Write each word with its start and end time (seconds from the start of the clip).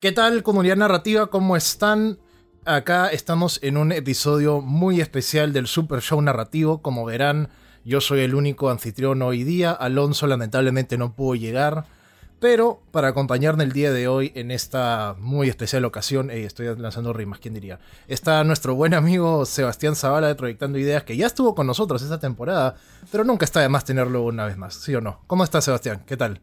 ¿Qué 0.00 0.12
tal 0.12 0.42
comunidad 0.42 0.76
narrativa? 0.76 1.26
¿Cómo 1.26 1.56
están? 1.56 2.18
Acá 2.64 3.08
estamos 3.08 3.58
en 3.62 3.76
un 3.76 3.92
episodio 3.92 4.62
muy 4.62 4.98
especial 4.98 5.52
del 5.52 5.66
Super 5.66 6.00
Show 6.00 6.22
Narrativo. 6.22 6.80
Como 6.80 7.04
verán, 7.04 7.50
yo 7.84 8.00
soy 8.00 8.20
el 8.20 8.34
único 8.34 8.70
anfitrión 8.70 9.20
hoy 9.20 9.44
día. 9.44 9.72
Alonso 9.72 10.26
lamentablemente 10.26 10.96
no 10.96 11.12
pudo 11.12 11.34
llegar. 11.34 11.84
Pero 12.40 12.80
para 12.92 13.08
acompañarme 13.08 13.62
el 13.62 13.72
día 13.72 13.92
de 13.92 14.08
hoy 14.08 14.32
en 14.34 14.50
esta 14.50 15.16
muy 15.18 15.50
especial 15.50 15.84
ocasión, 15.84 16.30
estoy 16.30 16.74
lanzando 16.78 17.12
rimas, 17.12 17.38
¿quién 17.38 17.52
diría? 17.52 17.78
Está 18.08 18.42
nuestro 18.42 18.74
buen 18.74 18.94
amigo 18.94 19.44
Sebastián 19.44 19.96
Zavala 19.96 20.28
de 20.28 20.34
Proyectando 20.34 20.78
Ideas, 20.78 21.02
que 21.02 21.18
ya 21.18 21.26
estuvo 21.26 21.54
con 21.54 21.66
nosotros 21.66 22.00
esta 22.00 22.18
temporada, 22.18 22.76
pero 23.12 23.22
nunca 23.24 23.44
está 23.44 23.60
de 23.60 23.68
más 23.68 23.84
tenerlo 23.84 24.22
una 24.22 24.46
vez 24.46 24.56
más, 24.56 24.76
¿sí 24.76 24.94
o 24.94 25.02
no? 25.02 25.20
¿Cómo 25.26 25.44
estás, 25.44 25.66
Sebastián? 25.66 26.04
¿Qué 26.06 26.16
tal? 26.16 26.40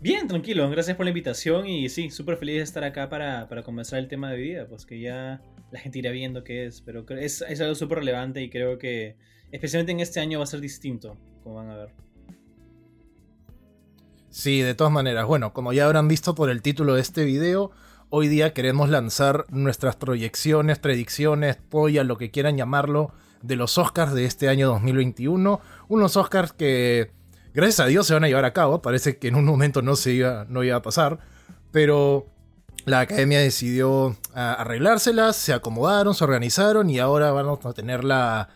Bien, 0.00 0.28
tranquilo, 0.28 0.68
gracias 0.68 0.96
por 0.96 1.06
la 1.06 1.10
invitación 1.10 1.66
y 1.66 1.88
sí, 1.88 2.10
súper 2.10 2.36
feliz 2.36 2.56
de 2.56 2.62
estar 2.62 2.84
acá 2.84 3.08
para, 3.08 3.48
para 3.48 3.62
comenzar 3.62 3.98
el 3.98 4.08
tema 4.08 4.30
de 4.30 4.36
vida, 4.36 4.66
pues 4.68 4.84
que 4.84 5.00
ya 5.00 5.40
la 5.70 5.80
gente 5.80 5.98
irá 5.98 6.10
viendo 6.10 6.44
qué 6.44 6.66
es, 6.66 6.82
pero 6.82 7.06
es, 7.18 7.42
es 7.48 7.60
algo 7.60 7.74
súper 7.74 7.98
relevante 7.98 8.42
y 8.42 8.50
creo 8.50 8.78
que 8.78 9.16
especialmente 9.50 9.92
en 9.92 10.00
este 10.00 10.20
año 10.20 10.38
va 10.38 10.44
a 10.44 10.48
ser 10.48 10.60
distinto, 10.60 11.16
como 11.42 11.56
van 11.56 11.70
a 11.70 11.76
ver. 11.76 11.88
Sí, 14.28 14.60
de 14.60 14.74
todas 14.74 14.92
maneras. 14.92 15.26
Bueno, 15.26 15.54
como 15.54 15.72
ya 15.72 15.86
habrán 15.86 16.08
visto 16.08 16.34
por 16.34 16.50
el 16.50 16.60
título 16.60 16.94
de 16.94 17.00
este 17.00 17.24
video, 17.24 17.70
hoy 18.10 18.28
día 18.28 18.52
queremos 18.52 18.90
lanzar 18.90 19.46
nuestras 19.48 19.96
proyecciones, 19.96 20.78
predicciones, 20.78 21.56
polla, 21.56 22.04
lo 22.04 22.18
que 22.18 22.30
quieran 22.30 22.58
llamarlo, 22.58 23.14
de 23.40 23.56
los 23.56 23.78
Oscars 23.78 24.12
de 24.12 24.26
este 24.26 24.50
año 24.50 24.68
2021. 24.68 25.60
Unos 25.88 26.16
Oscars 26.18 26.52
que, 26.52 27.12
gracias 27.56 27.80
a 27.80 27.86
Dios, 27.86 28.06
se 28.06 28.14
van 28.14 28.22
a 28.22 28.28
llevar 28.28 28.44
a 28.44 28.52
cabo. 28.52 28.80
Parece 28.80 29.18
que 29.18 29.26
en 29.26 29.34
un 29.34 29.44
momento 29.44 29.82
no, 29.82 29.96
se 29.96 30.12
iba, 30.12 30.46
no 30.48 30.62
iba 30.62 30.76
a 30.76 30.82
pasar. 30.82 31.18
Pero 31.72 32.28
la 32.84 33.00
academia 33.00 33.40
decidió 33.40 34.16
ah, 34.34 34.54
arreglárselas, 34.54 35.34
se 35.34 35.52
acomodaron, 35.52 36.14
se 36.14 36.22
organizaron 36.22 36.88
y 36.88 37.00
ahora 37.00 37.32
vamos 37.32 37.66
a 37.66 37.72
tener 37.72 38.04
la 38.04 38.48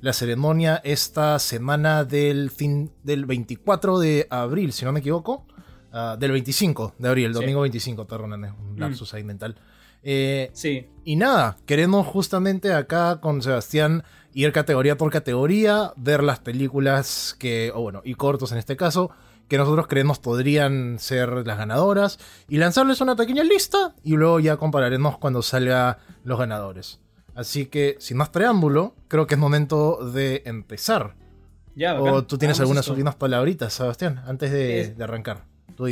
la 0.00 0.12
ceremonia 0.12 0.80
esta 0.84 1.38
semana 1.38 2.04
del 2.04 2.50
fin 2.50 2.92
del 3.02 3.26
24 3.26 3.98
de 3.98 4.26
abril, 4.30 4.72
si 4.72 4.84
no 4.84 4.92
me 4.92 5.00
equivoco. 5.00 5.46
Ah, 5.92 6.16
del 6.18 6.32
25 6.32 6.94
de 6.98 7.08
abril, 7.08 7.26
el 7.26 7.32
domingo 7.32 7.62
25, 7.62 8.06
perdóname, 8.06 8.50
un 8.50 8.74
mm. 8.74 8.78
lapsus 8.78 9.14
ahí 9.14 9.24
mental. 9.24 9.56
Eh, 10.02 10.50
sí. 10.52 10.86
Y 11.04 11.16
nada, 11.16 11.56
queremos 11.64 12.06
justamente 12.06 12.74
acá 12.74 13.20
con 13.20 13.40
Sebastián 13.40 14.04
ir 14.36 14.52
categoría 14.52 14.98
por 14.98 15.10
categoría, 15.10 15.94
ver 15.96 16.22
las 16.22 16.40
películas 16.40 17.34
que, 17.38 17.72
o 17.74 17.80
bueno, 17.80 18.02
y 18.04 18.14
cortos 18.14 18.52
en 18.52 18.58
este 18.58 18.76
caso, 18.76 19.10
que 19.48 19.56
nosotros 19.56 19.86
creemos 19.86 20.18
podrían 20.18 20.98
ser 20.98 21.46
las 21.46 21.56
ganadoras, 21.56 22.18
y 22.46 22.58
lanzarles 22.58 23.00
una 23.00 23.16
pequeña 23.16 23.44
lista, 23.44 23.94
y 24.04 24.12
luego 24.12 24.38
ya 24.38 24.58
compararemos 24.58 25.16
cuando 25.16 25.40
salga 25.40 26.00
los 26.22 26.38
ganadores. 26.38 27.00
Así 27.34 27.64
que, 27.64 27.96
sin 27.98 28.18
más 28.18 28.28
preámbulo, 28.28 28.94
creo 29.08 29.26
que 29.26 29.36
es 29.36 29.40
momento 29.40 30.10
de 30.12 30.42
empezar. 30.44 31.14
Ya, 31.74 31.98
¿O 31.98 32.24
tú 32.24 32.36
tienes 32.36 32.60
algunas 32.60 32.86
últimas 32.88 33.14
palabritas, 33.14 33.72
Sebastián, 33.72 34.22
antes 34.26 34.52
de, 34.52 34.94
arrancar? 35.02 35.44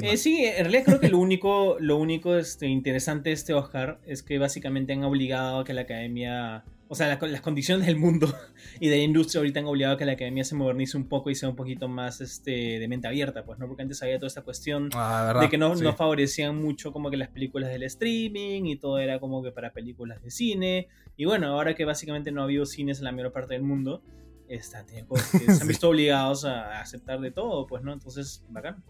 Eh, 0.02 0.18
sí, 0.18 0.44
en 0.44 0.64
realidad 0.64 0.84
creo 0.84 1.00
que 1.00 1.08
lo 1.08 1.18
único, 1.18 1.76
lo 1.80 1.96
único 1.96 2.36
este, 2.36 2.66
interesante 2.66 3.30
de 3.30 3.34
este 3.34 3.54
Oscar 3.54 4.00
es 4.06 4.22
que 4.22 4.38
básicamente 4.38 4.92
han 4.92 5.02
obligado 5.04 5.60
a 5.60 5.64
que 5.64 5.72
la 5.72 5.82
academia 5.82 6.64
o 6.94 6.96
sea, 6.96 7.18
las 7.20 7.40
condiciones 7.40 7.88
del 7.88 7.96
mundo 7.96 8.32
y 8.78 8.88
de 8.88 8.98
la 8.98 9.02
industria 9.02 9.40
ahorita 9.40 9.58
han 9.58 9.66
obligado 9.66 9.96
a 9.96 9.98
que 9.98 10.04
la 10.04 10.12
academia 10.12 10.44
se 10.44 10.54
modernice 10.54 10.96
un 10.96 11.08
poco 11.08 11.28
y 11.28 11.34
sea 11.34 11.48
un 11.48 11.56
poquito 11.56 11.88
más 11.88 12.20
este, 12.20 12.78
de 12.78 12.86
mente 12.86 13.08
abierta, 13.08 13.44
pues, 13.44 13.58
¿no? 13.58 13.66
Porque 13.66 13.82
antes 13.82 14.00
había 14.04 14.16
toda 14.16 14.28
esta 14.28 14.42
cuestión 14.42 14.90
ah, 14.94 15.40
de 15.40 15.48
que 15.48 15.58
no, 15.58 15.74
no, 15.74 15.92
favorecían 15.96 16.54
mucho 16.54 16.92
como 16.92 17.10
que 17.10 17.16
las 17.16 17.30
películas 17.30 17.70
del 17.70 17.82
streaming 17.82 18.66
y 18.66 18.76
todo 18.76 19.00
era 19.00 19.18
como 19.18 19.42
que 19.42 19.50
para 19.50 19.72
películas 19.72 20.22
de 20.22 20.30
cine. 20.30 20.86
Y 21.16 21.24
bueno, 21.24 21.48
ahora 21.48 21.74
que 21.74 21.84
básicamente 21.84 22.30
no 22.30 22.42
ha 22.42 22.44
habido 22.44 22.64
cines 22.64 22.98
en 22.98 23.06
la 23.06 23.12
mayor 23.12 23.32
parte 23.32 23.54
del 23.54 23.64
mundo, 23.64 24.00
está, 24.46 24.86
que 24.86 25.04
se 25.52 25.62
han 25.62 25.66
visto 25.66 25.88
obligados 25.88 26.44
a 26.44 26.80
aceptar 26.80 27.20
de 27.20 27.32
todo, 27.32 27.66
pues, 27.66 27.82
¿no? 27.82 27.92
Entonces, 27.92 28.44
bacán. 28.50 28.84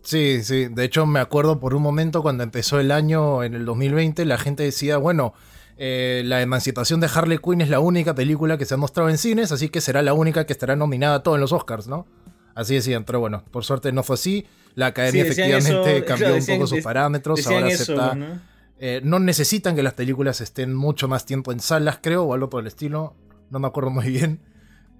Sí, 0.00 0.42
sí. 0.42 0.68
De 0.68 0.84
hecho, 0.84 1.04
me 1.04 1.20
acuerdo 1.20 1.60
por 1.60 1.74
un 1.74 1.82
momento 1.82 2.22
cuando 2.22 2.44
empezó 2.44 2.80
el 2.80 2.92
año 2.92 3.42
en 3.42 3.54
el 3.54 3.66
2020, 3.66 4.24
la 4.24 4.38
gente 4.38 4.62
decía, 4.62 4.96
bueno, 4.96 5.34
eh, 5.76 6.22
la 6.24 6.40
emancipación 6.42 7.00
de 7.00 7.08
Harley 7.12 7.38
Quinn 7.38 7.60
es 7.60 7.68
la 7.68 7.80
única 7.80 8.14
película 8.14 8.56
que 8.58 8.64
se 8.64 8.74
ha 8.74 8.76
mostrado 8.76 9.10
en 9.10 9.18
cines, 9.18 9.52
así 9.52 9.68
que 9.68 9.80
será 9.80 10.02
la 10.02 10.14
única 10.14 10.46
que 10.46 10.52
estará 10.52 10.76
nominada 10.76 11.16
a 11.16 11.22
todos 11.22 11.36
en 11.36 11.40
los 11.40 11.52
Oscars, 11.52 11.86
¿no? 11.86 12.06
Así 12.54 12.74
decían, 12.74 13.04
pero 13.04 13.20
bueno, 13.20 13.44
por 13.50 13.64
suerte 13.64 13.90
no 13.92 14.02
fue 14.02 14.14
así. 14.14 14.46
La 14.74 14.86
academia 14.86 15.22
efectivamente 15.24 16.04
cambió 16.04 16.34
un 16.34 16.46
poco 16.46 16.66
sus 16.66 16.80
parámetros. 16.82 17.46
Ahora 17.46 17.66
acepta. 17.66 18.14
¿no? 18.14 18.54
Eh, 18.78 19.00
no 19.04 19.18
necesitan 19.18 19.74
que 19.74 19.82
las 19.82 19.94
películas 19.94 20.40
estén 20.40 20.74
mucho 20.74 21.08
más 21.08 21.26
tiempo 21.26 21.52
en 21.52 21.60
salas, 21.60 21.98
creo, 22.02 22.24
o 22.24 22.34
algo 22.34 22.50
por 22.50 22.60
el 22.60 22.66
estilo. 22.66 23.16
No 23.50 23.58
me 23.58 23.66
acuerdo 23.66 23.90
muy 23.90 24.06
bien. 24.06 24.40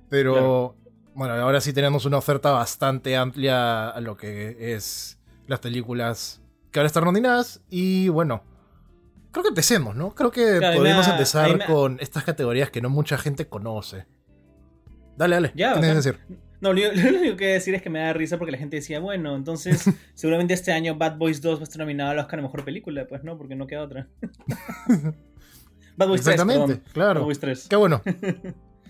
Pero 0.08 0.76
bueno, 1.14 1.34
ahora 1.34 1.60
sí 1.60 1.72
tenemos 1.72 2.04
una 2.04 2.18
oferta 2.18 2.50
bastante 2.50 3.16
amplia 3.16 3.88
a 3.88 4.00
lo 4.00 4.16
que 4.16 4.74
es 4.74 5.18
las 5.46 5.60
películas 5.60 6.40
que 6.70 6.80
ahora 6.80 6.86
están 6.86 7.04
nominadas. 7.04 7.62
Y 7.68 8.08
bueno, 8.08 8.42
Creo 9.34 9.42
que 9.42 9.48
empecemos, 9.48 9.96
¿no? 9.96 10.14
Creo 10.14 10.30
que 10.30 10.60
podemos 10.76 11.08
empezar 11.08 11.66
con 11.66 11.98
estas 12.00 12.22
categorías 12.22 12.70
que 12.70 12.80
no 12.80 12.88
mucha 12.88 13.18
gente 13.18 13.48
conoce. 13.48 14.06
Dale, 15.16 15.34
dale. 15.34 15.52
Ya, 15.56 15.74
¿Qué 15.80 15.86
decir? 15.86 16.20
No, 16.60 16.72
lo, 16.72 16.82
único 16.88 17.36
que 17.36 17.48
decir 17.48 17.74
es 17.74 17.82
que 17.82 17.90
me 17.90 17.98
da 17.98 18.12
risa 18.12 18.38
porque 18.38 18.52
la 18.52 18.58
gente 18.58 18.76
decía, 18.76 19.00
bueno, 19.00 19.34
entonces 19.34 19.90
seguramente 20.14 20.54
este 20.54 20.70
año 20.70 20.94
Bad 20.94 21.16
Boys 21.16 21.40
2 21.40 21.58
va 21.58 21.62
a 21.62 21.64
estar 21.64 21.80
nominado 21.80 22.12
al 22.12 22.18
Oscar 22.20 22.38
a 22.38 22.42
Mejor 22.42 22.64
Película. 22.64 23.08
Pues 23.08 23.24
no, 23.24 23.36
porque 23.36 23.56
no 23.56 23.66
queda 23.66 23.82
otra. 23.82 24.06
Bad 25.96 26.06
Boys 26.06 26.20
Exactamente, 26.20 26.76
3, 26.76 26.92
claro. 26.92 27.20
Bad 27.20 27.24
Boys 27.24 27.40
3. 27.40 27.66
Qué 27.68 27.76
bueno. 27.76 28.02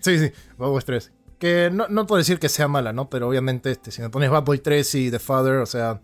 Sí, 0.01 0.19
sí, 0.19 0.31
Bad 0.59 0.69
Boys 0.69 0.85
3. 0.85 1.11
Que 1.39 1.71
no, 1.73 1.87
no 1.87 2.05
puedo 2.05 2.19
decir 2.19 2.37
que 2.37 2.49
sea 2.49 2.67
mala, 2.67 2.93
¿no? 2.93 3.09
Pero 3.09 3.27
obviamente 3.27 3.71
este, 3.71 3.89
si 3.89 4.03
me 4.03 4.11
pones 4.11 4.29
Bad 4.29 4.43
Boys 4.43 4.61
3 4.61 4.93
y 4.93 5.09
The 5.09 5.17
Father, 5.17 5.55
o 5.55 5.65
sea, 5.65 6.01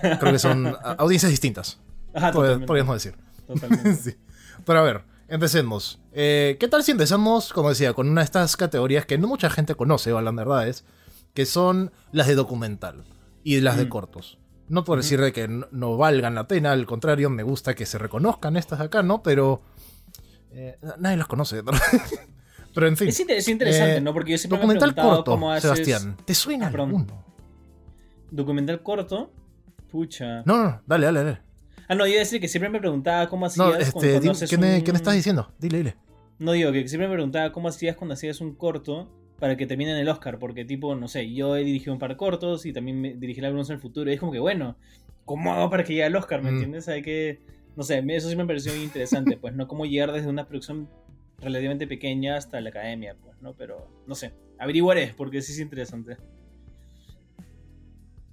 creo 0.00 0.32
que 0.32 0.40
son 0.40 0.74
audiencias 0.98 1.30
distintas. 1.30 1.80
Ajá, 2.12 2.32
podríamos 2.32 2.96
decir. 2.96 3.25
Totalmente. 3.46 4.18
Pero 4.64 4.78
a 4.78 4.82
ver, 4.82 5.02
empecemos. 5.28 6.00
Eh, 6.12 6.56
¿Qué 6.58 6.68
tal 6.68 6.82
si 6.82 6.92
empezamos, 6.92 7.52
como 7.52 7.68
decía, 7.68 7.92
con 7.92 8.08
una 8.08 8.20
de 8.20 8.26
estas 8.26 8.56
categorías 8.56 9.06
que 9.06 9.18
no 9.18 9.28
mucha 9.28 9.50
gente 9.50 9.74
conoce, 9.74 10.12
o 10.12 10.20
la 10.20 10.30
verdad 10.30 10.68
es, 10.68 10.84
que 11.34 11.46
son 11.46 11.92
las 12.12 12.26
de 12.26 12.34
documental 12.34 13.04
y 13.44 13.60
las 13.60 13.76
de 13.76 13.86
mm. 13.86 13.88
cortos? 13.88 14.38
No 14.68 14.84
por 14.84 14.98
decir 14.98 15.20
de 15.20 15.32
que 15.32 15.46
no, 15.46 15.96
valgan 15.96 16.34
la 16.34 16.48
pena, 16.48 16.72
al 16.72 16.86
contrario, 16.86 17.30
me 17.30 17.44
gusta 17.44 17.74
que 17.74 17.86
se 17.86 17.98
reconozcan 17.98 18.56
estas 18.56 18.80
acá, 18.80 19.02
¿no? 19.02 19.22
Pero 19.22 19.62
eh, 20.50 20.76
nadie 20.98 21.16
las 21.16 21.28
conoce, 21.28 21.62
Pero 22.74 22.88
en 22.88 22.96
fin. 22.96 23.08
Es, 23.08 23.48
interesante, 23.48 23.96
eh, 23.96 24.00
¿no? 24.00 24.12
Porque 24.12 24.32
yo 24.32 24.38
siempre 24.38 24.58
documental 24.58 24.94
me 24.94 25.00
he 25.00 25.04
corto, 25.04 25.30
cómo 25.30 25.50
haces... 25.50 25.62
Sebastián, 25.62 26.16
¿te 26.24 26.34
suena 26.34 26.66
alguno? 26.66 27.24
Documental 28.30 28.82
corto, 28.82 29.30
pucha. 29.90 30.42
No, 30.44 30.62
no, 30.62 30.82
dale, 30.84 31.06
dale, 31.06 31.24
dale. 31.24 31.45
Ah, 31.88 31.94
no, 31.94 32.04
yo 32.04 32.12
iba 32.12 32.16
a 32.16 32.24
decir 32.24 32.40
que 32.40 32.48
siempre 32.48 32.68
me 32.68 32.78
preguntaba 32.78 33.28
cómo 33.28 33.46
hacías 33.46 33.66
no, 33.66 33.76
este, 33.76 33.92
cuando, 33.92 34.10
¿qué, 34.48 34.58
me, 34.58 34.82
¿qué, 34.82 34.92
me, 34.92 34.98
estás 34.98 35.14
diciendo? 35.14 35.52
Dile, 35.58 35.78
dile. 35.78 35.96
No 36.38 36.52
digo, 36.52 36.72
que 36.72 36.86
siempre 36.88 37.08
me 37.08 37.14
preguntaba 37.14 37.52
cómo 37.52 37.68
hacías 37.68 37.96
cuando 37.96 38.14
hacías 38.14 38.40
un 38.40 38.54
corto 38.54 39.10
para 39.38 39.56
que 39.56 39.66
termine 39.66 39.92
en 39.92 39.98
el 39.98 40.08
Oscar, 40.08 40.38
porque 40.38 40.64
tipo, 40.64 40.94
no 40.94 41.08
sé, 41.08 41.32
yo 41.32 41.56
he 41.56 41.64
dirigido 41.64 41.92
un 41.92 41.98
par 41.98 42.10
de 42.10 42.16
cortos 42.16 42.66
y 42.66 42.72
también 42.72 43.00
me 43.00 43.14
dirigí 43.14 43.44
algunos 43.44 43.68
en 43.70 43.74
el 43.74 43.80
futuro, 43.80 44.10
y 44.10 44.14
es 44.14 44.20
como 44.20 44.32
que, 44.32 44.38
bueno, 44.38 44.76
¿cómo 45.24 45.52
hago 45.52 45.70
para 45.70 45.84
que 45.84 45.92
llegue 45.92 46.04
al 46.04 46.16
Oscar? 46.16 46.42
¿Me 46.42 46.50
mm. 46.50 46.54
entiendes? 46.54 46.88
Hay 46.88 47.02
que, 47.02 47.40
no 47.76 47.82
sé, 47.82 48.02
eso 48.08 48.30
sí 48.30 48.36
me 48.36 48.46
pareció 48.46 48.72
muy 48.72 48.82
interesante, 48.82 49.36
pues, 49.36 49.54
¿no? 49.54 49.68
Cómo 49.68 49.84
llegar 49.84 50.12
desde 50.12 50.28
una 50.28 50.46
producción 50.46 50.88
relativamente 51.38 51.86
pequeña 51.86 52.36
hasta 52.36 52.60
la 52.60 52.70
academia, 52.70 53.14
pues, 53.22 53.40
¿no? 53.42 53.54
Pero, 53.54 53.88
no 54.06 54.14
sé, 54.14 54.32
averiguaré, 54.58 55.14
porque 55.16 55.42
sí 55.42 55.52
es 55.52 55.60
interesante. 55.60 56.16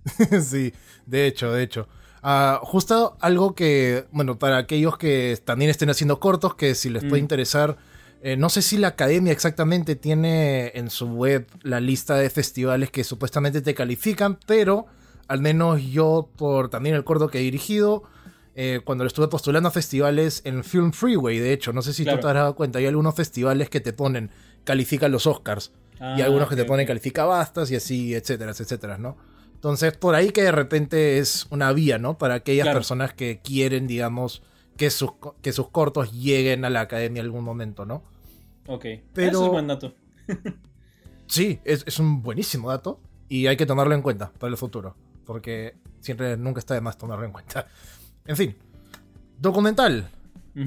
sí, 0.41 0.73
de 1.05 1.27
hecho, 1.27 1.51
de 1.51 1.63
hecho. 1.63 1.87
Ah, 2.23 2.61
justo 2.63 3.17
algo 3.19 3.53
que, 3.53 4.05
bueno, 4.11 4.39
para 4.39 4.57
aquellos 4.57 4.97
que 4.97 5.37
también 5.43 5.69
estén 5.69 5.89
haciendo 5.89 6.21
cortos, 6.21 6.55
que 6.55 6.73
si 6.73 6.89
les 6.89 7.03
puede 7.03 7.21
mm. 7.21 7.25
interesar, 7.25 7.77
eh, 8.21 8.37
no 8.37 8.49
sé 8.49 8.61
si 8.61 8.77
la 8.77 8.87
academia 8.87 9.33
exactamente 9.33 9.97
tiene 9.97 10.71
en 10.75 10.89
su 10.89 11.07
web 11.07 11.45
la 11.61 11.81
lista 11.81 12.15
de 12.15 12.29
festivales 12.29 12.89
que 12.89 13.03
supuestamente 13.03 13.61
te 13.61 13.73
califican, 13.73 14.39
pero 14.45 14.85
al 15.27 15.41
menos 15.41 15.81
yo, 15.83 16.29
por 16.37 16.69
también 16.69 16.95
el 16.95 17.03
corto 17.03 17.27
que 17.27 17.39
he 17.39 17.41
dirigido, 17.41 18.03
eh, 18.55 18.79
cuando 18.85 19.03
lo 19.03 19.09
estuve 19.09 19.27
postulando 19.27 19.67
a 19.67 19.71
festivales 19.73 20.41
en 20.45 20.63
Film 20.63 20.93
Freeway, 20.93 21.39
de 21.39 21.51
hecho, 21.51 21.73
no 21.73 21.81
sé 21.81 21.91
si 21.91 22.05
tú 22.05 22.17
te 22.17 22.27
has 22.27 22.33
dado 22.33 22.55
cuenta, 22.55 22.79
hay 22.79 22.85
algunos 22.85 23.15
festivales 23.15 23.69
que 23.69 23.81
te 23.81 23.91
ponen, 23.91 24.31
califican 24.63 25.11
los 25.11 25.27
Oscars, 25.27 25.73
y 25.95 26.21
ah, 26.21 26.25
algunos 26.25 26.47
que 26.47 26.55
te 26.55 26.63
ponen, 26.63 26.87
califica 26.87 27.25
bastas, 27.25 27.71
y 27.71 27.75
así, 27.75 28.13
etcétera, 28.13 28.51
etcétera, 28.51 28.97
¿no? 28.97 29.17
Entonces, 29.63 29.95
por 29.95 30.13
ahí 30.13 30.31
que 30.31 30.43
de 30.43 30.51
repente 30.51 31.19
es 31.19 31.47
una 31.49 31.71
vía, 31.71 31.97
¿no? 31.97 32.17
Para 32.17 32.33
aquellas 32.33 32.67
personas 32.67 33.13
que 33.13 33.39
quieren, 33.41 33.87
digamos, 33.87 34.43
que 34.75 34.89
sus, 34.89 35.11
que 35.41 35.53
sus 35.53 35.69
cortos 35.69 36.11
lleguen 36.11 36.65
a 36.65 36.69
la 36.69 36.81
academia 36.81 37.21
en 37.21 37.27
algún 37.27 37.45
momento, 37.45 37.85
¿no? 37.85 38.03
Ok. 38.67 38.85
Pero, 39.13 39.29
Eso 39.29 39.41
es 39.41 39.45
un 39.45 39.51
buen 39.53 39.67
dato. 39.67 39.95
sí, 41.27 41.61
es, 41.63 41.97
un 41.97 42.21
buenísimo 42.21 42.67
dato 42.71 42.99
y 43.29 43.47
hay 43.47 43.55
que 43.55 43.65
tomarlo 43.65 43.95
en 43.95 44.01
cuenta 44.01 44.33
para 44.37 44.51
el 44.51 44.57
futuro. 44.57 44.97
Porque 45.25 45.77
siempre 46.01 46.35
nunca 46.35 46.59
está 46.59 46.73
de 46.73 46.81
más 46.81 46.97
tomarlo 46.97 47.23
en 47.23 47.31
cuenta. 47.31 47.65
En 48.25 48.35
fin, 48.35 48.57
documental, 49.37 50.09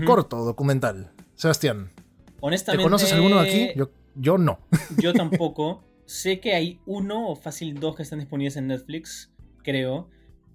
corto 0.07 0.43
documental. 0.45 1.11
Sebastián, 1.35 1.91
¿te 1.95 2.33
Honestamente. 2.41 2.83
conoces 2.83 3.13
alguno 3.13 3.41
aquí? 3.41 3.73
Yo, 3.77 3.91
yo 4.15 4.39
no. 4.39 4.59
Yo 4.97 5.13
tampoco. 5.13 5.83
sé 6.07 6.41
que 6.41 6.55
hay 6.55 6.81
uno 6.87 7.29
o 7.29 7.37
fácil 7.37 7.79
dos 7.79 7.97
que 7.97 8.03
están 8.03 8.21
disponibles 8.21 8.57
en 8.57 8.69
Netflix, 8.69 9.31
creo. 9.63 10.09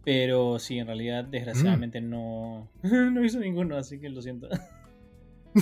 Pero 0.03 0.57
sí, 0.57 0.80
en 0.80 0.88
realidad, 0.88 1.25
desgraciadamente 1.25 2.01
no. 2.01 2.68
No 2.81 3.19
he 3.19 3.24
visto 3.24 3.39
ninguno, 3.39 3.77
así 3.77 4.00
que 4.00 4.09
lo 4.09 4.21
siento. 4.21 4.48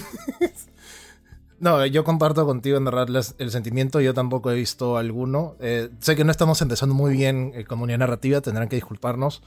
No, 1.59 1.85
yo 1.85 2.05
comparto 2.05 2.45
contigo 2.45 2.77
en 2.77 2.85
verdad 2.85 3.07
el 3.37 3.51
sentimiento, 3.51 3.99
yo 3.99 4.13
tampoco 4.13 4.49
he 4.49 4.55
visto 4.55 4.95
alguno. 4.95 5.57
Eh, 5.59 5.89
sé 5.99 6.15
que 6.15 6.23
no 6.23 6.31
estamos 6.31 6.61
empezando 6.61 6.95
muy 6.95 7.11
bien 7.11 7.51
eh, 7.53 7.65
con 7.65 7.81
unidad 7.81 7.99
narrativa, 7.99 8.39
tendrán 8.39 8.69
que 8.69 8.77
disculparnos. 8.77 9.43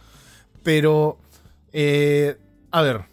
Pero, 0.62 1.17
eh, 1.73 2.37
a 2.71 2.83
ver, 2.83 3.06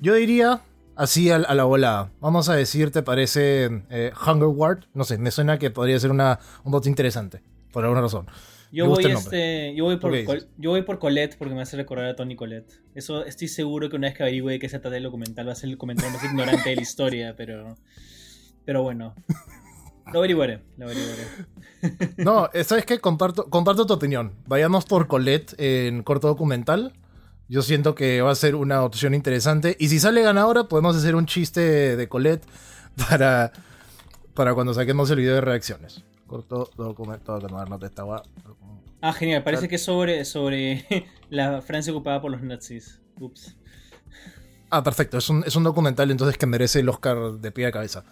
yo 0.00 0.14
diría 0.14 0.62
así 0.96 1.30
a, 1.30 1.36
a 1.36 1.54
la 1.54 1.64
volada. 1.64 2.12
Vamos 2.20 2.48
a 2.48 2.54
decir, 2.54 2.90
¿te 2.90 3.02
parece 3.02 3.84
eh, 3.90 4.12
Hunger 4.26 4.48
Ward? 4.48 4.84
No 4.94 5.04
sé, 5.04 5.18
me 5.18 5.30
suena 5.30 5.58
que 5.58 5.70
podría 5.70 5.98
ser 5.98 6.10
una, 6.10 6.40
un 6.64 6.72
bot 6.72 6.86
interesante, 6.86 7.42
por 7.72 7.84
alguna 7.84 8.02
razón. 8.02 8.26
Yo 8.74 8.88
voy, 8.88 9.04
este, 9.04 9.72
yo, 9.76 9.84
voy 9.84 9.98
por 9.98 10.12
yo 10.56 10.70
voy 10.70 10.82
por 10.82 10.98
Colette 10.98 11.36
porque 11.38 11.54
me 11.54 11.62
hace 11.62 11.76
recordar 11.76 12.06
a 12.06 12.16
Tony 12.16 12.34
Colette. 12.34 12.82
Eso 12.96 13.24
estoy 13.24 13.46
seguro 13.46 13.88
que 13.88 13.94
una 13.94 14.08
vez 14.08 14.16
que 14.16 14.24
averigüe 14.24 14.54
de 14.54 14.58
qué 14.58 14.68
se 14.68 14.80
trata 14.80 14.96
el 14.96 15.04
documental 15.04 15.46
va 15.46 15.52
a 15.52 15.54
ser 15.54 15.70
el 15.70 15.78
comentario 15.78 16.12
más 16.12 16.24
ignorante 16.24 16.70
de 16.70 16.76
la 16.76 16.82
historia, 16.82 17.34
pero. 17.36 17.76
Pero 18.64 18.82
bueno. 18.82 19.14
Lo 20.12 20.18
averiguaré, 20.18 20.60
lo 20.76 20.86
averiguaré. 20.86 21.22
No, 22.16 22.50
¿sabes 22.64 22.84
qué? 22.84 22.98
Comparto, 22.98 23.48
comparto 23.48 23.86
tu 23.86 23.94
opinión. 23.94 24.32
Vayamos 24.46 24.86
por 24.86 25.06
Colette 25.06 25.54
en 25.58 26.02
corto 26.02 26.26
documental. 26.26 26.94
Yo 27.54 27.62
siento 27.62 27.94
que 27.94 28.20
va 28.20 28.32
a 28.32 28.34
ser 28.34 28.56
una 28.56 28.82
opción 28.82 29.14
interesante. 29.14 29.76
Y 29.78 29.88
si 29.88 30.00
sale 30.00 30.22
ganadora, 30.22 30.64
podemos 30.64 30.96
hacer 30.96 31.14
un 31.14 31.24
chiste 31.24 31.94
de 31.94 32.08
Colette 32.08 32.44
para, 33.08 33.52
para 34.34 34.54
cuando 34.54 34.74
saquemos 34.74 35.08
el 35.10 35.20
video 35.20 35.36
de 35.36 35.40
reacciones. 35.40 36.02
Corto 36.26 36.68
documental. 36.76 37.24
Tengo 37.24 37.38
que 37.38 37.46
tomar 37.46 37.70
nota 37.70 37.86
de 37.86 37.90
esta 37.90 38.02
guá. 38.02 38.24
Ah, 39.00 39.12
genial, 39.12 39.44
parece 39.44 39.68
que 39.68 39.76
es 39.76 39.84
sobre, 39.84 40.24
sobre 40.24 40.84
la 41.30 41.62
Francia 41.62 41.92
ocupada 41.92 42.20
por 42.20 42.32
los 42.32 42.42
nazis. 42.42 43.00
Ups. 43.20 43.54
Ah, 44.70 44.82
perfecto. 44.82 45.18
Es 45.18 45.28
un, 45.28 45.44
es 45.46 45.54
un 45.54 45.62
documental 45.62 46.10
entonces 46.10 46.36
que 46.36 46.46
merece 46.46 46.80
el 46.80 46.88
Oscar 46.88 47.34
de 47.34 47.52
pie 47.52 47.66
a 47.66 47.70
cabeza. 47.70 48.02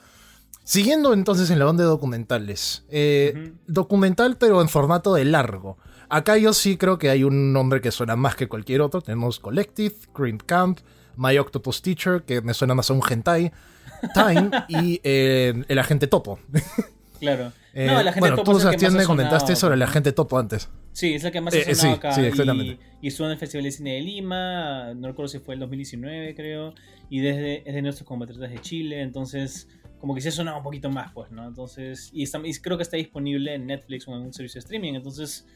Siguiendo 0.62 1.12
entonces 1.12 1.50
en 1.50 1.58
la 1.58 1.66
onda 1.66 1.82
de 1.82 1.90
documentales. 1.90 2.84
Eh. 2.90 3.54
Documental 3.66 4.36
pero 4.36 4.62
en 4.62 4.68
formato 4.68 5.14
de 5.14 5.24
largo. 5.24 5.78
Acá 6.14 6.36
yo 6.36 6.52
sí 6.52 6.76
creo 6.76 6.98
que 6.98 7.08
hay 7.08 7.24
un 7.24 7.54
nombre 7.54 7.80
que 7.80 7.90
suena 7.90 8.16
más 8.16 8.36
que 8.36 8.46
cualquier 8.46 8.82
otro. 8.82 9.00
Tenemos 9.00 9.40
Collective, 9.40 9.94
Green 10.14 10.36
Camp, 10.36 10.80
My 11.16 11.38
Octopus 11.38 11.80
Teacher, 11.80 12.22
que 12.24 12.42
me 12.42 12.52
suena 12.52 12.74
más 12.74 12.90
a 12.90 12.92
un 12.92 13.00
hentai, 13.08 13.50
Time 14.12 14.50
y 14.68 15.00
eh, 15.04 15.64
El 15.68 15.78
Agente 15.78 16.06
Topo. 16.08 16.38
Claro. 17.18 17.52
Eh, 17.74 17.86
no, 17.86 17.94
la 18.02 18.12
gente 18.12 18.20
bueno, 18.20 18.36
topo 18.36 18.52
tú 18.52 18.60
Sebastián 18.60 18.92
me 18.92 19.04
comentaste 19.06 19.56
sobre 19.56 19.76
el 19.76 19.80
¿no? 19.80 19.86
Agente 19.86 20.12
Topo 20.12 20.38
antes. 20.38 20.68
Sí, 20.92 21.14
es 21.14 21.22
la 21.22 21.30
que 21.30 21.40
más 21.40 21.54
Eh, 21.54 21.64
ha 21.66 21.70
eh, 21.70 21.74
sonado 21.74 21.94
sí, 21.94 21.98
acá. 21.98 22.12
sí, 22.12 22.20
exactamente. 22.20 22.78
Y, 23.00 23.08
estuvo 23.08 23.26
en 23.28 23.32
el 23.32 23.38
Festival 23.38 23.64
de 23.64 23.70
Cine 23.70 23.94
de 23.94 24.00
Lima, 24.02 24.92
no 24.92 25.08
recuerdo 25.08 25.28
si 25.28 25.38
fue 25.38 25.54
el 25.54 25.60
2019, 25.60 26.34
creo. 26.34 26.74
Y 27.08 27.20
desde, 27.20 27.66
es 27.66 27.74
de 27.74 27.80
nuestros 27.80 28.06
compatriotas 28.06 28.50
de 28.50 28.58
Chile, 28.60 29.00
entonces 29.00 29.68
como 29.98 30.14
que 30.14 30.20
sí 30.20 30.28
ha 30.28 30.32
sonado 30.32 30.58
un 30.58 30.62
poquito 30.64 30.90
más, 30.90 31.12
pues, 31.14 31.30
¿no? 31.30 31.48
Entonces, 31.48 32.10
y, 32.12 32.24
está- 32.24 32.42
y 32.44 32.52
creo 32.56 32.76
que 32.76 32.82
está 32.82 32.98
disponible 32.98 33.54
en 33.54 33.66
Netflix 33.66 34.06
o 34.06 34.14
en 34.16 34.20
un 34.20 34.34
servicio 34.34 34.58
de 34.58 34.64
streaming, 34.64 34.92
entonces, 34.92 35.46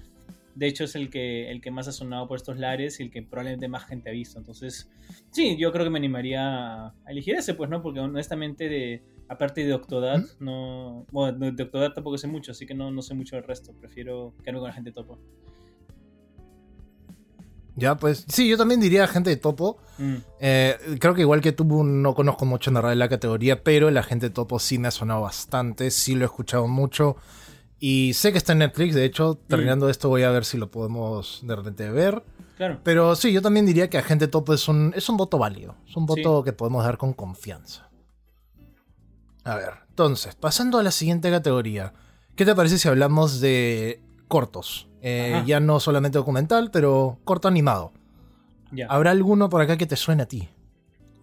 de 0.56 0.66
hecho 0.66 0.84
es 0.84 0.96
el 0.96 1.10
que, 1.10 1.50
el 1.50 1.60
que 1.60 1.70
más 1.70 1.86
ha 1.86 1.92
sonado 1.92 2.26
por 2.26 2.36
estos 2.36 2.56
lares 2.56 2.98
y 2.98 3.04
el 3.04 3.10
que 3.10 3.22
probablemente 3.22 3.68
más 3.68 3.84
gente 3.84 4.08
ha 4.08 4.12
visto. 4.12 4.38
Entonces, 4.38 4.90
sí, 5.30 5.56
yo 5.58 5.70
creo 5.70 5.84
que 5.84 5.90
me 5.90 5.98
animaría 5.98 6.86
a 6.86 6.94
elegir 7.08 7.36
ese, 7.36 7.54
pues, 7.54 7.68
¿no? 7.68 7.82
Porque 7.82 8.00
honestamente, 8.00 8.68
de, 8.68 9.02
aparte 9.28 9.64
de 9.64 9.74
Octodad, 9.74 10.24
no... 10.40 11.06
Bueno, 11.12 11.38
de 11.38 11.52
de 11.52 11.62
Octodad 11.62 11.92
tampoco 11.92 12.16
sé 12.16 12.26
mucho, 12.26 12.52
así 12.52 12.66
que 12.66 12.74
no, 12.74 12.90
no 12.90 13.02
sé 13.02 13.14
mucho 13.14 13.36
del 13.36 13.44
resto. 13.44 13.74
Prefiero 13.78 14.34
quedarme 14.42 14.60
con 14.60 14.68
la 14.68 14.74
gente 14.74 14.92
topo. 14.92 15.20
Ya, 17.76 17.94
pues 17.96 18.24
sí, 18.26 18.48
yo 18.48 18.56
también 18.56 18.80
diría 18.80 19.04
Agente 19.04 19.28
de 19.28 19.36
Topo. 19.36 19.76
Mm. 19.98 20.14
Eh, 20.40 20.76
creo 20.98 21.14
que 21.14 21.20
igual 21.20 21.42
que 21.42 21.52
tú 21.52 21.84
no 21.84 22.14
conozco 22.14 22.46
mucho 22.46 22.70
en 22.70 22.76
de 22.76 22.96
la 22.96 23.08
categoría, 23.10 23.62
pero 23.62 23.88
el 23.88 23.98
Agente 23.98 24.30
Topo 24.30 24.58
sí 24.58 24.78
me 24.78 24.88
ha 24.88 24.90
sonado 24.90 25.20
bastante, 25.20 25.90
sí 25.90 26.14
lo 26.14 26.22
he 26.22 26.24
escuchado 26.24 26.66
mucho. 26.66 27.16
Y 27.88 28.14
sé 28.14 28.32
que 28.32 28.38
está 28.38 28.50
en 28.50 28.58
Netflix, 28.58 28.96
de 28.96 29.04
hecho, 29.04 29.38
terminando 29.46 29.88
esto 29.88 30.08
voy 30.08 30.24
a 30.24 30.30
ver 30.30 30.44
si 30.44 30.58
lo 30.58 30.72
podemos 30.72 31.38
de 31.44 31.54
repente 31.54 31.88
ver. 31.88 32.24
Claro. 32.56 32.80
Pero 32.82 33.14
sí, 33.14 33.30
yo 33.32 33.40
también 33.40 33.64
diría 33.64 33.88
que 33.88 33.96
Agente 33.96 34.26
Topo 34.26 34.54
es 34.54 34.66
un, 34.66 34.92
es 34.96 35.08
un 35.08 35.16
voto 35.16 35.38
válido, 35.38 35.76
es 35.88 35.96
un 35.96 36.04
voto 36.04 36.42
que 36.42 36.52
podemos 36.52 36.82
dar 36.84 36.98
con 36.98 37.12
confianza. 37.12 37.88
A 39.44 39.54
ver, 39.54 39.70
entonces, 39.88 40.34
pasando 40.34 40.80
a 40.80 40.82
la 40.82 40.90
siguiente 40.90 41.30
categoría, 41.30 41.92
¿qué 42.34 42.44
te 42.44 42.56
parece 42.56 42.78
si 42.78 42.88
hablamos 42.88 43.38
de 43.40 44.02
cortos? 44.26 44.88
Eh, 45.00 45.44
ya 45.46 45.60
no 45.60 45.78
solamente 45.78 46.18
documental, 46.18 46.72
pero 46.72 47.20
corto 47.22 47.46
animado. 47.46 47.92
Ya. 48.72 48.88
¿Habrá 48.88 49.12
alguno 49.12 49.48
por 49.48 49.60
acá 49.60 49.76
que 49.76 49.86
te 49.86 49.94
suene 49.94 50.24
a 50.24 50.26
ti? 50.26 50.48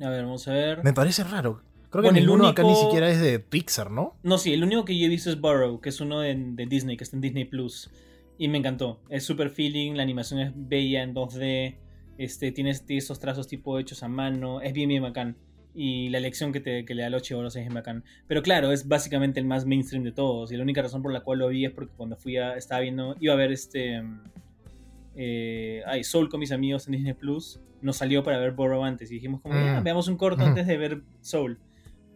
A 0.02 0.08
ver, 0.08 0.24
vamos 0.24 0.48
a 0.48 0.54
ver. 0.54 0.82
Me 0.82 0.94
parece 0.94 1.26
raro. 1.26 1.62
Creo 1.94 2.02
que 2.02 2.08
Bueno, 2.08 2.18
el 2.20 2.26
ninguno 2.26 2.48
acá 2.48 2.64
ni 2.64 2.70
único- 2.70 2.82
siquiera 2.86 3.08
es 3.10 3.22
de 3.22 3.40
Pixar, 3.40 3.92
¿no? 3.92 4.18
No, 4.24 4.38
sí, 4.40 4.52
el 4.52 4.64
único 4.64 4.84
que 4.84 4.98
yo 4.98 5.06
he 5.06 5.10
visto 5.10 5.30
es 5.30 5.40
Burrow, 5.40 5.80
que 5.80 5.90
es 5.90 6.02
uno 6.02 6.20
de, 6.22 6.36
de 6.36 6.66
Disney, 6.66 6.98
que 6.98 7.04
está 7.04 7.16
en 7.16 7.22
Disney 7.22 7.46
Plus. 7.46 7.90
Y 8.40 8.48
me 8.48 8.58
encantó. 8.58 9.00
Es 9.10 9.24
super 9.26 9.50
feeling, 9.52 9.94
la 9.94 10.02
animación 10.04 10.40
es 10.40 10.52
bella 10.56 11.04
en 11.04 11.14
2D. 11.14 11.76
Este, 12.18 12.52
tienes, 12.52 12.86
tiene 12.86 12.98
esos 12.98 13.20
trazos 13.20 13.48
tipo 13.48 13.78
hechos 13.78 14.02
a 14.04 14.08
mano. 14.08 14.60
Es 14.62 14.74
bien, 14.74 14.90
bien 14.90 15.04
bacán. 15.04 15.38
Y 15.76 16.10
la 16.10 16.18
elección 16.18 16.52
que, 16.52 16.60
te, 16.60 16.84
que 16.84 16.96
le 16.96 17.04
da 17.04 17.10
los 17.12 17.22
chivolos 17.22 17.56
es 17.56 17.62
bien 17.64 17.74
bacán. 17.76 18.04
Pero 18.28 18.42
claro, 18.42 18.72
es 18.72 18.88
básicamente 18.88 19.40
el 19.40 19.46
más 19.46 19.66
mainstream 19.68 20.04
de 20.04 20.12
todos. 20.12 20.52
Y 20.52 20.58
la 20.58 20.64
única 20.64 20.82
razón 20.82 21.02
por 21.04 21.14
la 21.14 21.22
cual 21.22 21.40
lo 21.40 21.48
vi 21.50 21.66
es 21.66 21.72
porque 21.72 21.94
cuando 21.96 22.16
fui 22.18 22.38
a. 22.38 22.56
Estaba 22.58 22.82
viendo. 22.82 23.16
Iba 23.20 23.34
a 23.34 23.38
ver 23.38 23.52
este. 23.52 24.02
Eh, 25.16 25.82
ay, 25.86 26.04
Soul 26.04 26.30
con 26.30 26.40
mis 26.40 26.52
amigos 26.52 26.88
en 26.88 26.94
Disney 26.94 27.14
Plus. 27.14 27.60
Nos 27.82 27.98
salió 27.98 28.24
para 28.24 28.38
ver 28.40 28.52
Burrow 28.52 28.84
antes. 28.84 29.12
Y 29.12 29.16
dijimos, 29.16 29.42
como, 29.42 29.56
Mm. 29.56 29.66
"Ya, 29.66 29.80
veamos 29.82 30.08
un 30.08 30.18
corto 30.18 30.44
antes 30.44 30.66
de 30.66 30.78
ver 30.78 31.02
Soul. 31.22 31.60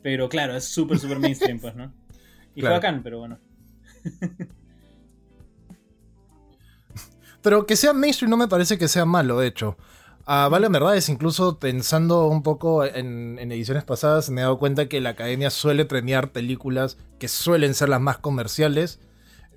Pero 0.07 0.29
claro, 0.29 0.55
es 0.55 0.63
súper, 0.63 0.99
súper 0.99 1.19
mainstream, 1.19 1.59
pues, 1.59 1.75
¿no? 1.75 1.91
Y 2.55 2.61
Claro. 2.61 2.75
fue 2.75 2.77
bacán, 2.79 3.03
pero 3.03 3.19
bueno. 3.19 3.39
Pero 7.41 7.65
que 7.65 7.75
sea 7.75 7.93
mainstream 7.93 8.29
no 8.29 8.37
me 8.37 8.47
parece 8.47 8.77
que 8.77 8.87
sea 8.87 9.05
malo, 9.05 9.39
de 9.39 9.47
hecho. 9.47 9.77
Ah, 10.25 10.47
vale, 10.49 10.67
en 10.67 10.71
verdad 10.71 10.95
es 10.97 11.07
incluso 11.09 11.59
pensando 11.59 12.27
un 12.27 12.41
poco 12.43 12.83
en, 12.85 13.37
en 13.39 13.51
ediciones 13.51 13.83
pasadas, 13.83 14.29
me 14.29 14.41
he 14.41 14.43
dado 14.43 14.59
cuenta 14.59 14.87
que 14.89 14.99
la 15.01 15.09
academia 15.09 15.49
suele 15.49 15.85
premiar 15.85 16.31
películas 16.31 16.97
que 17.19 17.27
suelen 17.27 17.73
ser 17.73 17.89
las 17.89 18.01
más 18.01 18.17
comerciales 18.17 18.99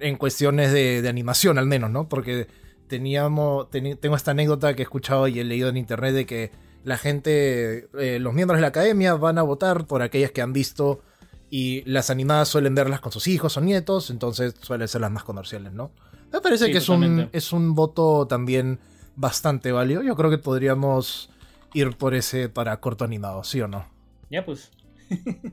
en 0.01 0.17
cuestiones 0.17 0.73
de, 0.73 1.01
de 1.03 1.09
animación, 1.09 1.59
al 1.59 1.67
menos, 1.67 1.91
¿no? 1.91 2.09
Porque 2.09 2.49
teníamos, 2.89 3.71
tengo 3.71 4.17
esta 4.17 4.33
anécdota 4.33 4.75
que 4.75 4.83
he 4.83 4.85
escuchado 4.85 5.27
y 5.29 5.41
he 5.41 5.45
leído 5.45 5.69
en 5.69 5.77
internet 5.77 6.15
de 6.15 6.27
que 6.27 6.51
la 6.85 6.99
gente, 6.99 7.89
eh, 7.99 8.19
los 8.19 8.33
miembros 8.35 8.59
de 8.59 8.63
la 8.63 8.69
academia 8.69 9.15
van 9.15 9.39
a 9.39 9.43
votar 9.43 9.87
por 9.87 10.03
aquellas 10.03 10.31
que 10.33 10.43
han 10.43 10.53
visto 10.53 11.03
y 11.51 11.83
las 11.83 12.11
animadas 12.11 12.49
suelen 12.49 12.75
verlas 12.75 13.01
con 13.01 13.13
sus 13.13 13.27
hijos 13.27 13.57
o 13.57 13.61
nietos, 13.61 14.11
entonces 14.11 14.55
suelen 14.61 14.89
ser 14.89 15.01
las 15.01 15.11
más 15.11 15.25
comerciales, 15.25 15.73
¿no? 15.73 15.91
Me 16.33 16.41
parece 16.41 16.67
Sí, 16.67 16.73
que 16.73 16.79
es 16.79 16.89
un, 16.89 17.29
es 17.33 17.53
un 17.53 17.75
voto 17.75 18.27
también 18.27 18.79
bastante 19.17 19.73
válido. 19.73 20.03
Yo 20.03 20.15
creo 20.15 20.31
que 20.31 20.39
podríamos 20.39 21.31
ir 21.75 21.97
por 21.97 22.15
ese 22.15 22.49
para 22.49 22.79
corto 22.81 23.05
animado, 23.05 23.43
¿sí 23.43 23.61
o 23.61 23.69
no? 23.69 23.87
Ya, 24.31 24.45
pues. 24.45 24.71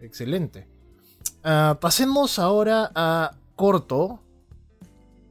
Excelente. 0.00 0.68
Ah, 1.44 1.78
pasemos 1.80 2.38
ahora 2.38 2.90
a 2.94 3.36
corto. 3.54 4.20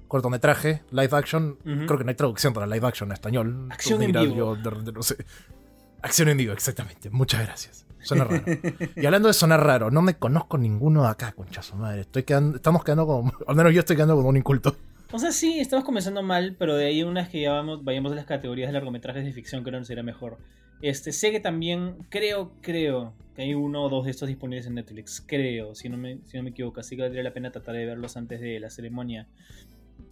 Cortometraje, 0.07 0.83
live 0.91 1.09
action. 1.11 1.57
Creo 1.63 1.97
que 1.97 2.03
no 2.03 2.09
hay 2.09 2.15
traducción 2.15 2.53
para 2.53 2.65
live 2.67 2.87
action 2.87 3.09
en 3.09 3.13
español. 3.13 3.67
Acción 3.71 4.01
en 4.01 4.11
vivo. 4.11 4.35
yo 4.35 4.55
de 4.55 4.91
no 4.91 5.03
sé. 5.03 5.17
Acción 6.01 6.29
en 6.29 6.37
vivo, 6.37 6.53
exactamente. 6.53 7.09
Muchas 7.09 7.45
gracias. 7.45 7.85
Suena 7.99 8.23
raro. 8.23 8.43
y 8.95 9.05
hablando 9.05 9.27
de 9.27 9.33
sonar 9.33 9.63
raro, 9.65 9.91
no 9.91 10.01
me 10.01 10.15
conozco 10.15 10.57
ninguno 10.57 11.03
de 11.03 11.09
acá, 11.09 11.33
concha 11.33 11.61
su 11.61 11.75
madre. 11.75 12.01
Estoy 12.01 12.23
quedando, 12.23 12.55
estamos 12.55 12.83
quedando 12.83 13.05
como. 13.05 13.33
Al 13.47 13.55
menos 13.55 13.73
yo 13.73 13.79
estoy 13.79 13.95
quedando 13.95 14.15
como 14.15 14.29
un 14.29 14.37
inculto. 14.37 14.75
O 15.11 15.19
sea, 15.19 15.31
sí, 15.31 15.59
estamos 15.59 15.85
comenzando 15.85 16.21
mal, 16.21 16.55
pero 16.59 16.75
de 16.75 16.85
ahí 16.85 17.03
unas 17.03 17.29
que 17.29 17.41
ya 17.41 17.53
vamos, 17.53 17.83
vayamos 17.83 18.11
a 18.11 18.15
las 18.15 18.25
categorías 18.25 18.67
de 18.67 18.73
largometrajes 18.73 19.23
de 19.23 19.31
ficción, 19.31 19.63
creo 19.63 19.73
que 19.73 19.79
nos 19.79 19.89
irá 19.89 20.03
mejor. 20.03 20.37
Este, 20.81 21.11
sé 21.11 21.31
que 21.31 21.39
también, 21.39 21.95
creo, 22.09 22.51
creo 22.61 23.13
que 23.35 23.41
hay 23.43 23.53
uno 23.53 23.83
o 23.83 23.89
dos 23.89 24.05
de 24.05 24.11
estos 24.11 24.27
disponibles 24.27 24.67
en 24.67 24.75
Netflix. 24.75 25.23
Creo, 25.25 25.75
si 25.75 25.89
no 25.89 25.97
me, 25.97 26.19
si 26.25 26.37
no 26.37 26.43
me 26.43 26.49
equivoco. 26.49 26.79
Así 26.79 26.95
que 26.95 27.03
valdría 27.03 27.23
la 27.23 27.33
pena 27.33 27.51
tratar 27.51 27.75
de 27.75 27.85
verlos 27.85 28.17
antes 28.17 28.41
de 28.41 28.59
la 28.59 28.69
ceremonia. 28.69 29.27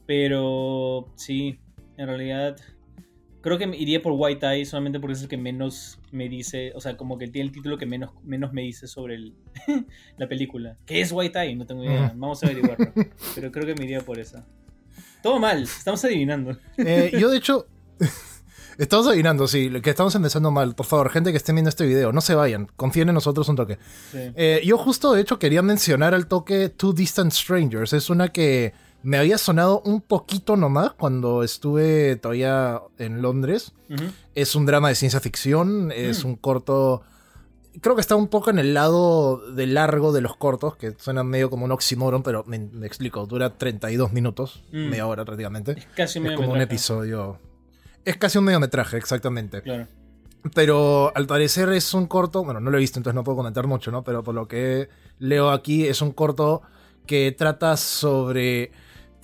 Pero 0.05 1.11
sí, 1.15 1.59
en 1.97 2.07
realidad 2.07 2.57
creo 3.45 3.59
que 3.59 3.65
iría 3.77 4.01
por 4.01 4.13
White 4.15 4.43
Eye 4.43 4.65
solamente 4.65 4.99
porque 4.99 5.13
es 5.13 5.21
el 5.21 5.27
que 5.27 5.37
menos 5.37 5.99
me 6.11 6.27
dice, 6.27 6.71
o 6.73 6.81
sea, 6.81 6.97
como 6.97 7.19
que 7.19 7.27
tiene 7.27 7.45
el 7.45 7.51
título 7.51 7.77
que 7.77 7.85
menos, 7.85 8.09
menos 8.23 8.53
me 8.53 8.63
dice 8.63 8.87
sobre 8.87 9.13
el, 9.13 9.35
la 10.17 10.27
película. 10.27 10.77
¿Qué 10.87 10.99
es 10.99 11.11
White 11.11 11.39
Eye? 11.39 11.55
No 11.55 11.67
tengo 11.67 11.83
idea. 11.83 12.07
Ujú. 12.07 12.19
Vamos 12.19 12.43
a 12.43 12.47
averiguarlo. 12.47 12.91
Pero 13.35 13.51
creo 13.51 13.67
que 13.67 13.75
me 13.75 13.85
iría 13.85 14.01
por 14.01 14.17
esa. 14.17 14.47
Todo 15.21 15.37
mal, 15.37 15.61
estamos 15.61 16.03
adivinando. 16.03 16.57
Eh, 16.77 17.11
yo, 17.19 17.29
de 17.29 17.37
hecho, 17.37 17.67
estamos 18.79 19.07
adivinando, 19.07 19.47
sí, 19.47 19.69
que 19.79 19.91
estamos 19.91 20.15
empezando 20.15 20.49
mal. 20.49 20.73
Por 20.73 20.87
favor, 20.87 21.11
gente 21.11 21.29
que 21.29 21.37
esté 21.37 21.53
viendo 21.53 21.69
este 21.69 21.85
video, 21.85 22.11
no 22.11 22.21
se 22.21 22.33
vayan, 22.33 22.65
confíen 22.75 23.09
en 23.09 23.13
nosotros 23.13 23.47
un 23.47 23.57
toque. 23.57 23.77
Eh, 24.13 24.63
yo 24.65 24.79
justo, 24.79 25.13
de 25.13 25.21
hecho, 25.21 25.37
quería 25.37 25.61
mencionar 25.61 26.15
al 26.15 26.25
toque 26.25 26.69
Two 26.69 26.93
Distant 26.93 27.31
Strangers. 27.31 27.93
Es 27.93 28.09
una 28.09 28.29
que 28.29 28.73
me 29.05 29.17
había 29.17 29.37
sonado 29.37 29.81
un 29.81 30.01
poquito 30.01 30.57
nomás 30.57 30.93
cuando 30.93 31.43
estuve 31.43 32.15
todavía 32.15 32.81
en 32.97 33.21
Londres. 33.21 33.73
Es 34.33 34.55
un 34.55 34.65
drama 34.65 34.89
de 34.89 34.95
ciencia 34.95 35.19
ficción, 35.19 35.91
es 35.95 36.25
mm. 36.25 36.27
un 36.27 36.35
corto 36.35 37.03
creo 37.81 37.93
que 37.93 38.01
está 38.01 38.15
un 38.15 38.29
poco 38.29 38.49
en 38.49 38.57
el 38.57 38.73
lado 38.73 39.37
de 39.51 39.67
largo 39.67 40.11
de 40.11 40.21
los 40.21 40.35
cortos, 40.37 40.75
que 40.75 40.95
suenan 40.97 41.27
medio 41.27 41.51
como 41.51 41.65
un 41.65 41.71
oxímoron, 41.71 42.23
pero 42.23 42.43
me, 42.47 42.57
explico, 42.83 43.27
dura 43.27 43.57
32 43.57 44.11
minutos, 44.11 44.63
mm. 44.71 44.89
media 44.89 45.05
hora 45.05 45.23
prácticamente. 45.23 45.73
Es 45.73 45.85
casi 45.95 46.19
un 46.19 46.27
Es 46.27 46.35
como 46.35 46.53
un 46.53 46.61
episodio. 46.61 47.39
Es 48.03 48.17
casi 48.17 48.39
un 48.39 48.45
mediometraje, 48.45 48.97
exactamente. 48.97 49.61
Claro. 49.61 49.87
Pero 50.55 51.11
al 51.15 51.27
parecer 51.27 51.69
es 51.69 51.93
un 51.93 52.07
corto, 52.07 52.43
bueno, 52.43 52.59
no 52.59 52.71
lo 52.71 52.77
he 52.77 52.79
visto, 52.79 52.97
entonces 52.97 53.15
no 53.15 53.23
puedo 53.23 53.35
comentar 53.35 53.67
mucho, 53.67 53.91
¿no? 53.91 54.03
Pero 54.03 54.23
por 54.23 54.33
lo 54.33 54.47
que 54.47 54.89
leo 55.19 55.51
aquí, 55.51 55.85
es 55.85 56.01
un 56.01 56.11
corto 56.11 56.63
que 57.05 57.35
trata 57.37 57.77
sobre 57.77 58.71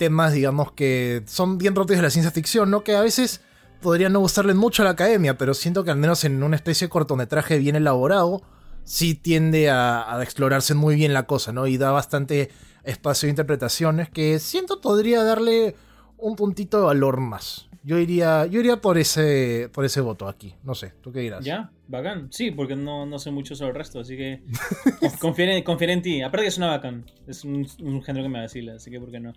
temas, 0.02 0.32
digamos, 0.32 0.72
que 0.72 1.22
son 1.26 1.58
bien 1.58 1.74
propios 1.74 1.98
de 1.98 2.02
la 2.02 2.10
ciencia 2.10 2.32
ficción, 2.32 2.72
¿no? 2.72 2.82
Que 2.82 2.96
a 2.96 3.02
veces 3.02 3.40
podría 3.80 4.08
no 4.08 4.18
gustarle 4.18 4.52
mucho 4.52 4.82
a 4.82 4.84
la 4.84 4.90
academia, 4.90 5.38
pero 5.38 5.54
siento 5.54 5.84
que 5.84 5.92
al 5.92 5.96
menos 5.96 6.24
en 6.24 6.42
una 6.42 6.56
especie 6.56 6.88
de 6.88 6.90
cortometraje 6.90 7.56
bien 7.58 7.76
elaborado, 7.76 8.42
sí 8.82 9.14
tiende 9.14 9.70
a, 9.70 10.18
explorarse 10.20 10.74
muy 10.74 10.96
bien 10.96 11.12
la 11.12 11.28
cosa, 11.28 11.52
¿no? 11.52 11.68
Y 11.68 11.76
da 11.76 11.92
bastante 11.92 12.50
espacio 12.82 13.28
de 13.28 13.30
interpretaciones 13.30 14.10
que 14.10 14.40
siento 14.40 14.80
podría 14.80 15.22
darle 15.22 15.76
un 16.18 16.34
puntito 16.34 16.78
de 16.78 16.86
valor 16.86 17.20
más. 17.20 17.68
Yo 17.84 17.96
iría, 17.98 18.46
yo 18.46 18.58
iría 18.58 18.80
por 18.80 18.98
ese, 18.98 19.70
por 19.72 19.84
ese 19.84 20.00
voto 20.00 20.26
aquí. 20.26 20.56
No 20.64 20.74
sé, 20.74 20.94
¿tú 21.00 21.12
qué 21.12 21.20
dirás? 21.20 21.44
Ya, 21.44 21.70
bacán. 21.86 22.26
Sí, 22.32 22.50
porque 22.50 22.74
no, 22.74 23.06
no 23.06 23.20
sé 23.20 23.30
mucho 23.30 23.54
sobre 23.54 23.70
el 23.70 23.76
resto, 23.76 24.00
así 24.00 24.16
que 24.16 24.42
confíen 25.20 25.50
en, 25.50 25.90
en 25.90 26.02
ti. 26.02 26.22
Aparte 26.22 26.42
que 26.42 26.48
es 26.48 26.58
una 26.58 26.66
bacán. 26.66 27.04
Es 27.28 27.44
un, 27.44 27.64
género 28.02 28.24
que 28.24 28.28
me 28.28 28.40
vacila, 28.40 28.74
así 28.74 28.90
que 28.90 28.98
¿por 28.98 29.12
qué 29.12 29.20
no? 29.20 29.32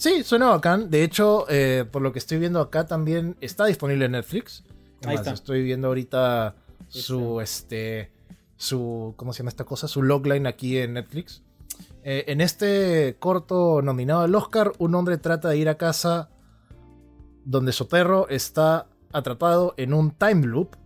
Sí, 0.00 0.24
suena 0.24 0.48
bacán. 0.48 0.88
De 0.88 1.04
hecho, 1.04 1.44
eh, 1.50 1.84
por 1.84 2.00
lo 2.00 2.10
que 2.10 2.20
estoy 2.20 2.38
viendo 2.38 2.58
acá 2.58 2.86
también 2.86 3.36
está 3.42 3.66
disponible 3.66 4.06
en 4.06 4.12
Netflix. 4.12 4.64
Ahí 5.04 5.14
está. 5.14 5.32
Estoy 5.32 5.62
viendo 5.62 5.88
ahorita 5.88 6.56
su, 6.88 7.42
este, 7.42 8.10
su, 8.56 9.12
¿cómo 9.18 9.34
se 9.34 9.40
llama 9.40 9.50
esta 9.50 9.64
cosa? 9.64 9.88
Su 9.88 10.02
logline 10.02 10.46
aquí 10.46 10.78
en 10.78 10.94
Netflix. 10.94 11.42
Eh, 12.02 12.24
en 12.28 12.40
este 12.40 13.16
corto 13.18 13.82
nominado 13.82 14.22
al 14.22 14.34
Oscar, 14.34 14.72
un 14.78 14.94
hombre 14.94 15.18
trata 15.18 15.50
de 15.50 15.58
ir 15.58 15.68
a 15.68 15.76
casa 15.76 16.30
donde 17.44 17.72
su 17.72 17.86
perro 17.86 18.26
está 18.30 18.86
atrapado 19.12 19.74
en 19.76 19.92
un 19.92 20.12
time 20.12 20.46
loop 20.46 20.76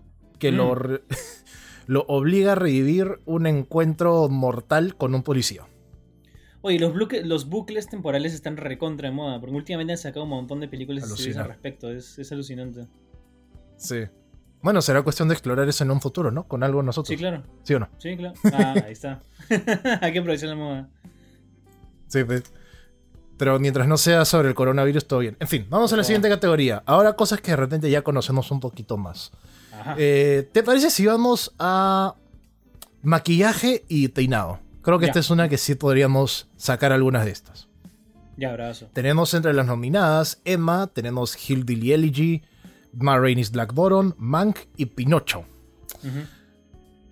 que 0.40 0.50
lo, 0.50 0.74
mm. 0.74 0.98
lo 1.86 2.04
obliga 2.08 2.52
a 2.52 2.56
revivir 2.56 3.20
un 3.26 3.46
encuentro 3.46 4.28
mortal 4.28 4.96
con 4.96 5.14
un 5.14 5.22
policía. 5.22 5.68
Oye, 6.66 6.78
los, 6.78 6.94
los 7.24 7.50
bucles 7.50 7.88
temporales 7.88 8.32
están 8.32 8.56
recontra 8.56 9.10
de 9.10 9.14
moda, 9.14 9.38
porque 9.38 9.54
últimamente 9.54 9.92
han 9.92 9.98
sacado 9.98 10.24
un 10.24 10.30
montón 10.30 10.60
de 10.60 10.68
películas 10.68 11.04
al 11.04 11.46
respecto, 11.46 11.92
es, 11.92 12.32
alucinante. 12.32 12.86
Sí. 13.76 14.04
Bueno, 14.62 14.80
será 14.80 15.02
cuestión 15.02 15.28
de 15.28 15.34
explorar 15.34 15.68
eso 15.68 15.84
en 15.84 15.90
un 15.90 16.00
futuro, 16.00 16.30
¿no? 16.30 16.48
Con 16.48 16.62
algo 16.62 16.82
nosotros. 16.82 17.08
Sí, 17.08 17.18
claro. 17.18 17.42
¿Sí 17.64 17.74
o 17.74 17.80
no? 17.80 17.90
Sí, 17.98 18.16
claro. 18.16 18.34
Ah, 18.50 18.76
ahí 18.86 18.92
está. 18.92 19.20
Hay 20.00 20.14
que 20.14 20.20
aprovechar 20.20 20.48
la 20.48 20.54
moda. 20.54 20.88
Sí, 22.06 22.24
pues. 22.24 22.44
Pero 23.36 23.58
mientras 23.58 23.86
no 23.86 23.98
sea 23.98 24.24
sobre 24.24 24.48
el 24.48 24.54
coronavirus, 24.54 25.06
todo 25.06 25.18
bien. 25.18 25.36
En 25.40 25.48
fin, 25.48 25.66
vamos 25.68 25.92
a 25.92 25.98
la 25.98 26.04
siguiente 26.04 26.30
categoría. 26.30 26.82
Ahora 26.86 27.12
cosas 27.12 27.42
que 27.42 27.50
de 27.50 27.58
repente 27.58 27.90
ya 27.90 28.00
conocemos 28.00 28.50
un 28.50 28.60
poquito 28.60 28.96
más. 28.96 29.32
Eh, 29.98 30.48
¿Te 30.50 30.62
parece 30.62 30.88
si 30.88 31.04
vamos 31.04 31.54
a 31.58 32.14
maquillaje 33.02 33.84
y 33.86 34.08
peinado? 34.08 34.63
Creo 34.84 34.98
que 34.98 35.06
esta 35.06 35.18
es 35.18 35.30
una 35.30 35.48
que 35.48 35.56
sí 35.56 35.74
podríamos 35.74 36.50
sacar 36.56 36.92
algunas 36.92 37.24
de 37.24 37.30
estas. 37.30 37.68
Ya, 38.36 38.50
abrazo. 38.50 38.90
Tenemos 38.92 39.32
entre 39.32 39.54
las 39.54 39.64
nominadas 39.66 40.42
Emma, 40.44 40.88
tenemos 40.88 41.36
Hillbilly 41.48 41.92
Elegy, 41.92 42.42
Ma 42.92 43.18
Rainey's 43.18 43.50
Black 43.50 43.72
Bottom, 43.72 44.12
Mank 44.18 44.58
y 44.76 44.86
Pinocho. 44.86 45.46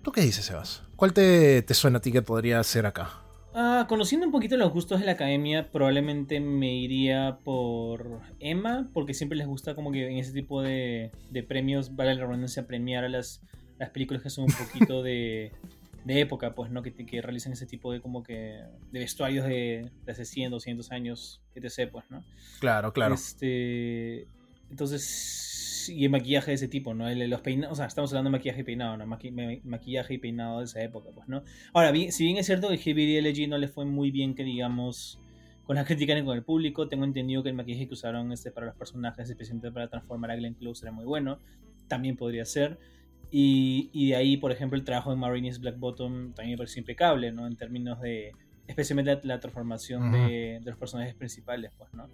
¿Tú 0.03 0.11
qué 0.11 0.21
dices, 0.21 0.45
Sebas? 0.45 0.83
¿Cuál 0.95 1.13
te, 1.13 1.65
suena 1.73 1.97
a 1.97 2.01
ti 2.01 2.11
que 2.11 2.21
podría 2.21 2.61
ser 2.63 2.85
acá? 2.85 3.09
Ah, 3.55 3.85
conociendo 3.89 4.27
un 4.27 4.31
poquito 4.31 4.55
los 4.55 4.71
gustos 4.71 4.99
de 4.99 5.07
la 5.07 5.13
academia, 5.13 5.71
probablemente 5.71 6.39
me 6.39 6.75
iría 6.75 7.39
por 7.43 8.19
Emma, 8.39 8.87
porque 8.93 9.15
siempre 9.15 9.37
les 9.37 9.47
gusta 9.47 9.73
como 9.73 9.91
que 9.91 10.07
en 10.11 10.17
ese 10.17 10.31
tipo 10.31 10.61
de, 10.61 11.11
premios, 11.47 11.95
vale 11.95 12.13
la 12.13 12.25
redundancia, 12.25 12.67
premiar 12.67 13.03
a 13.03 13.09
las, 13.09 13.41
las 13.79 13.89
películas 13.89 14.21
que 14.21 14.29
son 14.29 14.45
un 14.45 14.53
poquito 14.53 15.01
de, 15.01 15.51
de 16.05 16.19
época, 16.19 16.53
pues, 16.53 16.71
¿no? 16.71 16.81
Que, 16.83 16.93
que 16.93 17.21
realizan 17.21 17.53
ese 17.53 17.65
tipo 17.65 17.91
de 17.91 18.01
como 18.01 18.23
que 18.23 18.59
de 18.91 18.99
vestuarios 18.99 19.45
de, 19.45 19.89
de 20.05 20.11
hace 20.11 20.25
100, 20.25 20.51
200 20.51 20.91
años, 20.91 21.41
etc., 21.55 21.89
pues, 21.91 22.05
¿no? 22.09 22.23
Claro, 22.59 22.91
claro. 22.93 23.15
Este, 23.15 24.27
entonces, 24.69 25.89
y 25.89 26.05
el 26.05 26.11
maquillaje 26.11 26.51
de 26.51 26.55
ese 26.55 26.67
tipo, 26.67 26.93
¿no? 26.93 27.09
los 27.09 27.41
peinados, 27.41 27.73
o 27.73 27.75
sea, 27.75 27.85
estamos 27.85 28.11
hablando 28.11 28.29
de 28.29 28.37
maquillaje 28.37 28.61
y 28.61 28.63
peinado, 28.63 28.97
¿no? 28.97 29.05
maquillaje 29.05 30.13
y 30.13 30.17
peinado 30.17 30.59
de 30.59 30.65
esa 30.65 30.81
época, 30.81 31.09
pues, 31.13 31.27
¿no? 31.27 31.43
Ahora, 31.73 31.91
bien, 31.91 32.11
si 32.11 32.25
bien 32.25 32.37
es 32.37 32.45
cierto 32.45 32.69
que 32.69 32.77
Heavy 32.77 33.21
LG 33.21 33.47
no 33.49 33.57
le 33.57 33.67
fue 33.67 33.85
muy 33.85 34.11
bien, 34.11 34.35
que 34.35 34.43
digamos, 34.43 35.19
con 35.65 35.75
la 35.75 35.85
crítica 35.85 36.17
y 36.17 36.23
con 36.23 36.35
el 36.35 36.43
público, 36.43 36.87
tengo 36.87 37.05
entendido 37.05 37.43
que 37.43 37.49
el 37.49 37.55
maquillaje 37.55 37.87
que 37.87 37.93
usaron 37.93 38.31
este 38.31 38.51
para 38.51 38.67
los 38.67 38.75
personajes, 38.75 39.29
especialmente 39.29 39.71
para 39.71 39.87
transformar 39.87 40.31
a 40.31 40.35
Glenn 40.35 40.55
Close, 40.55 40.85
era 40.85 40.91
muy 40.91 41.05
bueno. 41.05 41.39
También 41.87 42.15
podría 42.15 42.45
ser. 42.45 42.79
Y, 43.35 44.09
de 44.09 44.15
ahí, 44.15 44.37
por 44.37 44.51
ejemplo, 44.51 44.77
el 44.77 44.83
trabajo 44.83 45.09
de 45.09 45.15
Marines 45.15 45.59
Black 45.59 45.79
Bottom 45.79 46.33
también 46.33 46.51
me 46.51 46.57
pareció 46.57 46.81
impecable, 46.81 47.31
¿no? 47.31 47.47
En 47.47 47.55
términos 47.55 47.99
de, 47.99 48.31
especialmente 48.67 49.19
la, 49.23 49.39
transformación 49.39 50.11
de, 50.11 50.61
los 50.63 50.77
personajes 50.77 51.15
principales, 51.15 51.71
pues, 51.75 51.91
¿no? 51.95 52.09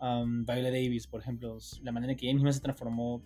Um, 0.00 0.46
Viola 0.46 0.70
Davis, 0.70 1.06
por 1.06 1.20
ejemplo, 1.20 1.58
la 1.82 1.92
manera 1.92 2.12
en 2.12 2.18
que 2.18 2.24
ella 2.24 2.34
misma 2.34 2.52
se 2.54 2.60
transformó 2.60 3.22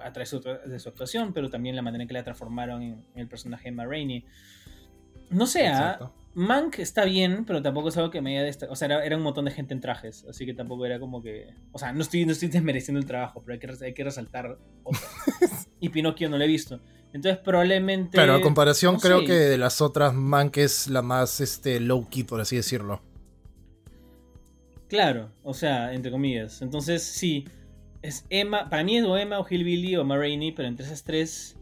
a 0.00 0.12
través 0.12 0.30
de 0.66 0.78
su 0.78 0.88
actuación, 0.88 1.32
pero 1.32 1.50
también 1.50 1.74
la 1.74 1.82
manera 1.82 2.02
en 2.02 2.06
que 2.06 2.14
la 2.14 2.22
transformaron 2.22 2.80
en, 2.80 3.04
el 3.16 3.26
personaje 3.26 3.64
de 3.64 3.72
Marini. 3.72 4.24
No 5.30 5.46
sé, 5.46 5.66
¿ah? 5.66 6.12
Mank 6.34 6.78
está 6.78 7.04
bien, 7.04 7.44
pero 7.44 7.60
tampoco 7.60 7.88
es 7.88 7.96
algo 7.96 8.12
que 8.12 8.20
me 8.20 8.36
haya 8.36 8.44
destacado. 8.44 8.72
O 8.72 8.76
sea, 8.76 8.86
era, 9.04 9.16
un 9.16 9.22
montón 9.24 9.46
de 9.46 9.50
gente 9.50 9.74
en 9.74 9.80
trajes, 9.80 10.24
así 10.28 10.46
que 10.46 10.54
tampoco 10.54 10.86
era 10.86 11.00
como 11.00 11.22
que. 11.22 11.54
O 11.72 11.78
sea, 11.80 11.92
no 11.92 12.02
estoy, 12.02 12.24
no 12.24 12.30
estoy 12.30 12.48
desmereciendo 12.50 13.00
el 13.00 13.06
trabajo, 13.06 13.42
pero 13.42 13.54
hay 13.54 13.58
que, 13.58 13.84
hay 13.84 13.94
que 13.94 14.04
resaltar 14.04 14.58
y 15.80 15.88
Pinocchio 15.88 16.28
no 16.28 16.38
lo 16.38 16.44
he 16.44 16.48
visto. 16.48 16.80
Entonces, 17.12 17.40
probablemente. 17.42 18.12
Claro, 18.12 18.34
a 18.34 18.40
comparación, 18.40 18.98
creo 18.98 19.24
que 19.24 19.32
de 19.32 19.58
las 19.58 19.80
otras, 19.80 20.14
Mank 20.14 20.58
es 20.58 20.88
la 20.88 21.02
más 21.02 21.40
este, 21.40 21.80
low-key, 21.80 22.24
por 22.24 22.40
así 22.40 22.56
decirlo. 22.56 23.00
Claro, 24.88 25.30
o 25.42 25.54
sea, 25.54 25.94
entre 25.94 26.10
comillas. 26.10 26.62
Entonces, 26.62 27.02
sí. 27.02 27.46
Es 28.02 28.24
Emma. 28.30 28.68
Para 28.68 28.84
mí 28.84 28.98
es 28.98 29.04
o 29.04 29.16
Emma 29.16 29.38
o 29.40 29.46
Hillbilly 29.48 29.96
o 29.96 30.04
Ma 30.04 30.16
pero 30.18 30.68
entre 30.68 30.86
esas 30.86 31.02
tres. 31.02 31.56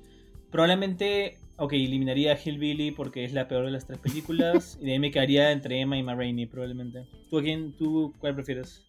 Probablemente 0.50 1.38
Ok, 1.56 1.75
eliminaría 1.75 2.33
a 2.33 2.38
Hillbilly 2.38 2.90
porque 2.90 3.25
es 3.25 3.33
la 3.33 3.47
peor 3.47 3.66
de 3.66 3.71
las 3.71 3.87
tres 3.87 3.99
películas. 3.99 4.76
y 4.80 4.87
de 4.87 4.92
ahí 4.92 4.99
me 4.99 5.11
quedaría 5.11 5.52
entre 5.52 5.80
Emma 5.80 5.97
y 5.97 6.02
Ma 6.02 6.16
probablemente. 6.50 7.06
¿Tú 7.30 7.38
a 7.38 7.42
quién, 7.42 7.76
tú 7.76 8.12
cuál 8.18 8.35
prefieres? 8.35 8.85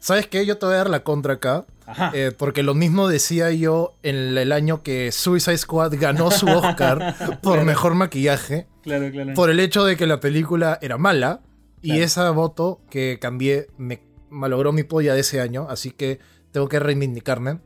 ¿Sabes 0.00 0.26
qué? 0.26 0.44
Yo 0.44 0.58
te 0.58 0.66
voy 0.66 0.74
a 0.74 0.78
dar 0.78 0.90
la 0.90 1.04
contra 1.04 1.34
acá. 1.34 1.66
Eh, 2.12 2.32
porque 2.36 2.62
lo 2.62 2.74
mismo 2.74 3.08
decía 3.08 3.50
yo 3.50 3.94
en 4.02 4.36
el 4.36 4.52
año 4.52 4.82
que 4.82 5.10
Suicide 5.12 5.58
Squad 5.58 5.94
ganó 5.98 6.30
su 6.30 6.46
Oscar 6.46 7.14
por 7.42 7.64
mejor 7.64 7.94
maquillaje. 7.94 8.66
Claro, 8.82 9.10
claro. 9.10 9.34
Por 9.34 9.50
el 9.50 9.60
hecho 9.60 9.84
de 9.84 9.96
que 9.96 10.06
la 10.06 10.20
película 10.20 10.78
era 10.82 10.98
mala. 10.98 11.40
Y 11.80 12.00
esa 12.00 12.28
voto 12.32 12.80
que 12.90 13.18
cambié 13.20 13.68
me 13.78 14.02
malogró 14.30 14.72
mi 14.72 14.82
polla 14.82 15.14
de 15.14 15.20
ese 15.20 15.40
año. 15.40 15.66
Así 15.70 15.92
que 15.92 16.18
tengo 16.50 16.68
que 16.68 16.80
reivindicarme. 16.80 17.60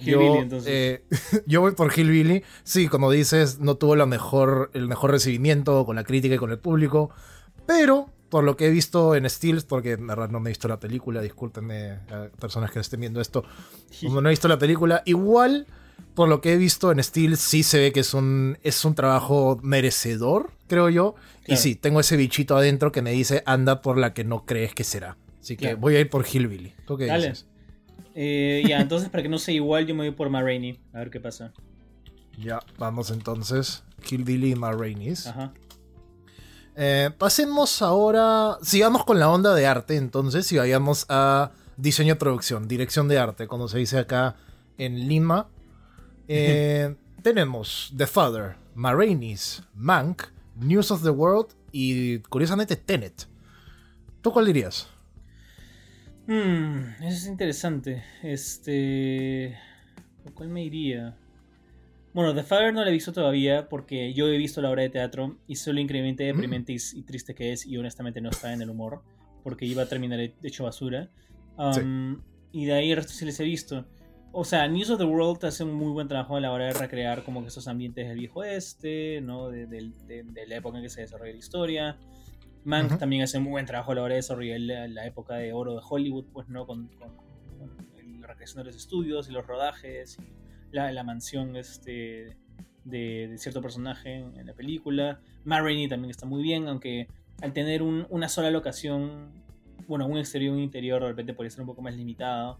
Hillbilly, 0.00 0.48
yo, 0.48 0.58
eh, 0.66 1.04
yo 1.46 1.60
voy 1.60 1.72
por 1.72 1.92
Hillbilly. 1.96 2.44
Sí, 2.62 2.88
como 2.88 3.10
dices, 3.10 3.58
no 3.60 3.76
tuvo 3.76 3.96
la 3.96 4.06
mejor, 4.06 4.70
el 4.74 4.88
mejor 4.88 5.10
recibimiento 5.10 5.84
con 5.84 5.96
la 5.96 6.04
crítica 6.04 6.36
y 6.36 6.38
con 6.38 6.50
el 6.50 6.58
público. 6.58 7.10
Pero, 7.66 8.10
por 8.28 8.44
lo 8.44 8.56
que 8.56 8.66
he 8.66 8.70
visto 8.70 9.14
en 9.14 9.28
Steels, 9.28 9.64
porque 9.64 9.92
en 9.92 10.06
verdad 10.06 10.28
no 10.28 10.40
me 10.40 10.50
he 10.50 10.52
visto 10.52 10.68
la 10.68 10.78
película, 10.78 11.20
discúlpenme 11.20 11.92
a 12.10 12.28
personas 12.38 12.70
que 12.70 12.80
estén 12.80 13.00
viendo 13.00 13.20
esto. 13.20 13.44
Como 14.02 14.20
no 14.20 14.28
he 14.28 14.32
visto 14.32 14.48
la 14.48 14.58
película, 14.58 15.02
igual, 15.06 15.66
por 16.14 16.28
lo 16.28 16.40
que 16.40 16.52
he 16.52 16.56
visto 16.56 16.92
en 16.92 17.02
Steels, 17.02 17.40
sí 17.40 17.62
se 17.62 17.78
ve 17.78 17.92
que 17.92 18.00
es 18.00 18.14
un, 18.14 18.58
es 18.62 18.84
un 18.84 18.94
trabajo 18.94 19.58
merecedor, 19.62 20.50
creo 20.66 20.90
yo. 20.90 21.14
Y 21.46 21.56
sí, 21.56 21.74
tengo 21.74 22.00
ese 22.00 22.16
bichito 22.16 22.56
adentro 22.56 22.92
que 22.92 23.00
me 23.00 23.12
dice 23.12 23.42
anda 23.46 23.80
por 23.80 23.96
la 23.96 24.12
que 24.12 24.24
no 24.24 24.44
crees 24.44 24.74
que 24.74 24.84
será. 24.84 25.16
Así 25.40 25.56
que 25.56 25.74
voy 25.74 25.96
a 25.96 26.00
ir 26.00 26.10
por 26.10 26.26
Hillbilly. 26.26 26.74
¿Tú 26.86 26.98
qué 26.98 27.04
dices? 27.04 27.46
Eh, 28.14 28.64
ya, 28.66 28.80
entonces 28.80 29.08
para 29.08 29.22
que 29.22 29.28
no 29.28 29.38
sea 29.38 29.54
igual, 29.54 29.86
yo 29.86 29.94
me 29.94 30.04
voy 30.04 30.10
por 30.10 30.28
Ma 30.28 30.40
A 30.40 30.42
ver 30.42 31.10
qué 31.10 31.20
pasa. 31.20 31.52
Ya, 32.36 32.60
vamos 32.76 33.10
entonces. 33.10 33.82
Kill 34.02 34.24
Billy 34.24 34.52
y 34.52 34.54
Ajá. 35.26 35.52
Eh, 36.80 37.10
pasemos 37.18 37.82
ahora, 37.82 38.56
sigamos 38.62 39.04
con 39.04 39.18
la 39.18 39.28
onda 39.28 39.52
de 39.52 39.66
arte 39.66 39.96
entonces 39.96 40.52
y 40.52 40.58
vayamos 40.58 41.06
a 41.08 41.50
diseño 41.76 42.14
de 42.14 42.20
producción, 42.20 42.68
dirección 42.68 43.08
de 43.08 43.18
arte, 43.18 43.48
como 43.48 43.66
se 43.66 43.78
dice 43.78 43.98
acá 43.98 44.36
en 44.78 45.08
Lima. 45.08 45.48
Eh, 46.28 46.94
tenemos 47.20 47.92
The 47.96 48.06
Father, 48.06 48.54
Marainis, 48.76 49.64
Mank, 49.74 50.22
News 50.54 50.92
of 50.92 51.02
the 51.02 51.10
World 51.10 51.48
y 51.72 52.20
curiosamente 52.20 52.76
Tenet. 52.76 53.26
¿Tú 54.22 54.32
cuál 54.32 54.46
dirías? 54.46 54.88
Hmm, 56.28 56.90
eso 57.00 57.08
es 57.08 57.26
interesante. 57.26 58.04
Este. 58.22 59.58
cuál 60.32 60.48
me 60.50 60.62
iría? 60.62 61.16
Bueno, 62.18 62.34
The 62.34 62.42
Father 62.42 62.74
no 62.74 62.82
la 62.82 62.90
he 62.90 62.92
visto 62.92 63.12
todavía 63.12 63.68
porque 63.68 64.12
yo 64.12 64.26
he 64.26 64.36
visto 64.36 64.60
la 64.60 64.70
obra 64.70 64.82
de 64.82 64.88
teatro 64.88 65.38
y 65.46 65.54
solo 65.54 65.78
increíblemente 65.78 66.24
mm. 66.24 66.26
deprimente 66.34 66.72
y, 66.72 67.02
triste 67.02 67.32
que 67.32 67.52
es 67.52 67.64
y 67.64 67.76
honestamente 67.76 68.20
no 68.20 68.28
está 68.30 68.52
en 68.52 68.60
el 68.60 68.70
humor 68.70 69.04
porque 69.44 69.66
iba 69.66 69.84
a 69.84 69.86
terminar 69.86 70.18
hecho 70.18 70.64
basura. 70.64 71.10
Um, 71.56 72.20
y 72.50 72.64
de 72.64 72.72
ahí 72.72 72.90
el 72.90 72.96
resto 72.96 73.12
sí 73.12 73.24
les 73.24 73.38
he 73.38 73.44
visto. 73.44 73.86
O 74.32 74.44
sea, 74.44 74.66
News 74.66 74.90
of 74.90 74.98
the 74.98 75.04
World 75.04 75.44
hace 75.44 75.62
un 75.62 75.74
muy 75.74 75.92
buen 75.92 76.08
trabajo 76.08 76.34
a 76.34 76.40
la 76.40 76.50
hora 76.50 76.64
de 76.64 76.72
recrear 76.72 77.22
como 77.22 77.42
que 77.42 77.50
esos 77.50 77.68
ambientes 77.68 78.08
del 78.08 78.18
viejo 78.18 78.42
este, 78.42 79.20
¿no? 79.20 79.50
De, 79.50 79.92
la 80.48 80.56
época 80.56 80.78
en 80.78 80.82
que 80.82 80.90
se 80.90 81.02
desarrolla 81.02 81.30
la 81.30 81.38
historia. 81.38 81.98
Mank 82.64 82.98
también 82.98 83.22
hace 83.22 83.38
un 83.38 83.44
muy 83.44 83.52
buen 83.52 83.66
trabajo 83.66 83.92
a 83.92 83.94
la 83.94 84.02
hora 84.02 84.14
de 84.14 84.18
desarrollar 84.22 84.58
la, 84.58 85.06
época 85.06 85.36
de 85.36 85.52
oro 85.52 85.76
de 85.76 85.82
Hollywood, 85.88 86.24
pues, 86.32 86.48
¿no? 86.48 86.66
Con, 86.66 86.90
la 88.20 88.26
recreación 88.26 88.64
de 88.64 88.64
los 88.64 88.74
estudios 88.74 89.28
y 89.28 89.32
los 89.32 89.46
rodajes, 89.46 90.18
y 90.18 90.37
la, 90.72 91.02
mansión 91.04 91.56
este, 91.56 92.36
de, 92.84 93.34
cierto 93.38 93.62
personaje 93.62 94.16
en, 94.16 94.46
la 94.46 94.54
película. 94.54 95.20
Ma 95.44 95.58
también 95.58 96.10
está 96.10 96.26
muy 96.26 96.42
bien, 96.42 96.68
aunque 96.68 97.08
al 97.40 97.52
tener 97.52 97.82
una 97.82 98.28
sola 98.28 98.50
locación, 98.50 99.30
bueno, 99.86 100.06
un 100.06 100.18
exterior 100.18 100.52
y 100.52 100.56
un 100.56 100.62
interior, 100.62 101.02
de 101.02 101.08
repente 101.08 101.34
podría 101.34 101.50
ser 101.50 101.60
un 101.60 101.66
poco 101.66 101.82
más 101.82 101.94
limitado. 101.94 102.58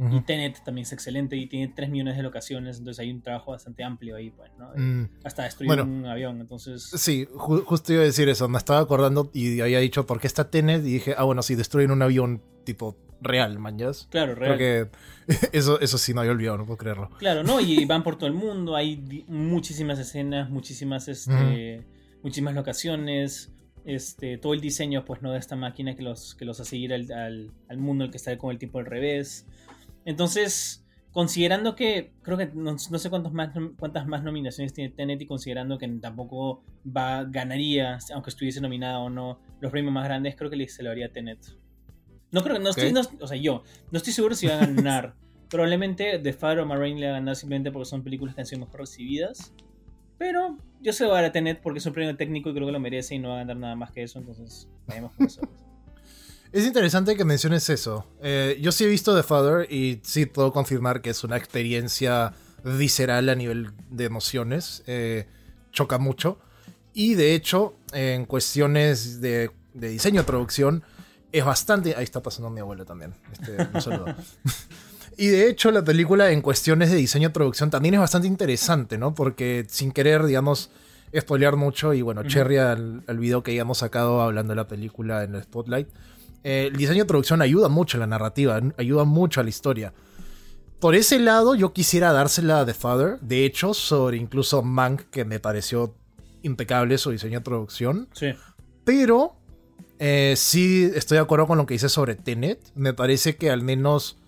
Y 0.00 0.20
Tenet 0.20 0.62
también 0.62 0.84
es 0.84 0.92
excelente 0.92 1.36
y 1.36 1.48
tiene 1.48 1.72
3 1.74 1.90
millones 1.90 2.16
de 2.16 2.22
locaciones, 2.22 2.78
entonces 2.78 3.00
hay 3.00 3.10
un 3.10 3.20
trabajo 3.20 3.50
bastante 3.50 3.82
amplio 3.82 4.14
ahí, 4.14 4.30
pues, 4.30 4.48
¿no? 4.56 4.70
Mm. 4.76 5.08
Hasta 5.24 5.42
destruir 5.42 5.80
un 5.80 6.06
avión, 6.06 6.40
entonces... 6.40 6.84
Sí, 6.84 7.26
justo 7.34 7.92
iba 7.92 8.02
a 8.02 8.04
decir 8.04 8.28
eso, 8.28 8.48
me 8.48 8.58
estaba 8.58 8.78
acordando 8.78 9.28
y 9.34 9.60
había 9.60 9.80
dicho, 9.80 10.06
¿por 10.06 10.20
qué 10.20 10.28
está 10.28 10.50
Tenet? 10.50 10.82
Y 10.82 10.92
dije, 10.92 11.16
ah, 11.18 11.24
bueno, 11.24 11.42
si 11.42 11.56
destruyen 11.56 11.90
un 11.90 12.00
avión 12.02 12.40
tipo 12.62 12.96
real, 13.20 13.58
manjas. 13.58 14.08
Claro, 14.10 14.34
real. 14.34 14.52
Porque 14.52 14.88
eso, 15.52 15.80
eso 15.80 15.98
sí 15.98 16.14
no 16.14 16.20
había 16.20 16.32
olvidado, 16.32 16.58
no 16.58 16.66
puedo 16.66 16.78
creerlo. 16.78 17.10
Claro, 17.18 17.42
¿no? 17.42 17.60
Y 17.60 17.84
van 17.86 18.02
por 18.02 18.16
todo 18.16 18.26
el 18.26 18.34
mundo, 18.34 18.76
hay 18.76 19.24
muchísimas 19.28 19.98
escenas, 19.98 20.50
muchísimas, 20.50 21.08
este, 21.08 21.86
muchísimas 22.22 22.54
locaciones 22.54 23.52
este, 23.88 24.36
todo 24.36 24.52
el 24.52 24.60
diseño 24.60 25.06
pues 25.06 25.22
no 25.22 25.32
de 25.32 25.38
esta 25.38 25.56
máquina 25.56 25.94
que 25.94 26.02
los, 26.02 26.34
que 26.34 26.44
los 26.44 26.60
hace 26.60 26.76
ir 26.76 26.92
al, 26.92 27.10
al, 27.10 27.52
al 27.68 27.78
mundo 27.78 28.04
el 28.04 28.10
que 28.10 28.18
está 28.18 28.36
con 28.36 28.50
el 28.50 28.58
tipo 28.58 28.78
al 28.78 28.84
revés. 28.84 29.46
Entonces, 30.04 30.84
considerando 31.10 31.74
que 31.74 32.12
creo 32.22 32.36
que 32.36 32.50
no, 32.54 32.78
sé 32.78 33.08
cuántos 33.08 33.32
más, 33.32 33.50
cuántas 33.78 34.06
más 34.06 34.22
nominaciones 34.22 34.74
tiene 34.74 34.90
Tenet 34.90 35.22
y 35.22 35.26
considerando 35.26 35.78
que 35.78 35.88
tampoco 35.88 36.62
va 36.84 37.24
ganaría, 37.24 37.98
aunque 38.12 38.28
estuviese 38.30 38.60
nominada 38.60 38.98
o 38.98 39.08
no, 39.08 39.40
los 39.60 39.72
premios 39.72 39.94
más 39.94 40.04
grandes, 40.04 40.36
creo 40.36 40.50
que 40.50 40.68
se 40.68 40.82
lo 40.82 40.90
haría 40.90 41.10
Tenet. 41.10 41.38
No 42.30 42.42
creo 42.42 42.56
que, 42.56 42.62
no 42.62 42.70
estoy, 42.70 42.94
o 43.20 43.26
sea, 43.26 43.36
yo, 43.36 43.62
no 43.90 43.96
estoy 43.96 44.12
seguro 44.12 44.34
si 44.34 44.46
va 44.46 44.54
a 44.54 44.66
ganar. 44.66 45.14
Probablemente 45.48 46.18
The 46.18 46.32
Fire 46.34 46.58
o 46.58 46.66
Marine 46.66 47.00
le 47.00 47.06
va 47.06 47.12
a 47.12 47.18
ganar 47.20 47.36
simplemente 47.36 47.72
porque 47.72 47.86
son 47.86 48.02
películas 48.02 48.34
que 48.34 48.42
han 48.42 48.46
sido 48.46 48.60
mejor 48.60 48.80
recibidas. 48.80 49.52
Pero 50.18 50.58
yo 50.80 50.92
se 50.92 51.04
lo 51.04 51.10
voy 51.10 51.20
a 51.20 51.32
Tenet 51.32 51.60
porque 51.62 51.78
es 51.78 51.86
un 51.86 51.92
premio 51.92 52.16
técnico 52.16 52.50
y 52.50 52.54
creo 52.54 52.66
que 52.66 52.72
lo 52.72 52.80
merece 52.80 53.14
y 53.14 53.18
no 53.18 53.30
va 53.30 53.36
a 53.36 53.38
ganar 53.38 53.56
nada 53.56 53.76
más 53.76 53.92
que 53.92 54.02
eso, 54.02 54.18
entonces 54.18 54.68
vayamos 54.86 55.12
con 55.14 55.26
eso. 55.26 55.40
Es 56.50 56.64
interesante 56.64 57.14
que 57.14 57.26
menciones 57.26 57.68
eso. 57.68 58.06
Eh, 58.22 58.56
yo 58.60 58.72
sí 58.72 58.84
he 58.84 58.86
visto 58.86 59.14
The 59.14 59.22
Father 59.22 59.70
y 59.70 60.00
sí 60.02 60.24
puedo 60.24 60.50
confirmar 60.50 61.02
que 61.02 61.10
es 61.10 61.22
una 61.22 61.36
experiencia 61.36 62.32
visceral 62.64 63.28
a 63.28 63.34
nivel 63.34 63.72
de 63.90 64.04
emociones. 64.04 64.82
Eh, 64.86 65.26
choca 65.72 65.98
mucho. 65.98 66.38
Y 66.94 67.14
de 67.14 67.34
hecho, 67.34 67.76
en 67.92 68.24
cuestiones 68.24 69.20
de, 69.20 69.50
diseño 69.74 70.22
de 70.22 70.26
producción, 70.26 70.82
es 71.32 71.44
bastante. 71.44 71.94
Ahí 71.96 72.04
está 72.04 72.22
pasando 72.22 72.50
mi 72.50 72.60
abuelo 72.60 72.84
también. 72.84 73.14
Este, 73.32 73.56
un 73.74 73.80
saludo. 73.80 74.14
y 75.16 75.28
de 75.28 75.48
hecho, 75.48 75.70
la 75.70 75.82
película 75.82 76.30
en 76.30 76.42
cuestiones 76.42 76.90
de 76.90 76.96
diseño 76.96 77.28
de 77.28 77.34
producción 77.34 77.70
también 77.70 77.94
es 77.94 78.00
bastante 78.00 78.28
interesante, 78.28 78.98
¿no? 78.98 79.14
Porque 79.14 79.66
sin 79.68 79.92
querer, 79.92 80.24
digamos, 80.24 80.70
spoilear 81.18 81.56
mucho, 81.56 81.94
y 81.94 82.02
bueno, 82.02 82.22
Cherry 82.24 82.58
al, 82.58 83.02
al 83.06 83.18
video 83.18 83.42
que 83.42 83.52
hayamos 83.52 83.78
sacado 83.78 84.20
hablando 84.20 84.52
de 84.52 84.56
la 84.56 84.68
película 84.68 85.24
en 85.24 85.34
el 85.34 85.42
Spotlight 85.42 85.88
eh, 86.44 86.68
el 86.70 86.76
diseño 86.76 87.02
de 87.02 87.06
producción 87.06 87.42
ayuda 87.42 87.68
mucho 87.68 87.96
a 87.96 88.00
la 88.00 88.06
narrativa, 88.06 88.60
ayuda 88.76 89.04
mucho 89.04 89.40
a 89.40 89.42
la 89.42 89.50
historia. 89.50 89.92
Por 90.80 90.94
ese 90.94 91.18
lado, 91.18 91.54
yo 91.54 91.72
quisiera 91.72 92.12
dársela 92.12 92.60
a 92.60 92.66
The 92.66 92.74
Father. 92.74 93.18
De 93.20 93.44
hecho, 93.44 93.74
sobre 93.74 94.16
incluso 94.16 94.62
Mank, 94.62 95.10
que 95.10 95.24
me 95.24 95.40
pareció 95.40 95.96
impecable 96.42 96.96
su 96.98 97.10
diseño 97.10 97.40
de 97.40 97.44
producción. 97.44 98.08
Sí. 98.12 98.28
Pero 98.84 99.36
eh, 99.98 100.34
sí 100.36 100.90
estoy 100.94 101.16
de 101.16 101.22
acuerdo 101.22 101.46
con 101.46 101.58
lo 101.58 101.66
que 101.66 101.74
dice 101.74 101.88
sobre 101.88 102.14
Tenet. 102.14 102.60
Me 102.74 102.94
parece 102.94 103.36
que 103.36 103.50
al 103.50 103.62
menos 103.62 104.18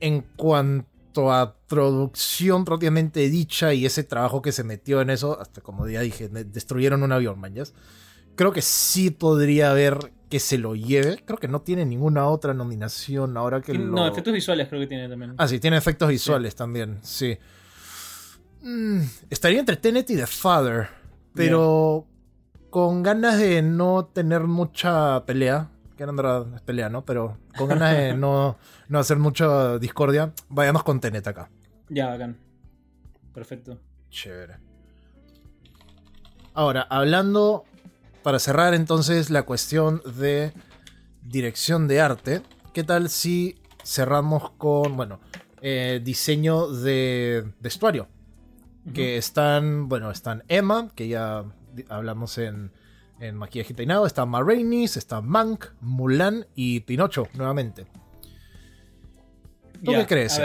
en 0.00 0.22
cuanto 0.36 1.32
a 1.32 1.56
producción 1.68 2.64
propiamente 2.64 3.28
dicha 3.30 3.72
y 3.72 3.86
ese 3.86 4.02
trabajo 4.04 4.42
que 4.42 4.52
se 4.52 4.64
metió 4.64 5.00
en 5.00 5.10
eso, 5.10 5.40
hasta 5.40 5.60
como 5.60 5.88
ya 5.88 6.00
dije, 6.00 6.28
destruyeron 6.28 7.02
un 7.02 7.12
avión, 7.12 7.38
mañas. 7.38 7.74
Creo 8.34 8.52
que 8.52 8.62
sí 8.62 9.10
podría 9.10 9.70
haber 9.70 10.12
que 10.28 10.40
se 10.40 10.58
lo 10.58 10.74
lleve. 10.74 11.22
Creo 11.24 11.38
que 11.38 11.46
no 11.46 11.62
tiene 11.62 11.86
ninguna 11.86 12.26
otra 12.26 12.52
nominación 12.52 13.36
ahora 13.36 13.60
que 13.60 13.78
No, 13.78 14.08
efectos 14.08 14.32
visuales 14.32 14.68
creo 14.68 14.80
que 14.80 14.88
tiene 14.88 15.08
también. 15.08 15.34
Ah, 15.38 15.46
sí, 15.46 15.60
tiene 15.60 15.76
efectos 15.76 16.08
visuales 16.08 16.56
también, 16.56 16.98
sí. 17.02 17.38
Mm, 18.62 19.02
estaría 19.30 19.60
entre 19.60 19.76
Tenet 19.76 20.10
y 20.10 20.16
The 20.16 20.26
Father, 20.26 20.88
pero 21.34 22.08
con 22.74 23.04
ganas 23.04 23.38
de 23.38 23.62
no 23.62 24.06
tener 24.06 24.48
mucha 24.48 25.24
pelea. 25.26 25.70
Que 25.96 26.02
Andra 26.02 26.44
es 26.56 26.60
pelea, 26.62 26.88
¿no? 26.88 27.04
Pero 27.04 27.38
con 27.56 27.68
ganas 27.68 27.96
de 27.96 28.14
no, 28.16 28.56
no 28.88 28.98
hacer 28.98 29.16
mucha 29.16 29.78
discordia, 29.78 30.32
vayamos 30.48 30.82
con 30.82 30.98
Tenet 30.98 31.24
acá. 31.24 31.48
Ya, 31.88 32.08
bacán. 32.08 32.36
Perfecto. 33.32 33.78
Chévere. 34.10 34.56
Ahora, 36.52 36.84
hablando 36.90 37.62
para 38.24 38.40
cerrar 38.40 38.74
entonces 38.74 39.30
la 39.30 39.44
cuestión 39.44 40.02
de 40.16 40.52
dirección 41.22 41.86
de 41.86 42.00
arte, 42.00 42.42
¿qué 42.72 42.82
tal 42.82 43.08
si 43.08 43.62
cerramos 43.84 44.50
con, 44.50 44.96
bueno, 44.96 45.20
eh, 45.62 46.00
diseño 46.02 46.66
de 46.72 47.52
vestuario? 47.60 48.08
Que 48.92 49.16
están, 49.16 49.88
bueno, 49.88 50.10
están 50.10 50.42
Emma, 50.48 50.90
que 50.96 51.06
ya 51.06 51.44
hablamos 51.88 52.38
en, 52.38 52.72
en 53.20 53.36
maquillaje 53.36 53.72
y 53.72 53.76
peinado, 53.76 54.06
está 54.06 54.26
Ma 54.26 54.44
está 54.84 55.20
Mank, 55.20 55.66
Mulan 55.80 56.46
y 56.54 56.80
Pinocho 56.80 57.28
nuevamente. 57.34 57.86
¿Tú 59.84 59.92
qué 59.92 60.06
crees? 60.06 60.40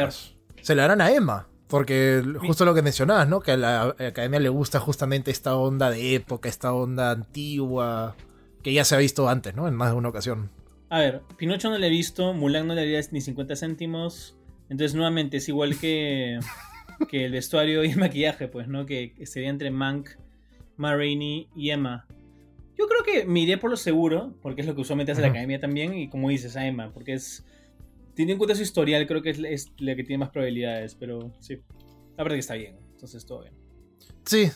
Se 0.61 0.75
la 0.75 0.85
harán 0.85 1.01
a 1.01 1.11
Emma. 1.11 1.47
Porque 1.69 2.23
justo 2.39 2.65
lo 2.65 2.73
que 2.73 2.81
mencionabas, 2.81 3.29
¿no? 3.29 3.41
Que 3.41 3.51
a 3.51 3.57
la 3.57 3.95
academia 3.99 4.39
le 4.39 4.49
gusta 4.49 4.79
justamente 4.79 5.29
esta 5.29 5.55
onda 5.55 5.91
de 5.91 6.15
época, 6.15 6.49
esta 6.49 6.73
onda 6.73 7.11
antigua, 7.11 8.15
que 8.63 8.73
ya 8.73 8.83
se 8.83 8.95
ha 8.95 8.97
visto 8.97 9.29
antes, 9.29 9.53
¿no? 9.53 9.67
En 9.67 9.75
más 9.75 9.91
de 9.91 9.97
una 9.97 10.09
ocasión. 10.09 10.49
A 10.89 10.97
ver, 10.97 11.21
Pinocho 11.37 11.69
no 11.69 11.77
le 11.77 11.85
he 11.85 11.91
visto, 11.91 12.33
Mulan 12.33 12.65
no 12.65 12.73
le 12.73 12.81
haría 12.81 12.99
ni 13.11 13.21
50 13.21 13.55
céntimos. 13.55 14.35
Entonces, 14.67 14.95
nuevamente, 14.95 15.37
es 15.37 15.47
igual 15.47 15.77
que, 15.77 16.39
que 17.07 17.25
el 17.25 17.33
vestuario 17.33 17.83
y 17.83 17.91
el 17.91 17.97
maquillaje, 17.97 18.47
pues, 18.47 18.67
¿no? 18.67 18.87
Que 18.87 19.13
sería 19.27 19.49
entre 19.49 19.69
Mank, 19.69 20.09
Ma 20.79 20.97
y 21.05 21.69
Emma. 21.69 22.07
Yo 22.77 22.87
creo 22.87 23.03
que 23.03 23.25
me 23.25 23.41
iré 23.41 23.57
por 23.57 23.69
lo 23.69 23.77
seguro, 23.77 24.33
porque 24.41 24.61
es 24.61 24.67
lo 24.67 24.73
que 24.73 24.81
usualmente 24.81 25.11
hace 25.11 25.21
la 25.21 25.27
academia 25.27 25.59
también, 25.59 25.93
y 25.93 26.09
como 26.09 26.29
dices, 26.29 26.55
a 26.55 26.65
Emma, 26.65 26.91
porque 26.93 27.13
es 27.13 27.45
Teniendo 28.19 28.33
en 28.33 28.37
cuenta 28.39 28.55
su 28.55 28.63
historial, 28.63 29.07
creo 29.07 29.21
que 29.21 29.29
es, 29.29 29.71
la 29.77 29.95
que 29.95 30.03
tiene 30.03 30.17
más 30.17 30.29
probabilidades, 30.29 30.93
pero 30.93 31.31
sí. 31.39 31.61
La 32.17 32.23
verdad 32.25 32.35
que 32.35 32.41
está 32.41 32.55
bien, 32.55 32.75
entonces 32.91 33.25
todo 33.25 33.43
bien. 33.43 33.53
Sí. 34.25 34.51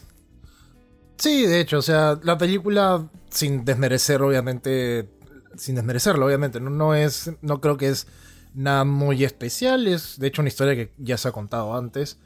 Sí, 1.18 1.46
de 1.46 1.62
hecho, 1.62 1.78
o 1.78 1.82
sea, 1.82 2.20
la 2.24 2.38
película, 2.38 3.08
sin 3.30 3.64
desmerecer, 3.64 4.22
obviamente. 4.22 5.08
Sin 5.56 5.76
desmerecerlo, 5.76 6.26
obviamente. 6.26 6.60
No, 6.60 6.72
no 6.72 6.94
es. 6.94 7.32
No 7.42 7.62
creo 7.62 7.78
que 7.78 7.88
es 7.88 8.06
nada 8.54 8.84
muy 8.84 9.24
especial. 9.24 9.88
Es 9.88 10.20
de 10.20 10.28
hecho 10.28 10.42
una 10.42 10.50
historia 10.50 10.76
que 10.76 10.92
ya 10.98 11.16
se 11.16 11.30
ha 11.30 11.32
contado 11.32 11.74
antes. 11.74 12.20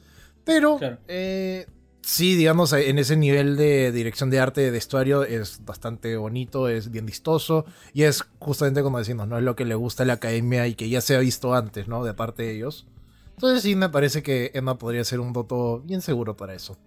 Pero 0.44 0.80
eh, 1.08 1.68
sí, 2.08 2.36
digamos, 2.36 2.72
en 2.72 3.00
ese 3.00 3.18
nivel 3.18 3.58
de 3.58 3.92
dirección 3.92 4.30
de 4.30 4.40
arte 4.40 4.62
de 4.62 4.72
vestuario 4.72 5.24
es 5.24 5.66
bastante 5.66 6.16
bonito, 6.16 6.70
es 6.70 6.90
bien 6.90 7.06
vistoso 7.06 7.66
y 7.94 8.04
es 8.04 8.24
justamente 8.40 8.82
como 8.82 8.98
decimos, 8.98 9.28
¿no? 9.28 9.38
Es 9.38 9.44
lo 9.44 9.58
que 9.58 9.66
le 9.66 9.76
gusta 9.76 10.04
a 10.04 10.06
la 10.06 10.14
academia 10.14 10.68
y 10.68 10.76
que 10.76 10.88
ya 10.88 11.02
se 11.02 11.18
ha 11.18 11.20
visto 11.20 11.54
antes, 11.54 11.90
¿no? 11.90 12.06
De 12.06 12.14
parte 12.14 12.44
de 12.44 12.56
ellos. 12.56 12.88
Entonces 13.36 13.62
sí, 13.62 13.76
me 13.76 13.90
parece 13.90 14.24
que 14.24 14.52
Emma 14.54 14.78
podría 14.78 15.04
ser 15.04 15.20
un 15.20 15.34
voto 15.34 15.82
bien 15.82 16.02
seguro 16.02 16.38
para 16.38 16.54
eso. 16.54 16.78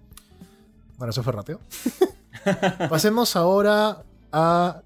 Bueno, 0.97 1.11
eso 1.11 1.23
fue 1.23 1.35
rápido. 1.35 1.61
Pasemos 2.89 3.37
ahora 3.37 4.03
a 4.33 4.81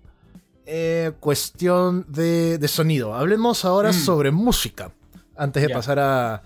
eh, 0.66 1.12
cuestión 1.20 2.06
de, 2.08 2.58
sonido. 2.66 3.14
Hablemos 3.14 3.64
ahora 3.64 3.90
mm. 3.90 3.94
sobre 3.94 4.32
música. 4.32 4.90
Antes 5.36 5.62
de 5.62 5.68
pasar 5.68 6.00
a 6.00 6.42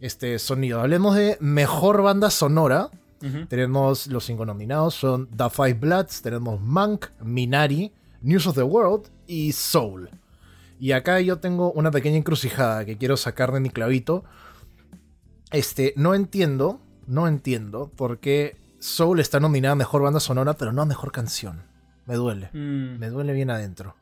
este 0.00 0.38
sonido. 0.38 0.80
Hablemos 0.80 1.16
de 1.16 1.38
mejor 1.40 2.02
banda 2.02 2.28
sonora. 2.28 2.90
Tenemos 3.48 4.06
los 4.08 4.24
cinco 4.24 4.44
nominados. 4.44 4.94
Son 4.94 5.28
The 5.28 5.50
Five 5.50 5.74
Bloods, 5.74 6.22
tenemos 6.22 6.60
Monk, 6.60 7.06
Minari, 7.20 7.92
News 8.20 8.46
of 8.46 8.54
the 8.54 8.62
World 8.62 9.08
y 9.26 9.52
Soul. 9.52 10.10
Y 10.78 10.92
acá 10.92 11.20
yo 11.20 11.38
tengo 11.38 11.72
una 11.72 11.90
pequeña 11.90 12.16
encrucijada 12.16 12.84
que 12.84 12.98
quiero 12.98 13.16
sacar 13.16 13.52
de 13.52 13.60
mi 13.60 13.70
clavito. 13.70 14.24
Este, 15.52 15.94
no 15.96 16.14
entiendo, 16.14 16.80
no 17.06 17.28
entiendo 17.28 17.90
por 17.94 18.18
qué 18.18 18.56
Soul 18.80 19.20
está 19.20 19.38
nominada 19.38 19.72
a 19.72 19.76
mejor 19.76 20.02
banda 20.02 20.18
sonora, 20.18 20.54
pero 20.54 20.72
no 20.72 20.82
a 20.82 20.86
mejor 20.86 21.12
canción. 21.12 21.62
Me 22.06 22.16
duele. 22.16 22.50
Mm. 22.52 22.98
Me 22.98 23.10
duele 23.10 23.32
bien 23.32 23.50
adentro. 23.50 23.94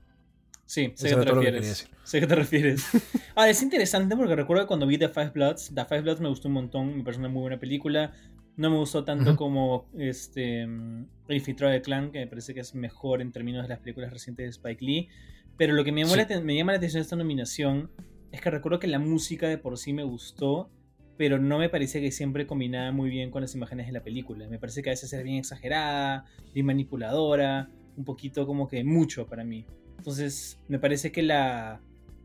Sí, 0.65 0.93
sé 0.95 1.09
que 1.09 1.17
te 1.17 1.33
refieres. 1.33 1.89
Sé 2.05 2.21
que 2.21 2.27
te 2.27 2.35
refieres. 2.35 2.87
Ahora, 3.35 3.51
es 3.51 3.61
interesante 3.61 4.17
porque 4.17 4.37
recuerdo 4.37 4.63
que 4.63 4.69
cuando 4.69 4.87
vi 4.87 4.99
The 4.99 5.09
Five 5.09 5.31
Bloods, 5.31 5.73
The 5.75 5.85
Five 5.85 6.03
Bloods 6.03 6.21
me 6.21 6.29
gustó 6.29 6.49
un 6.49 6.55
montón, 6.55 6.97
me 6.97 7.03
pareció 7.03 7.21
una 7.21 7.29
muy 7.29 7.41
buena 7.41 7.59
película. 7.59 8.13
No 8.61 8.68
me 8.68 8.77
gustó 8.77 9.05
tanto 9.05 9.37
como 9.37 9.88
este, 9.96 10.64
El 10.64 11.40
Filtro 11.42 11.70
de 11.70 11.81
Clan, 11.81 12.12
que 12.12 12.18
me 12.18 12.27
parece 12.27 12.53
que 12.53 12.61
es 12.61 12.75
mejor 12.75 13.23
en 13.23 13.33
términos 13.33 13.62
de 13.62 13.70
las 13.70 13.79
películas 13.79 14.12
recientes 14.12 14.44
de 14.44 14.51
Spike 14.51 14.85
Lee. 14.85 15.09
Pero 15.57 15.73
lo 15.73 15.83
que 15.83 15.92
me, 15.92 16.05
me 16.05 16.55
llama 16.55 16.73
la 16.73 16.77
atención 16.77 17.01
de 17.01 17.05
esta 17.05 17.16
nominación 17.16 17.90
es 18.31 18.42
que 18.42 18.51
recuerdo 18.51 18.79
que 18.79 18.87
la 18.87 18.99
música 18.99 19.49
de 19.49 19.57
por 19.57 19.79
sí 19.79 19.94
me 19.94 20.03
gustó, 20.03 20.68
pero 21.16 21.38
no 21.38 21.57
me 21.57 21.70
parece 21.70 22.03
que 22.03 22.11
siempre 22.11 22.46
combinaba 22.46 22.92
muy 22.92 23.09
bien 23.09 23.31
con 23.31 23.40
las 23.40 23.55
imágenes 23.55 23.87
de 23.87 23.92
la 23.92 24.03
película. 24.03 24.46
Me 24.46 24.59
parece 24.59 24.83
que 24.83 24.90
a 24.90 24.92
veces 24.92 25.11
era 25.11 25.23
bien 25.23 25.38
exagerada, 25.38 26.27
bien 26.53 26.66
manipuladora 26.66 27.70
un 27.96 28.05
poquito 28.05 28.46
como 28.46 28.68
que 28.68 28.85
mucho 28.85 29.27
para 29.27 29.42
mí. 29.42 29.64
Entonces, 29.96 30.61
me 30.68 30.79
parece 30.79 31.11
que 31.11 31.23
la, 31.23 31.81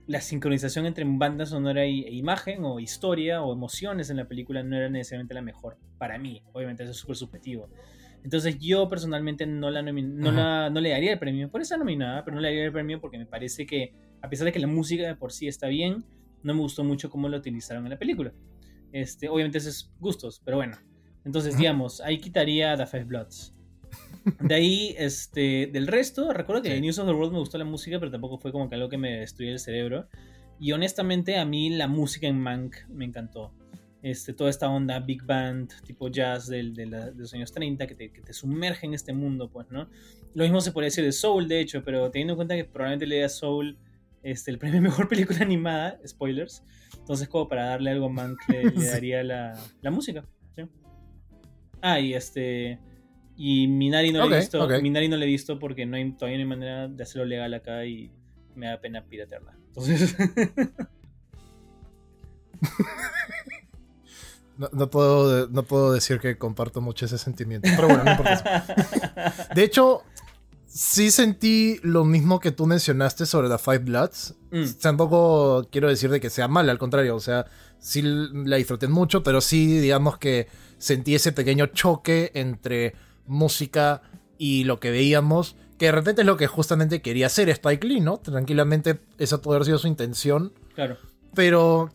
la 0.08 0.22
sincronización 0.22 0.86
entre 0.86 1.04
banda 1.06 1.46
sonora 1.46 1.84
e 1.84 2.13
imagen, 2.13 2.63
o 2.63 2.80
historia, 2.80 3.41
o 3.41 3.54
emociones 3.54 4.10
en 4.10 4.18
la 4.18 4.28
película 4.28 4.63
no 4.63 4.76
era 4.76 4.89
necesariamente 4.89 5.34
la 5.34 5.41
mejor 5.41 5.78
para 5.98 6.18
mí. 6.18 6.44
Obviamente, 6.54 6.84
eso 6.84 6.91
es 6.91 6.98
súper 6.98 7.15
subjetivo. 7.15 7.70
Entonces, 8.24 8.58
yo 8.60 8.88
personalmente 8.89 9.46
no, 9.46 9.70
la, 9.70 9.82
no, 9.82 10.32
la 10.32 10.70
no 10.70 10.80
le 10.80 10.89
daría 10.89 11.13
el 11.13 11.20
premio 11.20 11.50
por 11.50 11.62
esa 11.62 11.78
nominada, 11.78 12.24
pero 12.24 12.36
no 12.36 12.41
le 12.41 12.50
daría 12.50 12.65
el 12.65 12.72
premio 12.72 13.00
porque 13.00 13.18
me 13.18 13.26
parece 13.26 13.65
que, 13.65 13.94
a 14.22 14.30
pesar 14.30 14.46
de 14.46 14.52
que 14.52 14.60
la 14.60 14.68
música 14.68 15.06
de 15.06 15.15
por 15.15 15.32
sí 15.32 15.48
está 15.48 15.68
bien, 15.68 16.06
no 16.44 16.54
me 16.54 16.60
gustó 16.60 16.84
mucho 16.84 17.10
cómo 17.10 17.30
lo 17.30 17.38
utilizaron 17.38 17.84
en 17.86 17.91
la 17.91 18.00
película. 18.00 18.34
Este, 18.91 19.30
obviamente, 19.30 19.58
esos 19.58 19.91
gustos, 20.00 20.41
pero 20.44 20.58
bueno. 20.58 20.78
Entonces, 21.24 21.58
digamos, 21.58 22.02
ahí 22.02 22.20
quitaría 22.20 22.78
The 22.78 22.86
Five 22.86 23.06
Bloods. 23.06 23.55
De 24.40 24.56
ahí, 24.56 24.96
este, 24.98 25.68
del 25.72 25.88
resto, 25.88 26.34
recuerdo 26.34 26.64
que 26.64 26.76
en 26.76 26.82
News 26.82 26.98
of 26.98 27.08
the 27.08 27.14
World 27.14 27.34
me 27.34 27.40
gustó 27.40 27.58
la 27.58 27.66
música, 27.66 28.00
pero 28.00 28.12
tampoco 28.12 28.40
fue 28.40 28.52
como 28.52 28.68
que 28.70 28.76
algo 28.76 28.90
que 28.90 28.98
me 28.98 29.20
destruyó 29.20 29.52
el 29.52 29.60
cerebro. 29.60 30.08
Y 30.60 30.72
honestamente, 30.72 31.38
a 31.38 31.46
mí 31.46 31.70
la 31.70 31.88
música 31.88 32.28
en 32.28 32.40
Mank 32.40 32.76
me 32.90 33.06
encantó. 33.06 33.54
Este, 34.02 34.34
toda 34.34 34.50
esta 34.50 34.70
onda 34.70 35.00
big 35.00 35.24
band, 35.24 35.72
tipo 35.84 36.10
jazz 36.10 36.48
de, 36.48 36.64
los 37.16 37.34
años 37.34 37.52
30, 37.52 37.88
que 37.88 37.96
te, 37.96 38.34
sumerge 38.34 38.86
en 38.86 38.94
este 38.94 39.14
mundo, 39.14 39.50
pues, 39.50 39.68
¿no? 39.70 39.90
Lo 40.34 40.44
mismo 40.44 40.62
se 40.62 40.72
podría 40.72 40.88
decir 40.88 41.04
de 41.04 41.12
Soul, 41.12 41.48
de 41.48 41.60
hecho, 41.60 41.84
pero 41.84 42.10
teniendo 42.12 42.34
en 42.34 42.38
cuenta 42.38 42.56
que 42.56 42.66
probablemente 42.66 43.08
le 43.08 43.16
dé 43.16 43.24
a 43.24 43.30
Soul 43.30 43.78
este, 44.24 44.52
el 44.52 44.58
premio 44.58 44.82
Mejor 44.82 45.08
Película 45.08 45.40
Animada, 45.42 46.00
spoilers. 46.06 46.64
Entonces, 46.98 47.28
como 47.28 47.48
para 47.48 47.66
darle 47.66 47.92
algo 47.92 48.08
a 48.08 48.10
Mank, 48.10 48.40
le, 48.48 48.72
daría 48.86 49.24
la, 49.24 49.92
música. 49.92 50.26
Ah, 51.82 52.00
y 52.00 52.16
este... 52.16 52.80
Y 53.38 53.67
Minari 53.67 54.13
no, 54.13 54.26
he 54.26 54.39
visto, 54.39 54.65
Minari 54.82 55.10
no 55.10 55.17
le 55.17 55.26
he 55.26 55.30
visto 55.30 55.60
porque 55.60 55.86
no 55.86 55.98
hay, 55.98 56.13
todavía 56.13 56.38
no 56.38 56.43
hay 56.43 56.50
manera 56.50 56.88
de 56.88 57.04
hacerlo 57.04 57.26
legal 57.26 57.54
acá 57.54 57.86
y 57.86 58.10
me 58.56 58.67
da 58.67 58.80
pena 58.80 59.04
piratearla. 59.04 59.58
Entonces. 59.67 60.15
no, 64.71 64.89
puedo, 64.89 65.50
no 65.50 65.63
puedo 65.63 65.91
decir 65.91 66.19
que 66.19 66.38
comparto 66.38 66.80
mucho 66.82 67.06
ese 67.06 67.17
sentimiento. 67.17 67.69
Pero 67.76 67.88
bueno, 67.88 68.06
no 68.06 68.12
importa 68.12 68.65
De 69.54 69.63
hecho, 69.63 70.04
sí 70.65 71.12
sentí 71.12 71.80
lo 71.84 72.06
mismo 72.06 72.39
que 72.39 72.52
tú 72.52 72.65
mencionaste 72.65 73.26
sobre 73.26 73.50
The 73.50 73.58
Five 73.58 73.80
Bloods. 73.80 74.36
Mm. 74.52 74.63
Tampoco 74.82 75.67
quiero 75.71 75.89
decir 75.89 76.10
de 76.10 76.21
que 76.21 76.30
sea 76.30 76.48
mal, 76.48 76.69
al 76.69 76.78
contrario. 76.78 77.15
O 77.15 77.19
sea, 77.19 77.45
sí 77.80 78.02
la 78.02 78.56
disfruté 78.56 78.88
mucho, 78.88 79.24
pero 79.24 79.41
sí, 79.41 79.80
digamos 79.80 80.17
que 80.17 80.48
sentí 80.78 81.15
ese 81.15 81.32
pequeño 81.32 81.67
choque 81.67 82.32
entre 82.34 82.93
música 83.28 84.02
y 84.38 84.64
lo 84.64 84.80
que 84.80 84.92
veíamos, 84.92 85.56
que 85.78 85.88
de 85.88 85.92
repente 85.92 86.22
es 86.22 86.28
lo 86.28 86.38
que 86.38 86.48
justamente 86.48 87.02
quería 87.02 87.28
hacer 87.28 87.50
Spike 87.50 87.88
Lee, 87.88 88.00
¿no? 88.00 88.18
Tranquilamente 88.18 89.00
esa 89.18 89.42
puede 89.42 89.58
haber 89.58 89.66
sido 89.66 89.78
su 89.78 89.88
intención. 89.88 90.54
Claro. 90.74 90.98
Pero 91.34 91.90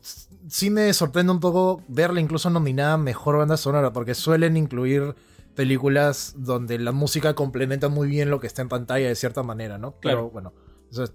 sí 0.48 0.70
me 0.70 0.92
sorprende 0.92 1.32
un 1.32 1.40
poco 1.40 1.82
verla 1.88 2.20
incluso 2.20 2.50
nominada 2.50 2.96
Mejor 2.96 3.38
Banda 3.38 3.56
Sonora, 3.56 3.92
porque 3.92 4.14
suelen 4.14 4.56
incluir 4.56 5.14
películas 5.54 6.34
donde 6.36 6.78
la 6.78 6.92
música 6.92 7.34
complementa 7.34 7.88
muy 7.88 8.08
bien 8.08 8.30
lo 8.30 8.40
que 8.40 8.46
está 8.46 8.62
en 8.62 8.68
pantalla 8.68 9.08
de 9.08 9.14
cierta 9.14 9.42
manera, 9.42 9.78
¿no? 9.78 9.92
Claro. 10.00 10.18
Pero 10.18 10.30
bueno, 10.30 10.52
eso 10.90 11.04
es 11.04 11.12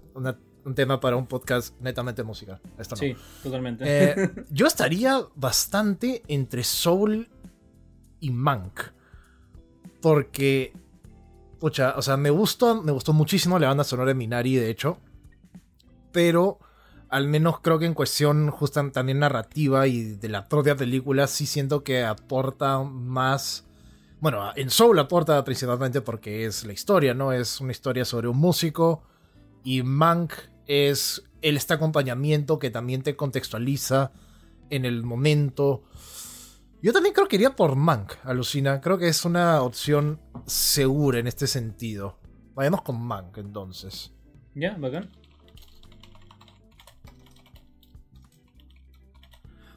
un 0.64 0.74
tema 0.74 1.00
para 1.00 1.16
un 1.16 1.26
podcast 1.26 1.80
netamente 1.80 2.24
música. 2.24 2.60
Esto 2.78 2.96
Sí, 2.96 3.16
totalmente. 3.42 3.84
Eh, 3.86 4.30
yo 4.50 4.66
estaría 4.66 5.20
bastante 5.36 6.22
entre 6.26 6.64
Soul 6.64 7.28
y 8.20 8.30
Mank. 8.30 8.95
Porque, 10.06 10.72
pucha, 11.58 11.94
o 11.96 12.00
sea, 12.00 12.16
me 12.16 12.30
gustó, 12.30 12.80
me 12.80 12.92
gustó 12.92 13.12
muchísimo 13.12 13.58
la 13.58 13.66
banda 13.66 13.82
sonora 13.82 14.10
de 14.10 14.14
Minari, 14.14 14.54
de 14.54 14.70
hecho. 14.70 14.98
Pero 16.12 16.60
al 17.08 17.26
menos 17.26 17.58
creo 17.58 17.80
que 17.80 17.86
en 17.86 17.94
cuestión 17.94 18.52
justa 18.52 18.88
también 18.92 19.18
narrativa 19.18 19.88
y 19.88 20.02
de 20.02 20.28
la 20.28 20.48
propia 20.48 20.76
película, 20.76 21.26
sí 21.26 21.44
siento 21.44 21.82
que 21.82 22.04
aporta 22.04 22.84
más. 22.84 23.66
Bueno, 24.20 24.52
en 24.54 24.70
Soul 24.70 24.96
aporta 25.00 25.42
principalmente 25.42 26.00
porque 26.02 26.46
es 26.46 26.64
la 26.64 26.72
historia, 26.72 27.12
¿no? 27.12 27.32
Es 27.32 27.60
una 27.60 27.72
historia 27.72 28.04
sobre 28.04 28.28
un 28.28 28.36
músico. 28.36 29.02
Y 29.64 29.82
Mank 29.82 30.34
es 30.66 31.24
el 31.42 31.56
este 31.56 31.74
acompañamiento 31.74 32.60
que 32.60 32.70
también 32.70 33.02
te 33.02 33.16
contextualiza 33.16 34.12
en 34.70 34.84
el 34.84 35.02
momento. 35.02 35.82
Yo 36.82 36.92
también 36.92 37.14
creo 37.14 37.26
que 37.26 37.36
iría 37.36 37.56
por 37.56 37.74
Mank, 37.74 38.12
alucina. 38.24 38.80
Creo 38.80 38.98
que 38.98 39.08
es 39.08 39.24
una 39.24 39.62
opción 39.62 40.20
segura 40.46 41.18
en 41.18 41.26
este 41.26 41.46
sentido. 41.46 42.18
Vayamos 42.54 42.82
con 42.82 43.00
Mank 43.00 43.38
entonces. 43.38 44.12
Ya, 44.54 44.76
bacán. 44.78 45.10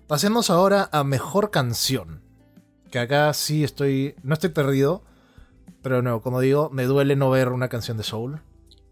Pasemos 0.08 0.50
ahora 0.50 0.90
a 0.92 1.04
mejor 1.04 1.52
canción. 1.52 2.22
Que 2.90 3.00
acá 3.00 3.34
sí 3.34 3.64
estoy. 3.64 4.16
No 4.24 4.34
estoy 4.34 4.50
perdido. 4.50 5.04
Pero 5.82 6.02
no, 6.02 6.22
como 6.22 6.42
digo, 6.42 6.70
me 6.72 6.86
duele 6.86 7.16
no 7.16 7.30
ver 7.30 7.50
una 7.50 7.70
canción 7.70 7.98
de 7.98 8.04
Soul. 8.04 8.42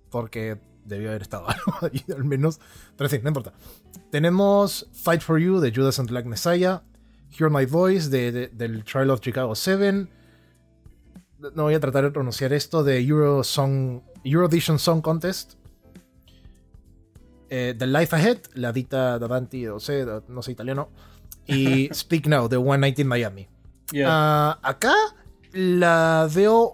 Porque 0.10 0.60
debió 0.86 1.10
haber 1.10 1.24
estado 1.24 1.46
algo 1.50 1.74
ahí 1.82 2.04
al 2.14 2.24
menos. 2.24 2.60
Pero 2.96 3.08
en 3.08 3.12
fin, 3.12 3.22
no 3.24 3.30
importa. 3.30 3.54
Tenemos 4.12 4.90
Fight 4.94 5.22
for 5.22 5.40
You 5.40 5.60
de 5.60 5.74
Judas 5.74 6.00
and 6.00 6.10
Black 6.10 6.26
Messiah. 6.26 6.84
Hear 7.38 7.52
My 7.52 7.66
Voice 7.66 8.10
de, 8.10 8.48
del 8.48 8.84
Trial 8.84 9.10
of 9.12 9.22
Chicago 9.22 9.54
7. 9.54 10.08
No 11.54 11.64
voy 11.64 11.76
a 11.76 11.80
tratar 11.80 12.04
de 12.04 12.12
pronunciar 12.12 12.52
esto 12.52 12.84
de 12.84 13.00
Euro 13.06 13.44
Song, 13.44 14.02
Eurovision 14.24 14.80
Song 14.80 15.02
Contest. 15.02 15.54
Eh, 17.50 17.76
the 17.78 17.86
Life 17.86 18.16
Ahead, 18.16 18.40
la 18.56 18.74
dita 18.74 19.20
davanti, 19.20 19.64
no 19.64 19.80
sé, 19.80 20.06
no 20.28 20.42
sé 20.42 20.52
italiano. 20.52 20.90
Y 21.46 21.90
Speak 21.94 22.28
Now, 22.28 22.48
de 22.50 22.58
One 22.58 22.80
Night 22.80 23.00
in 23.00 23.08
Miami. 23.08 23.48
Ah, 24.04 24.60
acá 24.64 24.94
la 25.54 26.28
veo 26.34 26.74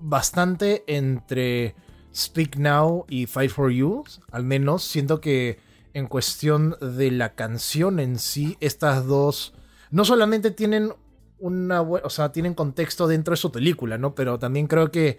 bastante 0.00 0.84
entre 0.86 1.74
Speak 2.14 2.56
Now 2.56 3.06
y 3.08 3.26
Fight 3.26 3.50
for 3.50 3.70
You. 3.70 4.04
Al 4.32 4.44
menos 4.44 4.82
siento 4.82 5.20
que 5.20 5.58
en 5.94 6.06
cuestión 6.06 6.76
de 6.80 7.10
la 7.10 7.34
canción 7.34 8.00
en 8.00 8.18
sí, 8.18 8.56
estas 8.60 9.06
dos 9.06 9.54
no 9.90 10.04
solamente 10.04 10.50
tienen 10.50 10.92
una, 11.38 11.80
o 11.82 12.10
sea, 12.10 12.32
tienen 12.32 12.54
contexto 12.54 13.06
dentro 13.06 13.32
de 13.32 13.36
su 13.36 13.50
película, 13.50 13.98
¿no? 13.98 14.14
Pero 14.14 14.38
también 14.38 14.66
creo 14.66 14.90
que 14.90 15.18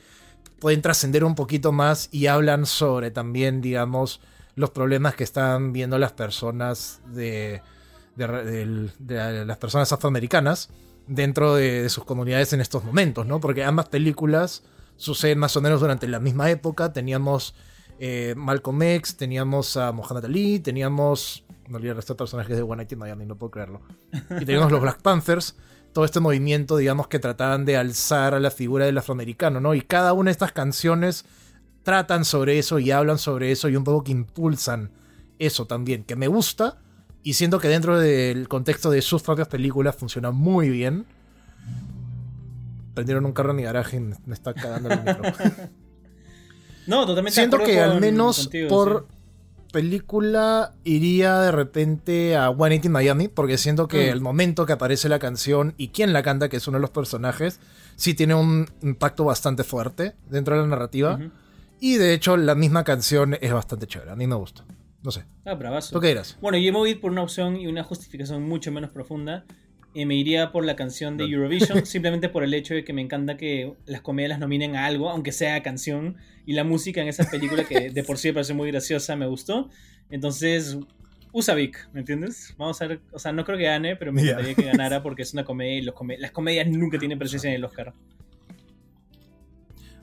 pueden 0.59 0.81
trascender 0.81 1.23
un 1.23 1.35
poquito 1.35 1.71
más 1.71 2.09
y 2.11 2.27
hablan 2.27 2.65
sobre 2.65 3.11
también, 3.11 3.61
digamos, 3.61 4.21
los 4.55 4.69
problemas 4.69 5.15
que 5.15 5.23
están 5.23 5.73
viendo 5.73 5.97
las 5.97 6.13
personas 6.13 7.01
de, 7.07 7.61
de, 8.15 9.45
las 9.45 9.57
personas 9.57 9.91
afroamericanas 9.91 10.69
dentro 11.07 11.55
de, 11.55 11.89
sus 11.89 12.05
comunidades 12.05 12.53
en 12.53 12.61
estos 12.61 12.83
momentos, 12.83 13.25
¿no? 13.25 13.39
Porque 13.39 13.63
ambas 13.63 13.89
películas 13.89 14.63
suceden 14.97 15.39
más 15.39 15.55
o 15.57 15.61
menos 15.61 15.81
durante 15.81 16.07
la 16.07 16.19
misma 16.19 16.51
época. 16.51 16.93
Teníamos 16.93 17.55
eh, 17.99 18.35
Malcolm 18.37 18.81
X, 18.83 19.17
teníamos 19.17 19.77
a 19.77 19.91
Muhammad 19.91 20.25
Ali, 20.25 20.59
teníamos 20.59 21.43
no 21.71 21.93
resto 21.93 22.13
de 22.13 22.17
personajes 22.17 22.55
de 22.55 22.61
One 22.61 22.77
Night 22.77 22.91
in 22.91 22.99
Miami, 22.99 23.25
no 23.25 23.35
puedo 23.37 23.51
creerlo. 23.51 23.81
Y 24.39 24.45
tenemos 24.45 24.71
los 24.71 24.81
Black 24.81 25.01
Panthers, 25.01 25.55
todo 25.93 26.05
este 26.05 26.19
movimiento, 26.19 26.77
digamos, 26.77 27.07
que 27.07 27.19
trataban 27.19 27.65
de 27.65 27.77
alzar 27.77 28.33
a 28.33 28.39
la 28.39 28.51
figura 28.51 28.85
del 28.85 28.97
afroamericano, 28.97 29.59
¿no? 29.59 29.73
Y 29.73 29.81
cada 29.81 30.13
una 30.13 30.29
de 30.29 30.33
estas 30.33 30.51
canciones 30.51 31.25
tratan 31.83 32.25
sobre 32.25 32.59
eso 32.59 32.79
y 32.79 32.91
hablan 32.91 33.17
sobre 33.17 33.51
eso 33.51 33.69
y 33.69 33.75
un 33.75 33.83
poco 33.83 34.03
que 34.03 34.11
impulsan 34.11 34.91
eso 35.39 35.65
también, 35.65 36.03
que 36.03 36.15
me 36.15 36.27
gusta 36.27 36.77
y 37.23 37.33
siento 37.33 37.59
que 37.59 37.67
dentro 37.67 37.99
del 37.99 38.47
contexto 38.47 38.89
de 38.89 39.01
sus 39.01 39.21
propias 39.21 39.47
películas 39.47 39.95
funciona 39.95 40.31
muy 40.31 40.69
bien. 40.69 41.05
Prendieron 42.93 43.25
un 43.25 43.33
carro 43.33 43.51
en 43.51 43.57
mi 43.57 43.63
garaje 43.63 43.97
y 43.97 43.99
me 43.99 44.33
está 44.33 44.53
cagando 44.53 44.89
el 44.89 44.99
micro. 44.99 45.21
no, 46.87 47.05
totalmente. 47.05 47.35
Siento 47.35 47.59
que 47.59 47.79
al 47.79 48.01
menos 48.01 48.49
por 48.67 49.07
película 49.71 50.73
iría 50.83 51.39
de 51.39 51.51
repente 51.51 52.35
a 52.35 52.49
180 52.49 52.89
Miami, 52.89 53.27
porque 53.27 53.57
siento 53.57 53.87
que 53.87 54.07
mm. 54.07 54.13
el 54.13 54.21
momento 54.21 54.65
que 54.65 54.73
aparece 54.73 55.09
la 55.09 55.19
canción 55.19 55.73
y 55.77 55.89
quién 55.89 56.13
la 56.13 56.23
canta, 56.23 56.49
que 56.49 56.57
es 56.57 56.67
uno 56.67 56.77
de 56.77 56.81
los 56.81 56.91
personajes, 56.91 57.59
sí 57.95 58.13
tiene 58.13 58.35
un 58.35 58.69
impacto 58.81 59.25
bastante 59.25 59.63
fuerte 59.63 60.15
dentro 60.29 60.55
de 60.55 60.61
la 60.61 60.67
narrativa. 60.67 61.19
Y 61.79 61.95
de 61.95 62.13
hecho, 62.13 62.37
la 62.37 62.53
misma 62.53 62.83
canción 62.83 63.37
es 63.41 63.51
bastante 63.51 63.87
chévere. 63.87 64.11
A 64.11 64.15
mí 64.15 64.27
me 64.27 64.35
gusta. 64.35 64.63
No 65.03 65.09
sé. 65.09 65.25
Ah, 65.45 65.55
bravazo. 65.55 65.93
¿Tú 65.93 65.99
qué 65.99 66.09
dirás? 66.09 66.37
Bueno, 66.41 66.57
yo 66.59 66.71
me 66.71 66.77
voy 66.77 66.89
a 66.89 66.91
ir 66.93 67.01
por 67.01 67.11
una 67.11 67.23
opción 67.23 67.55
y 67.55 67.65
una 67.65 67.83
justificación 67.83 68.43
mucho 68.47 68.71
menos 68.71 68.91
profunda. 68.91 69.45
Y 69.93 70.05
me 70.05 70.15
iría 70.15 70.51
por 70.51 70.65
la 70.65 70.75
canción 70.75 71.17
de 71.17 71.25
Eurovision, 71.25 71.85
simplemente 71.85 72.29
por 72.29 72.43
el 72.43 72.53
hecho 72.53 72.73
de 72.73 72.83
que 72.83 72.93
me 72.93 73.01
encanta 73.01 73.37
que 73.37 73.73
las 73.85 74.01
comedias 74.01 74.29
las 74.29 74.39
nominen 74.39 74.75
a 74.75 74.85
algo, 74.85 75.09
aunque 75.09 75.31
sea 75.31 75.61
canción. 75.63 76.17
Y 76.45 76.53
la 76.53 76.63
música 76.63 77.01
en 77.01 77.07
esa 77.07 77.29
película, 77.29 77.65
que 77.65 77.89
de 77.89 78.03
por 78.03 78.17
sí 78.17 78.29
me 78.29 78.35
parece 78.35 78.53
muy 78.53 78.71
graciosa, 78.71 79.15
me 79.15 79.27
gustó. 79.27 79.69
Entonces, 80.09 80.77
usa 81.31 81.55
Vic, 81.55 81.89
¿me 81.93 82.01
entiendes? 82.01 82.53
Vamos 82.57 82.81
a 82.81 82.87
ver, 82.87 83.01
o 83.11 83.19
sea, 83.19 83.31
no 83.31 83.45
creo 83.45 83.57
que 83.57 83.65
gane, 83.65 83.95
pero 83.95 84.11
me 84.11 84.21
gustaría 84.23 84.53
que 84.53 84.63
ganara 84.63 85.03
porque 85.03 85.21
es 85.21 85.33
una 85.33 85.43
comedia 85.43 85.77
y 85.77 85.81
los 85.81 85.95
las 86.19 86.31
comedias 86.31 86.67
nunca 86.67 86.97
tienen 86.97 87.19
presencia 87.19 87.49
en 87.49 87.55
el 87.55 87.65
Oscar. 87.65 87.93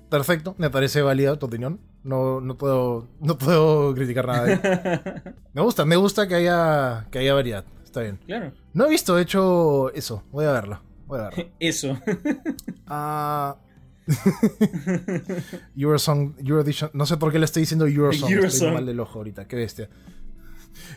Perfecto, 0.08 0.54
me 0.56 0.70
parece 0.70 1.02
válida 1.02 1.38
tu 1.38 1.46
opinión. 1.46 1.80
No, 2.02 2.40
no, 2.40 2.56
puedo, 2.56 3.08
no 3.20 3.36
puedo 3.36 3.94
criticar 3.94 4.26
nada. 4.26 5.34
me 5.52 5.60
gusta, 5.60 5.84
me 5.84 5.96
gusta 5.96 6.26
que 6.26 6.36
haya, 6.36 7.06
que 7.10 7.18
haya 7.18 7.34
variedad. 7.34 7.64
Está 7.88 8.02
bien. 8.02 8.18
Claro. 8.26 8.52
No 8.74 8.84
he 8.84 8.90
visto, 8.90 9.18
he 9.18 9.22
hecho 9.22 9.90
eso. 9.94 10.22
Voy 10.30 10.44
a 10.44 10.52
verlo. 10.52 10.78
Voy 11.06 11.20
a 11.20 11.22
verlo. 11.30 11.44
eso. 11.58 11.98
Ah. 12.90 13.58
Eurosong, 15.76 16.36
Eurovision. 16.38 16.90
No 16.94 17.04
sé 17.04 17.18
por 17.18 17.30
qué 17.30 17.38
le 17.38 17.44
estoy 17.44 17.62
diciendo 17.62 17.86
Eurosong. 17.86 18.32
Estoy 18.44 18.72
mal 18.72 18.86
del 18.86 19.00
ojo 19.00 19.18
ahorita. 19.18 19.46
Qué 19.46 19.56
bestia. 19.56 19.90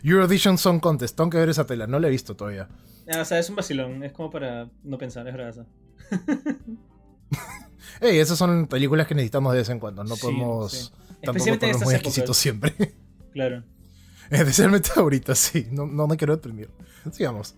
Eurovision 0.03 0.57
Song 0.57 0.79
Contest. 0.79 1.17
Tengo 1.17 1.29
que 1.29 1.37
ver 1.37 1.49
esa 1.49 1.65
tela. 1.65 1.87
No 1.87 1.99
la 1.99 2.07
he 2.07 2.11
visto 2.11 2.35
todavía. 2.35 2.69
Ah, 3.13 3.21
o 3.21 3.25
sea, 3.25 3.39
es 3.39 3.49
un 3.49 3.57
vacilón. 3.57 4.03
Es 4.03 4.13
como 4.13 4.29
para 4.29 4.69
no 4.83 4.97
pensar. 4.97 5.27
Es 5.27 5.33
verdad. 5.33 5.65
Ey, 7.99 8.19
esas 8.19 8.37
son 8.37 8.67
películas 8.67 9.07
que 9.07 9.15
necesitamos 9.15 9.51
de 9.51 9.59
vez 9.59 9.69
en 9.69 9.79
cuando. 9.79 10.05
No 10.05 10.15
podemos 10.15 10.93
tampoco 11.21 11.57
ponernos 11.57 11.83
muy 11.83 11.93
exquisitos 11.95 12.37
siempre. 12.37 12.73
Claro. 13.33 13.63
Especialmente 14.39 14.91
ahorita, 14.95 15.35
sí. 15.35 15.67
No, 15.71 15.85
no 15.85 16.07
me 16.07 16.15
quiero 16.15 16.35
deprimir. 16.35 16.69
Sigamos. 17.11 17.55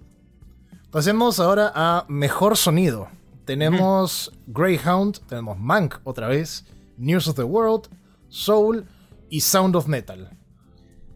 Pasemos 0.90 1.40
ahora 1.40 1.72
a 1.74 2.06
mejor 2.10 2.58
sonido. 2.58 3.10
Tenemos 3.46 4.32
Greyhound, 4.48 5.20
tenemos 5.28 5.60
Mank 5.60 5.96
otra 6.04 6.28
vez, 6.28 6.66
News 6.98 7.28
of 7.28 7.36
the 7.36 7.44
World, 7.44 7.90
Soul 8.30 8.86
y 9.30 9.42
Sound 9.42 9.76
of 9.76 9.88
Metal. 9.88 10.30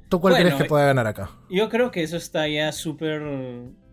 ¿Tú 0.10 0.22
cuál 0.22 0.36
crees 0.36 0.56
que 0.56 0.66
pueda 0.66 0.86
ganar 0.86 1.08
acá? 1.08 1.32
Yo 1.50 1.70
creo 1.70 1.90
que 1.90 2.04
eso 2.04 2.18
está 2.18 2.48
ya 2.48 2.72
súper. 2.72 3.22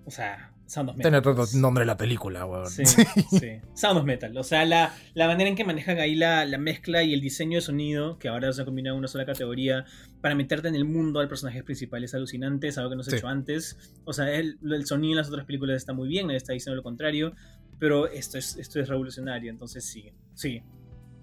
O 0.05 0.11
sea, 0.11 0.53
Sound 0.66 0.90
of 0.90 0.96
Metal. 0.96 1.12
Tiene 1.12 1.18
otro 1.18 1.59
nombre 1.59 1.83
de 1.83 1.87
la 1.87 1.96
película, 1.96 2.44
weón. 2.44 2.66
Sí, 2.70 2.85
sí. 2.85 3.61
Sound 3.74 3.98
of 3.98 4.05
Metal. 4.05 4.37
O 4.37 4.42
sea, 4.42 4.64
la, 4.64 4.92
manera 5.14 5.48
en 5.48 5.57
que 5.57 5.64
manejan 5.64 5.98
ahí 5.98 6.14
la, 6.14 6.46
mezcla 6.59 7.03
y 7.03 7.14
el 7.14 7.20
diseño 7.20 7.57
de 7.57 7.62
sonido, 7.62 8.18
que 8.18 8.29
ahora 8.29 8.53
se 8.53 8.62
ha 8.62 8.64
combinado 8.64 8.96
en 8.96 8.98
una 8.98 9.09
sola 9.09 9.24
categoría, 9.24 9.85
para 10.24 10.34
meterte 10.34 10.68
en 10.68 10.74
el 10.74 10.87
mundo 10.87 11.20
al 11.20 11.28
personaje 11.28 11.62
principal 11.62 12.02
es 12.02 12.14
alucinante, 12.14 12.68
es 12.68 12.78
algo 12.78 12.88
que 12.88 12.96
no 12.96 13.02
se 13.02 13.14
ha 13.14 13.18
hecho 13.18 13.28
antes. 13.28 13.92
O 14.06 14.14
sea, 14.14 14.32
el, 14.32 14.56
sonido 14.87 15.12
en 15.12 15.16
las 15.18 15.28
otras 15.28 15.44
películas 15.44 15.76
está 15.76 15.92
muy 15.92 16.08
bien, 16.08 16.28
nadie 16.28 16.38
está 16.38 16.54
diciendo 16.54 16.76
lo 16.76 16.82
contrario, 16.82 17.34
pero 17.78 18.06
esto 18.06 18.38
es, 18.38 18.56
esto 18.56 18.80
es 18.80 18.88
revolucionario, 18.88 19.50
entonces 19.50 19.84
sí, 19.84 20.14
sí. 20.32 20.62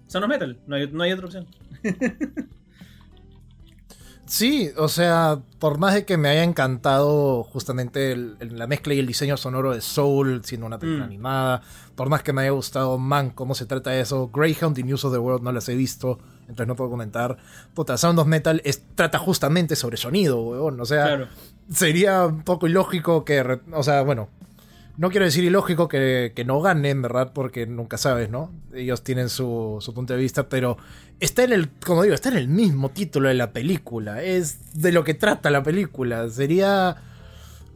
Sound 0.06 0.26
of 0.26 0.28
Metal, 0.28 0.56
no 0.68 0.76
hay, 0.76 0.86
no 0.86 1.02
hay 1.02 1.10
otra 1.14 1.26
opción. 1.26 1.48
Sí, 4.26 4.70
o 4.76 4.88
sea, 4.88 5.40
por 5.58 5.78
más 5.78 5.94
de 5.94 6.04
que 6.04 6.16
me 6.16 6.28
haya 6.28 6.44
encantado 6.44 7.42
justamente 7.42 8.16
la 8.16 8.66
mezcla 8.66 8.94
y 8.94 8.98
el 8.98 9.06
diseño 9.06 9.36
sonoro 9.36 9.72
de 9.72 9.80
Soul, 9.80 10.42
siendo 10.44 10.66
una 10.66 10.78
película 10.78 11.04
mm. 11.04 11.08
animada, 11.08 11.62
por 11.96 12.08
más 12.08 12.22
que 12.22 12.32
me 12.32 12.42
haya 12.42 12.52
gustado 12.52 12.96
Man, 12.98 13.30
cómo 13.30 13.54
se 13.54 13.66
trata 13.66 13.90
de 13.90 14.00
eso, 14.00 14.30
Greyhound 14.32 14.78
y 14.78 14.84
News 14.84 15.04
of 15.04 15.12
the 15.12 15.18
World 15.18 15.42
no 15.42 15.52
las 15.52 15.68
he 15.68 15.74
visto, 15.74 16.18
entonces 16.42 16.66
no 16.66 16.76
puedo 16.76 16.90
comentar. 16.90 17.36
Puta, 17.74 17.96
Sound 17.98 18.18
of 18.20 18.26
Metal 18.26 18.62
trata 18.94 19.18
justamente 19.18 19.76
sobre 19.76 19.96
sonido, 19.96 20.40
weón, 20.40 20.80
o 20.80 20.84
sea, 20.86 21.28
sería 21.70 22.26
un 22.26 22.42
poco 22.42 22.68
ilógico 22.68 23.24
que, 23.24 23.60
o 23.72 23.82
sea, 23.82 24.02
bueno, 24.02 24.28
no 24.96 25.10
quiero 25.10 25.24
decir 25.24 25.44
ilógico 25.44 25.88
que, 25.88 26.32
que, 26.34 26.44
no 26.44 26.60
ganen, 26.60 27.00
¿verdad? 27.02 27.32
Porque 27.34 27.66
nunca 27.66 27.96
sabes, 27.96 28.30
¿no? 28.30 28.52
Ellos 28.74 29.02
tienen 29.02 29.30
su, 29.30 29.78
su, 29.80 29.94
punto 29.94 30.12
de 30.12 30.18
vista, 30.18 30.48
pero 30.48 30.76
está 31.22 31.44
en 31.44 31.52
el, 31.52 31.68
como 31.68 32.02
digo, 32.02 32.14
está 32.14 32.28
en 32.30 32.36
el 32.36 32.48
mismo 32.48 32.90
título 32.90 33.28
de 33.28 33.34
la 33.34 33.52
película. 33.52 34.22
Es 34.22 34.74
de 34.74 34.92
lo 34.92 35.04
que 35.04 35.14
trata 35.14 35.50
la 35.50 35.62
película. 35.62 36.28
Sería 36.28 36.96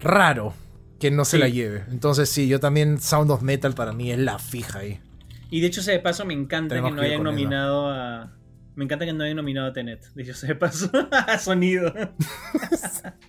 raro 0.00 0.52
que 0.98 1.10
no 1.10 1.24
se 1.24 1.38
la 1.38 1.48
lleve. 1.48 1.84
Entonces 1.90 2.28
sí, 2.28 2.48
yo 2.48 2.58
también 2.58 3.00
Sound 3.00 3.30
of 3.30 3.42
Metal 3.42 3.72
para 3.74 3.92
mí 3.92 4.10
es 4.10 4.18
la 4.18 4.38
fija 4.38 4.80
ahí. 4.80 5.00
Y 5.48 5.60
de 5.60 5.68
hecho, 5.68 5.80
ese 5.80 5.92
de 5.92 6.00
paso 6.00 6.24
me 6.24 6.34
encanta 6.34 6.74
que 6.74 6.90
no 6.90 7.00
hayan 7.00 7.22
nominado 7.22 7.88
a... 7.88 8.32
Me 8.74 8.84
encanta 8.84 9.06
que 9.06 9.12
no 9.12 9.24
hayan 9.24 9.36
nominado 9.36 9.68
a 9.68 9.72
Tenet. 9.72 10.04
De 10.14 10.22
hecho, 10.22 10.32
ese 10.32 10.48
de 10.48 10.54
paso 10.56 10.90
a 11.12 11.38
sonido. 11.38 11.94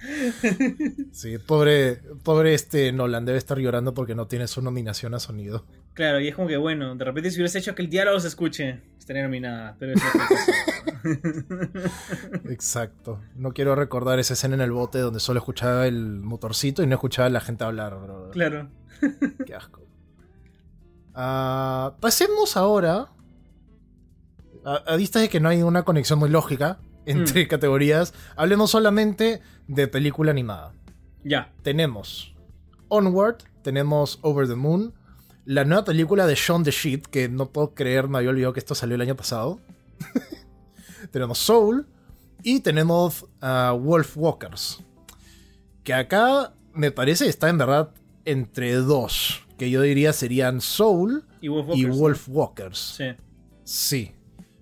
Sí, 1.12 1.38
pobre, 1.38 2.00
pobre 2.22 2.54
este 2.54 2.92
Nolan 2.92 3.24
debe 3.24 3.38
estar 3.38 3.58
llorando 3.58 3.94
porque 3.94 4.14
no 4.14 4.26
tiene 4.26 4.48
su 4.48 4.62
nominación 4.62 5.14
a 5.14 5.20
sonido. 5.20 5.66
Claro, 5.94 6.20
y 6.20 6.28
es 6.28 6.34
como 6.34 6.48
que 6.48 6.56
bueno, 6.56 6.94
de 6.94 7.04
repente 7.04 7.30
si 7.30 7.36
hubieras 7.36 7.54
hecho 7.56 7.74
que 7.74 7.82
el 7.82 7.90
diálogo 7.90 8.18
se 8.20 8.28
escuche, 8.28 8.80
estaría 8.98 9.22
nominada, 9.22 9.76
pero 9.78 9.92
Exacto. 12.50 13.20
No 13.34 13.52
quiero 13.52 13.74
recordar 13.74 14.18
esa 14.18 14.34
escena 14.34 14.54
en 14.54 14.60
el 14.60 14.72
bote 14.72 14.98
donde 14.98 15.20
solo 15.20 15.38
escuchaba 15.38 15.86
el 15.86 16.20
motorcito 16.20 16.82
y 16.82 16.86
no 16.86 16.94
escuchaba 16.94 17.26
a 17.26 17.30
la 17.30 17.40
gente 17.40 17.64
hablar, 17.64 17.98
bro. 17.98 18.30
Claro. 18.30 18.68
Qué 19.46 19.54
asco. 19.54 19.82
Ah, 21.14 21.96
pasemos 22.00 22.56
ahora. 22.56 23.08
A, 24.64 24.74
a 24.74 24.96
vista 24.96 25.20
de 25.20 25.30
que 25.30 25.40
no 25.40 25.48
hay 25.48 25.62
una 25.62 25.84
conexión 25.84 26.18
muy 26.18 26.28
lógica, 26.28 26.80
entre 27.06 27.44
mm. 27.44 27.48
categorías, 27.48 28.14
hablemos 28.36 28.70
solamente 28.70 29.40
de 29.70 29.86
película 29.86 30.32
animada. 30.32 30.72
Ya. 31.22 31.52
Tenemos 31.62 32.34
Onward, 32.88 33.38
tenemos 33.62 34.18
Over 34.22 34.48
the 34.48 34.56
Moon, 34.56 34.92
la 35.44 35.64
nueva 35.64 35.84
película 35.84 36.26
de 36.26 36.34
Shaun 36.34 36.64
the 36.64 36.72
Sheep, 36.72 37.06
que 37.06 37.28
no 37.28 37.52
puedo 37.52 37.74
creer, 37.74 38.08
me 38.08 38.18
había 38.18 38.30
olvidado 38.30 38.52
que 38.52 38.60
esto 38.60 38.74
salió 38.74 38.96
el 38.96 39.00
año 39.00 39.16
pasado. 39.16 39.60
tenemos 41.12 41.38
Soul 41.38 41.86
y 42.42 42.60
tenemos 42.60 43.22
uh, 43.42 43.76
Wolf 43.78 44.16
Walkers. 44.16 44.82
Que 45.84 45.94
acá 45.94 46.52
me 46.74 46.90
parece 46.90 47.28
está 47.28 47.48
en 47.48 47.58
verdad 47.58 47.94
entre 48.24 48.74
dos, 48.74 49.46
que 49.56 49.70
yo 49.70 49.82
diría 49.82 50.12
serían 50.12 50.60
Soul 50.60 51.24
y 51.40 51.48
Wolf 51.48 52.28
Walkers. 52.28 52.96
Sí. 52.96 53.04
Sí. 53.64 54.12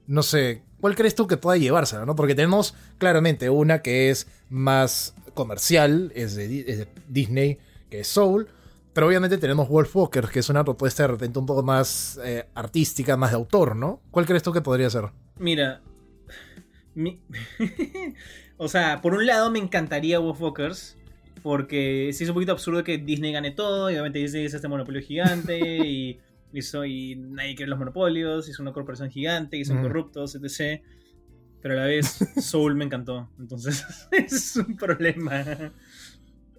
No 0.06 0.22
sé, 0.22 0.62
¿Cuál 0.80 0.94
crees 0.94 1.14
tú 1.14 1.26
que 1.26 1.36
pueda 1.36 1.58
llevársela? 1.58 2.06
¿no? 2.06 2.14
Porque 2.14 2.34
tenemos 2.34 2.74
claramente 2.98 3.50
una 3.50 3.82
que 3.82 4.10
es 4.10 4.28
más 4.48 5.14
comercial, 5.34 6.12
es 6.14 6.36
de, 6.36 6.88
Disney, 7.08 7.58
que 7.90 8.00
es 8.00 8.08
Soul. 8.08 8.48
Pero 8.92 9.06
obviamente 9.06 9.38
tenemos 9.38 9.68
Wolf 9.68 9.94
Walker, 9.94 10.26
que 10.26 10.40
es 10.40 10.48
una 10.48 10.64
propuesta 10.64 11.04
de 11.04 11.08
repente 11.08 11.38
un 11.38 11.46
poco 11.46 11.62
más 11.62 12.18
eh, 12.24 12.46
artística, 12.54 13.16
más 13.16 13.30
de 13.30 13.36
autor, 13.36 13.76
¿no? 13.76 14.00
¿Cuál 14.10 14.26
crees 14.26 14.42
tú 14.42 14.52
que 14.52 14.60
podría 14.60 14.90
ser? 14.90 15.04
Mira. 15.36 15.82
o 18.56 18.66
sea, 18.66 19.00
por 19.00 19.14
un 19.14 19.24
lado 19.24 19.50
me 19.50 19.60
encantaría 19.60 20.18
Wolf 20.18 20.40
Walkers. 20.40 20.96
Porque 21.42 22.10
sí 22.12 22.24
es 22.24 22.30
un 22.30 22.34
poquito 22.34 22.50
absurdo 22.50 22.82
que 22.82 22.98
Disney 22.98 23.32
gane 23.32 23.52
todo. 23.52 23.88
Y 23.90 23.94
obviamente 23.94 24.18
Disney 24.18 24.46
es 24.46 24.54
este 24.54 24.66
monopolio 24.66 25.00
gigante. 25.00 25.60
y 25.86 26.20
y, 26.52 27.16
nadie 27.16 27.54
quiere 27.54 27.70
los 27.70 27.78
monopolios, 27.78 28.48
y 28.48 28.50
es 28.50 28.58
una 28.58 28.72
corporación 28.72 29.10
gigante, 29.10 29.56
y 29.56 29.64
son 29.64 29.82
corruptos, 29.82 30.34
etc. 30.34 30.82
Pero 31.60 31.74
a 31.74 31.76
la 31.78 31.86
vez, 31.86 32.18
Soul 32.40 32.74
me 32.74 32.84
encantó. 32.84 33.28
Entonces, 33.38 33.84
es 34.12 34.56
un 34.56 34.76
problema. 34.76 35.44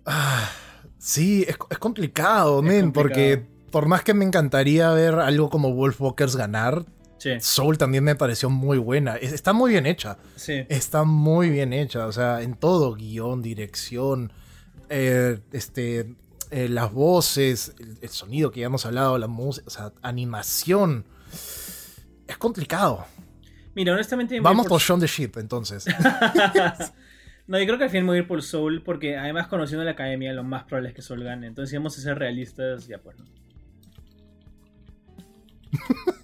Ah, 0.06 0.49
sí, 0.97 1.45
es, 1.47 1.58
complicado, 1.78 2.62
men, 2.62 2.91
porque 2.91 3.45
por 3.71 3.88
más 3.88 4.04
que 4.04 4.13
me 4.13 4.25
encantaría 4.25 4.91
ver 4.91 5.15
algo 5.15 5.49
como 5.49 5.73
Wolfwalkers 5.73 6.36
ganar, 6.36 6.86
Soul 7.39 7.78
también 7.78 8.04
me 8.04 8.15
pareció 8.15 8.49
muy 8.49 8.78
buena. 8.78 9.17
Está 9.17 9.54
muy 9.54 9.71
bien 9.71 9.86
hecha. 9.86 10.17
Sí. 10.36 10.65
Está 10.69 11.04
muy 11.04 11.49
bien 11.49 11.73
hecha. 11.73 12.08
O 12.08 12.12
sea, 12.12 12.41
en 12.41 12.56
todo, 12.56 12.95
guion, 12.95 13.41
dirección, 13.41 14.32
eh, 14.89 15.39
este, 15.52 16.15
eh, 16.52 16.68
las 16.70 16.92
voces, 16.92 17.76
el, 18.02 18.10
sonido 18.10 18.52
que 18.52 18.62
ya 18.62 18.68
hemos 18.68 18.86
hablado, 18.86 19.18
la 19.18 19.28
música, 19.28 19.68
o 19.68 19.70
sea, 19.70 19.94
animación. 20.02 21.06
Es 22.28 22.38
complicado. 22.38 23.06
Mira, 23.76 23.94
honestamente. 23.94 24.40
Vamos 24.40 24.68
por 24.68 24.82
Shaun 24.82 25.00
the 25.00 25.08
Sheep, 25.08 25.38
entonces. 25.38 25.86
no, 27.48 27.60
yo 27.60 27.66
creo 27.66 27.78
que 27.78 27.84
al 27.86 27.90
final 27.90 28.08
voy 28.08 28.18
a 28.18 28.22
ir 28.22 28.28
por 28.28 28.42
Soul, 28.42 28.82
porque 28.84 29.18
además 29.18 29.48
conociendo 29.48 29.84
la 29.84 29.92
academia, 29.92 30.34
lo 30.34 30.44
más 30.44 30.64
probable 30.64 30.90
es 30.90 30.96
que 30.96 31.02
Soul 31.02 31.24
gane. 31.24 31.48
Entonces, 31.48 31.70
si 31.70 31.78
vamos 31.78 31.98
a 31.98 32.02
ser 32.02 32.18
realistas, 32.18 32.88
ya 32.88 32.98
pues. 32.98 33.18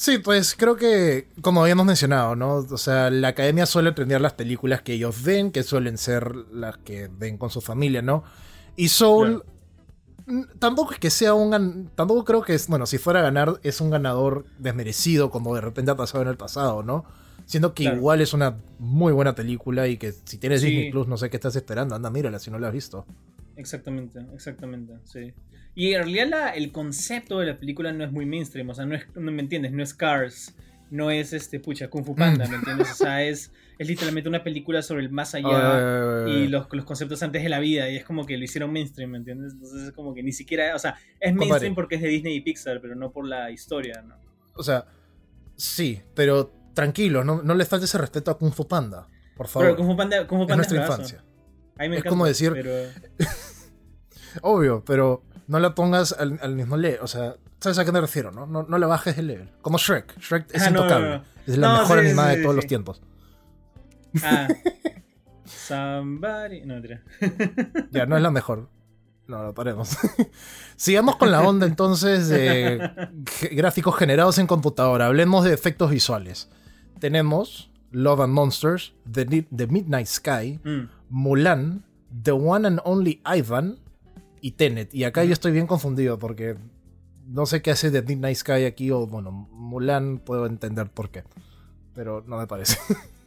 Sí, 0.00 0.16
pues 0.16 0.54
creo 0.56 0.76
que, 0.76 1.28
como 1.42 1.60
habíamos 1.60 1.84
mencionado, 1.84 2.34
¿no? 2.34 2.54
O 2.54 2.78
sea, 2.78 3.10
la 3.10 3.28
academia 3.28 3.66
suele 3.66 3.92
premiar 3.92 4.22
las 4.22 4.32
películas 4.32 4.80
que 4.80 4.94
ellos 4.94 5.22
ven, 5.22 5.50
que 5.50 5.62
suelen 5.62 5.98
ser 5.98 6.34
las 6.50 6.78
que 6.78 7.10
ven 7.12 7.36
con 7.36 7.50
su 7.50 7.60
familia, 7.60 8.00
¿no? 8.00 8.24
Y 8.80 8.88
Soul, 8.88 9.44
tampoco 10.58 10.94
es 10.94 10.98
que 10.98 11.10
sea 11.10 11.34
un. 11.34 11.90
Tampoco 11.94 12.24
creo 12.24 12.40
que 12.40 12.54
es. 12.54 12.66
Bueno, 12.66 12.86
si 12.86 12.96
fuera 12.96 13.20
a 13.20 13.22
ganar, 13.22 13.60
es 13.62 13.82
un 13.82 13.90
ganador 13.90 14.46
desmerecido, 14.58 15.30
como 15.30 15.54
de 15.54 15.60
repente 15.60 15.90
ha 15.90 15.96
pasado 15.96 16.22
en 16.22 16.30
el 16.30 16.38
pasado, 16.38 16.82
¿no? 16.82 17.04
Siendo 17.44 17.74
que 17.74 17.84
igual 17.84 18.22
es 18.22 18.32
una 18.32 18.56
muy 18.78 19.12
buena 19.12 19.34
película 19.34 19.86
y 19.86 19.98
que 19.98 20.12
si 20.12 20.38
tienes 20.38 20.62
Disney 20.62 20.90
Plus, 20.90 21.08
no 21.08 21.18
sé 21.18 21.28
qué 21.28 21.36
estás 21.36 21.56
esperando. 21.56 21.94
Anda, 21.94 22.08
mírala 22.08 22.38
si 22.38 22.50
no 22.50 22.58
la 22.58 22.68
has 22.68 22.72
visto. 22.72 23.04
Exactamente, 23.54 24.20
exactamente, 24.32 24.94
sí. 25.04 25.34
Y 25.74 25.92
en 25.92 26.04
realidad 26.04 26.52
el 26.56 26.72
concepto 26.72 27.40
de 27.40 27.48
la 27.48 27.58
película 27.58 27.92
no 27.92 28.02
es 28.02 28.12
muy 28.12 28.24
mainstream, 28.24 28.70
o 28.70 28.74
sea, 28.74 28.86
no 28.86 28.94
es, 28.94 29.04
no 29.14 29.30
me 29.30 29.42
entiendes, 29.42 29.72
no 29.72 29.82
es 29.82 29.92
Cars, 29.92 30.54
no 30.90 31.10
es 31.10 31.34
este, 31.34 31.60
pucha, 31.60 31.88
Kung 31.88 32.06
Fu 32.06 32.14
Panda, 32.14 32.48
¿me 32.48 32.56
entiendes? 32.56 32.92
O 32.92 32.94
sea, 32.94 33.22
es, 33.22 33.52
es 33.80 33.88
literalmente 33.88 34.28
una 34.28 34.44
película 34.44 34.82
sobre 34.82 35.02
el 35.02 35.10
más 35.10 35.34
allá 35.34 36.26
y 36.28 36.48
los, 36.48 36.66
los, 36.70 36.84
conceptos 36.84 37.22
antes 37.22 37.42
de 37.42 37.48
la 37.48 37.58
vida, 37.60 37.88
y 37.88 37.96
es 37.96 38.04
como 38.04 38.26
que 38.26 38.36
lo 38.36 38.44
hicieron 38.44 38.70
mainstream, 38.70 39.12
¿me 39.12 39.16
entiendes? 39.16 39.54
Entonces 39.54 39.88
es 39.88 39.92
como 39.92 40.12
que 40.12 40.22
ni 40.22 40.32
siquiera, 40.32 40.76
o 40.76 40.78
sea, 40.78 40.98
es 41.18 41.34
mainstream 41.34 41.74
porque 41.74 41.94
es 41.94 42.02
de 42.02 42.08
Disney 42.08 42.36
y 42.36 42.40
Pixar, 42.42 42.82
pero 42.82 42.94
no 42.94 43.10
por 43.10 43.26
la 43.26 43.50
historia, 43.50 44.02
¿no? 44.06 44.16
O 44.54 44.62
sea, 44.62 44.84
sí, 45.56 45.98
pero 46.14 46.52
tranquilo, 46.74 47.24
no, 47.24 47.40
no 47.42 47.54
le 47.54 47.64
faltes 47.64 47.88
ese 47.88 47.96
respeto 47.96 48.30
a 48.30 48.36
Kung 48.36 48.52
Fu 48.52 48.68
Panda, 48.68 49.08
por 49.34 49.48
favor. 49.48 49.68
Pero 49.68 49.76
Kung 49.78 49.86
Fu 49.86 49.96
Panda, 49.96 50.26
Kung 50.26 50.40
Fu 50.40 50.46
Panda 50.46 50.62
es 50.62 50.70
nuestra 50.70 50.82
infancia. 50.82 51.24
es 51.78 52.04
como 52.04 52.26
decir... 52.26 52.52
Obvio, 54.42 54.84
pero 54.84 55.24
no 55.46 55.58
la 55.58 55.74
pongas 55.74 56.12
al, 56.12 56.54
mismo 56.54 56.76
level. 56.76 57.00
O 57.00 57.06
sea, 57.06 57.36
¿sabes 57.58 57.78
a 57.78 57.84
qué 57.86 57.92
me 57.92 58.00
refiero? 58.02 58.30
No, 58.30 58.46
no, 58.46 58.62
no 58.62 58.76
le 58.76 58.84
bajes 58.84 59.16
el 59.16 59.26
level. 59.26 59.50
Como 59.62 59.78
Shrek. 59.78 60.20
Shrek 60.20 60.54
es 60.54 60.62
ah, 60.62 60.68
intocable. 60.68 61.22
es 61.46 61.56
la 61.56 61.80
mejor 61.80 61.98
animada 61.98 62.36
de 62.36 62.42
todos 62.42 62.54
los 62.54 62.66
tiempos. 62.66 63.00
Ah. 64.22 64.48
Somebody. 65.44 66.62
No, 66.64 66.80
ya, 67.90 68.06
no 68.06 68.16
es 68.16 68.22
la 68.22 68.30
mejor. 68.30 68.68
No, 69.26 69.44
lo 69.44 69.54
paremos. 69.54 69.96
Sigamos 70.76 71.16
con 71.16 71.30
la 71.30 71.42
onda 71.42 71.66
entonces 71.66 72.28
de 72.28 72.90
gráficos 73.52 73.96
generados 73.96 74.38
en 74.38 74.46
computadora. 74.46 75.06
Hablemos 75.06 75.44
de 75.44 75.52
efectos 75.52 75.90
visuales. 75.90 76.48
Tenemos 76.98 77.70
Love 77.92 78.22
and 78.22 78.32
Monsters, 78.32 78.94
The, 79.10 79.66
Midnight 79.68 80.06
Sky, 80.06 80.60
mm. 80.64 80.88
Mulan, 81.10 81.84
The 82.22 82.32
One 82.32 82.66
and 82.66 82.80
Only 82.84 83.22
Ivan, 83.24 83.78
y 84.40 84.52
Tenet. 84.52 84.94
Y 84.94 85.04
acá 85.04 85.24
yo 85.24 85.32
estoy 85.32 85.52
bien 85.52 85.66
confundido 85.66 86.18
porque 86.18 86.56
no 87.26 87.46
sé 87.46 87.62
qué 87.62 87.70
hace 87.70 87.90
de 87.90 88.02
Midnight 88.02 88.36
Sky 88.36 88.64
aquí 88.64 88.90
o, 88.90 89.06
bueno, 89.06 89.30
Mulan 89.30 90.18
puedo 90.18 90.46
entender 90.46 90.90
por 90.90 91.10
qué. 91.10 91.24
Pero 91.94 92.24
no 92.26 92.38
me 92.38 92.46
parece. 92.46 92.78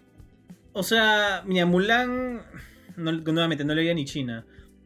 O 0.74 0.84
sea, 0.84 1.44
mira, 1.46 1.66
Mulan, 1.66 2.42
nuevamente, 2.98 3.64
no 3.64 3.74
le 3.74 3.82
veía 3.82 3.94
ni 3.94 4.06
China. 4.06 4.46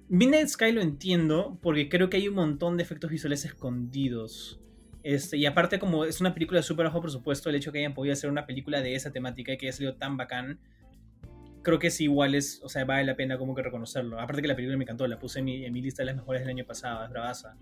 Midnight 0.09 0.47
Sky 0.47 0.71
lo 0.71 0.81
entiendo 0.81 1.57
porque 1.61 1.89
creo 1.89 2.09
que 2.09 2.17
hay 2.17 2.27
un 2.27 2.35
montón 2.35 2.77
de 2.77 2.83
efectos 2.83 3.09
visuales 3.09 3.43
escondidos. 3.45 4.59
Este, 5.03 5.37
y 5.37 5.45
aparte, 5.45 5.79
como 5.79 6.05
es 6.05 6.21
una 6.21 6.33
película 6.33 6.61
súper 6.61 6.85
bajo 6.85 7.01
presupuesto, 7.01 7.49
el 7.49 7.55
hecho 7.55 7.71
que 7.71 7.79
hayan 7.79 7.93
podido 7.93 8.13
hacer 8.13 8.29
una 8.29 8.45
película 8.45 8.81
de 8.81 8.95
esa 8.95 9.11
temática 9.11 9.53
y 9.53 9.57
que 9.57 9.67
haya 9.67 9.73
salido 9.73 9.95
tan 9.95 10.17
bacán 10.17 10.59
creo 11.67 11.79
que 11.79 11.87
es 11.87 11.99
igual, 11.99 12.33
es, 12.33 12.61
o 12.63 12.69
sea, 12.69 12.85
vale 12.85 13.03
la 13.03 13.17
pena 13.17 13.37
como 13.37 13.53
que 13.53 13.61
reconocerlo. 13.61 14.21
Aparte 14.21 14.41
que 14.41 14.47
la 14.47 14.55
película 14.55 14.77
me 14.77 14.85
encantó, 14.85 15.05
la 15.05 15.19
puse 15.19 15.39
en 15.39 15.45
mi, 15.45 15.81
lista 15.81 16.01
de 16.01 16.05
las 16.05 16.15
mejores 16.15 16.43
del 16.43 16.51
año 16.51 16.65
pasado, 16.65 17.03
es 17.03 17.09
bravaza. 17.09 17.57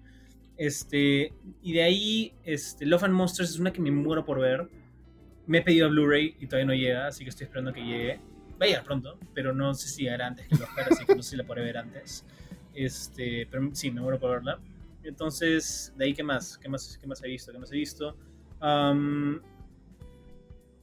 Este, 0.57 1.33
y 1.63 1.73
de 1.73 1.81
ahí, 1.81 2.35
este, 2.43 2.85
Love 2.85 3.05
and 3.05 3.15
Monsters 3.15 3.49
es 3.49 3.59
una 3.59 3.73
que 3.73 3.81
me 3.81 3.89
muero 3.89 4.23
por 4.23 4.39
ver. 4.39 4.69
Me 5.47 5.59
he 5.59 5.61
pedido 5.61 5.87
a 5.87 5.89
Blu-ray 5.89 6.37
y 6.39 6.47
todavía 6.47 6.65
no 6.65 6.73
llega, 6.73 7.07
así 7.07 7.23
que 7.23 7.29
estoy 7.29 7.45
esperando 7.45 7.71
que 7.71 7.81
llegue. 7.81 8.19
Va 8.59 8.65
a 8.65 8.67
llegar 8.67 8.83
pronto, 8.83 9.19
pero 9.33 9.53
no 9.53 9.73
sé 9.73 9.87
si 9.89 10.03
llegará 10.03 10.27
antes 10.27 10.47
que 10.47 10.55
el 10.55 10.63
Oscar, 10.63 10.87
así 10.91 11.05
que 11.05 11.15
no 11.15 11.21
sé 11.21 11.31
si 11.31 11.37
la 11.37 11.43
podré 11.43 11.63
ver 11.63 11.77
antes. 11.77 12.25
Este, 12.73 13.47
pero 13.49 13.69
sí, 13.73 13.91
me 13.91 14.01
muero 14.01 14.19
por 14.19 14.31
verla. 14.31 14.59
Entonces, 15.03 15.93
de 15.97 16.05
ahí, 16.05 16.13
¿qué 16.13 16.23
más? 16.23 16.57
¿Qué 16.57 16.67
más, 16.67 16.97
qué 16.99 17.07
más 17.07 17.23
he 17.23 17.27
visto? 17.27 17.51
¿Qué 17.51 17.59
más 17.59 17.71
he 17.71 17.75
visto? 17.75 18.17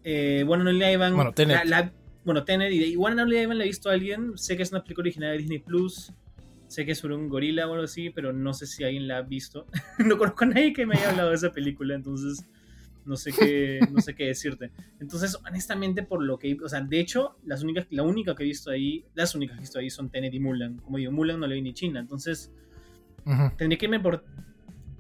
eh, 0.05 0.45
bueno, 0.47 0.65
no 0.65 0.73
le 0.73 0.93
iban. 0.93 1.15
Bueno, 1.17 1.33
la, 1.65 1.93
bueno, 2.25 2.45
Tener 2.45 2.73
y 2.73 2.79
de 2.79 2.87
igual 2.87 3.17
no 3.17 3.25
le 3.25 3.43
he 3.43 3.47
visto 3.47 3.91
a 3.91 3.95
alguien. 3.95 4.37
Sé 4.39 4.57
que 4.57 4.63
es 4.63 4.71
una 4.71 4.83
película 4.83 5.05
original 5.05 5.33
de 5.33 5.39
Disney 5.39 5.59
Plus. 5.59 6.13
Sé 6.69 6.87
que 6.87 6.93
es 6.93 6.99
sobre 6.99 7.15
un 7.15 7.29
gorila 7.29 7.67
o 7.67 7.73
algo 7.73 7.85
así, 7.85 8.11
pero 8.11 8.33
no 8.33 8.55
sé 8.55 8.67
si 8.67 8.85
alguien 8.85 9.09
la 9.09 9.19
ha 9.19 9.23
visto. 9.23 9.67
no 9.99 10.17
conozco 10.17 10.45
a 10.45 10.49
nadie 10.49 10.73
que 10.73 10.87
me 10.87 10.97
haya 10.97 11.11
hablado 11.11 11.31
de 11.31 11.37
esa 11.37 11.53
película, 11.53 11.95
entonces 11.95 12.47
no 13.05 13.17
sé 13.17 13.33
qué, 13.33 13.81
no 13.91 14.01
sé 14.01 14.15
qué 14.15 14.27
decirte. 14.27 14.71
Entonces, 15.01 15.37
honestamente, 15.47 16.03
por 16.03 16.23
lo 16.23 16.39
que, 16.39 16.57
o 16.63 16.69
sea, 16.69 16.81
de 16.81 17.01
hecho, 17.01 17.37
las 17.45 17.63
únicas, 17.63 17.87
la 17.91 18.03
única 18.03 18.35
que 18.35 18.43
he 18.43 18.47
visto 18.47 18.71
ahí, 18.71 19.05
las 19.15 19.35
únicas 19.35 19.57
que 19.57 19.61
he 19.61 19.65
visto 19.65 19.79
ahí 19.79 19.91
son 19.91 20.11
Tenet 20.11 20.35
y 20.35 20.41
Mulan. 20.41 20.79
Como 20.79 20.99
digo, 20.99 21.13
Mulan 21.13 21.41
no 21.41 21.47
le 21.47 21.57
vi 21.57 21.63
ni 21.63 21.75
China, 21.75 22.01
entonces 22.01 22.53
tendría 23.57 23.79
que 23.79 23.87
irme 23.87 24.01
por, 24.01 24.25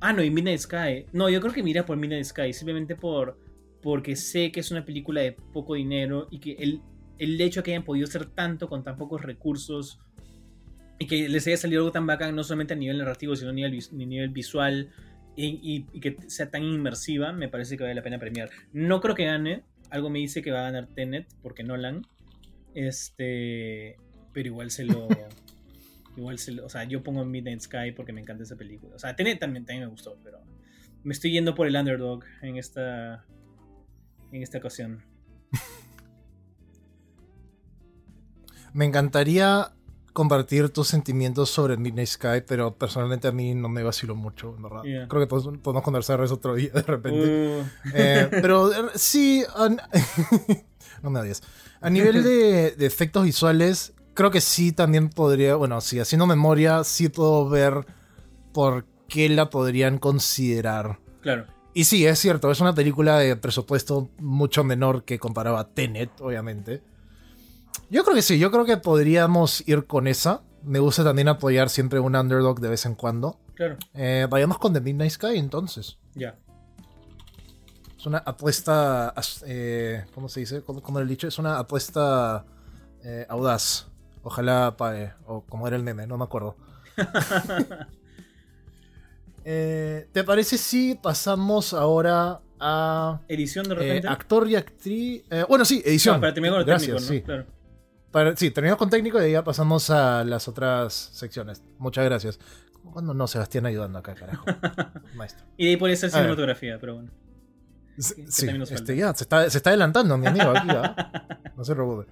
ah, 0.00 0.12
no, 0.12 0.22
y 0.22 0.30
Midnight 0.30 0.60
Sky. 0.60 1.06
No, 1.12 1.28
yo 1.28 1.40
creo 1.40 1.52
que 1.52 1.62
mira 1.62 1.84
por 1.86 1.96
Midnight 1.96 2.24
Sky, 2.24 2.52
simplemente 2.52 2.96
por 2.96 3.38
porque 3.82 4.14
sé 4.14 4.52
que 4.52 4.60
es 4.60 4.70
una 4.70 4.84
película 4.84 5.20
de 5.20 5.32
poco 5.32 5.74
dinero 5.74 6.28
y 6.30 6.38
que 6.38 6.52
el, 6.52 6.80
el 7.18 7.40
hecho 7.40 7.60
de 7.60 7.64
que 7.64 7.70
hayan 7.72 7.84
podido 7.84 8.06
hacer 8.06 8.26
tanto 8.26 8.68
con 8.68 8.84
tan 8.84 8.96
pocos 8.96 9.20
recursos 9.20 9.98
y 11.00 11.06
que 11.06 11.28
les 11.28 11.46
haya 11.48 11.56
salido 11.56 11.80
algo 11.80 11.90
tan 11.92 12.06
bacán, 12.06 12.34
no 12.36 12.44
solamente 12.44 12.74
a 12.74 12.76
nivel 12.76 12.98
narrativo, 12.98 13.34
sino 13.34 13.50
a 13.50 13.52
nivel, 13.52 13.76
nivel 13.90 14.28
visual 14.28 14.90
y, 15.36 15.82
que 16.00 16.16
sea 16.28 16.50
tan 16.50 16.62
inmersiva, 16.62 17.32
me 17.32 17.48
parece 17.48 17.76
que 17.76 17.84
vale 17.84 17.94
la 17.94 18.02
pena 18.02 18.18
premiar. 18.18 18.50
No 18.72 19.00
creo 19.00 19.14
que 19.14 19.24
gane, 19.24 19.64
algo 19.90 20.10
me 20.10 20.18
dice 20.18 20.42
que 20.42 20.50
va 20.50 20.60
a 20.60 20.70
ganar 20.70 20.88
Tenet, 20.88 21.26
porque 21.42 21.62
Nolan, 21.62 22.06
este, 22.74 23.96
pero 24.32 24.48
igual 24.48 24.70
se 24.70 24.84
lo... 24.84 25.08
igual 26.16 26.38
se 26.38 26.52
lo, 26.52 26.66
o 26.66 26.68
sea, 26.68 26.84
yo 26.84 27.02
pongo 27.02 27.24
Midnight 27.24 27.60
Sky 27.60 27.92
porque 27.96 28.12
me 28.12 28.20
encanta 28.20 28.42
esa 28.42 28.56
película. 28.56 28.96
O 28.96 28.98
sea, 28.98 29.16
Tenet 29.16 29.38
también, 29.38 29.64
también 29.64 29.86
me 29.86 29.90
gustó, 29.90 30.18
pero 30.22 30.40
me 31.04 31.12
estoy 31.14 31.32
yendo 31.32 31.54
por 31.54 31.66
el 31.66 31.76
underdog 31.76 32.24
en 32.42 32.56
esta, 32.56 33.24
en 34.30 34.42
esta 34.42 34.58
ocasión. 34.58 35.02
Me 38.74 38.86
encantaría 38.86 39.74
compartir 40.12 40.68
tus 40.70 40.88
sentimientos 40.88 41.50
sobre 41.50 41.76
Midnight 41.76 42.08
Sky, 42.08 42.42
pero 42.46 42.74
personalmente 42.74 43.28
a 43.28 43.32
mí 43.32 43.54
no 43.54 43.68
me 43.68 43.82
vaciló 43.82 44.14
mucho, 44.14 44.54
verdad. 44.56 44.82
Creo 44.82 45.20
que 45.20 45.26
podemos, 45.26 45.82
conversar 45.82 46.22
eso 46.22 46.34
otro 46.34 46.54
día 46.54 46.70
de 46.72 46.82
repente. 46.82 47.20
Uh. 47.20 47.64
Eh, 47.94 48.28
pero 48.30 48.72
eh, 48.72 48.90
sí, 48.94 49.44
no 51.02 51.10
me 51.10 51.20
odies. 51.20 51.42
A 51.80 51.90
nivel 51.90 52.22
de, 52.22 52.74
efectos 52.80 53.24
visuales, 53.24 53.94
creo 54.14 54.30
que 54.30 54.40
sí 54.40 54.72
también 54.72 55.08
podría, 55.08 55.56
bueno, 55.56 55.80
sí, 55.80 55.98
haciendo 55.98 56.26
memoria, 56.26 56.84
sí 56.84 57.08
puedo 57.08 57.48
ver 57.48 57.86
por 58.52 58.86
qué 59.08 59.28
la 59.28 59.50
podrían 59.50 59.98
considerar. 59.98 60.98
Claro. 61.22 61.46
Y 61.74 61.84
sí, 61.84 62.06
es 62.06 62.18
cierto, 62.18 62.50
es 62.50 62.60
una 62.60 62.74
película 62.74 63.18
de 63.18 63.34
presupuesto 63.36 64.10
mucho 64.18 64.62
menor 64.62 65.04
que 65.04 65.18
comparaba 65.18 65.60
a 65.60 65.68
Tenet, 65.68 66.10
obviamente. 66.20 66.82
Yo 67.92 68.02
creo 68.04 68.14
que 68.14 68.22
sí, 68.22 68.38
yo 68.38 68.50
creo 68.50 68.64
que 68.64 68.78
podríamos 68.78 69.68
ir 69.68 69.86
con 69.86 70.06
esa. 70.06 70.40
Me 70.62 70.78
gusta 70.78 71.04
también 71.04 71.28
apoyar 71.28 71.68
siempre 71.68 72.00
un 72.00 72.16
underdog 72.16 72.58
de 72.58 72.70
vez 72.70 72.86
en 72.86 72.94
cuando. 72.94 73.38
Claro. 73.54 73.76
Eh, 73.92 74.26
vayamos 74.30 74.56
con 74.56 74.72
The 74.72 74.80
Midnight 74.80 75.10
Sky 75.10 75.36
entonces. 75.36 75.98
Ya. 76.14 76.38
Es 77.98 78.06
una 78.06 78.16
apuesta. 78.16 79.12
Eh, 79.46 80.06
¿Cómo 80.14 80.30
se 80.30 80.40
dice? 80.40 80.62
¿Cómo, 80.62 81.00
le 81.00 81.04
he 81.04 81.08
dicho? 81.08 81.28
Es 81.28 81.38
una 81.38 81.58
apuesta 81.58 82.46
eh, 83.04 83.26
audaz. 83.28 83.88
Ojalá 84.22 84.74
pague. 84.78 85.12
O 85.26 85.42
como 85.42 85.68
era 85.68 85.76
el 85.76 85.82
meme, 85.82 86.06
no 86.06 86.16
me 86.16 86.24
acuerdo. 86.24 86.56
¿Te 89.44 90.24
parece 90.24 90.56
si 90.56 90.94
pasamos 90.94 91.74
ahora 91.74 92.40
a. 92.58 93.20
Edición 93.28 93.68
de 93.68 93.74
repente. 93.74 94.08
actor 94.08 94.48
y 94.48 94.56
actriz. 94.56 95.24
bueno, 95.46 95.66
sí, 95.66 95.82
edición. 95.84 96.22
para 96.22 96.32
terminar 96.32 96.54
con 96.54 96.60
el 96.60 96.66
Gracias, 96.66 97.06
técnico, 97.06 97.20
¿no? 97.20 97.26
Claro 97.26 97.61
sí, 98.36 98.50
terminamos 98.50 98.78
con 98.78 98.90
técnico 98.90 99.22
y 99.24 99.32
ya 99.32 99.44
pasamos 99.44 99.90
a 99.90 100.24
las 100.24 100.48
otras 100.48 100.92
secciones. 100.92 101.62
Muchas 101.78 102.04
gracias. 102.04 102.38
¿Cuándo 102.92 103.14
no, 103.14 103.26
Sebastián 103.26 103.66
ayudando 103.66 103.98
acá, 103.98 104.14
carajo? 104.14 104.44
Maestro. 105.14 105.46
Y 105.56 105.64
de 105.64 105.70
ahí 105.70 105.76
puede 105.76 105.96
ser 105.96 106.10
cinematografía, 106.10 106.78
pero 106.80 106.94
bueno. 106.96 107.10
Sí, 107.98 108.24
este, 108.70 108.96
ya, 108.96 109.12
se 109.14 109.24
está, 109.24 109.48
se 109.50 109.58
está, 109.58 109.70
adelantando 109.70 110.16
mi 110.16 110.26
amigo 110.26 110.50
aquí, 110.50 110.68
No 111.56 111.64
se 111.64 111.74
preocupe. 111.74 112.10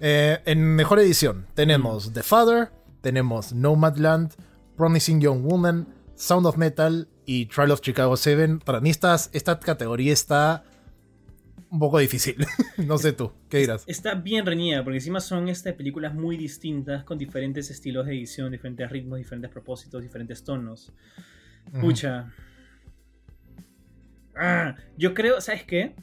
Eh, 0.00 0.40
en 0.44 0.62
mejor 0.62 0.98
edición 1.00 1.46
tenemos 1.54 2.10
mm. 2.10 2.12
The 2.12 2.22
Father, 2.22 2.70
tenemos 3.00 3.52
Nomadland, 3.52 4.34
Promising 4.76 5.20
Young 5.20 5.42
Woman, 5.42 5.88
Sound 6.14 6.46
of 6.46 6.56
Metal 6.56 7.08
y 7.24 7.46
Trial 7.46 7.70
of 7.70 7.80
Chicago 7.80 8.16
7. 8.16 8.58
Para 8.64 8.80
mí 8.80 8.90
esta 8.90 9.58
categoría 9.60 10.12
está 10.12 10.64
un 11.72 11.78
poco 11.78 11.98
difícil. 11.98 12.36
no 12.86 12.98
sé 12.98 13.14
tú, 13.14 13.32
¿qué 13.48 13.58
dirás? 13.58 13.84
Está 13.86 14.14
bien 14.14 14.44
reñida, 14.44 14.84
porque 14.84 14.98
encima 14.98 15.20
son 15.20 15.48
estas 15.48 15.72
películas 15.72 16.14
muy 16.14 16.36
distintas, 16.36 17.02
con 17.04 17.16
diferentes 17.16 17.70
estilos 17.70 18.06
de 18.06 18.12
edición, 18.12 18.52
diferentes 18.52 18.88
ritmos, 18.90 19.18
diferentes 19.18 19.50
propósitos, 19.50 20.02
diferentes 20.02 20.44
tonos. 20.44 20.92
Pucha. 21.80 22.30
Ah, 24.36 24.76
yo 24.98 25.14
creo, 25.14 25.40
¿sabes 25.40 25.64
qué? 25.64 25.94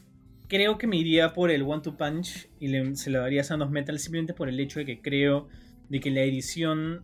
Creo 0.48 0.80
que 0.80 0.88
me 0.88 0.98
iría 0.98 1.34
por 1.34 1.52
el 1.52 1.62
One 1.62 1.84
to 1.84 1.96
Punch 1.96 2.50
y 2.60 2.96
se 2.96 3.12
lo 3.12 3.22
daría 3.22 3.42
a 3.42 3.44
Sound 3.44 3.62
of 3.62 3.70
Metal 3.70 3.98
simplemente 4.00 4.34
por 4.34 4.50
el 4.50 4.60
hecho 4.60 4.80
de 4.80 4.86
que 4.86 5.02
creo 5.02 5.48
de 5.90 6.00
que 6.00 6.10
la 6.10 6.22
edición 6.22 7.04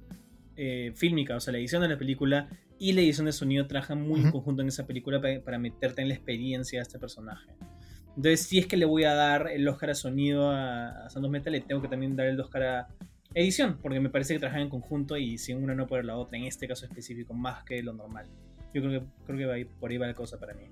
eh, 0.56 0.92
fílmica, 0.96 1.36
o 1.36 1.40
sea, 1.40 1.52
la 1.52 1.60
edición 1.60 1.84
de 1.84 1.90
la 1.90 1.98
película 1.98 2.50
y 2.80 2.94
la 2.94 3.02
edición 3.02 3.28
de 3.28 3.32
sonido 3.32 3.68
trabajan 3.68 4.02
muy 4.02 4.22
en 4.22 4.32
conjunto 4.32 4.62
en 4.62 4.70
esa 4.70 4.88
película 4.88 5.22
para, 5.22 5.60
meterte 5.60 6.02
en 6.02 6.10
la 6.10 6.16
experiencia 6.16 6.80
de 6.80 6.84
este 6.84 6.98
personaje. 6.98 7.52
Entonces, 8.16 8.48
si 8.48 8.60
es 8.60 8.68
que 8.68 8.78
le 8.78 8.86
voy 8.86 9.04
a 9.04 9.14
dar 9.14 9.50
el 9.52 9.68
Oscar 9.68 9.90
a 9.90 9.96
sonido 9.96 10.50
a, 10.50 11.10
Sound 11.10 11.26
of 11.26 11.32
Metal, 11.32 11.52
le 11.52 11.62
tengo 11.62 11.82
que 11.82 11.90
también 11.90 12.16
dar 12.16 12.28
el 12.28 12.40
Oscar 12.40 12.64
a 12.64 12.88
edición, 13.34 13.78
porque 13.82 14.00
me 14.00 14.10
parece 14.10 14.34
que 14.34 14.40
trabajan 14.40 14.62
en 14.62 14.70
conjunto 14.70 15.18
y 15.18 15.38
si 15.38 15.54
una 15.54 15.76
no 15.76 15.86
puede 15.88 16.04
la 16.04 16.16
otra, 16.16 16.38
en 16.38 16.46
este 16.46 16.68
caso 16.68 16.86
específico, 16.86 17.34
más 17.34 17.64
que 17.66 17.84
lo 17.84 17.92
normal. 17.94 18.28
Yo 18.74 18.82
creo 18.82 19.02
que, 19.02 19.08
creo 19.26 19.38
que 19.38 19.46
va 19.46 19.70
por 19.80 19.92
ahí 19.92 19.98
va 19.98 20.08
la 20.08 20.14
cosa 20.14 20.40
para 20.40 20.54
mí. 20.54 20.64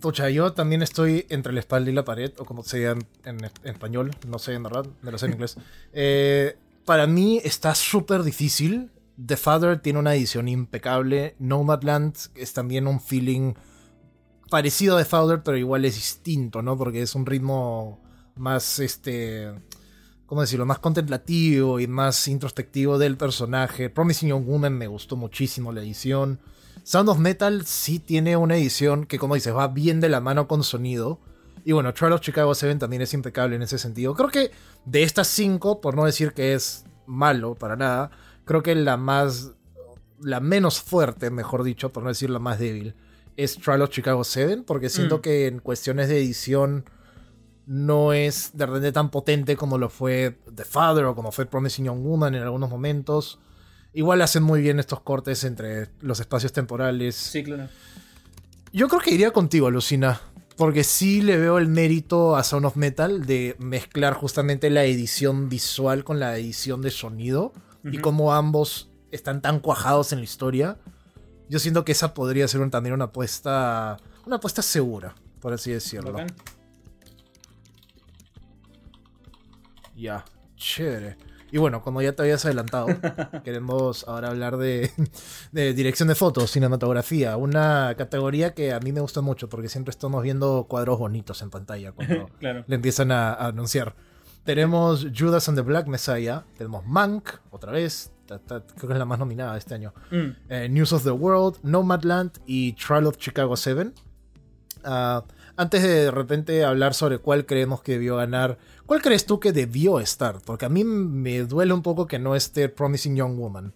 Pucha, 0.00 0.30
yo 0.30 0.52
también 0.52 0.82
estoy 0.82 1.26
entre 1.30 1.52
la 1.52 1.60
espalda 1.60 1.90
y 1.90 1.94
la 1.94 2.04
pared, 2.04 2.32
o 2.38 2.44
como 2.44 2.62
se 2.62 2.78
diga 2.78 2.96
en, 3.24 3.38
español, 3.64 4.10
no 4.28 4.38
sé 4.38 4.52
en 4.52 4.62
verdad, 4.62 4.86
me 5.02 5.10
lo 5.10 5.18
sé 5.18 5.26
en 5.26 5.32
inglés. 5.32 5.56
Eh, 5.92 6.56
para 6.84 7.06
mí 7.06 7.40
está 7.42 7.74
súper 7.74 8.22
difícil. 8.22 8.90
The 9.24 9.36
Father 9.36 9.80
tiene 9.80 9.98
una 9.98 10.14
edición 10.14 10.48
impecable. 10.48 11.36
Nomadland 11.38 12.16
es 12.34 12.52
también 12.52 12.86
un 12.86 13.00
feeling 13.00 13.54
parecido 14.50 14.96
a 14.96 15.00
The 15.00 15.04
Father, 15.04 15.42
pero 15.42 15.56
igual 15.56 15.84
es 15.84 15.94
distinto, 15.94 16.62
¿no? 16.62 16.76
Porque 16.76 17.02
es 17.02 17.14
un 17.14 17.26
ritmo 17.26 18.00
más, 18.36 18.78
este, 18.78 19.52
¿cómo 20.26 20.40
decirlo? 20.40 20.66
Más 20.66 20.78
contemplativo 20.78 21.80
y 21.80 21.86
más 21.86 22.26
introspectivo 22.28 22.98
del 22.98 23.16
personaje. 23.16 23.90
Promising 23.90 24.30
Young 24.30 24.46
Woman 24.46 24.76
me 24.76 24.86
gustó 24.86 25.16
muchísimo 25.16 25.72
la 25.72 25.82
edición. 25.82 26.40
Sound 26.82 27.10
of 27.10 27.18
Metal 27.18 27.66
sí 27.66 27.98
tiene 27.98 28.36
una 28.36 28.56
edición 28.56 29.04
que, 29.04 29.18
como 29.18 29.34
dices, 29.34 29.54
va 29.54 29.68
bien 29.68 30.00
de 30.00 30.08
la 30.08 30.20
mano 30.20 30.48
con 30.48 30.64
sonido. 30.64 31.20
Y 31.64 31.72
bueno, 31.72 31.92
Trial 31.92 32.14
of 32.14 32.22
Chicago 32.22 32.54
7 32.54 32.76
también 32.76 33.02
es 33.02 33.12
impecable 33.12 33.54
en 33.56 33.62
ese 33.62 33.78
sentido. 33.78 34.14
Creo 34.14 34.30
que 34.30 34.50
de 34.86 35.02
estas 35.02 35.28
cinco, 35.28 35.80
por 35.82 35.94
no 35.94 36.06
decir 36.06 36.32
que 36.32 36.54
es 36.54 36.84
malo 37.06 37.54
para 37.54 37.76
nada, 37.76 38.10
creo 38.50 38.64
que 38.64 38.74
la 38.74 38.96
más. 38.96 39.52
La 40.18 40.40
menos 40.40 40.80
fuerte, 40.80 41.30
mejor 41.30 41.62
dicho, 41.62 41.92
por 41.92 42.02
no 42.02 42.08
decir 42.08 42.30
la 42.30 42.40
más 42.40 42.58
débil, 42.58 42.96
es 43.36 43.56
Trial 43.56 43.80
of 43.82 43.90
Chicago 43.90 44.24
7, 44.24 44.64
porque 44.66 44.88
siento 44.88 45.18
mm. 45.18 45.20
que 45.20 45.46
en 45.46 45.60
cuestiones 45.60 46.08
de 46.08 46.18
edición 46.18 46.84
no 47.64 48.12
es 48.12 48.50
de 48.54 48.66
repente 48.66 48.90
tan 48.90 49.10
potente 49.10 49.56
como 49.56 49.78
lo 49.78 49.88
fue 49.88 50.40
The 50.52 50.64
Father 50.64 51.04
o 51.04 51.14
como 51.14 51.30
fue 51.30 51.46
Promising 51.46 51.84
Young 51.84 52.02
Woman 52.02 52.34
en 52.34 52.42
algunos 52.42 52.68
momentos. 52.68 53.38
Igual 53.94 54.20
hacen 54.20 54.42
muy 54.42 54.60
bien 54.60 54.80
estos 54.80 55.00
cortes 55.00 55.44
entre 55.44 55.88
los 56.00 56.18
espacios 56.18 56.52
temporales. 56.52 57.14
Sí, 57.14 57.44
claro. 57.44 57.68
Yo 58.72 58.88
creo 58.88 59.00
que 59.00 59.14
iría 59.14 59.30
contigo, 59.30 59.70
Lucina. 59.70 60.20
Porque 60.56 60.82
sí 60.82 61.22
le 61.22 61.38
veo 61.38 61.56
el 61.56 61.68
mérito 61.68 62.34
a 62.34 62.42
Sound 62.42 62.66
of 62.66 62.76
Metal 62.76 63.24
de 63.24 63.54
mezclar 63.60 64.14
justamente 64.14 64.70
la 64.70 64.84
edición 64.84 65.48
visual 65.48 66.02
con 66.02 66.18
la 66.18 66.36
edición 66.36 66.82
de 66.82 66.90
sonido. 66.90 67.52
Y 67.84 67.98
cómo 67.98 68.34
ambos 68.34 68.90
están 69.10 69.40
tan 69.40 69.60
cuajados 69.60 70.12
en 70.12 70.18
la 70.18 70.24
historia. 70.24 70.78
Yo 71.48 71.58
siento 71.58 71.84
que 71.84 71.92
esa 71.92 72.14
podría 72.14 72.46
ser 72.48 72.68
también 72.70 72.94
una 72.94 73.06
apuesta. 73.06 73.96
Una 74.26 74.36
apuesta 74.36 74.62
segura, 74.62 75.14
por 75.40 75.52
así 75.52 75.72
decirlo. 75.72 76.16
Ya, 79.96 80.24
chévere. 80.56 81.16
Y 81.52 81.58
bueno, 81.58 81.82
como 81.82 82.00
ya 82.00 82.12
te 82.12 82.22
habías 82.22 82.44
adelantado, 82.44 82.86
queremos 83.44 84.06
ahora 84.06 84.28
hablar 84.28 84.56
de, 84.56 84.90
dirección 85.52 86.08
de 86.08 86.14
fotos, 86.14 86.50
cinematografía, 86.50 87.36
una 87.36 87.94
categoría 87.96 88.54
que 88.54 88.72
a 88.72 88.80
mí 88.80 88.92
me 88.92 89.00
gusta 89.00 89.20
mucho 89.20 89.48
porque 89.48 89.68
siempre 89.68 89.90
estamos 89.90 90.22
viendo 90.22 90.66
cuadros 90.68 90.98
bonitos 90.98 91.42
en 91.42 91.50
pantalla 91.50 91.92
cuando 91.92 92.30
le 92.40 92.74
empiezan 92.74 93.10
a, 93.10 93.34
anunciar. 93.34 93.94
Tenemos 94.44 95.06
Judas 95.16 95.48
and 95.48 95.56
the 95.56 95.62
Black 95.62 95.86
Messiah, 95.86 96.42
tenemos 96.56 96.86
Mank, 96.86 97.28
otra 97.50 97.72
vez, 97.72 98.10
creo 98.26 98.62
que 98.62 98.92
es 98.92 98.98
la 98.98 99.04
más 99.04 99.18
nominada 99.18 99.56
este 99.56 99.74
año, 99.74 99.92
mm. 100.10 100.28
eh, 100.48 100.68
News 100.70 100.92
of 100.92 101.04
the 101.04 101.10
World, 101.10 101.58
Nomadland 101.62 102.32
y 102.46 102.72
Trial 102.72 103.06
of 103.06 103.16
Chicago 103.18 103.56
7. 103.56 103.92
Ah, 104.84 105.24
antes 105.56 105.82
de 105.82 105.88
de 105.88 106.10
repente 106.10 106.64
hablar 106.64 106.94
sobre 106.94 107.18
cuál 107.18 107.44
creemos 107.44 107.82
que 107.82 107.92
debió 107.92 108.16
ganar 108.16 108.56
¿Cuál 108.90 109.02
crees 109.02 109.24
tú 109.24 109.38
que 109.38 109.52
debió 109.52 110.00
estar? 110.00 110.40
Porque 110.44 110.64
a 110.64 110.68
mí 110.68 110.82
me 110.82 111.44
duele 111.44 111.72
un 111.72 111.80
poco 111.80 112.08
que 112.08 112.18
no 112.18 112.34
esté 112.34 112.68
Promising 112.68 113.14
Young 113.14 113.38
Woman. 113.38 113.72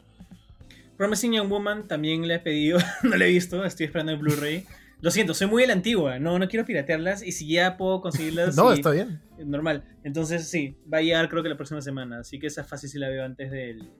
Promising 0.97 1.35
Young 1.35 1.49
Woman 1.49 1.87
también 1.87 2.27
le 2.27 2.35
he 2.35 2.39
pedido, 2.41 2.81
no 3.05 3.15
la 3.15 3.25
he 3.25 3.29
visto, 3.29 3.65
estoy 3.65 3.87
esperando 3.87 4.11
el 4.11 4.19
Blu-ray. 4.19 4.67
Lo 5.05 5.11
siento, 5.11 5.35
soy 5.35 5.49
muy 5.49 5.63
a 5.63 5.67
la 5.67 5.75
antigua, 5.75 6.19
no, 6.19 6.39
no 6.39 6.49
quiero 6.49 6.65
piratearlas 6.65 7.23
y 7.23 7.33
si 7.33 7.47
ya 7.47 7.77
puedo 7.77 8.01
conseguirlas. 8.01 8.57
no, 8.57 8.73
está 8.73 8.91
bien. 8.91 9.21
Normal. 9.37 9.85
Entonces 10.03 10.49
sí, 10.49 10.79
va 10.91 10.97
a 10.97 11.03
llegar 11.03 11.29
creo 11.29 11.43
que 11.43 11.51
la 11.51 11.59
próxima 11.59 11.83
semana, 11.83 12.21
así 12.21 12.39
que 12.39 12.47
esa 12.47 12.65
fácil 12.65 12.89
sí 12.89 12.99
la 12.99 13.11
veo 13.11 13.23
antes 13.23 13.51
del, 13.51 13.91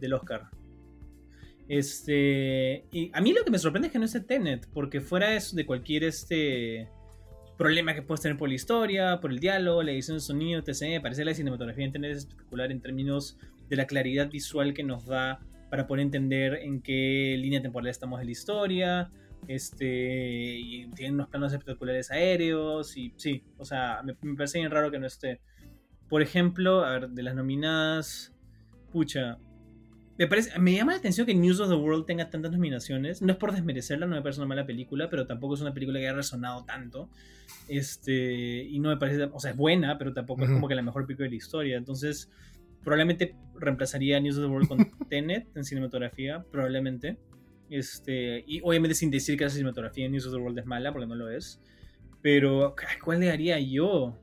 del 0.00 0.14
Oscar. 0.14 0.48
Este. 1.68 2.86
Y 2.90 3.10
a 3.12 3.20
mí 3.20 3.34
lo 3.34 3.44
que 3.44 3.50
me 3.50 3.58
sorprende 3.58 3.88
es 3.88 3.92
que 3.92 3.98
no 3.98 4.06
esté 4.06 4.20
Tenet, 4.20 4.66
porque 4.72 5.02
fuera 5.02 5.28
de 5.28 5.66
cualquier 5.66 6.04
este 6.04 6.88
problema 7.58 7.92
que 7.92 8.00
puedes 8.00 8.22
tener 8.22 8.38
por 8.38 8.48
la 8.48 8.54
historia, 8.54 9.20
por 9.20 9.32
el 9.32 9.40
diálogo, 9.40 9.82
la 9.82 9.90
edición 9.90 10.16
de 10.16 10.22
sonido, 10.22 10.62
etc. 10.66 10.80
Me 10.84 11.00
parece 11.02 11.22
la 11.26 11.34
cinematografía 11.34 11.84
en 11.84 11.92
Tenet 11.92 12.12
es 12.12 12.18
espectacular 12.20 12.72
en 12.72 12.80
términos 12.80 13.36
de 13.68 13.76
la 13.76 13.86
claridad 13.86 14.30
visual 14.30 14.72
que 14.72 14.84
nos 14.84 15.04
da 15.04 15.38
para 15.68 15.86
poder 15.86 16.00
entender 16.00 16.54
en 16.62 16.80
qué 16.80 17.36
línea 17.38 17.60
temporal 17.60 17.88
estamos 17.88 18.20
de 18.20 18.24
la 18.24 18.30
historia. 18.30 19.10
Este, 19.48 20.56
y 20.58 20.90
tiene 20.90 21.14
unos 21.14 21.28
planos 21.28 21.52
espectaculares 21.52 22.10
aéreos. 22.10 22.96
Y 22.96 23.12
sí, 23.16 23.44
o 23.58 23.64
sea, 23.64 24.02
me, 24.04 24.16
me 24.22 24.36
parece 24.36 24.58
bien 24.58 24.70
raro 24.70 24.90
que 24.90 24.98
no 24.98 25.06
esté. 25.06 25.40
Por 26.08 26.22
ejemplo, 26.22 26.84
a 26.84 26.90
ver, 26.90 27.10
de 27.10 27.22
las 27.22 27.34
nominadas. 27.34 28.32
Pucha, 28.92 29.38
me, 30.18 30.26
parece, 30.26 30.58
me 30.58 30.72
llama 30.72 30.92
la 30.92 30.98
atención 30.98 31.26
que 31.26 31.34
News 31.34 31.60
of 31.60 31.68
the 31.68 31.74
World 31.74 32.06
tenga 32.06 32.30
tantas 32.30 32.50
nominaciones. 32.50 33.20
No 33.20 33.32
es 33.32 33.38
por 33.38 33.52
desmerecerla, 33.52 34.06
no 34.06 34.16
me 34.16 34.22
parece 34.22 34.40
una 34.40 34.48
mala 34.48 34.64
película, 34.64 35.10
pero 35.10 35.26
tampoco 35.26 35.54
es 35.54 35.60
una 35.60 35.74
película 35.74 35.98
que 35.98 36.06
haya 36.06 36.16
resonado 36.16 36.64
tanto. 36.64 37.10
Este, 37.68 38.64
y 38.64 38.78
no 38.78 38.88
me 38.88 38.96
parece, 38.96 39.24
o 39.24 39.38
sea, 39.40 39.50
es 39.50 39.56
buena, 39.56 39.98
pero 39.98 40.14
tampoco 40.14 40.44
es 40.44 40.50
como 40.50 40.68
que 40.68 40.74
la 40.74 40.82
mejor 40.82 41.06
película 41.06 41.26
de 41.26 41.30
la 41.30 41.36
historia. 41.36 41.76
Entonces, 41.76 42.30
probablemente 42.82 43.36
reemplazaría 43.56 44.18
News 44.18 44.38
of 44.38 44.44
the 44.44 44.50
World 44.50 44.68
con 44.68 44.78
Tenet 45.10 45.54
en 45.54 45.64
cinematografía, 45.64 46.44
probablemente. 46.50 47.18
Este, 47.68 48.44
y 48.46 48.60
obviamente 48.62 48.94
sin 48.94 49.10
decir 49.10 49.36
que 49.36 49.44
la 49.44 49.50
cinematografía 49.50 50.06
en 50.06 50.12
News 50.12 50.26
of 50.26 50.32
the 50.32 50.38
World 50.38 50.58
es 50.58 50.66
mala, 50.66 50.92
porque 50.92 51.06
no 51.06 51.14
lo 51.14 51.30
es. 51.30 51.60
Pero, 52.22 52.74
¿cuál 53.04 53.20
le 53.20 53.30
haría 53.30 53.58
yo? 53.60 54.18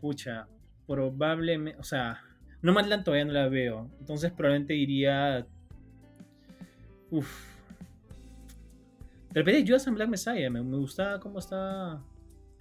Pucha, 0.00 0.48
probablemente, 0.86 1.78
o 1.80 1.84
sea, 1.84 2.20
no 2.64 2.72
Nomadland 2.72 3.04
todavía 3.04 3.26
no 3.26 3.32
la 3.32 3.48
veo. 3.48 3.90
Entonces 4.00 4.32
probablemente 4.32 4.74
iría. 4.74 5.46
Uf. 7.10 7.54
De 9.32 9.40
repente 9.40 9.64
Judas 9.66 9.86
and 9.86 9.96
Black 9.96 10.08
Messiah. 10.08 10.48
Me, 10.48 10.62
me 10.62 10.78
gusta 10.78 11.20
cómo 11.20 11.38
está. 11.38 12.02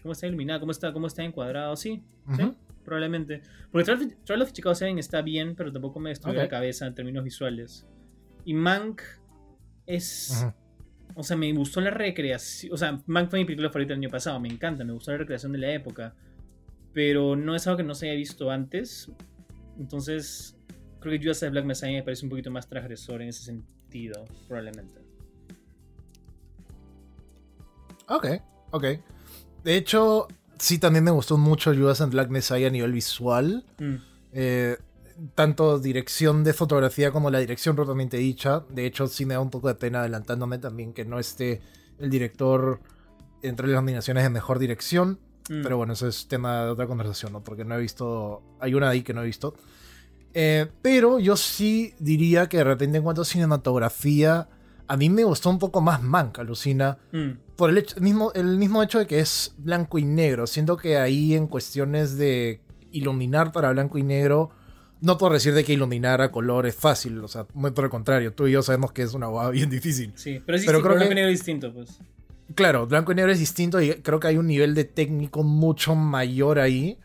Cómo 0.02 0.12
está 0.12 0.28
iluminada, 0.28 0.60
cómo 0.60 0.74
está, 0.74 0.92
cómo 0.92 1.08
está 1.08 1.24
encuadrado. 1.24 1.74
Sí, 1.78 2.04
sí, 2.36 2.52
probablemente. 2.84 3.42
Porque 3.72 3.96
Trial 4.26 4.42
of 4.42 4.52
Chicago 4.52 4.76
7 4.76 5.00
está 5.00 5.22
bien, 5.22 5.56
pero 5.56 5.72
tampoco 5.72 6.02
me 6.02 6.10
destruye 6.10 6.38
la 6.38 6.50
cabeza 6.50 6.86
en 6.86 6.94
términos 6.94 7.24
visuales. 7.24 7.88
Y 8.44 8.54
Mank 8.54 9.02
es. 9.86 10.46
O 11.16 11.24
sea, 11.24 11.38
me 11.38 11.52
gustó 11.54 11.80
la 11.82 11.92
recreación. 11.92 12.74
O 12.74 12.78
sea, 12.78 13.02
Mank 13.06 13.30
fue 13.30 13.40
mi 13.40 13.46
película 13.46 13.70
favorita 13.70 13.94
el 13.94 14.00
año 14.00 14.10
pasado. 14.10 14.40
Me 14.40 14.50
encanta, 14.50 14.84
me 14.84 14.94
gustó 14.94 15.12
la 15.12 15.18
recreación 15.18 15.52
de 15.52 15.60
la 15.60 15.72
época. 15.72 16.16
Pero 16.94 17.36
no 17.36 17.56
es 17.56 17.68
algo 17.68 17.78
que 17.78 17.84
no 17.84 17.96
se 17.96 18.08
haya 18.08 18.16
visto 18.16 18.50
antes. 18.50 19.12
Entonces, 19.78 20.56
creo 21.00 21.20
que 21.20 21.24
Judas 21.24 21.52
Black 21.52 21.66
Messiah 21.66 21.92
me 21.92 22.04
parece 22.04 22.26
un 22.26 22.30
poquito 22.30 22.52
más 22.52 22.68
transgresor 22.68 23.22
en 23.22 23.30
ese 23.30 23.44
sentido, 23.44 24.26
probablemente. 24.48 25.02
Ok, 28.08 28.28
ok. 28.72 28.86
De 29.64 29.78
hecho, 29.78 30.28
sí, 30.58 30.78
también 30.78 31.04
me 31.04 31.12
gustó 31.12 31.38
mucho 31.38 31.74
Judas 31.74 32.02
and 32.02 32.12
Black 32.12 32.30
Messiah 32.30 32.68
a 32.68 32.72
nivel 32.72 32.92
visual. 32.92 33.66
Mm. 33.80 33.96
Eh, 34.34 34.78
tanto 35.36 35.80
dirección 35.80 36.44
de 36.44 36.54
fotografía 36.54 37.12
como 37.12 37.30
la 37.30 37.40
dirección 37.40 37.76
propiamente 37.76 38.18
dicha. 38.18 38.64
De 38.70 38.86
hecho, 38.86 39.08
sí 39.08 39.26
me 39.26 39.34
da 39.36 39.40
un 39.40 39.50
poco 39.50 39.68
de 39.68 39.76
pena 39.76 40.00
adelantándome 40.02 40.58
también 40.58 40.94
que 40.94 41.06
no 41.06 41.20
esté 41.20 41.62
el 42.00 42.10
director 42.10 42.80
entre 43.42 43.68
las 43.68 43.76
nominaciones 43.76 44.24
de 44.24 44.30
mejor 44.30 44.60
dirección. 44.60 45.20
Mm. 45.50 45.62
Pero 45.64 45.78
bueno, 45.78 45.94
eso 45.94 46.08
es 46.08 46.28
tema 46.28 46.64
de 46.66 46.72
otra 46.72 46.88
conversación, 46.88 47.34
¿no? 47.34 47.44
Porque 47.44 47.66
no 47.66 47.76
he 47.76 47.80
visto. 47.82 48.42
Hay 48.60 48.74
una 48.74 48.90
ahí 48.90 49.02
que 49.04 49.14
no 49.14 49.22
he 49.24 49.26
visto. 49.26 49.56
Eh, 50.34 50.68
pero 50.82 51.20
yo 51.20 51.36
sí 51.36 51.94
diría 52.00 52.48
que 52.50 52.58
de 52.58 52.64
repente 52.64 52.98
en 52.98 53.04
cuanto 53.04 53.22
a 53.22 53.26
cinematografía, 53.26 54.48
a 54.88 54.98
mí 54.98 55.10
me 55.10 55.24
gustó 55.24 55.50
un 55.50 55.60
poco 55.60 55.82
más 55.82 56.02
Mank, 56.02 56.40
alucina. 56.40 56.98
Mm. 57.12 57.32
Por 57.56 57.70
el, 57.70 57.78
hecho- 57.78 58.00
mismo, 58.02 58.32
el 58.34 58.58
mismo 58.58 58.82
hecho 58.82 59.00
de 59.00 59.06
que 59.08 59.20
es 59.20 59.54
blanco 59.58 59.98
y 60.00 60.06
negro. 60.06 60.48
Siento 60.48 60.76
que 60.78 60.98
ahí 60.98 61.36
en 61.36 61.48
cuestiones 61.48 62.18
de 62.18 62.62
iluminar 62.92 63.52
para 63.52 63.72
blanco 63.72 63.98
y 63.98 64.04
negro, 64.04 64.50
no 65.04 65.18
puedo 65.18 65.34
decir 65.34 65.54
de 65.54 65.64
que 65.64 65.74
iluminar 65.74 66.22
a 66.22 66.32
color 66.32 66.66
es 66.66 66.76
fácil. 66.76 67.20
O 67.20 67.28
sea, 67.28 67.46
muy 67.54 67.72
por 67.72 67.84
el 67.84 67.90
contrario. 67.90 68.34
Tú 68.34 68.48
y 68.48 68.54
yo 68.54 68.64
sabemos 68.64 68.92
que 68.94 69.02
es 69.04 69.14
una 69.14 69.28
guada 69.28 69.50
bien 69.52 69.70
difícil. 69.70 70.14
Sí, 70.16 70.42
pero 70.46 70.58
es 70.58 70.66
Pero 70.66 70.80
creo 70.82 70.94
blanco 70.96 71.08
que- 71.10 71.12
y 71.12 71.16
negro 71.16 71.30
es 71.32 71.40
distinto, 71.40 71.74
pues. 71.74 72.00
Claro, 72.56 72.88
blanco 72.88 73.12
y 73.12 73.16
negro 73.16 73.32
es 73.32 73.40
distinto 73.40 73.82
y 73.82 73.90
creo 73.96 74.20
que 74.20 74.28
hay 74.28 74.38
un 74.38 74.48
nivel 74.48 74.76
de 74.76 74.84
técnico 74.86 75.44
mucho 75.44 75.96
mayor 75.96 76.60
ahí. 76.60 76.98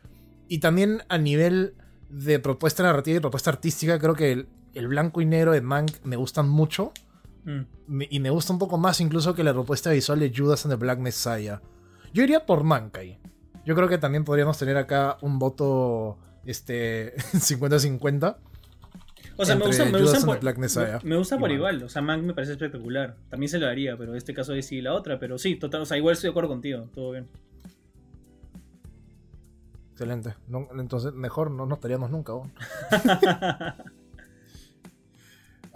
Y 0.49 0.59
también 0.59 1.03
a 1.09 1.19
nivel 1.19 1.75
de 2.11 2.39
propuesta 2.39 2.83
narrativa 2.83 3.17
y 3.17 3.21
propuesta 3.21 3.51
artística, 3.51 3.99
creo 3.99 4.15
que 4.15 4.33
el, 4.33 4.49
el 4.75 4.89
blanco 4.89 5.21
y 5.21 5.27
negro 5.27 5.53
de 5.53 5.61
Mank 5.61 5.91
me 6.05 6.17
gustan 6.17 6.49
mucho. 6.49 6.93
Mm. 7.45 7.61
Me- 7.87 8.09
y 8.11 8.21
me 8.21 8.31
gusta 8.31 8.53
un 8.53 8.59
poco 8.59 8.79
más 8.79 9.01
incluso 9.01 9.35
que 9.35 9.43
la 9.45 9.53
propuesta 9.53 9.91
visual 9.91 10.21
de 10.21 10.33
Judas 10.35 10.65
and 10.65 10.73
the 10.75 10.79
Black 10.79 10.99
Messiah. 10.99 11.61
Yo 12.13 12.23
iría 12.23 12.47
por 12.47 12.63
Mank 12.65 12.97
ahí. 12.99 13.19
Yo 13.67 13.75
creo 13.75 13.89
que 13.89 13.99
también 13.99 14.25
podríamos 14.25 14.57
tener 14.59 14.77
acá 14.77 15.19
un 15.21 15.39
voto 15.39 16.19
este 16.51 17.17
50-50. 17.33 18.37
O 19.41 19.45
sea, 19.45 19.55
me 19.55 19.67
gusta, 19.67 19.85
me 19.85 19.99
and 19.99 20.25
por, 20.25 20.35
the 20.35 20.41
Black 20.41 20.59
Messiah 20.59 20.99
me, 21.05 21.11
me 21.11 21.17
gusta 21.17 21.39
por 21.39 21.53
igual. 21.53 21.81
O 21.85 21.89
sea, 21.89 22.03
Mank 22.03 22.25
me 22.25 22.35
parece 22.35 22.53
espectacular. 22.53 23.17
También 23.29 23.49
se 23.49 23.59
lo 23.59 23.67
daría, 23.67 23.97
pero 23.97 24.11
en 24.11 24.17
este 24.17 24.35
caso 24.35 24.53
decidí 24.53 24.81
la 24.81 24.95
otra. 24.95 25.21
Pero 25.21 25.39
sí, 25.39 25.55
total, 25.55 25.83
o 25.83 25.87
sea, 25.87 25.97
igual 25.97 26.15
estoy 26.15 26.29
de 26.29 26.33
acuerdo 26.33 26.49
contigo. 26.49 26.89
Todo 26.93 27.13
bien. 27.13 27.29
Excelente. 29.93 30.35
No- 30.49 30.69
entonces, 30.77 31.13
mejor 31.13 31.53
no 31.53 31.67
nos 31.67 31.79
estaríamos 31.79 32.11
nunca. 32.11 32.35
¿o? 32.35 32.51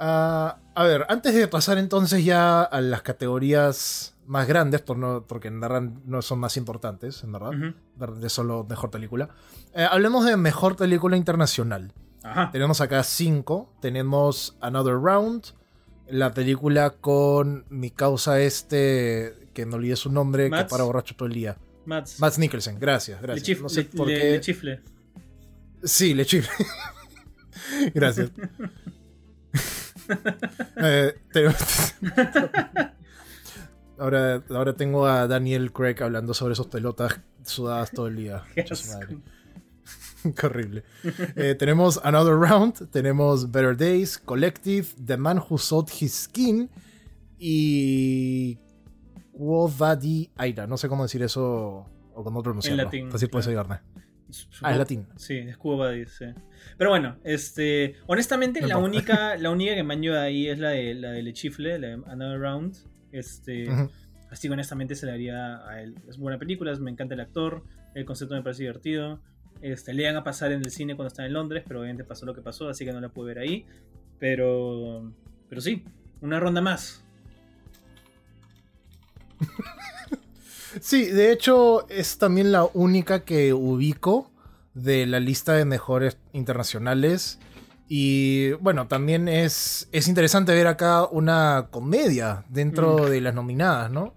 Ah, 0.05 0.59
a 0.75 0.85
ver, 0.85 1.07
antes 1.09 1.33
de 1.33 1.47
pasar 1.47 1.79
entonces 1.79 2.25
ya 2.25 2.63
a 2.63 2.81
las 2.81 3.03
categorías 3.03 4.12
más 4.27 4.47
grandes, 4.47 4.81
por 4.83 4.97
no, 4.99 5.25
porque 5.27 5.49
en 5.49 5.61
verdad 5.61 5.83
no 5.83 6.23
son 6.23 6.39
más 6.39 6.57
importantes, 6.57 7.23
en 7.25 7.33
verdad, 7.33 7.51
Ujú. 7.51 8.15
de 8.21 8.29
solo 8.29 8.65
mejor 8.69 8.91
película, 8.91 9.31
eh, 9.75 9.87
hablemos 9.91 10.25
de 10.25 10.37
mejor 10.37 10.77
película 10.77 11.17
internacional. 11.17 11.93
Ajá. 12.23 12.51
Tenemos 12.53 12.81
acá 12.81 13.03
cinco. 13.03 13.73
Tenemos 13.81 14.57
Another 14.61 14.95
Round, 14.95 15.45
la 16.09 16.33
película 16.33 16.91
con 16.91 17.65
mi 17.69 17.91
causa 17.91 18.41
este, 18.41 19.49
que 19.55 19.67
no 19.67 19.77
olvidé 19.77 19.97
su 19.97 20.11
nombre, 20.13 20.45
que 20.45 20.51
Mads. 20.51 20.71
para 20.71 20.85
borracho 20.85 21.17
todo 21.17 21.27
el 21.29 21.35
día. 21.35 21.57
Mats. 21.85 22.21
Mads 22.21 22.39
Mikkelsen, 22.39 22.79
gracias, 22.79 23.21
Le, 23.21 23.27
gracias. 23.27 23.49
chif- 23.49 23.61
No 23.63 23.69
sé 23.69 23.83
le- 23.83 23.89
por 23.89 24.07
le- 24.07 24.19
qué- 24.21 24.31
le 24.31 24.41
chifle. 24.41 24.83
Sí, 25.83 26.15
le 26.15 26.25
chifle. 26.25 26.51
Gracias. 27.95 28.31
Eh, 30.77 31.15
te- 31.33 31.49
ahora, 34.03 34.43
ahora 34.51 34.75
tengo 34.75 35.07
a 35.07 35.27
Daniel 35.27 35.73
Craig 35.73 35.97
hablando 36.03 36.35
sobre 36.35 36.55
sus 36.55 36.67
pelotas 36.67 37.21
sudadas 37.45 37.91
todo 37.91 38.09
el 38.09 38.17
día. 38.17 38.43
Qué 38.55 38.65
madre. 38.93 39.19
Horrible. 40.43 40.85
Eh, 41.37 41.57
tenemos 41.59 42.01
Another 42.05 42.35
Round, 42.35 42.91
tenemos 42.91 43.51
Better 43.51 43.77
Days, 43.77 44.19
Collective, 44.19 44.87
The 45.05 45.17
Man 45.17 45.39
Who 45.39 45.59
Sold 45.59 45.89
His 46.01 46.13
Skin 46.25 46.71
y 47.39 48.57
Quo 49.33 49.69
Vadis 49.69 50.31
Aira. 50.37 50.67
No 50.67 50.77
sé 50.77 50.89
cómo 50.89 51.03
decir 51.03 51.23
eso 51.23 51.87
o 52.15 52.25
cómo 52.25 52.43
pronunciarlo. 52.43 52.85
latín, 52.85 53.11
Así 53.13 53.27
puedes 53.27 53.49
ayudarme. 53.49 53.81
Ah, 54.63 54.73
es 54.73 54.79
latín. 54.79 55.07
Sí, 55.17 55.37
es 55.39 55.59
Buddies, 55.59 56.13
sí. 56.19 56.25
Pero 56.79 56.91
bueno, 56.91 57.17
este. 57.25 57.97
Honestamente, 58.07 58.61
No 58.61 58.67
la 58.69 58.75
importa. 58.75 58.97
única, 58.97 59.37
la 59.39 59.51
única 59.51 59.75
que 59.75 59.83
me 59.83 59.95
han 59.95 60.05
ahí 60.15 60.49
es 60.49 60.59
la 60.59 60.71
de 60.71 60.95
la 60.95 61.11
de 61.11 61.23
Le 61.23 61.33
Chifle, 61.33 61.79
la 61.79 61.89
de 61.89 61.95
Another 62.07 62.41
Round. 62.41 62.77
Este. 63.13 63.69
Así 64.31 64.49
que 64.49 64.55
honestamente 64.55 64.95
se 64.95 65.07
le 65.07 65.13
haría 65.13 65.67
a 65.69 65.83
él. 65.83 65.95
Es 66.09 66.17
buena 66.17 66.39
película, 66.39 66.75
me 66.77 66.91
encanta 66.91 67.15
el 67.15 67.21
actor, 67.21 67.65
el 67.95 68.05
concepto 68.05 68.35
me 68.35 68.43
parece 68.43 68.63
divertido. 68.63 69.21
Este, 69.61 69.93
le 69.93 70.05
iban 70.05 70.17
a 70.17 70.25
pasar 70.25 70.53
en 70.53 70.61
el 70.61 70.71
cine 70.71 70.97
cuando 70.97 71.09
estaba 71.09 71.27
en 71.27 71.35
Londres, 71.35 71.63
pero 71.67 71.81
obviamente 71.81 72.03
pasó 72.05 72.25
lo 72.27 72.35
que 72.35 72.41
pasó, 72.41 72.69
así 72.69 72.85
que 72.85 72.93
no 72.93 73.01
la 73.01 73.11
pude 73.11 73.35
ver 73.35 73.39
ahí. 73.39 73.67
Pero. 74.19 75.13
Pero 75.49 75.61
sí, 75.61 75.85
una 76.21 76.41
ronda 76.41 76.61
más. 76.61 77.05
Sí, 80.81 81.05
de 81.05 81.33
hecho 81.33 81.87
es 81.91 82.17
también 82.17 82.51
la 82.51 82.65
única 82.65 83.25
que 83.25 83.53
ubico 83.53 84.31
de 84.75 85.07
la 85.07 85.21
lista 85.21 85.53
de 85.53 85.65
mejores 85.65 86.17
internacionales. 86.33 87.39
Y 87.95 88.53
bueno, 88.53 88.89
también 88.89 89.29
es, 89.29 89.87
es 89.93 90.09
interesante 90.09 90.55
ver 90.55 90.67
acá 90.67 91.05
una 91.05 91.67
comedia 91.71 92.43
dentro 92.49 92.97
Mm. 92.97 93.11
de 93.11 93.21
las 93.21 93.35
nominadas, 93.35 93.91
¿no? 93.91 94.15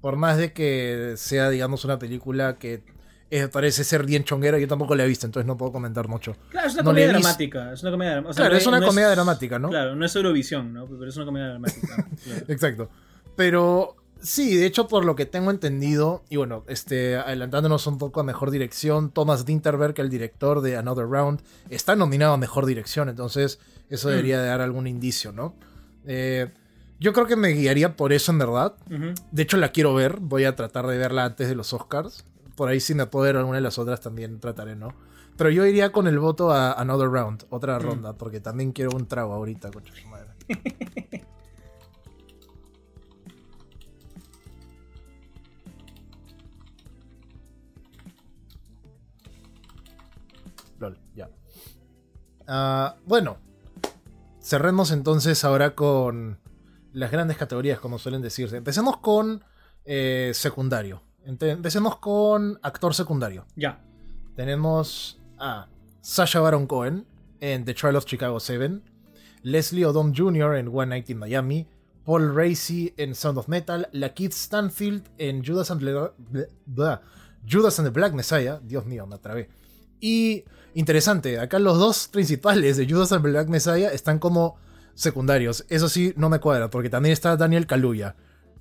Por 0.00 0.16
más 0.16 0.38
de 0.38 0.52
que 0.52 1.12
sea, 1.16 1.48
digamos, 1.48 1.84
una 1.84 2.00
película 2.00 2.56
que 2.58 2.82
eh, 3.30 3.46
parece 3.46 3.84
ser 3.84 4.04
bien 4.04 4.24
chonguera, 4.24 4.58
yo 4.58 4.66
tampoco 4.66 4.96
la 4.96 5.04
he 5.04 5.06
visto, 5.06 5.24
entonces 5.24 5.46
no 5.46 5.56
puedo 5.56 5.70
comentar 5.70 6.08
mucho. 6.08 6.36
Claro, 6.50 6.66
es 6.66 6.74
una 6.74 6.82
No 6.82 6.90
comedia 6.90 7.08
dramática. 7.10 7.72
Es 7.72 7.82
una 7.82 7.92
comedia 7.92 8.16
dram- 8.18 8.26
o 8.26 8.32
sea, 8.32 8.40
Claro, 8.42 8.52
no 8.54 8.58
es 8.58 8.66
una 8.66 8.80
no 8.80 8.86
comedia 8.88 9.10
dramática, 9.10 9.58
¿no? 9.60 9.68
Claro, 9.70 9.94
no 9.94 10.04
es 10.04 10.16
Eurovisión, 10.16 10.72
¿no? 10.72 10.86
Pero 10.86 11.08
es 11.08 11.16
una 11.16 11.24
comedia 11.24 11.46
dramática. 11.46 11.86
claro. 12.24 12.44
Exacto. 12.48 12.90
Pero 13.36 13.94
sí, 14.22 14.56
de 14.56 14.66
hecho, 14.66 14.88
por 14.88 15.04
lo 15.04 15.14
que 15.16 15.26
tengo 15.26 15.50
entendido, 15.50 16.22
y 16.30 16.36
bueno, 16.36 16.64
este, 16.68 17.16
adelantándonos 17.16 17.86
un 17.86 17.98
poco 17.98 18.20
a 18.20 18.22
mejor 18.24 18.50
dirección, 18.50 19.10
Thomas 19.10 19.44
Dinterberg, 19.44 19.98
el 20.00 20.08
director 20.08 20.60
de 20.62 20.76
Another 20.76 21.06
Round, 21.06 21.40
está 21.70 21.96
nominado 21.96 22.32
a 22.32 22.36
mejor 22.38 22.66
dirección, 22.66 23.08
entonces 23.08 23.58
eso 23.90 24.08
Mm. 24.08 24.10
debería 24.10 24.40
de 24.40 24.48
dar 24.48 24.60
algún 24.60 24.86
indicio, 24.86 25.32
¿no? 25.32 25.54
Eh, 26.06 26.50
yo 27.00 27.12
creo 27.12 27.26
que 27.26 27.36
me 27.36 27.48
guiaría 27.48 27.96
por 27.96 28.12
eso 28.12 28.30
en 28.32 28.38
verdad. 28.38 28.74
De 29.32 29.42
hecho, 29.42 29.56
la 29.56 29.72
quiero 29.72 29.92
ver, 29.94 30.18
voy 30.20 30.44
a 30.44 30.54
tratar 30.54 30.86
de 30.86 30.96
verla 30.98 31.24
antes 31.24 31.48
de 31.48 31.54
los 31.56 31.72
Oscars. 31.72 32.24
Por 32.54 32.68
ahí 32.68 32.78
si 32.80 32.94
me 32.94 33.06
puedo 33.06 33.24
ver 33.24 33.36
alguna 33.36 33.56
de 33.56 33.62
las 33.62 33.78
otras 33.78 34.00
también 34.00 34.38
trataré, 34.38 34.76
¿no? 34.76 34.94
Pero 35.36 35.50
yo 35.50 35.66
iría 35.66 35.90
con 35.90 36.06
el 36.06 36.18
voto 36.20 36.52
a 36.52 36.72
Another 36.74 37.08
Round, 37.08 37.44
otra 37.50 37.78
Mm. 37.78 37.82
ronda, 37.82 38.12
porque 38.12 38.38
también 38.40 38.70
quiero 38.72 38.90
un 38.94 39.06
trago 39.08 39.32
ahorita, 39.32 39.70
concha 39.72 39.92
su 40.00 40.06
madre. 40.06 40.28
Lol, 50.82 50.98
ya. 51.14 51.30
Ah, 52.46 52.96
bueno, 53.06 53.38
cerremos 54.40 54.90
entonces 54.90 55.44
ahora 55.44 55.74
con 55.74 56.38
las 56.92 57.10
grandes 57.10 57.36
categorías, 57.36 57.78
como 57.80 57.98
suelen 57.98 58.20
decirse. 58.22 58.56
Empecemos 58.56 58.98
con 58.98 59.44
eh, 59.84 60.32
secundario. 60.34 61.02
Empecemos 61.24 61.96
con 61.98 62.58
actor 62.62 62.94
secundario. 62.94 63.46
Ya. 63.56 63.80
Tenemos 64.34 65.20
a 65.38 65.68
Sasha 66.00 66.40
Baron 66.40 66.66
Cohen 66.66 67.06
en 67.40 67.64
The 67.64 67.74
Trial 67.74 67.96
of 67.96 68.04
Chicago 68.06 68.40
7, 68.40 68.80
Leslie 69.42 69.86
Odom 69.86 70.12
Jr. 70.14 70.56
en 70.56 70.68
One 70.68 70.86
Night 70.86 71.10
in 71.10 71.18
Miami, 71.18 71.68
Paul 72.04 72.34
Racy 72.34 72.92
en 72.96 73.14
Sound 73.14 73.38
of 73.38 73.46
Metal, 73.48 73.88
Lakeith 73.92 74.32
Stanfield 74.32 75.08
en 75.18 75.44
Judas 75.44 75.70
and, 75.70 75.80
the- 75.80 76.12
ble- 76.30 76.48
blah, 76.66 77.00
Judas 77.48 77.78
and 77.78 77.86
the 77.86 77.92
Black 77.92 78.12
Messiah, 78.14 78.58
Dios 78.62 78.84
mío, 78.86 79.06
me 79.06 79.14
atrabé. 79.14 79.48
Y 80.02 80.44
interesante, 80.74 81.38
acá 81.38 81.58
los 81.60 81.78
dos 81.78 82.08
principales 82.08 82.76
de 82.76 82.86
Judas 82.92 83.12
and 83.12 83.22
the 83.24 83.30
Black 83.30 83.48
Messiah 83.48 83.88
están 83.92 84.18
como 84.18 84.56
secundarios. 84.94 85.64
Eso 85.68 85.88
sí, 85.88 86.12
no 86.16 86.28
me 86.28 86.40
cuadra, 86.40 86.68
porque 86.70 86.90
también 86.90 87.12
está 87.12 87.36
Daniel 87.36 87.66
Kaluuya. 87.68 88.16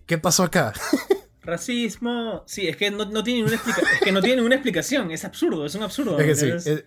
¿Qué 0.05 0.17
pasó 0.19 0.43
acá? 0.43 0.71
Racismo. 1.41 2.43
Sí, 2.45 2.67
es 2.67 2.77
que 2.77 2.91
no, 2.91 3.05
no 3.05 3.23
tiene 3.23 3.39
ninguna 3.39 3.55
explica- 3.55 3.81
es 3.95 4.01
que 4.01 4.11
no 4.11 4.21
tiene 4.21 4.35
ninguna 4.37 4.55
explicación. 4.55 5.09
Es 5.11 5.25
absurdo, 5.25 5.65
es 5.65 5.73
un 5.75 5.83
absurdo. 5.83 6.19
Es 6.19 6.25
que 6.25 6.35
sí, 6.35 6.45
¿entiendes? 6.51 6.85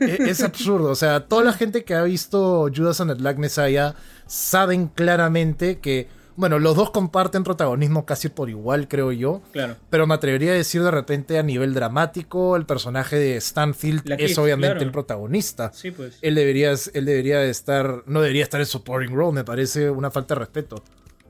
es, 0.00 0.10
es- 0.20 0.20
es 0.28 0.42
absurdo. 0.42 0.90
O 0.90 0.94
sea, 0.94 1.26
toda 1.26 1.42
la 1.44 1.52
gente 1.54 1.84
que 1.84 1.94
ha 1.94 2.02
visto 2.02 2.68
Judas 2.74 3.00
and 3.00 3.12
the 3.12 3.18
Black 3.18 3.38
Messiah 3.38 3.94
saben 4.26 4.88
claramente 4.88 5.78
que, 5.80 6.08
bueno, 6.36 6.58
los 6.58 6.76
dos 6.76 6.90
comparten 6.90 7.44
protagonismo 7.44 8.06
casi 8.06 8.28
por 8.28 8.48
igual, 8.50 8.88
creo 8.88 9.12
yo. 9.12 9.42
Claro. 9.52 9.76
Pero 9.90 10.06
me 10.06 10.14
atrevería 10.14 10.52
a 10.52 10.54
decir 10.54 10.82
de 10.82 10.90
repente 10.90 11.38
a 11.38 11.42
nivel 11.42 11.74
dramático, 11.74 12.56
el 12.56 12.66
personaje 12.66 13.16
de 13.16 13.40
Stanfield 13.40 14.02
es 14.18 14.38
obviamente 14.38 14.74
claro. 14.74 14.84
el 14.86 14.92
protagonista. 14.92 15.72
Sí, 15.72 15.90
pues. 15.90 16.18
Él 16.22 16.34
debería, 16.34 16.72
él 16.94 17.04
debería 17.04 17.42
estar, 17.44 18.02
no 18.06 18.20
debería 18.20 18.42
estar 18.42 18.60
en 18.60 18.66
supporting 18.66 19.14
role, 19.14 19.32
me 19.32 19.44
parece 19.44 19.90
una 19.90 20.10
falta 20.10 20.34
de 20.34 20.40
respeto. 20.40 20.82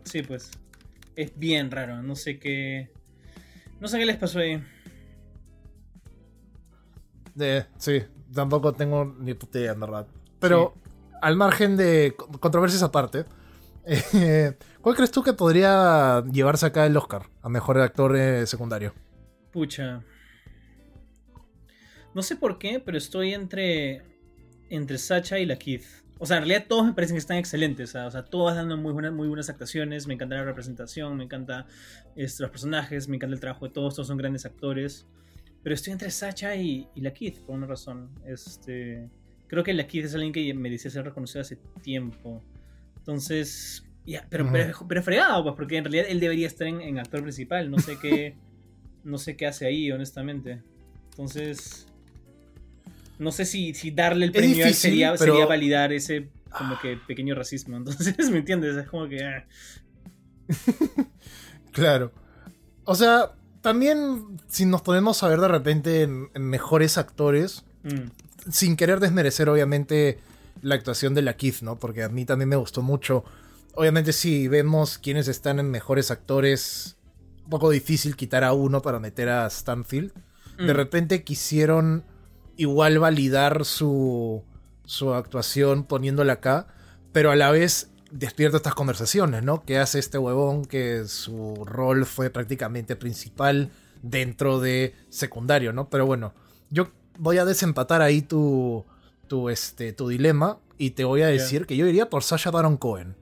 Sí, 0.05 0.23
pues. 0.23 0.51
Es 1.17 1.33
bien 1.39 1.71
raro. 1.71 2.03
No 2.03 2.17
sé 2.17 2.39
qué. 2.39 2.91
No 3.81 3.89
sé 3.89 3.99
qué 3.99 4.07
les 4.07 4.17
pasó 4.17 4.39
ahí. 4.39 4.63
Eh, 7.39 7.65
sí, 7.79 8.03
tampoco 8.35 8.73
tengo 8.73 9.05
ni 9.19 9.35
puta 9.35 9.59
idea, 9.59 9.73
en 9.73 9.81
verdad. 9.81 10.07
Pero 10.39 10.75
al 11.21 11.37
margen 11.37 11.77
de 11.77 12.15
co- 12.17 12.29
controversias 12.41 12.83
aparte, 12.83 13.25
¿cuál 14.81 14.95
crees 14.95 15.11
tú 15.11 15.23
que 15.23 15.33
podría 15.33 16.23
llevarse 16.33 16.67
acá 16.67 16.87
el 16.87 16.97
Oscar 16.97 17.23
a 17.43 17.49
mejor 17.49 17.79
actor 17.79 18.17
eh, 18.17 18.47
secundario? 18.47 18.95
Pucha. 19.53 20.03
No 22.15 22.23
sé 22.23 22.37
por 22.37 22.59
qué, 22.59 22.81
pero 22.81 22.99
estoy 22.99 23.35
entre. 23.35 24.03
Entre 24.69 24.97
Sacha 24.97 25.39
y 25.39 25.45
la 25.45 25.57
Keith. 25.57 25.85
O 26.19 26.25
sea, 26.25 26.39
en 26.39 26.45
realidad 26.45 26.67
todos 26.69 26.87
me 26.87 26.95
parecen 26.95 27.17
que 27.17 27.19
están 27.19 27.37
excelentes. 27.37 27.95
O 27.95 28.11
sea, 28.11 28.25
todos 28.25 28.55
dando 28.55 28.77
muy 28.77 28.93
buenas, 28.93 29.13
muy 29.13 29.29
buenas 29.29 29.51
actuaciones. 29.51 30.07
Me 30.07 30.15
encanta 30.15 30.37
la 30.37 30.45
representación, 30.45 31.17
me 31.17 31.25
encanta 31.25 31.67
este, 32.17 32.45
los 32.45 32.51
personajes, 32.51 33.09
me 33.09 33.17
encanta 33.17 33.35
el 33.35 33.41
trabajo 33.41 33.67
de 33.67 33.75
todos. 33.75 33.97
Todos 33.97 34.07
son 34.07 34.17
grandes 34.17 34.47
actores. 34.47 35.07
Pero 35.63 35.75
estoy 35.75 35.93
entre 35.93 36.11
Sacha 36.11 36.55
y, 36.55 36.89
la 36.95 37.13
Keith, 37.13 37.41
por 37.41 37.57
una 37.57 37.67
razón. 37.67 38.11
Este, 38.25 39.11
creo 39.47 39.63
que 39.63 39.75
la 39.75 39.87
Keith 39.87 40.07
es 40.07 40.15
alguien 40.15 40.33
que 40.33 40.55
merecía 40.55 40.91
ser 40.91 41.05
reconocido 41.05 41.43
hace 41.43 41.57
tiempo. 41.83 42.43
Entonces, 43.03 43.85
ya, 44.07 44.25
pero, 44.31 44.49
pero, 44.53 44.87
pero, 44.87 45.03
fregado, 45.03 45.43
pues, 45.43 45.57
porque 45.57 45.77
en 45.77 45.85
realidad 45.85 46.07
él 46.09 46.21
debería 46.21 46.47
estar 46.47 46.69
en, 46.69 46.99
actor 46.99 47.23
principal. 47.23 47.69
No 47.69 47.79
sé 47.81 47.99
qué. 48.01 48.37
no 49.05 49.19
sé 49.19 49.37
qué 49.37 49.47
hace 49.47 49.67
ahí, 49.67 49.91
honestamente. 49.91 50.63
Entonces. 51.11 51.87
No 53.19 53.33
sé 53.33 53.45
si, 53.45 53.75
si 53.75 53.91
darle 53.91 54.27
el 54.27 54.33
premio 54.33 54.73
sería, 54.73 55.17
sería 55.17 55.47
validar 55.47 55.93
ese 55.93 56.29
como 56.51 56.79
que 56.79 56.97
pequeño 56.97 57.35
racismo. 57.35 57.77
Entonces, 57.79 58.31
¿me 58.31 58.39
entiendes? 58.39 58.77
Es 58.77 58.89
como 58.89 59.09
que. 59.09 59.25
Ah. 59.25 59.45
claro. 61.73 62.13
O 62.85 62.95
sea, 62.95 63.33
también 63.61 64.39
si 64.49 64.65
nos 64.67 64.83
podemos 64.83 65.23
a 65.23 65.29
ver 65.29 65.41
de 65.41 65.49
repente 65.49 66.03
en, 66.03 66.31
mejores 66.35 66.99
actores, 66.99 67.65
mm. 67.83 68.51
sin 68.51 68.77
querer 68.77 69.01
desmerecer 69.01 69.49
obviamente 69.49 70.19
la 70.63 70.77
actuación 70.77 71.15
de 71.15 71.23
la 71.23 71.37
Keith, 71.37 71.61
¿no? 71.61 71.79
Porque 71.79 72.03
a 72.03 72.09
mí 72.09 72.25
también 72.25 72.49
me 72.49 72.57
gustó 72.57 72.83
mucho. 72.83 73.25
Obviamente 73.75 74.13
si 74.13 74.49
vemos 74.49 74.99
quiénes 74.99 75.29
están 75.29 75.59
en 75.59 75.71
mejores 75.71 76.11
actores, 76.11 76.97
un 77.45 77.51
poco 77.51 77.71
difícil 77.71 78.17
quitar 78.17 78.45
a 78.45 78.53
uno 78.53 78.81
para 78.81 79.01
meter 79.01 79.29
a 79.29 79.51
Stanfield. 79.51 80.13
De 80.57 80.73
mm. 80.73 80.77
repente 80.77 81.25
quisieron 81.25 82.05
igual 82.57 82.99
validar 82.99 83.65
su, 83.65 84.45
su 84.85 85.13
actuación 85.13 85.85
poniéndola 85.85 86.35
acá, 86.35 86.69
pero 87.13 87.31
a 87.31 87.37
la 87.37 87.51
vez 87.51 87.91
despierta 88.11 88.59
estas 88.59 88.75
conversaciones, 88.75 89.43
¿no? 89.43 89.65
Que 89.65 89.79
hace 89.79 89.99
este 89.99 90.19
huevón 90.19 90.65
que 90.65 91.07
su 91.07 91.65
rol 91.65 92.07
fue 92.07 92.31
prácticamente 92.31 92.95
principal 92.95 93.71
dentro 94.03 94.61
de 94.61 94.95
secundario, 95.09 95.73
¿no? 95.73 95.89
Pero 95.89 96.07
bueno, 96.07 96.35
yo 96.71 96.91
voy 97.19 97.39
a 97.39 97.45
desempatar 97.45 98.03
ahí 98.03 98.21
tu, 98.21 98.85
tu, 99.33 99.49
este, 99.49 99.95
tu 99.95 100.09
dilema 100.09 100.59
y 100.77 100.91
te 100.91 101.05
voy 101.05 101.23
a 101.23 101.29
decir 101.29 101.65
que 101.65 101.75
yo 101.75 101.87
iría 101.87 102.11
por 102.11 102.23
Sasha 102.23 102.51
Baron 102.51 102.77
Cohen. 102.77 103.17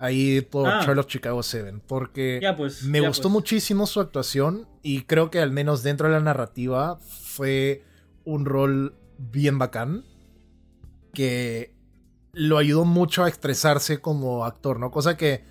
Ahí 0.00 0.40
por 0.40 0.68
ah. 0.68 0.80
Charlotte 0.84 1.06
Chicago 1.06 1.40
7. 1.40 1.74
Porque 1.86 2.40
pues, 2.56 2.82
me 2.82 2.98
gustó 2.98 3.28
pues. 3.28 3.32
muchísimo 3.32 3.86
su 3.86 4.00
actuación 4.00 4.66
y 4.82 5.02
creo 5.02 5.30
que 5.30 5.38
al 5.38 5.52
menos 5.52 5.84
dentro 5.84 6.08
de 6.08 6.14
la 6.14 6.20
narrativa 6.20 6.96
fue 6.96 7.84
un 8.24 8.44
rol 8.44 8.96
bien 9.18 9.60
bacán. 9.60 10.04
Que 11.14 11.76
lo 12.32 12.58
ayudó 12.58 12.84
mucho 12.84 13.22
a 13.22 13.28
expresarse 13.28 14.00
como 14.00 14.44
actor, 14.44 14.80
¿no? 14.80 14.90
Cosa 14.90 15.16
que, 15.16 15.44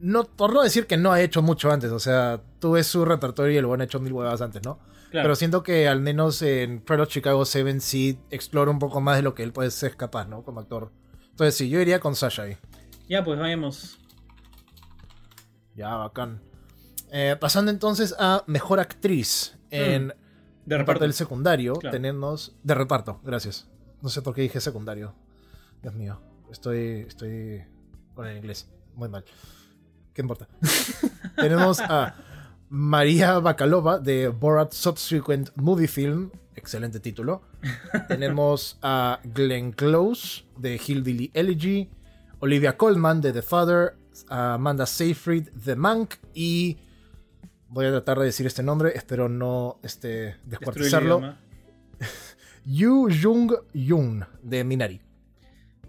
no, 0.00 0.24
por 0.24 0.54
no 0.54 0.62
decir 0.62 0.86
que 0.86 0.96
no 0.96 1.12
ha 1.12 1.20
hecho 1.20 1.42
mucho 1.42 1.70
antes, 1.70 1.90
o 1.90 1.98
sea, 1.98 2.40
tú 2.60 2.72
ves 2.72 2.86
su 2.86 3.04
repertorio 3.04 3.58
y 3.58 3.60
lo 3.60 3.74
han 3.74 3.82
hecho 3.82 4.00
mil 4.00 4.14
huevas 4.14 4.40
antes, 4.40 4.62
¿no? 4.64 4.78
Pero 5.12 5.34
siento 5.36 5.62
que 5.62 5.88
al 5.88 6.00
menos 6.00 6.40
en 6.42 6.80
Pro 6.80 7.04
Chicago 7.04 7.44
7 7.44 7.80
sí 7.80 8.18
explora 8.30 8.70
un 8.70 8.78
poco 8.78 9.00
más 9.00 9.16
de 9.16 9.22
lo 9.22 9.34
que 9.34 9.42
él 9.42 9.52
puede 9.52 9.70
ser 9.70 9.96
capaz, 9.96 10.26
¿no? 10.26 10.42
Como 10.42 10.60
actor. 10.60 10.90
Entonces 11.30 11.54
sí, 11.54 11.68
yo 11.68 11.80
iría 11.80 12.00
con 12.00 12.16
Sasha 12.16 12.44
ahí. 12.44 12.56
Ya, 13.08 13.22
pues 13.22 13.38
vayamos. 13.38 13.98
Ya, 15.74 15.94
bacán. 15.96 16.40
Eh, 17.10 17.36
pasando 17.38 17.70
entonces 17.70 18.14
a 18.18 18.44
Mejor 18.46 18.80
Actriz 18.80 19.58
en... 19.70 20.08
Mm. 20.08 20.12
De 20.64 20.78
reparto 20.78 21.02
del 21.02 21.12
secundario, 21.12 21.72
tenemos... 21.74 22.54
De 22.62 22.74
reparto, 22.74 23.20
gracias. 23.24 23.68
No 24.00 24.08
sé 24.08 24.22
por 24.22 24.32
qué 24.32 24.42
dije 24.42 24.60
secundario. 24.60 25.12
Dios 25.82 25.92
mío, 25.92 26.20
estoy, 26.52 27.04
estoy 27.08 27.64
con 28.14 28.28
el 28.28 28.36
inglés. 28.36 28.70
Muy 28.94 29.08
mal. 29.08 29.24
¿Qué 30.14 30.22
importa? 30.22 30.46
Tenemos 31.36 31.80
a 31.80 32.14
María 32.74 33.38
Bakalova 33.38 33.98
de 33.98 34.28
Borat 34.28 34.72
Subsequent 34.72 35.50
Movie 35.56 35.86
Film. 35.86 36.30
Excelente 36.56 37.00
título. 37.00 37.42
Tenemos 38.08 38.78
a 38.80 39.20
Glenn 39.24 39.72
Close 39.72 40.46
de 40.56 40.80
Hillbilly 40.82 41.30
Elegy. 41.34 41.90
Olivia 42.38 42.78
Colman 42.78 43.20
de 43.20 43.34
The 43.34 43.42
Father. 43.42 43.98
Amanda 44.30 44.86
Seyfried 44.86 45.50
de 45.50 45.76
Mank. 45.76 46.14
Y 46.32 46.78
voy 47.68 47.84
a 47.84 47.90
tratar 47.90 48.18
de 48.18 48.24
decir 48.24 48.46
este 48.46 48.62
nombre. 48.62 48.96
Espero 48.96 49.28
no 49.28 49.78
este, 49.82 50.36
descuartizarlo. 50.46 51.34
Yu 52.64 53.10
Jung 53.22 53.52
Yoon 53.74 54.24
de 54.42 54.64
Minari. 54.64 55.02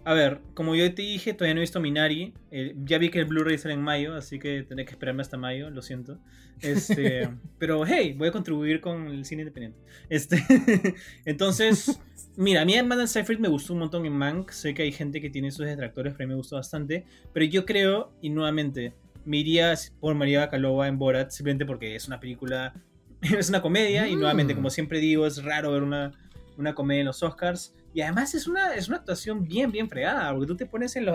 A 0.06 0.12
ver, 0.12 0.40
como 0.52 0.74
yo 0.74 0.94
te 0.94 1.00
dije, 1.00 1.32
todavía 1.32 1.54
no 1.54 1.60
he 1.60 1.62
visto 1.62 1.80
Minari. 1.80 2.34
Eh, 2.50 2.74
ya 2.84 2.98
vi 2.98 3.08
que 3.08 3.20
el 3.20 3.24
Blu-ray 3.24 3.56
sale 3.56 3.72
en 3.72 3.82
mayo, 3.82 4.14
así 4.14 4.38
que 4.38 4.62
tendré 4.62 4.84
que 4.84 4.90
esperarme 4.90 5.22
hasta 5.22 5.38
mayo, 5.38 5.70
lo 5.70 5.80
siento. 5.80 6.18
Este, 6.60 7.30
pero 7.58 7.86
hey, 7.86 8.14
voy 8.16 8.28
a 8.28 8.32
contribuir 8.32 8.82
con 8.82 9.06
el 9.06 9.24
cine 9.24 9.42
independiente. 9.42 9.78
Este, 10.10 10.44
entonces, 11.24 11.98
mira, 12.36 12.60
a 12.60 12.64
mí 12.66 12.76
Amanda 12.76 13.06
Seyfried 13.06 13.38
me 13.38 13.48
gustó 13.48 13.72
un 13.72 13.78
montón 13.78 14.04
en 14.04 14.12
Mank. 14.12 14.50
Sé 14.50 14.74
que 14.74 14.82
hay 14.82 14.92
gente 14.92 15.22
que 15.22 15.30
tiene 15.30 15.50
sus 15.50 15.64
detractores, 15.64 16.12
pero 16.12 16.24
a 16.24 16.26
mí 16.26 16.34
me 16.34 16.36
gustó 16.36 16.56
bastante. 16.56 17.06
Pero 17.32 17.46
yo 17.46 17.64
creo, 17.64 18.12
y 18.20 18.28
nuevamente, 18.28 18.92
me 19.24 19.38
iría 19.38 19.74
por 20.00 20.14
María 20.14 20.40
Bacalova 20.40 20.86
en 20.86 20.98
Borat, 20.98 21.30
simplemente 21.30 21.64
porque 21.64 21.96
es 21.96 22.06
una 22.08 22.20
película, 22.20 22.74
es 23.22 23.48
una 23.48 23.62
comedia, 23.62 24.06
y 24.06 24.16
nuevamente, 24.16 24.52
mm. 24.52 24.56
como 24.56 24.68
siempre 24.68 24.98
digo, 24.98 25.26
es 25.26 25.42
raro 25.42 25.72
ver 25.72 25.82
una, 25.82 26.12
una 26.58 26.74
comedia 26.74 27.00
en 27.00 27.06
los 27.06 27.22
Oscars. 27.22 27.74
Y 27.94 28.00
además 28.00 28.34
es 28.34 28.48
una, 28.48 28.74
es 28.74 28.88
una 28.88 28.98
actuación 28.98 29.44
bien, 29.44 29.70
bien 29.70 29.88
fregada, 29.88 30.32
porque 30.32 30.48
tú 30.48 30.56
te 30.56 30.66
pones 30.66 30.96
en, 30.96 31.06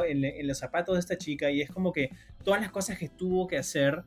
los 0.47 0.57
zapatos 0.57 0.95
de 0.95 1.01
esta 1.01 1.17
chica 1.17 1.51
y 1.51 1.61
es 1.61 1.69
como 1.69 1.91
que 1.91 2.09
todas 2.41 2.61
las 2.61 2.71
cosas 2.71 2.97
que 2.97 3.09
tuvo 3.09 3.47
que 3.47 3.57
hacer 3.57 4.01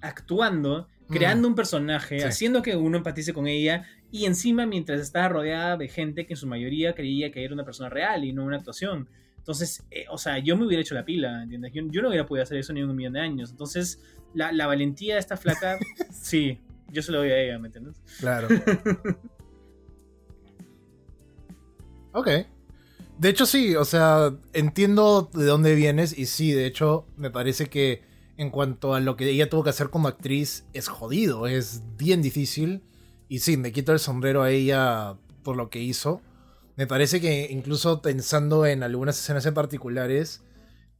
actuando, 0.00 0.88
mm. 1.06 1.12
creando 1.12 1.46
un 1.46 1.54
personaje, 1.54 2.24
haciendo 2.24 2.60
que 2.60 2.74
uno 2.74 2.98
empatice 2.98 3.32
con 3.32 3.46
ella 3.46 3.84
y 4.10 4.24
encima 4.24 4.66
mientras 4.66 5.00
estaba 5.00 5.28
rodeada 5.28 5.76
de 5.76 5.86
gente 5.86 6.26
que 6.26 6.32
en 6.32 6.38
su 6.38 6.48
mayoría 6.48 6.92
creía 6.92 7.30
que 7.30 7.44
era 7.44 7.54
una 7.54 7.64
persona 7.64 7.88
real 7.88 8.24
y 8.24 8.32
no 8.32 8.44
una 8.44 8.56
actuación. 8.56 9.08
Entonces, 9.36 9.86
eh, 9.92 10.06
o 10.10 10.18
sea, 10.18 10.38
yo 10.40 10.56
me 10.56 10.66
hubiera 10.66 10.82
hecho 10.82 10.96
la 10.96 11.04
pila, 11.04 11.44
¿entiendes? 11.44 11.72
Yo, 11.72 12.02
no 12.02 12.08
hubiera 12.08 12.26
podido 12.26 12.42
hacer 12.42 12.58
eso 12.58 12.72
ni 12.72 12.80
en 12.80 12.90
un 12.90 12.96
millón 12.96 13.12
de 13.12 13.20
años. 13.20 13.52
Entonces, 13.52 14.02
la, 14.34 14.50
la 14.50 14.66
valentía 14.66 15.14
de 15.14 15.20
esta 15.20 15.36
flaca, 15.36 15.78
sí, 16.10 16.58
yo 16.88 17.00
se 17.00 17.12
lo 17.12 17.18
doy 17.18 17.30
a 17.30 17.38
ella, 17.38 17.58
¿me 17.60 17.68
entiendes? 17.68 17.94
Claro. 18.18 18.48
Ok. 22.18 22.28
De 23.18 23.28
hecho, 23.28 23.46
sí, 23.46 23.76
o 23.76 23.84
sea, 23.84 24.32
entiendo 24.52 25.30
de 25.32 25.44
dónde 25.44 25.74
vienes 25.74 26.16
y 26.16 26.26
sí, 26.26 26.52
de 26.52 26.66
hecho, 26.66 27.06
me 27.16 27.30
parece 27.30 27.66
que 27.66 28.02
en 28.36 28.50
cuanto 28.50 28.94
a 28.94 29.00
lo 29.00 29.16
que 29.16 29.28
ella 29.28 29.48
tuvo 29.48 29.64
que 29.64 29.70
hacer 29.70 29.90
como 29.90 30.08
actriz, 30.08 30.64
es 30.72 30.88
jodido, 30.88 31.46
es 31.46 31.82
bien 31.96 32.22
difícil. 32.22 32.82
Y 33.28 33.40
sí, 33.40 33.56
me 33.56 33.72
quito 33.72 33.92
el 33.92 33.98
sombrero 33.98 34.42
a 34.42 34.50
ella 34.50 35.16
por 35.42 35.56
lo 35.56 35.70
que 35.70 35.80
hizo. 35.80 36.22
Me 36.76 36.86
parece 36.86 37.20
que 37.20 37.48
incluso 37.50 38.02
pensando 38.02 38.66
en 38.66 38.82
algunas 38.82 39.18
escenas 39.18 39.46
en 39.46 39.54
particulares, 39.54 40.42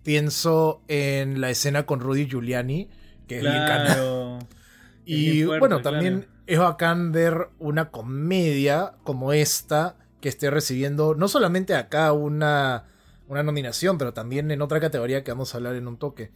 pienso 0.02 0.82
en 0.88 1.40
la 1.40 1.50
escena 1.50 1.86
con 1.86 2.00
Rudy 2.00 2.26
Giuliani, 2.28 2.88
que 3.26 3.40
claro. 3.40 4.38
Y 5.04 5.44
bueno, 5.44 5.80
también 5.80 6.26
es 6.46 6.58
bacán 6.58 7.12
ver 7.12 7.48
una 7.58 7.90
comedia 7.90 8.92
como 9.04 9.32
esta 9.32 9.96
que 10.20 10.28
esté 10.28 10.50
recibiendo 10.50 11.14
no 11.14 11.28
solamente 11.28 11.74
acá 11.74 12.12
una, 12.12 12.86
una 13.28 13.42
nominación, 13.42 13.98
pero 13.98 14.12
también 14.12 14.50
en 14.50 14.62
otra 14.62 14.80
categoría 14.80 15.22
que 15.22 15.32
vamos 15.32 15.54
a 15.54 15.58
hablar 15.58 15.76
en 15.76 15.86
un 15.86 15.98
toque. 15.98 16.30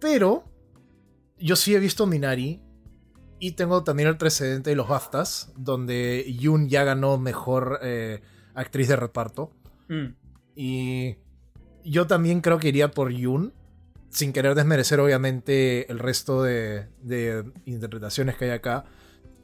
Pero 0.00 0.44
yo 1.38 1.56
sí 1.56 1.74
he 1.74 1.78
visto 1.78 2.06
Minari 2.06 2.60
y 3.38 3.52
tengo 3.52 3.84
también 3.84 4.08
el 4.08 4.16
precedente 4.16 4.70
de 4.70 4.76
los 4.76 4.88
BAFTAs, 4.88 5.52
donde 5.56 6.34
Yoon 6.38 6.68
ya 6.68 6.84
ganó 6.84 7.18
mejor 7.18 7.80
eh, 7.82 8.22
actriz 8.54 8.88
de 8.88 8.96
reparto. 8.96 9.50
Mm. 9.88 10.14
Y 10.54 11.16
yo 11.84 12.06
también 12.06 12.40
creo 12.40 12.58
que 12.58 12.68
iría 12.68 12.90
por 12.90 13.10
Yoon, 13.10 13.52
sin 14.10 14.32
querer 14.32 14.54
desmerecer 14.54 15.00
obviamente 15.00 15.90
el 15.90 15.98
resto 15.98 16.42
de, 16.42 16.86
de 17.02 17.44
interpretaciones 17.66 18.36
que 18.36 18.46
hay 18.46 18.50
acá. 18.52 18.84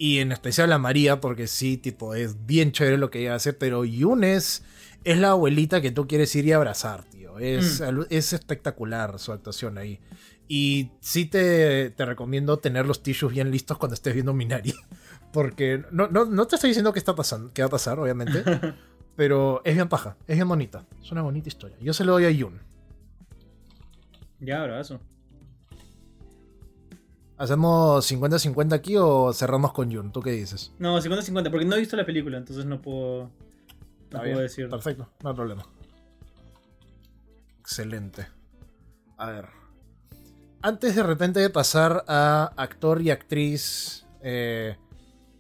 Y 0.03 0.20
en 0.20 0.32
especial 0.32 0.72
a 0.72 0.78
María, 0.78 1.20
porque 1.20 1.46
sí, 1.46 1.76
tipo, 1.76 2.14
es 2.14 2.46
bien 2.46 2.72
chévere 2.72 2.96
lo 2.96 3.11
que 3.11 3.20
ella 3.20 3.34
hace, 3.34 3.53
pero 3.53 3.84
Yunes 3.84 4.64
es 5.05 5.18
la 5.18 5.32
abuelita 5.32 5.82
que 5.82 5.90
tú 5.90 6.09
quieres 6.09 6.34
ir 6.36 6.46
y 6.46 6.53
abrazar, 6.53 7.05
tío. 7.05 7.38
Es, 7.38 7.82
mm. 7.82 8.05
es 8.09 8.32
espectacular 8.32 9.18
su 9.18 9.30
actuación 9.30 9.76
ahí. 9.76 10.01
Y 10.48 10.92
sí 11.01 11.26
te, 11.26 11.90
te, 11.90 12.07
recomiendo 12.07 12.59
tener 12.61 12.86
los 12.86 13.03
tissues 13.03 13.30
bien 13.30 13.51
listos 13.51 13.76
cuando 13.76 13.92
estés 13.92 14.14
viendo 14.14 14.32
Minari. 14.32 14.72
Porque 15.34 15.84
no, 15.90 16.09
no, 16.09 16.46
te 16.46 16.55
estoy 16.55 16.70
diciendo 16.70 16.94
qué 16.94 16.98
está 16.98 17.14
pasando, 17.14 17.53
qué 17.53 17.61
va 17.61 17.66
a 17.66 17.70
pasar, 17.70 18.01
obviamente. 18.01 18.42
pero 19.16 19.61
es 19.66 19.74
bien 19.74 19.90
paja, 19.90 20.16
es 20.26 20.36
bien 20.36 20.48
bonita. 20.48 20.86
Es 21.03 21.12
una 21.12 21.20
bonita 21.20 21.51
historia. 21.51 21.76
Yo 21.78 21.92
se 21.92 22.07
lo 22.07 22.12
doy 22.12 22.24
a 22.24 22.30
Yun. 22.30 22.59
Ya, 24.38 24.62
abrazo. 24.62 24.98
¿Hacemos 27.41 28.05
50-50 28.12 28.74
aquí 28.74 28.97
o 28.99 29.32
cerramos 29.32 29.72
con 29.72 29.91
Jun? 29.91 30.12
¿Tú 30.12 30.20
qué 30.20 30.30
dices? 30.30 30.74
No, 30.78 31.01
50-50, 31.01 31.51
porque 31.51 31.64
no 31.64 31.74
he 31.74 31.78
visto 31.78 31.97
la 31.97 32.05
película, 32.05 32.36
entonces 32.36 32.66
no 32.66 32.82
puedo, 32.82 33.30
no 34.11 34.18
puedo 34.20 34.41
decir. 34.41 34.68
Perfecto, 34.68 35.09
no 35.22 35.30
hay 35.30 35.36
problema. 35.36 35.64
Excelente. 37.61 38.26
A 39.16 39.30
ver. 39.30 39.47
Antes 40.61 40.95
de 40.95 41.03
repente 41.03 41.41
de 41.41 41.49
pasar 41.49 42.05
a 42.09 42.53
actor 42.59 43.01
y 43.01 43.11
actriz 43.11 44.05
eh, 44.20 44.76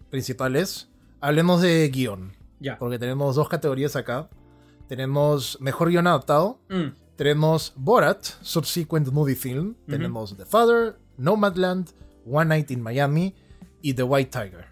principales, 0.08 0.88
hablemos 1.20 1.60
de 1.60 1.86
guion. 1.90 2.32
Ya. 2.60 2.78
Porque 2.78 2.98
tenemos 2.98 3.36
dos 3.36 3.50
categorías 3.50 3.94
acá. 3.94 4.30
Tenemos 4.88 5.58
mejor 5.60 5.90
guion 5.90 6.06
adaptado. 6.06 6.60
Mm, 6.70 6.96
Tenemos 7.16 7.74
Borat, 7.76 8.24
Subsequent 8.40 9.08
Movie 9.08 9.36
Film. 9.36 9.74
Tenemos 9.86 10.34
The 10.34 10.46
Father, 10.46 10.96
Nomadland, 11.20 11.90
One 12.26 12.46
Night 12.46 12.70
in 12.70 12.80
Miami 12.80 13.34
y 13.82 13.94
The 13.94 14.02
White 14.02 14.30
Tiger. 14.30 14.64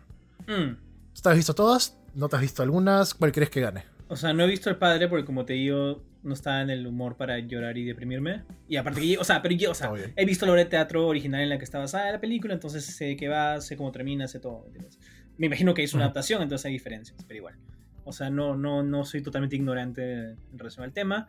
mm. 0.47 0.77
¿Te 1.21 1.29
has 1.29 1.37
visto 1.37 1.55
todas? 1.55 1.99
¿No 2.15 2.29
te 2.29 2.37
has 2.37 2.43
visto 2.43 2.63
algunas? 2.63 3.13
¿Cuál 3.13 3.33
crees 3.33 3.51
que 3.51 3.61
gane? 3.61 3.85
O 4.09 4.17
sea, 4.17 4.33
no 4.33 4.45
he 4.45 4.47
visto 4.47 4.71
El 4.71 4.77
Padre 4.77 5.09
porque 5.09 5.25
como 5.25 5.45
te 5.45 5.55
digo, 5.55 6.03
no 6.23 6.35
estaba 6.35 6.63
en 6.63 6.71
el 6.71 6.87
humor 6.87 7.17
para 7.17 7.39
llorar 7.39 7.77
y 7.77 7.85
deprimirme. 7.85 8.45
Y 8.69 8.77
aparte 8.77 9.01
que, 9.01 9.19
o 9.19 9.25
sea, 9.25 9.43
pero 9.43 9.55
yo, 9.55 9.73
o 9.73 9.75
sea, 9.75 9.93
he 10.17 10.25
visto 10.25 10.47
la 10.47 10.53
obra 10.53 10.65
de 10.65 10.71
teatro 10.71 11.07
original 11.07 11.43
en 11.43 11.49
la 11.49 11.59
que 11.59 11.65
está 11.65 11.79
basada 11.79 12.13
la 12.13 12.21
película, 12.21 12.55
entonces 12.55 12.85
sé 12.85 13.17
qué 13.17 13.29
va, 13.29 13.61
sé 13.61 13.77
cómo 13.77 13.93
termina, 13.93 14.29
sé 14.29 14.41
todo, 14.41 14.65
¿entiendes? 14.67 14.99
Me 15.37 15.47
imagino 15.47 15.75
que 15.75 15.83
es 15.83 15.95
una 15.95 16.05
adaptación, 16.05 16.43
entonces 16.43 16.67
hay 16.67 16.73
diferencias, 16.73 17.25
pero 17.27 17.39
igual. 17.39 17.57
O 18.05 18.13
sea, 18.13 18.31
no, 18.31 18.57
no, 18.57 18.83
no 18.83 19.05
soy 19.05 19.23
totalmente 19.23 19.57
ignorante 19.57 20.31
en 20.31 20.59
relación 20.59 20.85
al 20.85 20.93
tema. 20.93 21.27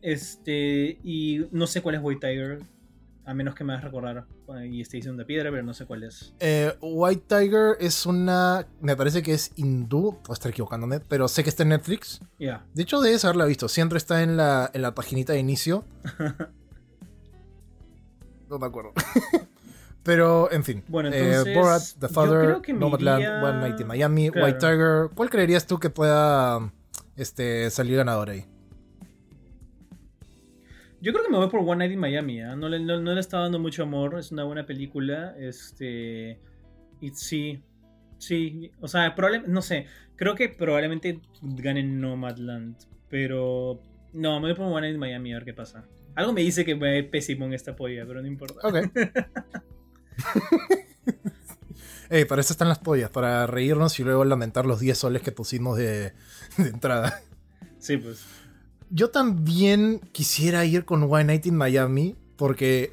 Este, 0.00 0.98
y 1.02 1.46
no 1.50 1.66
sé 1.66 1.82
cuál 1.82 1.96
es 1.96 2.00
White 2.02 2.26
Tiger, 2.26 2.60
a 3.30 3.34
menos 3.34 3.54
que 3.54 3.62
me 3.62 3.72
hagas 3.72 3.84
recordar 3.84 4.26
eh, 4.56 4.66
y 4.66 4.80
esté 4.80 4.96
diciendo 4.96 5.20
de 5.20 5.24
piedra, 5.26 5.50
pero 5.50 5.62
no 5.62 5.72
sé 5.72 5.86
cuál 5.86 6.02
es. 6.02 6.34
Eh, 6.40 6.74
White 6.80 7.24
Tiger 7.28 7.76
es 7.78 8.04
una. 8.06 8.66
Me 8.80 8.96
parece 8.96 9.22
que 9.22 9.32
es 9.34 9.52
hindú. 9.56 10.18
Puedo 10.22 10.34
estar 10.34 10.50
equivocándome, 10.50 10.98
pero 11.00 11.28
sé 11.28 11.44
que 11.44 11.50
está 11.50 11.62
en 11.62 11.68
Netflix. 11.68 12.20
Ya. 12.40 12.64
De 12.74 12.82
hecho, 12.82 13.00
debes 13.00 13.24
haberla 13.24 13.44
visto. 13.44 13.68
Siempre 13.68 13.98
está 13.98 14.22
en 14.22 14.36
la, 14.36 14.68
en 14.74 14.82
la 14.82 14.94
paginita 14.94 15.32
de 15.32 15.38
inicio. 15.38 15.84
No 18.48 18.58
me 18.58 18.66
acuerdo. 18.66 18.92
pero, 20.02 20.50
en 20.50 20.64
fin. 20.64 20.82
Bueno, 20.88 21.10
Eh, 21.10 21.28
entonces, 21.30 21.54
Borat, 21.56 21.82
The 22.00 22.08
Father, 22.08 22.60
Nomadland, 22.74 23.20
iría- 23.22 23.42
One 23.44 23.60
Night 23.60 23.80
in 23.80 23.86
Miami, 23.86 24.30
Claro. 24.30 24.46
White 24.46 24.58
Tiger. 24.58 25.10
¿Cuál 25.14 25.30
creerías 25.30 25.66
tú 25.68 25.78
que 25.78 25.88
pueda 25.88 26.72
este, 27.14 27.70
salir 27.70 27.96
ganador 27.98 28.30
ahí? 28.30 28.46
Yo 31.00 31.12
creo 31.12 31.24
que 31.24 31.30
me 31.30 31.38
voy 31.38 31.48
por 31.48 31.60
One 31.60 31.76
Night 31.76 31.92
in 31.92 31.98
Miami, 31.98 32.42
¿ah? 32.42 32.56
no, 32.56 32.68
le, 32.68 32.78
no, 32.78 33.00
no 33.00 33.14
le 33.14 33.20
está 33.20 33.38
dando 33.38 33.58
mucho 33.58 33.82
amor, 33.82 34.18
es 34.18 34.32
una 34.32 34.44
buena 34.44 34.66
película, 34.66 35.34
este, 35.38 36.38
y 37.00 37.10
sí, 37.10 37.62
sí, 38.18 38.70
o 38.80 38.88
sea, 38.88 39.14
probablemente, 39.14 39.50
no 39.50 39.62
sé, 39.62 39.86
creo 40.16 40.34
que 40.34 40.50
probablemente 40.50 41.20
gane 41.40 41.82
Nomadland, 41.82 42.76
pero 43.08 43.82
no, 44.12 44.40
me 44.40 44.48
voy 44.48 44.56
por 44.56 44.66
One 44.66 44.82
Night 44.82 44.94
in 44.94 45.00
Miami 45.00 45.32
a 45.32 45.36
ver 45.36 45.44
qué 45.44 45.54
pasa. 45.54 45.86
Algo 46.14 46.32
me 46.32 46.42
dice 46.42 46.64
que 46.64 46.74
me 46.74 46.92
ve 46.92 47.04
pésimo 47.04 47.46
en 47.46 47.54
esta 47.54 47.76
polla, 47.76 48.04
pero 48.06 48.20
no 48.20 48.28
importa. 48.28 48.66
Ok. 48.66 48.76
Ey, 52.10 52.24
para 52.24 52.40
eso 52.40 52.52
están 52.52 52.68
las 52.68 52.80
pollas, 52.80 53.08
para 53.08 53.46
reírnos 53.46 54.00
y 54.00 54.04
luego 54.04 54.24
lamentar 54.24 54.66
los 54.66 54.80
10 54.80 54.98
soles 54.98 55.22
que 55.22 55.30
pusimos 55.30 55.78
de, 55.78 56.12
de 56.58 56.68
entrada. 56.68 57.22
Sí, 57.78 57.96
pues. 57.96 58.26
Yo 58.90 59.10
también 59.10 60.00
quisiera 60.12 60.64
ir 60.64 60.84
con 60.84 61.02
One 61.04 61.24
Night 61.24 61.46
in 61.46 61.56
Miami 61.56 62.16
porque 62.36 62.92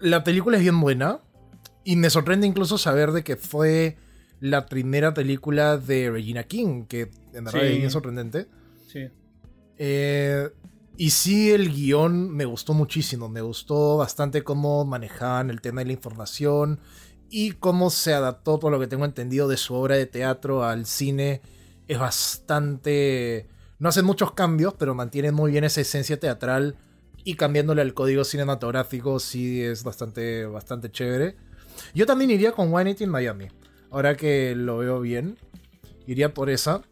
la 0.00 0.24
película 0.24 0.56
es 0.56 0.62
bien 0.62 0.80
buena 0.80 1.20
y 1.84 1.96
me 1.96 2.10
sorprende 2.10 2.46
incluso 2.46 2.78
saber 2.78 3.12
de 3.12 3.22
que 3.22 3.36
fue 3.36 3.96
la 4.40 4.66
primera 4.66 5.14
película 5.14 5.76
de 5.76 6.10
Regina 6.10 6.44
King, 6.44 6.84
que 6.86 7.10
en 7.34 7.44
verdad 7.44 7.60
Sí. 7.60 7.66
es 7.66 7.78
bien 7.78 7.90
sorprendente. 7.90 8.46
Sí. 8.88 9.08
Eh, 9.78 10.48
y 10.96 11.10
sí, 11.10 11.50
el 11.52 11.70
guion 11.72 12.30
me 12.30 12.44
gustó 12.44 12.74
muchísimo. 12.74 13.28
Me 13.28 13.40
gustó 13.40 13.98
bastante 13.98 14.42
cómo 14.42 14.84
manejaban 14.84 15.50
el 15.50 15.60
tema 15.60 15.80
de 15.82 15.86
la 15.86 15.92
información 15.92 16.80
y 17.30 17.52
cómo 17.52 17.90
se 17.90 18.14
adaptó, 18.14 18.58
por 18.58 18.72
lo 18.72 18.80
que 18.80 18.86
tengo 18.86 19.04
entendido, 19.04 19.46
de 19.48 19.56
su 19.56 19.74
obra 19.74 19.96
de 19.96 20.06
teatro 20.06 20.64
al 20.64 20.86
cine. 20.86 21.40
Es 21.86 21.98
bastante... 21.98 23.46
No 23.82 23.88
hacen 23.88 24.04
muchos 24.04 24.32
cambios, 24.32 24.74
pero 24.74 24.94
mantienen 24.94 25.34
muy 25.34 25.50
bien 25.50 25.64
esa 25.64 25.80
esencia 25.80 26.16
teatral 26.20 26.76
y 27.24 27.34
cambiándole 27.34 27.82
al 27.82 27.94
código 27.94 28.22
cinematográfico 28.22 29.18
sí 29.18 29.60
es 29.60 29.82
bastante, 29.82 30.46
bastante 30.46 30.88
chévere. 30.92 31.34
Yo 31.92 32.06
también 32.06 32.30
iría 32.30 32.52
con 32.52 32.72
One 32.72 32.94
in 32.96 33.10
Miami. 33.10 33.48
Ahora 33.90 34.16
que 34.16 34.54
lo 34.54 34.78
veo 34.78 35.00
bien, 35.00 35.36
iría 36.06 36.32
por 36.32 36.48
esa. 36.48 36.82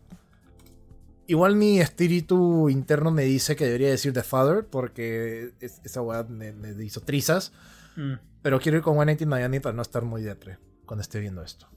Igual 1.28 1.55
mi 1.55 1.78
espíritu 1.80 2.68
interno 2.68 3.12
me 3.12 3.22
dice 3.22 3.55
que 3.55 3.66
debería 3.66 3.88
decir 3.91 4.12
The 4.12 4.24
Father, 4.24 4.66
porque 4.66 5.53
es- 5.61 5.80
esa 5.84 6.03
weá 6.03 6.24
me, 6.24 6.53
me 6.53 6.70
hizo 6.84 7.03
trizas. 7.03 7.53
Mm, 7.95 8.14
Pero 8.43 8.59
quiero 8.59 8.78
ir 8.78 8.82
con 8.82 8.99
One 8.99 9.16
in 9.20 9.28
Miami 9.28 9.61
para 9.61 9.76
no 9.76 9.82
estar 9.82 10.03
muy 10.03 10.22
depre 10.22 10.59
cuando 10.86 11.03
esté 11.03 11.20
viendo 11.20 11.41
esto. 11.43 11.68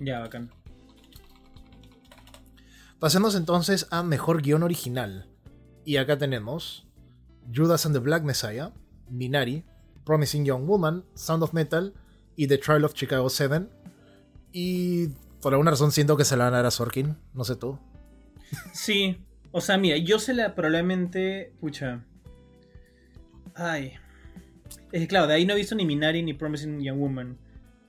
ya, 0.00 0.20
bacán. 0.20 0.50
Pasemos 3.04 3.34
entonces 3.34 3.86
a 3.90 4.02
mejor 4.02 4.40
guion 4.40 4.62
original. 4.62 5.28
Y 5.84 5.98
acá 5.98 6.16
tenemos 6.16 6.88
Judas 7.54 7.84
and 7.84 7.94
the 7.94 7.98
Black 7.98 8.22
Messiah, 8.22 8.72
Minari, 9.10 9.62
Promising 10.06 10.46
Young 10.46 10.66
Woman, 10.66 11.04
Sound 11.12 11.42
of 11.42 11.52
Metal 11.52 11.92
y 12.34 12.46
The 12.46 12.56
Trial 12.56 12.82
of 12.82 12.94
Chicago 12.94 13.28
7. 13.28 13.68
Y 14.52 15.08
por 15.42 15.52
alguna 15.52 15.72
razón 15.72 15.92
siento 15.92 16.16
que 16.16 16.24
se 16.24 16.34
la 16.38 16.44
van 16.44 16.54
a 16.54 16.56
dar 16.56 16.64
a 16.64 16.70
Sorkin, 16.70 17.14
no 17.34 17.44
sé 17.44 17.56
tú. 17.56 17.78
Sí, 18.72 19.18
o 19.52 19.60
sea, 19.60 19.76
mira, 19.76 19.98
yo 19.98 20.18
se 20.18 20.32
la 20.32 20.54
probablemente. 20.54 21.52
Pucha. 21.60 22.06
Ay. 23.54 23.98
Es 24.92 25.02
que 25.02 25.08
claro, 25.08 25.26
de 25.26 25.34
ahí 25.34 25.44
no 25.44 25.52
he 25.52 25.56
visto 25.56 25.74
ni 25.74 25.84
Minari 25.84 26.22
ni 26.22 26.32
Promising 26.32 26.80
Young 26.80 26.98
Woman. 26.98 27.38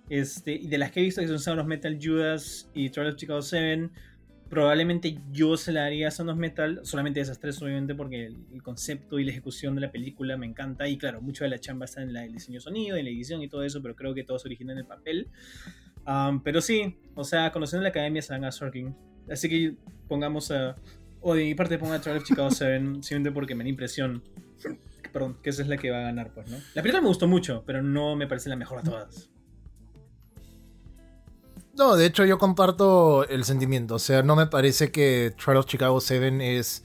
Este, 0.10 0.52
y 0.56 0.68
de 0.68 0.78
las 0.78 0.92
que 0.92 1.00
he 1.00 1.04
visto, 1.04 1.22
que 1.22 1.30
son 1.30 1.40
Sound 1.40 1.62
of 1.62 1.68
Metal, 1.68 1.98
Judas 2.02 2.70
y 2.74 2.90
Trial 2.90 3.12
of 3.12 3.16
Chicago 3.16 3.42
7, 3.42 3.90
probablemente 4.50 5.18
yo 5.32 5.58
se 5.58 5.72
la 5.72 5.82
daría 5.82 6.08
a 6.08 6.12
Sound 6.12 6.30
of 6.32 6.38
Metal, 6.38 6.80
solamente 6.84 7.20
esas 7.20 7.40
tres, 7.40 7.62
obviamente, 7.62 7.96
porque 7.96 8.26
el, 8.28 8.38
el 8.54 8.62
concepto 8.64 9.20
y 9.20 9.26
la 9.26 9.32
ejecución 9.32 9.76
de 9.76 9.82
la 9.82 9.92
película 9.92 10.38
me 10.38 10.46
encanta. 10.46 10.88
Y 10.88 10.98
claro, 10.98 11.22
mucho 11.22 11.44
de 11.44 11.50
la 11.50 11.60
chamba 11.60 11.86
está 11.86 12.02
en 12.02 12.14
la- 12.14 12.26
el 12.26 12.34
diseño 12.34 12.60
sonido, 12.62 12.96
en 12.98 13.06
la 13.06 13.12
edición 13.12 13.42
y 13.42 13.48
todo 13.48 13.64
eso, 13.64 13.82
pero 13.82 13.96
creo 13.96 14.14
que 14.14 14.24
todo 14.24 14.38
se 14.40 14.48
origina 14.48 14.72
en 14.74 14.80
el 14.80 14.86
papel. 14.86 15.28
Um, 16.08 16.42
pero 16.44 16.62
sí, 16.62 16.98
o 17.16 17.24
sea, 17.24 17.52
conociendo 17.52 17.82
la 17.84 17.90
academia 17.90 18.22
se 18.22 18.34
dan 18.34 18.46
a 18.46 18.52
Sorkin. 18.52 18.96
Así 19.30 19.50
que 19.50 19.76
pongamos 20.08 20.52
a. 20.52 20.76
O 21.22 21.34
de 21.34 21.44
mi 21.44 21.56
parte 21.56 21.80
ponga 21.80 21.96
a 21.96 22.02
Trial 22.02 22.18
of 22.18 22.24
Chicago 22.26 22.52
7, 22.52 22.80
simplemente 23.02 23.32
porque 23.32 23.56
me 23.56 23.64
da 23.64 23.70
impresión. 23.72 24.22
Perdón, 25.12 25.38
que 25.42 25.50
esa 25.50 25.62
es 25.64 25.68
la 25.68 25.78
que 25.78 25.90
va 25.90 26.00
a 26.00 26.04
ganar, 26.04 26.32
pues, 26.34 26.48
¿no? 26.52 26.58
La 26.76 26.82
película 26.82 27.02
me 27.02 27.08
gustó 27.08 27.28
mucho, 27.28 27.64
pero 27.66 27.82
no 27.82 28.16
me 28.16 28.28
parece 28.28 28.50
la 28.50 28.56
mejor 28.58 28.84
de 28.84 28.90
todas. 28.92 29.30
No, 31.78 31.96
de 31.96 32.06
hecho 32.06 32.24
yo 32.26 32.38
comparto 32.38 33.28
el 33.28 33.44
sentimiento. 33.44 33.96
O 33.96 34.00
sea, 34.00 34.24
no 34.24 34.36
me 34.36 34.48
parece 34.48 34.92
que 34.92 35.34
Trial 35.38 35.58
of 35.58 35.66
Chicago 35.66 36.00
7 36.00 36.58
es 36.58 36.84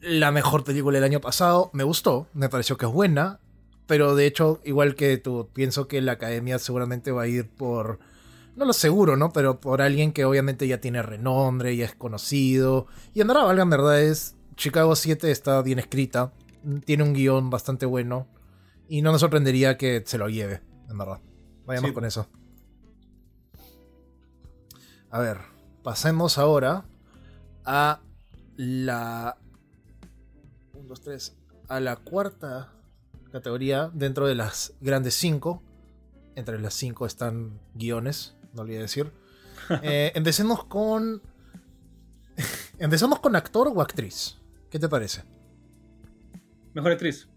la 0.00 0.30
mejor 0.30 0.64
película 0.64 0.96
del 0.98 1.04
año 1.04 1.20
pasado. 1.20 1.70
Me 1.72 1.84
gustó, 1.84 2.26
me 2.34 2.48
pareció 2.48 2.76
que 2.76 2.86
es 2.86 2.92
buena. 2.92 3.40
Pero 3.86 4.14
de 4.14 4.26
hecho, 4.26 4.60
igual 4.64 4.94
que 4.94 5.16
tú, 5.18 5.48
pienso 5.52 5.88
que 5.88 6.00
la 6.02 6.12
academia 6.12 6.58
seguramente 6.58 7.10
va 7.12 7.22
a 7.22 7.26
ir 7.28 7.48
por... 7.48 7.98
No 8.56 8.66
lo 8.66 8.74
seguro, 8.74 9.16
¿no? 9.16 9.32
Pero 9.32 9.60
por 9.60 9.80
alguien 9.80 10.12
que 10.12 10.26
obviamente 10.26 10.68
ya 10.68 10.80
tiene 10.80 11.02
renombre, 11.02 11.74
ya 11.76 11.86
es 11.86 11.94
conocido. 11.94 12.86
Y 13.14 13.22
en 13.22 13.28
verdad, 13.28 13.44
valga 13.46 13.62
en 13.62 13.70
verdad, 13.70 14.00
es... 14.02 14.36
Chicago 14.54 14.94
7 14.94 15.30
está 15.30 15.62
bien 15.62 15.78
escrita. 15.78 16.32
Tiene 16.84 17.02
un 17.02 17.14
guion 17.14 17.48
bastante 17.48 17.86
bueno. 17.86 18.28
Y 18.86 19.00
no 19.00 19.12
me 19.12 19.18
sorprendería 19.18 19.78
que 19.78 20.02
se 20.04 20.18
lo 20.18 20.28
lleve, 20.28 20.60
en 20.90 20.98
verdad. 20.98 21.20
Vayamos 21.64 21.88
Sí. 21.90 21.94
con 21.94 22.04
eso. 22.04 22.28
A 25.12 25.20
ver, 25.20 25.42
pasemos 25.82 26.38
ahora 26.38 26.86
a 27.66 28.00
la. 28.56 29.36
1, 30.72 30.88
2, 30.88 31.00
3. 31.02 31.36
A 31.68 31.80
la 31.80 31.96
cuarta 31.96 32.72
categoría 33.30 33.90
dentro 33.92 34.26
de 34.26 34.34
las 34.34 34.72
grandes 34.80 35.12
5. 35.16 35.62
Entre 36.34 36.58
las 36.58 36.72
5 36.72 37.04
están 37.04 37.60
guiones, 37.74 38.36
no 38.54 38.62
olvidé 38.62 38.80
decir. 38.80 39.12
Eh, 39.82 40.10
empecemos 40.16 40.64
con. 40.64 41.22
empecemos 42.78 43.20
con 43.20 43.36
actor 43.36 43.68
o 43.68 43.80
actriz. 43.80 44.38
¿Qué 44.70 44.78
te 44.78 44.88
parece? 44.88 45.24
Mejor 46.72 46.90
actriz. 46.90 47.28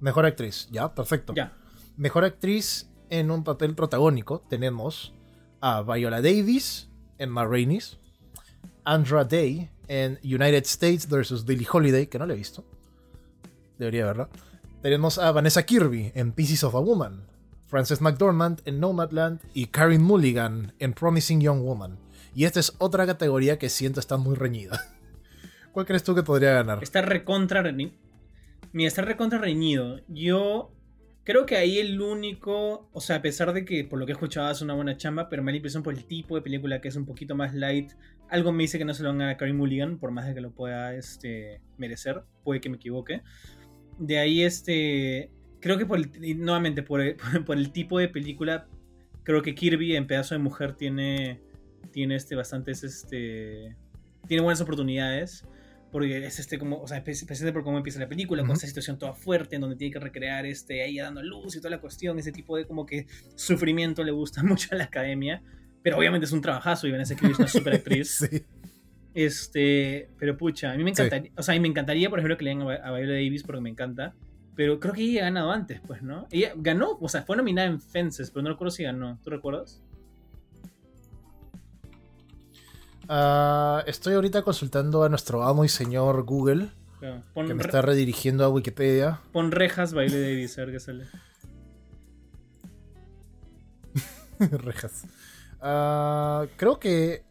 Mejor 0.00 0.24
actriz, 0.24 0.68
ya, 0.70 0.94
perfecto. 0.94 1.34
Ya. 1.34 1.52
Mejor 1.96 2.24
actriz 2.24 2.90
en 3.10 3.30
un 3.30 3.44
papel 3.44 3.74
protagónico 3.74 4.40
tenemos 4.48 5.12
a 5.62 5.82
Viola 5.82 6.20
Davis 6.20 6.88
en 7.18 7.30
Ma 7.30 7.48
Andra 8.84 9.24
Day 9.24 9.70
en 9.86 10.18
United 10.24 10.64
States 10.64 11.08
vs. 11.08 11.44
Billie 11.46 11.68
Holiday, 11.70 12.08
que 12.08 12.18
no 12.18 12.26
le 12.26 12.34
he 12.34 12.36
visto. 12.36 12.64
Debería 13.78 14.06
verla. 14.06 14.28
Tenemos 14.82 15.18
a 15.18 15.30
Vanessa 15.30 15.64
Kirby 15.64 16.10
en 16.16 16.32
Pieces 16.32 16.64
of 16.64 16.74
a 16.74 16.80
Woman, 16.80 17.28
Frances 17.68 18.00
McDormand 18.00 18.60
en 18.64 18.80
Nomadland 18.80 19.40
y 19.54 19.66
Karen 19.66 20.02
Mulligan 20.02 20.74
en 20.80 20.94
Promising 20.94 21.40
Young 21.40 21.62
Woman. 21.62 21.96
Y 22.34 22.44
esta 22.44 22.58
es 22.58 22.74
otra 22.78 23.06
categoría 23.06 23.58
que 23.60 23.68
siento 23.68 24.00
está 24.00 24.16
muy 24.16 24.34
reñida. 24.34 24.84
¿Cuál 25.72 25.86
crees 25.86 26.02
tú 26.02 26.16
que 26.16 26.24
podría 26.24 26.54
ganar? 26.54 26.82
Está 26.82 27.02
recontra 27.02 27.62
reñido. 27.62 27.92
Mira, 28.72 28.88
está 28.88 29.02
recontra 29.02 29.38
reñido. 29.38 30.00
Yo 30.08 30.72
creo 31.24 31.46
que 31.46 31.56
ahí 31.56 31.78
el 31.78 32.00
único. 32.00 32.88
O 32.92 33.00
sea, 33.00 33.16
a 33.16 33.22
pesar 33.22 33.52
de 33.52 33.64
que 33.64 33.84
por 33.84 33.98
lo 33.98 34.06
que 34.06 34.12
he 34.12 34.14
escuchado 34.14 34.50
es 34.50 34.62
una 34.62 34.74
buena 34.74 34.96
chamba, 34.96 35.28
pero 35.28 35.42
me 35.42 35.50
da 35.50 35.52
la 35.52 35.56
impresión 35.56 35.82
por 35.82 35.94
el 35.94 36.04
tipo 36.04 36.34
de 36.34 36.42
película 36.42 36.80
que 36.80 36.88
es 36.88 36.96
un 36.96 37.06
poquito 37.06 37.34
más 37.34 37.54
light. 37.54 37.92
Algo 38.28 38.52
me 38.52 38.62
dice 38.62 38.78
que 38.78 38.84
no 38.84 38.94
se 38.94 39.02
lo 39.02 39.10
van 39.10 39.22
a 39.22 39.36
Carrie 39.36 39.54
Mulligan, 39.54 39.98
por 39.98 40.10
más 40.10 40.26
de 40.26 40.34
que 40.34 40.40
lo 40.40 40.52
pueda 40.52 40.94
este, 40.94 41.60
merecer. 41.76 42.22
Puede 42.44 42.60
que 42.60 42.68
me 42.68 42.76
equivoque. 42.76 43.22
De 43.98 44.18
ahí, 44.18 44.42
este. 44.42 45.30
Creo 45.60 45.78
que 45.78 45.86
por 45.86 45.98
el, 45.98 46.10
nuevamente, 46.38 46.82
por 46.82 47.00
el, 47.00 47.16
por 47.46 47.56
el 47.56 47.72
tipo 47.72 47.98
de 47.98 48.08
película, 48.08 48.68
creo 49.22 49.42
que 49.42 49.54
Kirby 49.54 49.96
en 49.96 50.06
Pedazo 50.06 50.34
de 50.34 50.40
Mujer 50.40 50.74
tiene. 50.74 51.40
Tiene 51.92 52.16
este 52.16 52.34
bastantes. 52.36 52.84
Este. 52.84 53.76
Tiene 54.26 54.42
buenas 54.42 54.60
oportunidades 54.60 55.44
porque 55.92 56.24
es 56.24 56.38
este 56.38 56.58
como, 56.58 56.80
o 56.80 56.88
sea, 56.88 56.98
especialmente 56.98 57.52
por 57.52 57.62
cómo 57.62 57.76
empieza 57.76 58.00
la 58.00 58.08
película, 58.08 58.42
con 58.42 58.56
esa 58.56 58.66
situación 58.66 58.98
toda 58.98 59.12
fuerte 59.12 59.56
en 59.56 59.60
donde 59.60 59.76
tiene 59.76 59.92
que 59.92 60.00
recrear 60.00 60.46
este, 60.46 60.82
ahí 60.82 60.96
dando 60.96 61.22
luz 61.22 61.54
y 61.54 61.58
toda 61.58 61.70
la 61.70 61.80
cuestión, 61.80 62.18
ese 62.18 62.32
tipo 62.32 62.56
de 62.56 62.66
como 62.66 62.86
que 62.86 63.06
sufrimiento 63.34 64.02
le 64.02 64.10
gusta 64.10 64.42
mucho 64.42 64.68
a 64.72 64.76
la 64.76 64.84
academia, 64.84 65.42
pero 65.82 65.98
obviamente 65.98 66.24
es 66.24 66.32
un 66.32 66.40
trabajazo 66.40 66.86
y 66.86 66.92
Vanessa 66.92 67.14
Kirby 67.14 67.32
es 67.32 67.38
una 67.38 67.48
super 67.48 67.74
actriz. 67.74 68.26
sí. 68.30 68.42
Este, 69.14 70.08
pero 70.18 70.38
pucha, 70.38 70.72
a 70.72 70.76
mí 70.76 70.82
me 70.82 70.90
encantaría, 70.90 71.30
o 71.36 71.42
sea, 71.42 71.52
a 71.52 71.56
mí 71.56 71.60
me 71.60 71.68
encantaría, 71.68 72.08
por 72.08 72.18
ejemplo, 72.18 72.38
que 72.38 72.44
le 72.44 72.50
den 72.50 72.62
a, 72.62 72.90
Viola 72.92 73.12
Davis 73.12 73.42
porque 73.42 73.60
me 73.60 73.68
encanta, 73.68 74.14
pero 74.56 74.80
creo 74.80 74.94
que 74.94 75.02
ella 75.02 75.20
ha 75.20 75.24
ganado 75.24 75.52
antes, 75.52 75.82
pues, 75.86 76.02
¿no? 76.02 76.26
Ella 76.30 76.54
ganó, 76.56 76.96
o 76.98 77.08
sea, 77.10 77.22
fue 77.22 77.36
nominada 77.36 77.68
en 77.68 77.78
Fences, 77.78 78.30
pero 78.30 78.42
no 78.42 78.48
recuerdo 78.48 78.70
si 78.70 78.84
ganó, 78.84 79.18
¿tú 79.22 79.28
recuerdas? 79.28 79.82
Ah, 83.08 83.82
estoy 83.86 84.14
ahorita 84.14 84.42
consultando 84.42 85.02
a 85.02 85.08
nuestro 85.08 85.42
amo 85.42 85.64
y 85.64 85.68
señor 85.68 86.22
Google. 86.24 86.70
que 87.00 87.54
me 87.54 87.62
está 87.62 87.82
redirigiendo 87.82 88.44
a 88.44 88.48
Wikipedia. 88.48 89.20
Pon 89.32 89.50
rejas 89.50 89.92
baile 89.92 90.16
de 90.18 90.44
a 90.44 90.56
ver 90.64 90.72
qué 90.72 90.80
sale. 90.80 91.06
rejas. 94.50 95.04
Ah, 95.60 96.46
creo 96.56 96.78
que. 96.78 97.24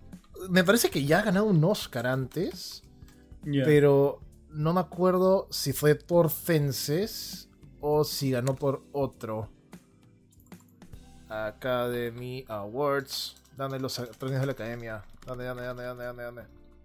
Me 0.50 0.64
parece 0.64 0.90
que 0.90 1.06
ya 1.06 1.20
ha 1.20 1.24
ganado 1.24 1.46
un 1.46 1.64
Oscar 1.64 2.08
antes. 2.08 2.84
Pero 3.44 4.22
no 4.50 4.74
me 4.74 4.82
acuerdo 4.82 5.48
si 5.50 5.74
fue 5.74 5.96
por 5.96 6.30
Fences 6.30 7.50
o 7.80 8.04
si 8.04 8.32
ganó 8.32 8.56
por 8.56 8.84
otro. 8.92 9.50
Academy 11.30 12.46
Awards. 12.48 13.36
Dame 13.58 13.80
los 13.80 14.00
premios 14.20 14.42
de 14.42 14.46
la 14.46 14.52
academia. 14.52 15.04
Dame, 15.26 15.44
dame, 15.44 15.62
dame, 15.62 15.84
dame, 15.84 16.24
dame. 16.24 16.42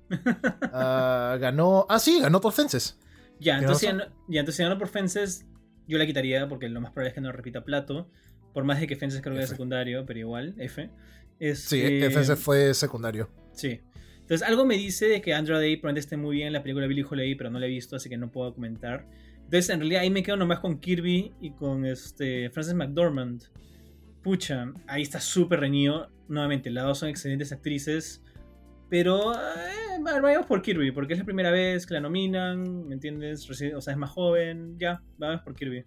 Ah, 0.73 1.37
ganó. 1.41 1.87
Ah, 1.89 1.99
sí, 1.99 2.21
ganó 2.21 2.41
por 2.41 2.53
Fences. 2.53 2.99
Ya, 3.41 3.59
entonces 3.59 3.93
ya, 4.29 4.41
entonces 4.41 4.65
ganó 4.65 4.79
por 4.79 4.89
Fences. 4.89 5.47
Yo 5.89 5.99
la 5.99 6.07
quitaría 6.07 6.49
porque 6.49 6.69
lo 6.69 6.81
más 6.81 6.93
probable 6.93 7.09
es 7.11 7.15
que 7.15 7.21
no 7.21 7.33
repita 7.33 7.65
plato. 7.65 8.11
Por 8.53 8.65
más 8.65 8.81
de 8.81 8.87
que 8.87 8.97
Fences 8.97 9.21
creo 9.21 9.35
que 9.35 9.41
era 9.41 9.49
secundario, 9.49 10.07
pero 10.07 10.19
igual, 10.19 10.55
F. 10.59 10.91
sí, 11.55 11.81
eh, 11.83 12.11
Fences 12.11 12.39
fue 12.39 12.73
secundario. 12.75 13.29
Sí. 13.53 13.81
Entonces, 14.27 14.47
algo 14.47 14.65
me 14.65 14.77
dice 14.77 15.07
de 15.07 15.21
que 15.21 15.35
Andrew 15.35 15.57
Day 15.57 15.77
probablemente 15.77 16.01
esté 16.01 16.17
muy 16.17 16.37
bien 16.37 16.49
en 16.49 16.53
la 16.55 16.63
película 16.63 16.87
Billy 16.89 17.05
Holiday, 17.09 17.37
pero 17.37 17.49
no 17.49 17.61
la 17.61 17.67
he 17.67 17.69
visto, 17.69 17.95
así 17.95 18.09
que 18.09 18.17
no 18.17 18.33
puedo 18.33 18.53
comentar. 18.55 19.07
Entonces, 19.37 19.71
en 19.71 19.79
realidad, 19.79 20.03
ahí 20.03 20.11
me 20.11 20.25
quedo 20.25 20.37
nomás 20.37 20.59
con 20.59 20.81
Kirby 20.81 21.33
y 21.41 21.53
con 21.53 21.85
este 21.85 22.51
Frances 22.51 22.75
McDormand. 22.75 23.45
Pucha, 24.25 24.73
ahí 24.89 25.03
está 25.03 25.21
súper 25.21 25.61
reñido. 25.61 26.11
Nuevamente, 26.27 26.71
las 26.71 26.85
dos 26.85 26.99
son 26.99 27.09
excelentes 27.09 27.53
actrices. 27.53 28.25
Pero 28.89 29.35
eh, 29.35 29.99
vamos 30.01 30.47
por 30.47 30.63
Kirby, 30.63 30.93
porque 30.93 31.15
es 31.15 31.19
la 31.19 31.25
primera 31.25 31.51
vez 31.51 31.87
que 31.87 31.95
la 31.95 32.01
nominan, 32.01 32.87
¿me 32.87 32.95
entiendes? 32.95 33.49
O 33.51 33.55
sea, 33.55 33.93
es 33.93 33.97
más 33.97 34.11
joven, 34.11 34.79
ya, 34.79 35.03
vamos 35.19 35.43
por 35.43 35.55
Kirby. 35.55 35.85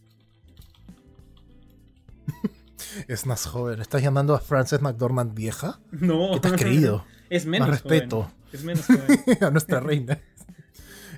es 3.08 3.26
más 3.26 3.46
joven. 3.46 3.80
¿Estás 3.82 4.02
llamando 4.02 4.36
a 4.36 4.40
Frances 4.40 4.82
McDormand 4.82 5.34
vieja? 5.34 5.80
No. 5.92 6.32
¿Qué 6.34 6.40
te 6.42 6.48
has 6.50 6.54
creído? 6.56 7.06
es 7.30 7.46
menos 7.46 7.68
más 7.68 7.82
respeto. 7.82 8.32
Es 8.52 8.64
menos 8.64 8.86
joven. 8.86 9.20
a 9.42 9.50
nuestra 9.52 9.80
reina. 9.80 10.20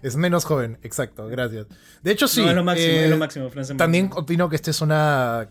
Es 0.03 0.15
menos 0.15 0.45
joven, 0.45 0.79
exacto, 0.81 1.27
gracias. 1.27 1.67
De 2.01 2.11
hecho, 2.11 2.27
sí. 2.27 2.41
No, 2.41 2.49
es 2.49 2.55
lo 2.55 2.63
máximo, 2.63 2.91
es 2.91 3.09
lo 3.09 3.15
eh, 3.15 3.19
máximo, 3.19 3.49
Frances 3.51 3.77
También 3.77 4.09
opino 4.15 4.49
que 4.49 4.55
esta 4.55 4.71
es 4.71 4.81
una 4.81 5.47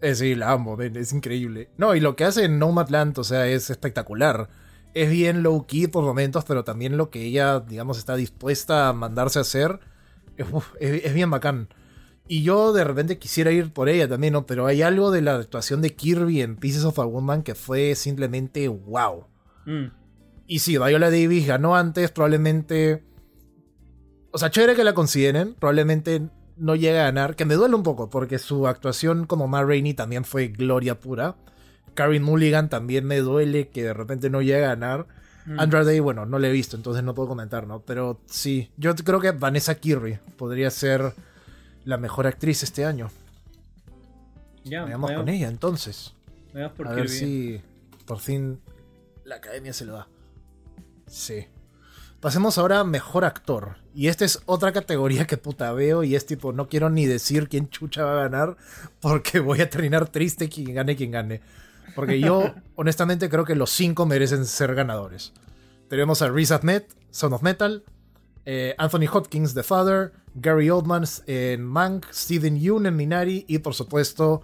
eh, 0.00 0.14
sí, 0.14 0.34
la 0.34 0.52
amo, 0.52 0.80
es 0.80 1.12
increíble. 1.12 1.70
No, 1.76 1.94
y 1.94 2.00
lo 2.00 2.14
que 2.14 2.24
hace 2.24 2.44
en 2.44 2.58
Nomadland, 2.58 3.18
o 3.18 3.24
sea, 3.24 3.46
es 3.48 3.70
espectacular 3.70 4.48
es 4.94 5.10
bien 5.10 5.42
low 5.42 5.66
key 5.66 5.86
por 5.86 6.04
momentos, 6.04 6.44
pero 6.44 6.64
también 6.64 6.96
lo 6.96 7.10
que 7.10 7.24
ella, 7.24 7.60
digamos, 7.60 7.98
está 7.98 8.16
dispuesta 8.16 8.88
a 8.88 8.92
mandarse 8.92 9.38
a 9.38 9.42
hacer 9.42 9.80
es, 10.78 11.14
bien 11.14 11.30
bacán. 11.30 11.68
Y 12.26 12.42
yo 12.42 12.72
de 12.72 12.84
repente 12.84 13.18
quisiera 13.18 13.50
ir 13.50 13.72
por 13.72 13.88
ella 13.88 14.08
también, 14.08 14.34
¿no? 14.34 14.46
Pero 14.46 14.66
hay 14.66 14.82
algo 14.82 15.10
de 15.10 15.22
la 15.22 15.36
actuación 15.36 15.80
de 15.80 15.94
Kirby 15.94 16.42
en 16.42 16.56
Pieces 16.56 16.84
of 16.84 16.98
a 16.98 17.04
Woman 17.04 17.42
que 17.42 17.54
fue 17.54 17.94
simplemente 17.94 18.68
wow. 18.68 19.24
Mm. 19.64 19.86
Y 20.46 20.58
sí, 20.58 20.78
Viola 20.78 21.10
Davis 21.10 21.46
ganó 21.46 21.74
antes, 21.74 22.10
probablemente. 22.10 23.04
O 24.30 24.38
sea, 24.38 24.50
chévere 24.50 24.76
que 24.76 24.84
la 24.84 24.92
consideren, 24.92 25.54
probablemente 25.54 26.28
no 26.56 26.74
llegue 26.74 27.00
a 27.00 27.04
ganar, 27.04 27.34
que 27.34 27.44
me 27.44 27.54
duele 27.54 27.74
un 27.74 27.82
poco, 27.82 28.10
porque 28.10 28.38
su 28.38 28.66
actuación 28.66 29.26
como 29.26 29.48
Ma 29.48 29.64
Rainey 29.64 29.94
también 29.94 30.24
fue 30.24 30.48
gloria 30.48 31.00
pura. 31.00 31.36
Karen 31.98 32.22
Mulligan 32.22 32.68
también 32.68 33.04
me 33.04 33.18
duele 33.18 33.70
que 33.70 33.82
de 33.82 33.92
repente 33.92 34.30
no 34.30 34.40
llegue 34.40 34.64
a 34.64 34.68
ganar. 34.68 35.08
Mm. 35.46 35.58
Andra 35.58 35.82
Day, 35.82 35.98
bueno, 35.98 36.26
no 36.26 36.38
le 36.38 36.48
he 36.48 36.52
visto, 36.52 36.76
entonces 36.76 37.02
no 37.02 37.12
puedo 37.12 37.28
comentar, 37.28 37.66
¿no? 37.66 37.80
Pero 37.80 38.20
sí, 38.26 38.70
yo 38.76 38.94
creo 38.94 39.20
que 39.20 39.32
Vanessa 39.32 39.74
Kirby 39.74 40.20
podría 40.36 40.70
ser 40.70 41.12
la 41.84 41.96
mejor 41.96 42.28
actriz 42.28 42.62
este 42.62 42.84
año. 42.84 43.10
Ya, 44.62 44.84
Veamos 44.84 45.10
con 45.10 45.28
ella 45.28 45.48
entonces. 45.48 46.14
Por 46.76 46.86
a 46.86 46.92
ver 46.92 47.08
si 47.08 47.60
por 48.06 48.20
fin 48.20 48.60
la 49.24 49.34
academia 49.34 49.72
se 49.72 49.84
lo 49.84 49.94
da. 49.94 50.08
Sí. 51.08 51.48
Pasemos 52.20 52.58
ahora 52.58 52.78
a 52.78 52.84
mejor 52.84 53.24
actor. 53.24 53.78
Y 53.92 54.06
esta 54.06 54.24
es 54.24 54.40
otra 54.46 54.70
categoría 54.70 55.26
que 55.26 55.36
puta 55.36 55.72
veo 55.72 56.04
y 56.04 56.14
es 56.14 56.26
tipo, 56.26 56.52
no 56.52 56.68
quiero 56.68 56.90
ni 56.90 57.06
decir 57.06 57.48
quién 57.48 57.68
chucha 57.70 58.04
va 58.04 58.12
a 58.12 58.28
ganar 58.28 58.56
porque 59.00 59.40
voy 59.40 59.62
a 59.62 59.68
terminar 59.68 60.06
triste 60.08 60.48
quien 60.48 60.74
gane 60.74 60.94
quien 60.94 61.10
gane. 61.10 61.40
Porque 61.98 62.20
yo, 62.20 62.54
honestamente, 62.76 63.28
creo 63.28 63.44
que 63.44 63.56
los 63.56 63.70
cinco 63.70 64.06
merecen 64.06 64.46
ser 64.46 64.72
ganadores. 64.76 65.32
Tenemos 65.88 66.22
a 66.22 66.28
Riz 66.28 66.52
Ahmed, 66.52 66.84
Son 67.10 67.32
of 67.32 67.42
Metal, 67.42 67.82
eh, 68.46 68.76
Anthony 68.78 69.08
Hopkins, 69.12 69.52
The 69.52 69.64
Father, 69.64 70.12
Gary 70.36 70.70
Oldman 70.70 71.02
en 71.26 71.64
Mank, 71.64 72.06
Stephen 72.12 72.60
Yoon 72.60 72.86
en 72.86 72.94
Minari 72.94 73.44
y, 73.48 73.58
por 73.58 73.74
supuesto, 73.74 74.42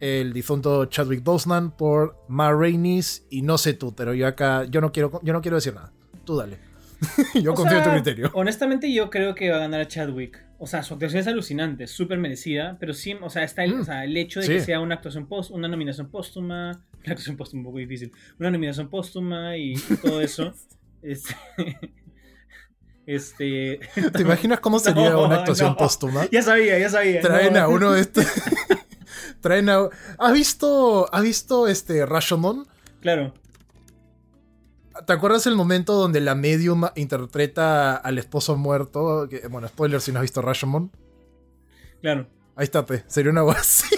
el 0.00 0.32
difunto 0.32 0.86
Chadwick 0.86 1.22
Boseman 1.22 1.72
por 1.72 2.16
Ma 2.28 2.50
Rainey's 2.54 3.26
y 3.28 3.42
no 3.42 3.58
sé 3.58 3.74
tú, 3.74 3.94
pero 3.94 4.14
yo 4.14 4.26
acá, 4.26 4.64
yo 4.64 4.80
no 4.80 4.90
quiero, 4.90 5.20
yo 5.22 5.34
no 5.34 5.42
quiero 5.42 5.56
decir 5.58 5.74
nada. 5.74 5.92
Tú 6.24 6.38
dale. 6.38 6.56
yo 7.34 7.52
confío 7.52 7.76
en 7.76 7.84
tu 7.84 7.90
criterio. 7.90 8.30
Honestamente, 8.32 8.90
yo 8.90 9.10
creo 9.10 9.34
que 9.34 9.50
va 9.50 9.56
a 9.56 9.60
ganar 9.60 9.82
a 9.82 9.88
Chadwick. 9.88 10.42
O 10.58 10.66
sea, 10.66 10.82
su 10.82 10.94
actuación 10.94 11.20
es 11.20 11.26
alucinante, 11.26 11.86
súper 11.86 12.16
merecida, 12.16 12.78
pero 12.80 12.94
sí, 12.94 13.14
o 13.20 13.28
sea, 13.28 13.42
está 13.42 13.62
el, 13.62 13.74
mm. 13.74 13.90
el 13.90 14.16
hecho 14.16 14.40
de 14.40 14.48
que 14.48 14.60
sea 14.60 14.80
una 14.80 14.94
actuación 14.94 15.26
post, 15.26 15.50
una 15.50 15.68
nominación 15.68 16.08
póstuma, 16.08 16.82
una 17.04 17.12
actuación 17.12 17.36
póstuma 17.36 17.60
un 17.60 17.64
poco 17.66 17.78
difícil, 17.78 18.12
una 18.38 18.50
nominación 18.50 18.88
póstuma 18.88 19.56
y, 19.56 19.74
todo 20.02 20.20
eso. 20.20 20.54
este, 21.02 21.36
este 23.06 23.80
¿Te 24.12 24.22
imaginas 24.22 24.60
cómo 24.60 24.78
sería 24.80 25.16
una 25.16 25.36
actuación 25.36 25.76
póstuma? 25.76 26.26
Ya 26.30 26.42
sabía, 26.42 26.78
ya 26.78 26.88
sabía. 26.88 27.20
Traen 27.20 27.56
a 27.56 27.68
uno 27.68 27.92
de 27.92 28.00
estos. 28.00 28.26
Traen 29.40 29.68
a. 29.68 29.88
¿Has 30.18 30.32
visto. 30.32 31.12
¿Has 31.12 31.22
visto 31.22 31.68
este 31.68 32.06
Rashomon? 32.06 32.66
Claro. 33.00 33.34
¿Te 35.06 35.12
acuerdas 35.12 35.46
el 35.46 35.56
momento 35.56 35.94
donde 35.94 36.20
la 36.20 36.34
medium 36.34 36.84
interpreta 36.94 37.96
al 37.96 38.16
esposo 38.16 38.56
muerto? 38.56 39.28
bueno, 39.50 39.68
spoiler 39.68 40.00
si 40.00 40.12
no 40.12 40.20
has 40.20 40.22
visto 40.22 40.40
Rashomon. 40.40 40.90
Claro. 42.00 42.28
Ahí 42.56 42.64
está, 42.64 42.86
pe. 42.86 43.02
Sería 43.08 43.32
una 43.32 43.42
voz 43.42 43.56
así. 43.56 43.96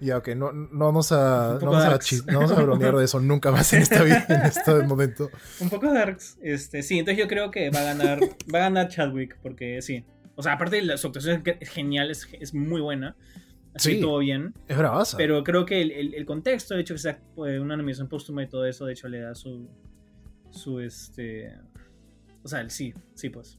Ya, 0.00 0.18
ok, 0.18 0.28
no, 0.28 0.52
no 0.52 0.84
vamos 0.84 1.12
a. 1.12 1.58
No 1.60 1.70
vamos 1.70 1.84
a, 1.84 2.22
no 2.26 2.40
vamos 2.40 2.52
a, 2.52 2.62
bromear 2.62 2.96
de 2.96 3.04
eso 3.04 3.20
nunca 3.20 3.50
más 3.50 3.72
en 3.72 3.82
esta 3.82 4.02
vida, 4.02 4.24
en 4.28 4.42
este 4.42 4.72
momento. 4.86 5.30
Un 5.60 5.70
poco 5.70 5.92
darks. 5.92 6.38
Este, 6.42 6.82
sí, 6.82 6.98
entonces 6.98 7.18
yo 7.22 7.28
creo 7.28 7.50
que 7.50 7.70
va 7.70 7.80
a 7.80 7.84
ganar. 7.84 8.20
va 8.52 8.58
a 8.58 8.62
ganar 8.62 8.88
Chadwick, 8.88 9.38
porque 9.42 9.82
sí. 9.82 10.04
O 10.34 10.42
sea, 10.42 10.52
aparte 10.52 10.76
de 10.76 10.82
la, 10.82 10.96
su 10.98 11.06
actuación 11.06 11.42
es 11.60 11.68
genial, 11.70 12.10
es, 12.10 12.28
es 12.38 12.52
muy 12.52 12.80
buena 12.80 13.16
sí, 13.78 14.00
todo 14.00 14.18
bien. 14.18 14.54
Es 14.68 14.76
bravaza. 14.76 15.16
Pero 15.16 15.42
creo 15.44 15.64
que 15.66 15.82
el, 15.82 16.26
contexto, 16.26 16.74
de 16.74 16.80
hecho, 16.80 16.94
que 16.94 16.98
sea 16.98 17.20
pues, 17.34 17.60
una 17.60 17.74
animación 17.74 18.08
póstuma 18.08 18.42
y 18.42 18.48
todo 18.48 18.66
eso, 18.66 18.86
de 18.86 18.92
hecho, 18.92 19.08
le 19.08 19.20
da 19.20 19.34
su. 19.34 19.68
su 20.50 20.80
este. 20.80 21.54
O 22.42 22.48
sea, 22.48 22.60
el 22.60 22.70
sí, 22.70 22.94
sí, 23.14 23.30
pues. 23.30 23.58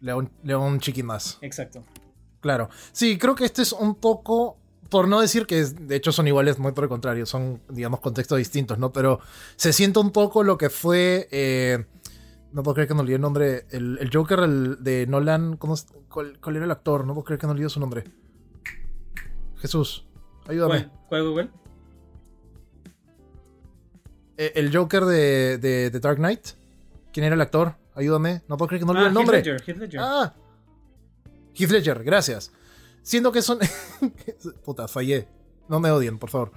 Le 0.00 0.12
da 0.42 0.58
un, 0.58 0.80
chiqui 0.80 1.02
más. 1.02 1.38
Exacto. 1.40 1.84
Claro. 2.40 2.68
Sí, 2.92 3.18
creo 3.18 3.34
que 3.34 3.44
este 3.44 3.62
es 3.62 3.72
un 3.72 3.96
poco. 3.96 4.58
Por 4.88 5.08
no 5.08 5.20
decir 5.20 5.46
que 5.46 5.64
de 5.64 5.96
hecho 5.96 6.12
son 6.12 6.28
iguales, 6.28 6.58
muy 6.58 6.72
por 6.72 6.84
el 6.84 6.88
contrario, 6.88 7.26
son, 7.26 7.60
digamos, 7.68 8.00
contextos 8.00 8.38
distintos, 8.38 8.78
¿no? 8.78 8.92
Pero 8.92 9.20
se 9.56 9.72
siente 9.72 9.98
un 9.98 10.10
poco 10.10 10.42
lo 10.42 10.58
que 10.58 10.70
fue. 10.70 11.28
Eh, 11.30 11.84
No 12.52 12.62
puedo 12.62 12.74
creer 12.74 12.88
que 12.88 12.94
no 12.94 13.00
olvidé 13.00 13.16
el 13.16 13.22
nombre. 13.22 13.66
El, 13.70 14.10
Joker 14.12 14.48
de 14.48 15.06
Nolan. 15.06 15.56
¿cómo, 15.56 15.74
cuál, 16.08 16.56
era 16.56 16.64
el 16.64 16.70
actor? 16.70 17.06
No 17.06 17.14
puedo 17.14 17.24
creer 17.24 17.40
que 17.40 17.46
no 17.46 17.52
olvidé 17.52 17.68
su 17.68 17.80
nombre. 17.80 18.04
Jesús, 19.56 20.06
ayúdame. 20.46 20.88
¿Cuál, 21.08 21.32
cuál, 21.32 21.50
eh, 24.38 24.52
el 24.54 24.74
Joker 24.74 25.04
de, 25.04 25.58
de, 25.58 25.90
Dark 26.00 26.18
Knight. 26.18 26.48
¿Quién 27.12 27.24
era 27.24 27.34
el 27.34 27.40
actor? 27.40 27.76
Ayúdame. 27.94 28.42
No 28.48 28.56
puedo 28.56 28.68
creer 28.68 28.80
que 28.80 28.86
no 28.86 28.92
olvidé 28.92 29.06
ah, 29.06 29.08
el 29.08 29.14
nombre. 29.14 29.38
Heath 29.38 29.46
Ledger, 29.46 29.62
Heath 29.66 29.78
Ledger. 29.78 30.00
Ah. 30.02 30.34
Heath 31.54 31.70
Ledger, 31.70 32.04
gracias. 32.04 32.52
Siendo 33.06 33.30
que 33.30 33.40
son. 33.40 33.60
Puta, 34.64 34.88
fallé. 34.88 35.28
No 35.68 35.78
me 35.78 35.92
odien, 35.92 36.18
por 36.18 36.28
favor. 36.28 36.50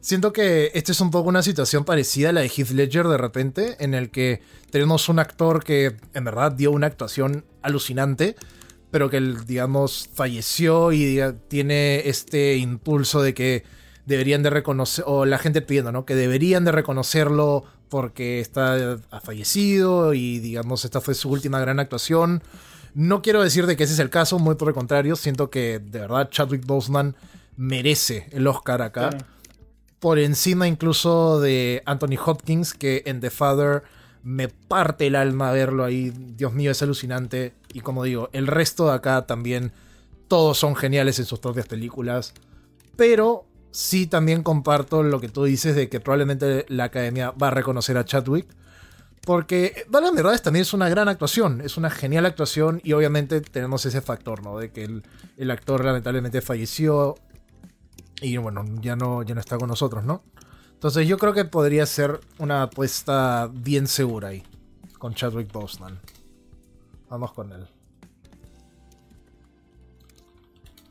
Siento 0.00 0.32
que 0.32 0.70
esta 0.72 0.92
es 0.92 1.00
un 1.02 1.10
poco 1.10 1.28
una 1.28 1.42
situación 1.42 1.84
parecida 1.84 2.30
a 2.30 2.32
la 2.32 2.40
de 2.40 2.48
Heath 2.48 2.70
Ledger 2.70 3.06
de 3.06 3.18
repente, 3.18 3.76
en 3.84 3.92
el 3.92 4.10
que 4.10 4.40
tenemos 4.70 5.10
un 5.10 5.18
actor 5.18 5.62
que 5.62 5.94
en 6.14 6.24
verdad 6.24 6.52
dio 6.52 6.70
una 6.70 6.86
actuación 6.86 7.44
alucinante, 7.60 8.34
pero 8.90 9.10
que, 9.10 9.20
digamos, 9.20 10.08
falleció 10.14 10.90
y 10.90 11.20
tiene 11.48 12.08
este 12.08 12.56
impulso 12.56 13.20
de 13.20 13.34
que 13.34 13.64
deberían 14.06 14.42
de 14.42 14.48
reconocer, 14.48 15.04
o 15.06 15.26
la 15.26 15.36
gente 15.36 15.60
pidiendo, 15.60 15.92
¿no? 15.92 16.06
Que 16.06 16.14
deberían 16.14 16.64
de 16.64 16.72
reconocerlo 16.72 17.64
porque 17.90 18.40
está 18.40 18.98
ha 19.10 19.20
fallecido 19.20 20.14
y, 20.14 20.38
digamos, 20.38 20.86
esta 20.86 21.02
fue 21.02 21.12
su 21.12 21.28
última 21.28 21.60
gran 21.60 21.78
actuación. 21.78 22.42
No 22.94 23.22
quiero 23.22 23.42
decir 23.42 23.66
de 23.66 23.76
que 23.76 23.84
ese 23.84 23.94
es 23.94 23.98
el 23.98 24.10
caso, 24.10 24.38
muy 24.38 24.54
por 24.54 24.68
el 24.68 24.74
contrario, 24.74 25.16
siento 25.16 25.50
que 25.50 25.78
de 25.78 26.00
verdad 26.00 26.30
Chadwick 26.30 26.64
Boseman 26.64 27.16
merece 27.56 28.28
el 28.32 28.46
Oscar 28.46 28.82
acá 28.82 29.10
por 30.04 30.18
encima 30.18 30.68
incluso 30.68 31.40
de 31.40 31.82
Anthony 31.86 32.18
Hopkins, 32.22 32.74
que 32.74 33.04
en 33.06 33.20
The 33.20 33.30
Father 33.30 33.84
me 34.22 34.48
parte 34.48 35.06
el 35.06 35.16
alma 35.16 35.50
verlo 35.50 35.82
ahí. 35.82 36.12
Dios 36.14 36.52
mío, 36.52 36.70
es 36.72 36.82
alucinante. 36.82 37.54
Y 37.72 37.80
como 37.80 38.04
digo, 38.04 38.28
el 38.34 38.46
resto 38.46 38.84
de 38.84 38.92
acá 38.92 39.24
también, 39.24 39.72
todos 40.28 40.58
son 40.58 40.76
geniales 40.76 41.18
en 41.20 41.24
sus 41.24 41.38
propias 41.38 41.66
películas. 41.66 42.34
Pero 42.96 43.46
sí 43.70 44.06
también 44.06 44.42
comparto 44.42 45.02
lo 45.02 45.22
que 45.22 45.30
tú 45.30 45.44
dices 45.44 45.74
de 45.74 45.88
que 45.88 46.00
probablemente 46.00 46.66
la 46.68 46.84
academia 46.84 47.30
va 47.30 47.46
a 47.46 47.52
reconocer 47.52 47.96
a 47.96 48.04
Chadwick. 48.04 48.46
Porque 49.24 49.86
la 49.90 50.10
verdad 50.10 50.40
también 50.42 50.62
es 50.62 50.74
una 50.74 50.88
gran 50.88 51.08
actuación, 51.08 51.60
es 51.62 51.76
una 51.76 51.90
genial 51.90 52.26
actuación 52.26 52.80
y 52.84 52.92
obviamente 52.92 53.40
tenemos 53.40 53.86
ese 53.86 54.00
factor, 54.02 54.42
¿no? 54.42 54.58
De 54.58 54.70
que 54.70 54.84
el, 54.84 55.02
el 55.36 55.50
actor 55.50 55.84
lamentablemente 55.84 56.42
falleció 56.42 57.16
y 58.20 58.36
bueno, 58.36 58.64
ya 58.80 58.96
no, 58.96 59.22
ya 59.22 59.34
no 59.34 59.40
está 59.40 59.58
con 59.58 59.68
nosotros, 59.68 60.04
¿no? 60.04 60.22
Entonces 60.72 61.08
yo 61.08 61.16
creo 61.16 61.32
que 61.32 61.44
podría 61.46 61.86
ser 61.86 62.20
una 62.38 62.64
apuesta 62.64 63.50
bien 63.52 63.86
segura 63.86 64.28
ahí. 64.28 64.42
Con 64.98 65.14
Chadwick 65.14 65.50
Boseman. 65.50 65.98
Vamos 67.08 67.32
con 67.32 67.52
él. 67.52 67.66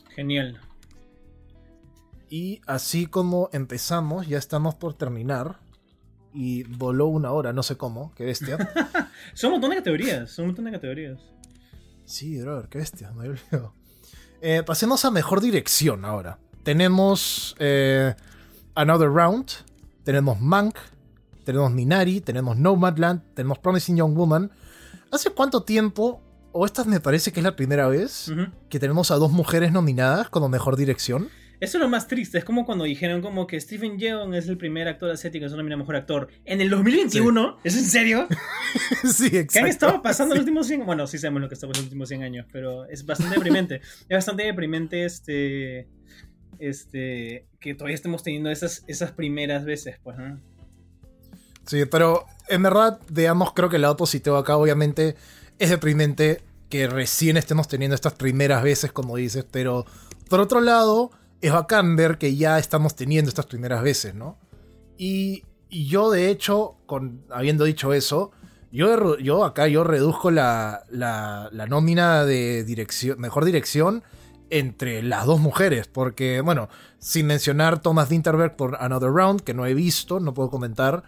Genial. 0.09 0.59
Y 2.29 2.61
así 2.65 3.05
como 3.05 3.49
empezamos, 3.53 4.27
ya 4.27 4.37
estamos 4.37 4.75
por 4.75 4.95
terminar. 4.95 5.59
Y 6.33 6.63
voló 6.63 7.07
una 7.07 7.31
hora, 7.31 7.53
no 7.53 7.63
sé 7.63 7.77
cómo, 7.77 8.13
qué 8.15 8.25
bestia. 8.25 8.57
son 9.33 9.49
un 9.49 9.53
montón 9.53 9.69
de 9.69 9.77
categorías, 9.77 10.31
son 10.31 10.43
un 10.43 10.49
montón 10.49 10.65
de 10.65 10.71
categorías. 10.71 11.19
Sí, 12.05 12.41
brother, 12.41 12.69
qué 12.69 12.79
bestia, 12.79 13.11
me 13.11 13.29
olvidado. 13.29 13.73
Eh, 14.41 14.63
pasemos 14.65 15.05
a 15.05 15.11
mejor 15.11 15.41
dirección 15.41 16.03
ahora 16.03 16.37
tenemos 16.63 17.55
eh, 17.59 18.15
Another 18.75 19.09
Round, 19.09 19.47
tenemos 20.03 20.39
Mank, 20.39 20.75
tenemos 21.43 21.71
Minari, 21.71 22.21
tenemos 22.21 22.57
Nomadland, 22.57 23.21
tenemos 23.35 23.59
Promising 23.59 23.97
Young 23.97 24.15
Woman. 24.15 24.51
¿Hace 25.11 25.29
cuánto 25.29 25.63
tiempo, 25.63 26.21
o 26.51 26.65
esta 26.65 26.83
me 26.85 26.99
parece 26.99 27.31
que 27.31 27.41
es 27.41 27.43
la 27.43 27.55
primera 27.55 27.87
vez, 27.87 28.31
que 28.69 28.79
tenemos 28.79 29.11
a 29.11 29.15
dos 29.15 29.31
mujeres 29.31 29.71
nominadas 29.71 30.29
como 30.29 30.49
mejor 30.49 30.75
dirección? 30.75 31.29
Eso 31.63 31.77
es 31.77 31.81
lo 31.81 31.87
más 31.87 32.09
triste, 32.09 32.37
es 32.37 32.43
como 32.43 32.65
cuando 32.65 32.83
dijeron 32.83 33.21
como 33.21 33.47
que 33.47 33.57
Stephen 33.57 33.97
Yeun 33.97 34.33
es 34.33 34.49
el 34.49 34.57
primer 34.57 34.89
actor 34.89 35.09
asiático 35.09 35.45
que 35.45 35.49
se 35.49 35.55
nomina 35.55 35.77
mejor 35.77 35.95
actor. 35.95 36.27
En 36.43 36.59
el 36.59 36.69
2021, 36.69 37.59
¿es 37.63 37.77
en 37.77 37.85
serio? 37.85 38.27
sí, 39.05 39.27
exacto. 39.27 39.53
¿Qué 39.53 39.59
han 39.59 39.67
estado 39.67 40.01
pasando 40.01 40.35
los 40.35 40.41
últimos 40.41 40.67
100 40.67 40.85
Bueno, 40.85 41.07
sí 41.07 41.17
sabemos 41.17 41.43
lo 41.43 41.47
que 41.47 41.53
está 41.53 41.65
pasando 41.65 41.83
los 41.83 41.85
últimos 41.85 42.09
100 42.09 42.23
años, 42.23 42.47
pero 42.51 42.83
es 42.89 43.05
bastante 43.05 43.35
deprimente. 43.35 43.75
es 44.09 44.09
bastante 44.09 44.43
deprimente 44.43 45.05
este 45.05 45.87
este, 46.59 47.47
que 47.61 47.75
todavía 47.75 47.95
estemos 47.95 48.23
teniendo 48.23 48.51
esas, 48.51 48.83
esas 48.87 49.13
primeras 49.13 49.63
veces, 49.63 49.95
pues, 50.03 50.17
Sí, 51.65 51.85
pero 51.85 52.25
en 52.49 52.61
verdad, 52.61 52.99
veamos, 53.09 53.53
creo 53.53 53.69
que 53.69 53.77
el 53.77 53.83
lado 53.83 53.95
positivo 53.95 54.35
acá, 54.35 54.57
obviamente, 54.57 55.15
es 55.59 55.69
deprimente 55.69 56.41
que 56.67 56.87
recién 56.87 57.37
estemos 57.37 57.69
teniendo 57.69 57.95
estas 57.95 58.15
primeras 58.15 58.63
veces, 58.63 58.91
como 58.91 59.15
dices, 59.15 59.45
pero 59.49 59.85
por 60.27 60.41
otro 60.41 60.59
lado, 60.59 61.11
es 61.43 61.51
bacán 61.51 61.97
ver 61.97 62.17
que 62.17 62.37
ya 62.37 62.57
estamos 62.57 62.95
teniendo 62.95 63.27
estas 63.27 63.47
primeras 63.47 63.83
veces, 63.83 64.15
¿no? 64.15 64.37
Y, 64.97 65.43
yo, 65.69 66.09
de 66.09 66.29
hecho, 66.29 66.77
con, 66.85 67.25
habiendo 67.29 67.65
dicho 67.65 67.91
eso, 67.91 68.31
yo, 68.71 69.43
acá 69.43 69.67
yo 69.67 69.83
reduzco 69.83 70.31
la, 70.31 70.85
la, 70.89 71.49
nómina 71.67 72.23
de 72.23 72.63
dirección, 72.63 73.19
mejor 73.19 73.43
dirección 73.43 74.03
entre 74.51 75.03
las 75.03 75.25
dos 75.25 75.41
mujeres, 75.41 75.87
porque, 75.87 76.39
bueno, 76.39 76.69
sin 76.99 77.25
mencionar 77.25 77.81
Thomas 77.81 78.09
Winterberg 78.09 78.55
por 78.55 78.77
Another 78.79 79.09
Round, 79.09 79.41
que 79.41 79.53
no 79.53 79.65
he 79.65 79.73
visto, 79.73 80.21
no 80.21 80.33
puedo 80.33 80.49
comentar. 80.49 81.03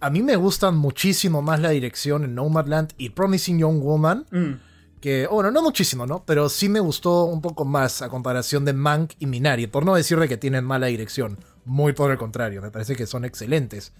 A 0.00 0.10
mí 0.10 0.22
me 0.22 0.34
gustan 0.34 0.76
muchísimo 0.76 1.40
más 1.40 1.60
la 1.60 1.70
dirección 1.70 2.24
en 2.24 2.34
Nomadland 2.34 2.94
y 2.98 3.10
Promising 3.10 3.60
Young 3.60 3.80
Woman. 3.80 4.26
Mm. 4.32 4.54
Que, 5.00 5.26
bueno, 5.30 5.50
no 5.50 5.62
muchísimo, 5.62 6.06
¿no? 6.06 6.24
Pero 6.24 6.48
sí 6.48 6.68
me 6.68 6.80
gustó 6.80 7.24
un 7.24 7.40
poco 7.40 7.64
más 7.64 8.02
a 8.02 8.08
comparación 8.08 8.64
de 8.64 8.72
Mank 8.72 9.12
y 9.18 9.26
Minari. 9.26 9.66
Por 9.66 9.84
no 9.84 9.94
decir 9.94 10.18
que 10.28 10.36
tienen 10.36 10.64
mala 10.64 10.86
dirección. 10.86 11.38
Muy 11.64 11.92
por 11.92 12.10
el 12.10 12.18
contrario, 12.18 12.62
me 12.62 12.70
parece 12.70 12.96
que 12.96 13.06
son 13.06 13.24
excelentes. 13.24 13.92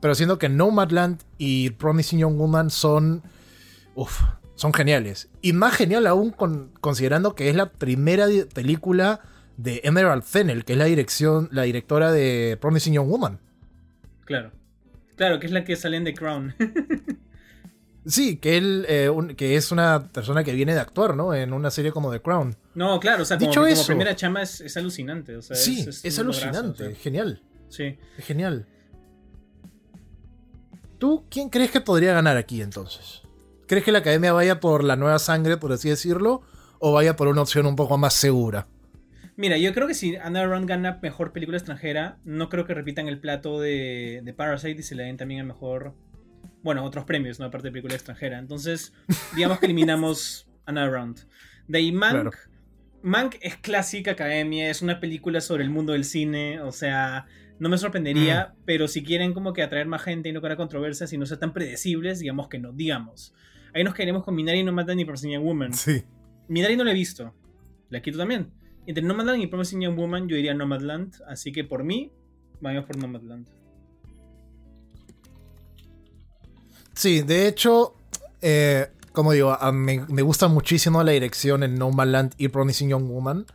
Pero 0.00 0.14
siendo 0.14 0.38
que 0.38 0.48
Nomadland 0.48 1.22
y 1.38 1.70
Promising 1.70 2.20
Young 2.20 2.36
Woman 2.36 2.70
son. 2.70 3.22
Uf, 3.94 4.20
son 4.54 4.72
geniales. 4.72 5.28
Y 5.42 5.52
más 5.52 5.74
genial 5.74 6.06
aún 6.06 6.34
considerando 6.80 7.34
que 7.34 7.48
es 7.48 7.56
la 7.56 7.70
primera 7.72 8.26
película 8.52 9.20
de 9.56 9.80
Emerald 9.84 10.22
Fennel, 10.22 10.64
que 10.64 10.72
es 10.74 10.78
la 10.78 10.84
dirección, 10.84 11.48
la 11.52 11.62
directora 11.62 12.12
de 12.12 12.58
Promising 12.60 12.94
Young 12.94 13.08
Woman. 13.08 13.38
Claro. 14.24 14.52
Claro, 15.16 15.38
que 15.38 15.46
es 15.46 15.52
la 15.52 15.64
que 15.64 15.76
sale 15.76 15.96
en 15.96 16.04
The 16.04 16.14
Crown. 16.14 16.54
sí, 18.06 18.36
que 18.36 18.56
él 18.56 18.86
eh, 18.88 19.10
que 19.36 19.56
es 19.56 19.72
una 19.72 20.10
persona 20.12 20.44
que 20.44 20.52
viene 20.52 20.74
de 20.74 20.80
actuar, 20.80 21.16
¿no? 21.16 21.34
En 21.34 21.52
una 21.52 21.70
serie 21.70 21.92
como 21.92 22.10
The 22.10 22.20
Crown. 22.20 22.56
No, 22.74 22.98
claro, 23.00 23.22
o 23.22 23.24
sea, 23.24 23.38
como, 23.38 23.52
como 23.52 23.86
primera 23.86 24.16
chama 24.16 24.42
es, 24.42 24.76
alucinante. 24.76 25.40
sí, 25.42 25.86
es, 26.02 26.18
alucinante, 26.18 26.94
genial. 26.94 27.42
Sí. 27.68 27.98
Es 28.16 28.24
genial. 28.24 28.66
¿Tú 30.98 31.24
quién 31.28 31.50
crees 31.50 31.70
que 31.70 31.80
podría 31.80 32.14
ganar 32.14 32.36
aquí 32.36 32.62
entonces? 32.62 33.22
¿Crees 33.66 33.84
que 33.84 33.92
la 33.92 33.98
academia 33.98 34.32
vaya 34.32 34.60
por 34.60 34.84
la 34.84 34.96
nueva 34.96 35.18
sangre, 35.18 35.56
por 35.56 35.72
así 35.72 35.88
decirlo? 35.88 36.42
¿O 36.78 36.92
vaya 36.92 37.16
por 37.16 37.28
una 37.28 37.42
opción 37.42 37.66
un 37.66 37.76
poco 37.76 37.98
más 37.98 38.14
segura? 38.14 38.68
Mira, 39.36 39.58
yo 39.58 39.74
creo 39.74 39.88
que 39.88 39.94
si 39.94 40.16
Anna 40.16 40.46
Run 40.46 40.66
gana 40.66 41.00
mejor 41.02 41.32
película 41.32 41.58
extranjera, 41.58 42.18
no 42.24 42.48
creo 42.48 42.66
que 42.66 42.74
repitan 42.74 43.08
el 43.08 43.18
plato 43.18 43.60
de, 43.60 44.20
de 44.22 44.32
Parasite 44.32 44.80
y 44.80 44.82
se 44.82 44.94
le 44.94 45.04
den 45.04 45.16
también 45.16 45.40
el 45.40 45.46
mejor. 45.46 45.94
Bueno, 46.64 46.82
otros 46.82 47.04
premios, 47.04 47.38
¿no? 47.38 47.46
Aparte 47.46 47.68
de 47.68 47.72
película 47.72 47.94
extranjera. 47.94 48.38
Entonces, 48.38 48.92
digamos 49.36 49.60
que 49.60 49.66
eliminamos 49.66 50.48
Anna 50.66 50.88
Round. 50.88 51.20
De 51.68 51.78
ahí 51.78 51.92
Mank. 51.92 52.34
Mank 53.02 53.36
es 53.42 53.56
clásica 53.58 54.12
academia, 54.12 54.70
es 54.70 54.80
una 54.80 54.98
película 54.98 55.42
sobre 55.42 55.62
el 55.62 55.68
mundo 55.68 55.92
del 55.92 56.06
cine, 56.06 56.62
o 56.62 56.72
sea, 56.72 57.26
no 57.58 57.68
me 57.68 57.76
sorprendería, 57.76 58.54
mm. 58.54 58.62
pero 58.64 58.88
si 58.88 59.04
quieren 59.04 59.34
como 59.34 59.52
que 59.52 59.62
atraer 59.62 59.86
más 59.86 60.02
gente 60.02 60.30
y 60.30 60.32
no 60.32 60.40
crear 60.40 60.56
controversias 60.56 61.12
y 61.12 61.18
no 61.18 61.26
ser 61.26 61.36
tan 61.36 61.52
predecibles, 61.52 62.20
digamos 62.20 62.48
que 62.48 62.58
no, 62.58 62.72
digamos. 62.72 63.34
Ahí 63.74 63.84
nos 63.84 63.92
queremos 63.92 64.24
con 64.24 64.34
Minari 64.34 64.64
No 64.64 64.72
Matan 64.72 64.96
ni 64.96 65.04
Promising 65.04 65.32
Young 65.32 65.44
Woman. 65.44 65.74
Sí. 65.74 66.02
Minari 66.48 66.76
no 66.76 66.84
la 66.84 66.92
he 66.92 66.94
visto. 66.94 67.34
La 67.90 68.00
quito 68.00 68.16
también. 68.16 68.50
Entre 68.86 69.04
Nomadland 69.04 69.42
y 69.42 69.48
Promising 69.48 69.82
Young 69.82 69.96
Woman 69.96 70.28
yo 70.28 70.36
diría 70.36 70.54
Nomadland. 70.54 71.14
Así 71.28 71.52
que 71.52 71.64
por 71.64 71.84
mí, 71.84 72.10
vamos 72.62 72.86
por 72.86 72.96
Nomadland. 72.96 73.46
Sí, 76.94 77.22
de 77.22 77.48
hecho, 77.48 77.94
eh, 78.40 78.88
como 79.12 79.32
digo, 79.32 79.56
me, 79.72 80.22
gusta 80.22 80.48
muchísimo 80.48 81.02
la 81.02 81.12
dirección 81.12 81.62
en 81.62 81.76
Nomadland 81.76 82.34
y 82.38 82.48
Promising 82.48 82.90
Young 82.90 83.08
Woman. 83.08 83.46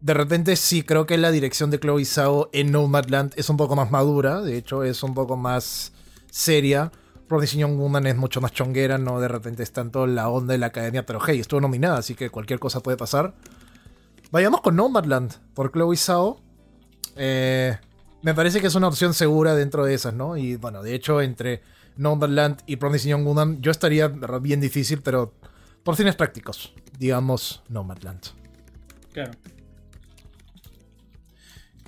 De 0.00 0.14
repente 0.14 0.56
sí 0.56 0.82
creo 0.82 1.06
que 1.06 1.16
la 1.16 1.30
dirección 1.30 1.70
de 1.70 1.80
Chloe 1.80 2.04
Zhao 2.04 2.50
en 2.52 2.70
Nomadland 2.70 3.32
es 3.36 3.48
un 3.48 3.56
poco 3.56 3.76
más 3.76 3.90
madura, 3.90 4.42
de 4.42 4.56
hecho 4.56 4.84
es 4.84 5.02
un 5.02 5.14
poco 5.14 5.36
más 5.36 5.92
seria. 6.30 6.92
Promising 7.28 7.60
Young 7.60 7.78
Woman 7.78 8.06
es 8.06 8.16
mucho 8.16 8.40
más 8.40 8.52
chonguera, 8.52 8.98
no 8.98 9.20
de 9.20 9.28
repente 9.28 9.62
es 9.62 9.72
tanto 9.72 10.06
la 10.06 10.28
onda 10.28 10.52
de 10.52 10.58
la 10.58 10.66
academia, 10.66 11.04
pero 11.04 11.18
hey, 11.26 11.40
estuvo 11.40 11.60
nominada, 11.60 11.98
así 11.98 12.14
que 12.14 12.30
cualquier 12.30 12.58
cosa 12.58 12.80
puede 12.80 12.96
pasar. 12.96 13.34
Vayamos 14.30 14.60
con 14.60 14.76
Nomadland 14.76 15.32
por 15.54 15.72
Chloe 15.72 15.96
Zhao. 15.96 16.40
Eh, 17.16 17.76
me 18.22 18.34
parece 18.34 18.60
que 18.60 18.66
es 18.66 18.74
una 18.74 18.88
opción 18.88 19.14
segura 19.14 19.54
dentro 19.54 19.84
de 19.84 19.94
esas, 19.94 20.14
¿no? 20.14 20.36
Y 20.36 20.56
bueno, 20.56 20.82
de 20.82 20.94
hecho, 20.94 21.20
entre 21.20 21.62
Nomadland 21.96 22.62
y 22.66 22.76
Promising 22.76 23.10
Young 23.10 23.24
Woman, 23.24 23.62
yo 23.62 23.70
estaría 23.70 24.08
bien 24.08 24.60
difícil, 24.60 25.02
pero 25.02 25.34
por 25.82 25.96
fines 25.96 26.16
prácticos, 26.16 26.72
digamos 26.98 27.62
Nomadland. 27.68 28.20
Claro. 29.12 29.32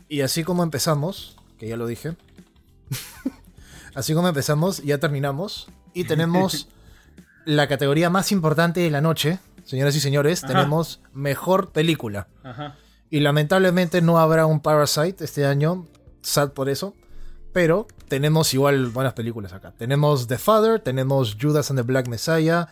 Y 0.09 0.23
así 0.23 0.45
como 0.45 0.63
empezamos, 0.63 1.37
que 1.59 1.69
ya 1.69 1.77
lo 1.77 1.87
dije, 1.87 2.17
así 3.95 4.15
como 4.15 4.29
empezamos, 4.29 4.83
ya 4.83 4.99
terminamos 4.99 5.69
y 5.93 6.05
tenemos 6.05 6.69
la 7.45 7.69
categoría 7.69 8.09
más 8.09 8.33
importante 8.33 8.81
de 8.81 8.91
la 8.91 9.01
noche, 9.01 9.39
señoras 9.65 9.95
y 9.97 10.01
señores, 10.01 10.41
tenemos 10.41 11.01
mejor 11.13 11.73
película. 11.73 12.29
Y 13.11 13.21
lamentablemente 13.21 14.01
no 14.01 14.19
habrá 14.19 14.47
un 14.47 14.61
Parasite 14.61 15.25
este 15.25 15.45
año, 15.45 15.87
sad 16.23 16.53
por 16.53 16.69
eso. 16.69 16.95
Pero 17.53 17.87
tenemos 18.09 18.53
igual 18.55 18.87
buenas 18.87 19.15
películas 19.15 19.53
acá. 19.53 19.73
Tenemos 19.73 20.27
The 20.29 20.39
Father, 20.39 20.81
tenemos 20.81 21.37
Judas 21.41 21.71
and 21.71 21.79
the 21.79 21.85
Black 21.85 22.09
Messiah, 22.09 22.69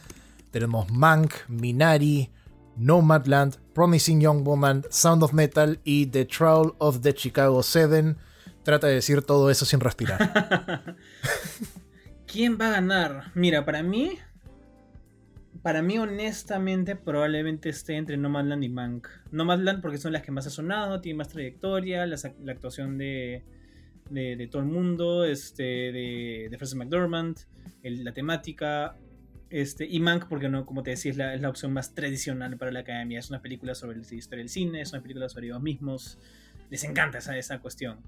tenemos 0.51 0.91
Mank, 0.91 1.33
Minari, 1.49 2.31
Nomadland, 2.77 3.57
Promising 3.74 4.20
Young 4.20 4.45
Woman, 4.45 4.85
Sound 4.91 5.22
of 5.22 5.33
Metal 5.33 5.81
y 5.85 6.07
The 6.07 6.27
Trial 6.27 6.74
of 6.79 7.01
the 7.01 7.14
Chicago 7.14 7.62
7. 7.62 8.16
Trata 8.62 8.87
de 8.87 8.95
decir 8.95 9.22
todo 9.22 9.51
eso 9.51 9.64
sin 9.64 9.81
respirar. 9.81 10.97
¿Quién 12.27 12.59
va 12.61 12.68
a 12.68 12.70
ganar? 12.72 13.33
Mira, 13.35 13.64
para 13.64 13.83
mí. 13.83 14.18
Para 15.62 15.83
mí, 15.83 15.99
honestamente, 15.99 16.97
probablemente 16.97 17.70
esté 17.70 17.97
entre 17.97 18.16
Nomadland 18.16 18.62
y 18.62 18.68
Mank. 18.68 19.09
Nomadland 19.31 19.81
porque 19.81 19.99
son 19.99 20.12
las 20.12 20.22
que 20.22 20.33
más 20.33 20.47
ha 20.47 20.51
sonado, 20.51 21.01
tiene 21.01 21.18
más 21.18 21.29
trayectoria, 21.29 22.07
la 22.07 22.16
actuación 22.53 22.99
de, 22.99 23.45
de, 24.11 24.48
todo 24.50 24.62
el 24.62 24.68
mundo, 24.68 25.24
este, 25.24 25.62
de, 25.62 26.48
de 26.50 26.57
Francis 26.59 26.76
McDormand, 26.76 27.36
la 27.82 28.12
temática, 28.12 28.96
este, 29.48 29.86
y 29.86 30.00
Mank, 30.00 30.26
porque 30.28 30.48
no, 30.48 30.66
como 30.66 30.82
te 30.82 30.90
decía, 30.90 31.12
es 31.12 31.40
la, 31.40 31.48
opción 31.48 31.72
más 31.72 31.94
tradicional 31.94 32.57
para 32.57 32.72
la 32.72 32.80
academia. 32.80 33.18
Es 33.18 33.30
una 33.30 33.40
película 33.40 33.74
sobre 33.74 33.96
la 33.96 34.02
historia 34.02 34.42
del 34.42 34.48
cine, 34.48 34.80
es 34.80 34.92
una 34.92 35.02
película 35.02 35.28
sobre 35.28 35.46
ellos 35.46 35.62
mismos. 35.62 36.18
Les 36.68 36.82
encanta 36.84 37.18
esa, 37.18 37.36
esa 37.38 37.61
cuestión. 37.61 38.00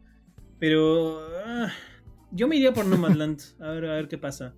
Pero 0.59 1.20
ah, 1.46 1.72
yo 2.32 2.49
me 2.49 2.57
iría 2.57 2.72
por 2.72 2.86
Nomadland, 2.86 3.40
a 3.61 3.70
ver, 3.70 3.84
a 3.86 3.94
ver 3.94 4.09
qué 4.09 4.18
pasa. 4.18 4.55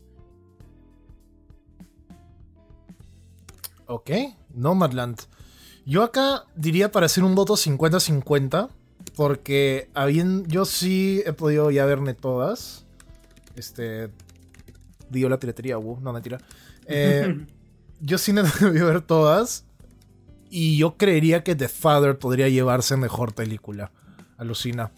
Ok, 3.86 4.10
Nomadland. 4.54 5.18
Yo 5.84 6.02
acá 6.02 6.44
diría 6.54 6.92
para 6.92 7.06
hacer 7.06 7.24
un 7.24 7.34
voto 7.34 7.54
50-50. 7.54 8.70
Porque 9.16 9.88
yo 10.46 10.64
sí 10.64 11.22
he 11.26 11.32
podido 11.32 11.70
ya 11.70 11.84
verme 11.84 12.14
todas. 12.14 12.84
Este. 13.56 14.10
Dio 15.10 15.28
la 15.28 15.40
piratería, 15.40 15.76
no 15.76 16.12
mentira. 16.12 16.38
Eh, 16.86 17.46
yo 18.00 18.18
sí 18.18 18.32
he 18.36 18.66
podido 18.66 18.86
ver 18.86 19.02
todas. 19.02 19.64
Y 20.48 20.78
yo 20.78 20.96
creería 20.96 21.44
que 21.44 21.54
The 21.54 21.68
Father 21.68 22.18
podría 22.18 22.48
llevarse 22.48 22.96
mejor 22.96 23.34
película. 23.34 23.92
Alucina. 24.36 24.90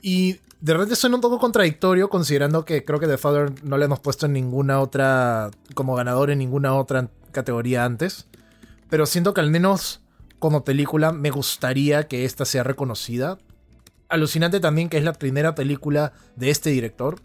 Y 0.00 0.40
de 0.60 0.72
repente 0.72 0.96
suena 0.96 1.16
un 1.16 1.22
poco 1.22 1.38
contradictorio 1.38 2.08
considerando 2.08 2.64
que 2.64 2.84
creo 2.84 2.98
que 2.98 3.06
The 3.06 3.18
Father 3.18 3.52
no 3.62 3.78
le 3.78 3.84
hemos 3.84 4.00
puesto 4.00 4.26
en 4.26 4.32
ninguna 4.32 4.80
otra. 4.80 5.50
como 5.74 5.94
ganador 5.94 6.30
en 6.30 6.38
ninguna 6.38 6.74
otra 6.74 7.08
categoría 7.30 7.84
antes. 7.84 8.26
Pero 8.88 9.06
siento 9.06 9.32
que 9.32 9.40
al 9.40 9.50
menos 9.50 10.01
como 10.42 10.64
película, 10.64 11.12
me 11.12 11.30
gustaría 11.30 12.08
que 12.08 12.24
esta 12.24 12.44
sea 12.44 12.64
reconocida. 12.64 13.38
Alucinante 14.08 14.58
también 14.58 14.88
que 14.88 14.98
es 14.98 15.04
la 15.04 15.12
primera 15.12 15.54
película 15.54 16.14
de 16.34 16.50
este 16.50 16.70
director. 16.70 17.20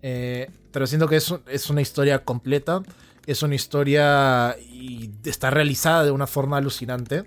Eh, 0.00 0.48
pero 0.70 0.86
siento 0.86 1.08
que 1.08 1.16
es, 1.16 1.34
es, 1.48 1.70
una 1.70 1.80
historia 1.80 2.24
completa. 2.24 2.84
Es 3.26 3.42
una 3.42 3.56
historia 3.56 4.56
y 4.60 5.10
está 5.24 5.50
realizada 5.50 6.04
de 6.04 6.12
una 6.12 6.28
forma 6.28 6.58
alucinante. 6.58 7.24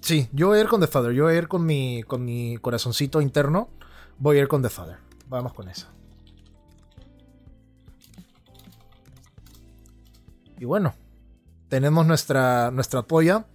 Sí, 0.00 0.30
yo 0.32 0.46
voy 0.46 0.56
a 0.56 0.62
ir 0.62 0.68
con 0.68 0.80
The 0.80 0.86
Father. 0.86 1.12
Yo 1.12 1.24
voy 1.24 1.34
a 1.34 1.36
ir 1.36 1.46
con 1.46 1.66
mi, 1.66 2.02
con 2.04 2.24
mi 2.24 2.56
corazoncito 2.56 3.20
interno. 3.20 3.68
Voy 4.16 4.38
a 4.38 4.40
ir 4.40 4.48
con 4.48 4.62
The 4.62 4.70
Father. 4.70 4.96
Vamos 5.28 5.52
con 5.52 5.68
eso. 5.68 5.88
Y 10.58 10.64
bueno, 10.64 10.94
tenemos 11.70 12.06
nuestra, 12.06 12.70
nuestra 12.70 13.02
polla. 13.02 13.46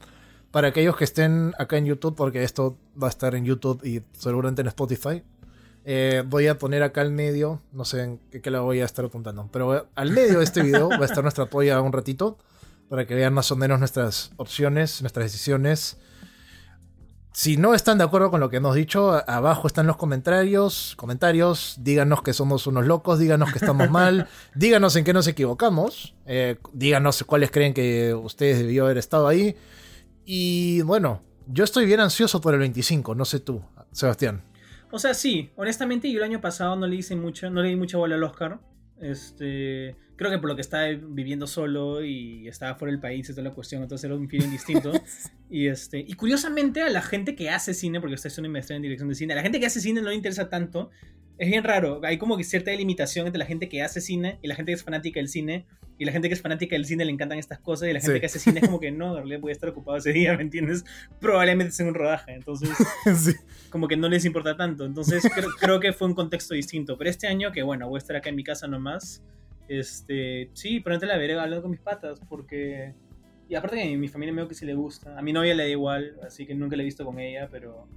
Para 0.49 0.69
aquellos 0.69 0.95
que 0.95 1.03
estén 1.03 1.53
acá 1.59 1.77
en 1.77 1.85
YouTube, 1.85 2.15
porque 2.15 2.43
esto 2.43 2.77
va 3.01 3.07
a 3.07 3.09
estar 3.09 3.35
en 3.35 3.43
YouTube 3.43 3.85
y 3.85 4.01
seguramente 4.17 4.61
en 4.61 4.67
Spotify, 4.67 5.21
eh, 5.83 6.23
voy 6.25 6.47
a 6.47 6.57
poner 6.57 6.81
acá 6.81 7.01
al 7.01 7.11
medio, 7.11 7.61
no 7.73 7.83
sé 7.83 8.03
en 8.03 8.19
qué, 8.41 8.49
la 8.49 8.61
voy 8.61 8.79
a 8.79 8.85
estar 8.85 9.03
apuntando, 9.03 9.49
pero 9.51 9.89
al 9.93 10.11
medio 10.11 10.39
de 10.39 10.45
este 10.45 10.63
video 10.63 10.89
va 10.89 11.01
a 11.01 11.05
estar 11.05 11.23
nuestra 11.23 11.47
polla 11.47 11.81
un 11.81 11.91
ratito, 11.91 12.37
para 12.87 13.05
que 13.05 13.15
vean 13.15 13.33
más 13.33 13.51
o 13.51 13.57
menos 13.57 13.79
nuestras 13.79 14.31
opciones, 14.37 15.01
nuestras 15.01 15.25
decisiones 15.25 15.97
si 17.35 17.57
no 17.57 17.73
están 17.73 17.97
de 17.97 18.05
acuerdo 18.05 18.31
con 18.31 18.39
lo 18.39 18.49
que 18.49 18.57
hemos 18.57 18.75
dicho, 18.75 19.21
abajo 19.29 19.67
están 19.67 19.87
los 19.87 19.97
comentarios. 19.97 20.93
Comentarios, 20.95 21.75
díganos 21.81 22.21
que 22.21 22.31
somos 22.31 22.65
unos 22.65 22.85
locos, 22.85 23.19
díganos 23.19 23.51
que 23.51 23.59
estamos 23.59 23.91
mal, 23.91 24.29
díganos 24.55 24.95
en 24.95 25.03
qué 25.03 25.11
nos 25.11 25.27
equivocamos, 25.27 26.15
eh, 26.25 26.55
díganos 26.71 27.25
cuáles 27.25 27.51
creen 27.51 27.73
que 27.73 28.13
ustedes 28.13 28.59
debió 28.59 28.85
haber 28.85 28.97
estado 28.97 29.27
ahí. 29.27 29.57
Y 30.23 30.81
bueno, 30.83 31.23
yo 31.47 31.65
estoy 31.65 31.85
bien 31.85 31.99
ansioso 31.99 32.39
por 32.39 32.53
el 32.53 32.61
25, 32.61 33.15
no 33.15 33.25
sé 33.25 33.41
tú, 33.41 33.61
Sebastián. 33.91 34.41
O 34.89 34.97
sea, 34.97 35.13
sí, 35.13 35.51
honestamente 35.57 36.09
yo 36.09 36.19
el 36.19 36.23
año 36.23 36.39
pasado 36.39 36.77
no 36.77 36.87
le 36.87 36.95
hice 36.95 37.17
mucho, 37.17 37.49
no 37.49 37.61
le 37.61 37.67
di 37.67 37.75
mucha 37.75 37.97
bola 37.97 38.15
al 38.15 38.23
Oscar. 38.23 38.61
Este, 39.01 39.97
creo 40.15 40.31
que 40.31 40.39
por 40.39 40.49
lo 40.49 40.55
que 40.55 40.61
estaba 40.61 40.87
viviendo 40.87 41.47
solo 41.47 42.03
y 42.03 42.47
estaba 42.47 42.75
fuera 42.75 42.91
del 42.91 43.01
país, 43.01 43.29
es 43.29 43.35
toda 43.35 43.49
la 43.49 43.53
cuestión, 43.53 43.83
entonces 43.83 44.05
era 44.05 44.15
un 44.15 44.29
feeling 44.29 44.49
distinto. 44.49 44.91
y 45.49 45.67
este, 45.67 45.99
y 45.99 46.13
curiosamente 46.13 46.81
a 46.81 46.89
la 46.89 47.01
gente 47.01 47.35
que 47.35 47.49
hace 47.49 47.73
cine, 47.73 47.99
porque 47.99 48.15
estoy 48.15 48.29
haciendo 48.29 48.49
una 48.49 48.53
maestría 48.53 48.77
en 48.77 48.83
dirección 48.83 49.09
de 49.09 49.15
cine, 49.15 49.33
a 49.33 49.35
la 49.37 49.41
gente 49.41 49.59
que 49.59 49.65
hace 49.65 49.81
cine 49.81 50.01
no 50.01 50.09
le 50.09 50.15
interesa 50.15 50.49
tanto. 50.49 50.89
Es 51.37 51.49
bien 51.49 51.65
raro, 51.65 51.99
hay 52.03 52.17
como 52.17 52.37
que 52.37 52.45
cierta 52.45 52.71
delimitación 52.71 53.25
entre 53.25 53.39
la 53.39 53.45
gente 53.45 53.67
que 53.67 53.83
hace 53.83 53.99
cine 53.99 54.39
y 54.41 54.47
la 54.47 54.55
gente 54.55 54.71
que 54.71 54.75
es 54.75 54.83
fanática 54.83 55.19
del 55.19 55.27
cine. 55.27 55.65
Y 55.97 56.03
la 56.03 56.11
gente 56.11 56.27
que 56.27 56.33
es 56.33 56.41
fanática 56.41 56.75
del 56.75 56.85
cine 56.85 57.05
le 57.05 57.11
encantan 57.13 57.39
estas 57.39 57.59
cosas 57.59 57.87
y 57.87 57.93
la 57.93 58.01
gente 58.01 58.19
que 58.19 58.25
hace 58.25 58.37
cine 58.37 58.59
es 58.59 58.65
como 58.65 58.81
que 58.81 58.91
no, 58.91 59.11
en 59.11 59.15
realidad 59.15 59.39
voy 59.39 59.51
a 59.51 59.53
estar 59.53 59.69
ocupado 59.69 59.97
ese 59.97 60.11
día, 60.11 60.35
¿me 60.35 60.41
entiendes? 60.41 60.83
Probablemente 61.21 61.71
es 61.71 61.79
en 61.79 61.87
un 61.87 61.93
rodaje, 61.93 62.33
entonces 62.33 62.69
como 63.69 63.87
que 63.87 63.95
no 63.95 64.09
les 64.09 64.25
importa 64.25 64.57
tanto. 64.57 64.85
Entonces 64.85 65.23
creo, 65.33 65.49
creo 65.57 65.79
que 65.79 65.93
fue 65.93 66.09
un 66.09 66.13
contexto 66.13 66.53
distinto. 66.53 66.97
Pero 66.97 67.09
este 67.09 67.27
año 67.27 67.53
que 67.53 67.63
bueno, 67.63 67.87
voy 67.87 67.97
a 67.97 67.99
estar 67.99 68.17
acá 68.17 68.29
en 68.29 68.35
mi 68.35 68.43
casa 68.43 68.67
nomás. 68.67 69.23
Este, 69.67 70.49
sí, 70.53 70.79
pronto 70.79 71.05
la 71.05 71.17
veré 71.17 71.33
hablando 71.39 71.61
con 71.61 71.71
mis 71.71 71.79
patas, 71.79 72.19
porque... 72.29 72.93
Y 73.47 73.55
aparte 73.55 73.77
que 73.77 73.93
a 73.93 73.97
mi 73.97 74.07
familia 74.07 74.33
me 74.33 74.41
veo 74.41 74.49
que 74.49 74.55
sí 74.55 74.65
le 74.65 74.73
gusta. 74.73 75.17
A 75.17 75.21
mi 75.21 75.31
novia 75.31 75.53
le 75.53 75.63
da 75.63 75.69
igual, 75.69 76.17
así 76.25 76.45
que 76.45 76.55
nunca 76.55 76.75
la 76.75 76.83
he 76.83 76.85
visto 76.85 77.05
con 77.05 77.19
ella, 77.19 77.47
pero... 77.51 77.87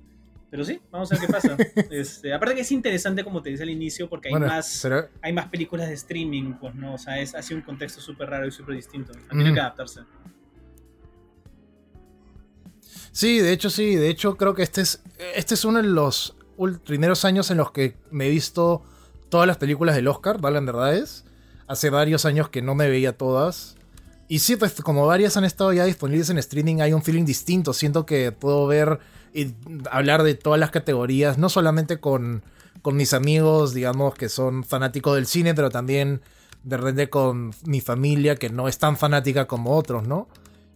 Pero 0.50 0.64
sí, 0.64 0.80
vamos 0.90 1.12
a 1.12 1.16
ver 1.16 1.26
qué 1.26 1.32
pasa. 1.32 1.56
este, 1.90 2.32
aparte 2.32 2.54
que 2.54 2.62
es 2.62 2.72
interesante, 2.72 3.22
como 3.22 3.42
te 3.42 3.50
decía 3.50 3.64
al 3.64 3.70
inicio, 3.70 4.08
porque 4.08 4.28
hay, 4.28 4.34
más, 4.34 4.86
hay 5.20 5.32
más 5.32 5.48
películas 5.48 5.88
de 5.88 5.94
streaming, 5.94 6.54
pues, 6.54 6.74
¿no? 6.74 6.94
O 6.94 6.98
sea, 6.98 7.20
es 7.20 7.34
así 7.34 7.52
un 7.52 7.60
contexto 7.60 8.00
súper 8.00 8.30
raro 8.30 8.46
y 8.46 8.50
súper 8.50 8.76
distinto. 8.76 9.12
Tiene 9.30 9.52
que 9.52 9.60
adaptarse. 9.60 10.00
Sí, 13.12 13.40
de 13.40 13.52
hecho 13.52 13.68
sí, 13.68 13.96
de 13.96 14.08
hecho 14.08 14.36
creo 14.36 14.54
que 14.54 14.62
este 14.62 14.80
es, 14.80 15.02
este 15.34 15.54
es 15.54 15.64
uno 15.64 15.82
de 15.82 15.88
los 15.88 16.36
primeros 16.84 17.24
años 17.24 17.50
en 17.50 17.56
los 17.56 17.72
que 17.72 17.96
me 18.10 18.26
he 18.26 18.30
visto 18.30 18.82
todas 19.28 19.46
las 19.46 19.56
películas 19.56 19.96
del 19.96 20.08
Oscar, 20.08 20.40
¿vale? 20.40 20.58
En 20.58 20.66
verdad 20.66 20.94
es 20.94 21.24
hace 21.68 21.90
varios 21.90 22.24
años 22.24 22.48
que 22.48 22.62
no 22.62 22.74
me 22.74 22.88
veía 22.88 23.16
todas. 23.16 23.76
Y 24.26 24.40
sí, 24.40 24.56
pues 24.56 24.74
como 24.82 25.06
varias 25.06 25.36
han 25.36 25.44
estado 25.44 25.72
ya 25.72 25.84
disponibles 25.84 26.28
en 26.30 26.38
streaming, 26.38 26.80
hay 26.80 26.92
un 26.92 27.02
feeling 27.02 27.24
distinto. 27.24 27.72
Siento 27.72 28.04
que 28.04 28.32
puedo 28.32 28.66
ver 28.66 28.98
y 29.32 29.54
hablar 29.90 30.22
de 30.22 30.34
todas 30.34 30.58
las 30.58 30.70
categorías, 30.70 31.38
no 31.38 31.48
solamente 31.48 32.00
con, 32.00 32.42
con 32.82 32.96
mis 32.96 33.14
amigos, 33.14 33.72
digamos, 33.74 34.14
que 34.14 34.28
son 34.28 34.64
fanáticos 34.64 35.14
del 35.14 35.26
cine, 35.26 35.54
pero 35.54 35.70
también 35.70 36.20
de 36.64 36.76
repente 36.76 37.08
con 37.08 37.52
mi 37.64 37.80
familia, 37.80 38.36
que 38.36 38.50
no 38.50 38.68
es 38.68 38.78
tan 38.78 38.96
fanática 38.96 39.46
como 39.46 39.76
otros, 39.76 40.06
¿no? 40.06 40.28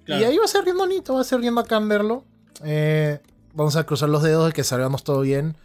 Y 0.06 0.12
ahí 0.12 0.36
va 0.36 0.44
a 0.44 0.48
ser 0.48 0.64
bien 0.64 0.76
bonito, 0.76 1.14
va 1.14 1.20
a 1.20 1.24
ser 1.24 1.40
bien 1.40 1.54
bacán 1.54 1.88
verlo. 1.88 2.24
Eh, 2.64 3.20
vamos 3.54 3.76
a 3.76 3.84
cruzar 3.84 4.08
los 4.08 4.22
dedos 4.22 4.46
de 4.48 4.52
que 4.52 4.64
salgamos 4.64 5.04
todo 5.04 5.20
bien. 5.20 5.56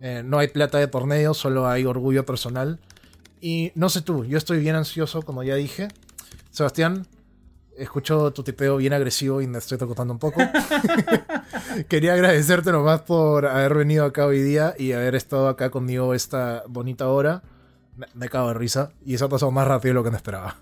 Eh, 0.00 0.22
no 0.24 0.38
hay 0.38 0.48
plata 0.48 0.78
de 0.78 0.88
por 0.88 1.06
medio, 1.06 1.34
solo 1.34 1.66
hay 1.66 1.84
orgullo 1.86 2.26
personal. 2.26 2.78
Y 3.40 3.72
no 3.74 3.88
sé 3.88 4.02
tú, 4.02 4.24
yo 4.24 4.38
estoy 4.38 4.58
bien 4.60 4.76
ansioso, 4.76 5.22
como 5.22 5.42
ya 5.42 5.54
dije. 5.54 5.88
Sebastián, 6.50 7.06
escucho 7.76 8.32
tu 8.32 8.42
tipeo 8.42 8.76
bien 8.76 8.92
agresivo 8.92 9.40
y 9.40 9.46
me 9.46 9.58
estoy 9.58 9.78
tocando 9.78 10.12
un 10.12 10.18
poco. 10.18 10.40
Quería 11.88 12.14
agradecerte 12.14 12.72
nomás 12.72 13.02
por 13.02 13.46
haber 13.46 13.74
venido 13.74 14.04
acá 14.04 14.26
hoy 14.26 14.40
día 14.40 14.74
y 14.78 14.92
haber 14.92 15.14
estado 15.14 15.48
acá 15.48 15.70
conmigo 15.70 16.14
esta 16.14 16.64
bonita 16.68 17.08
hora. 17.08 17.42
Me, 18.14 18.28
cago 18.28 18.48
de 18.48 18.54
risa 18.54 18.90
y 19.04 19.14
eso 19.14 19.24
ha 19.24 19.28
pasado 19.30 19.50
más 19.50 19.66
rápido 19.66 19.90
de 19.90 19.94
lo 19.94 20.04
que 20.04 20.10
me 20.10 20.16
esperaba. 20.16 20.56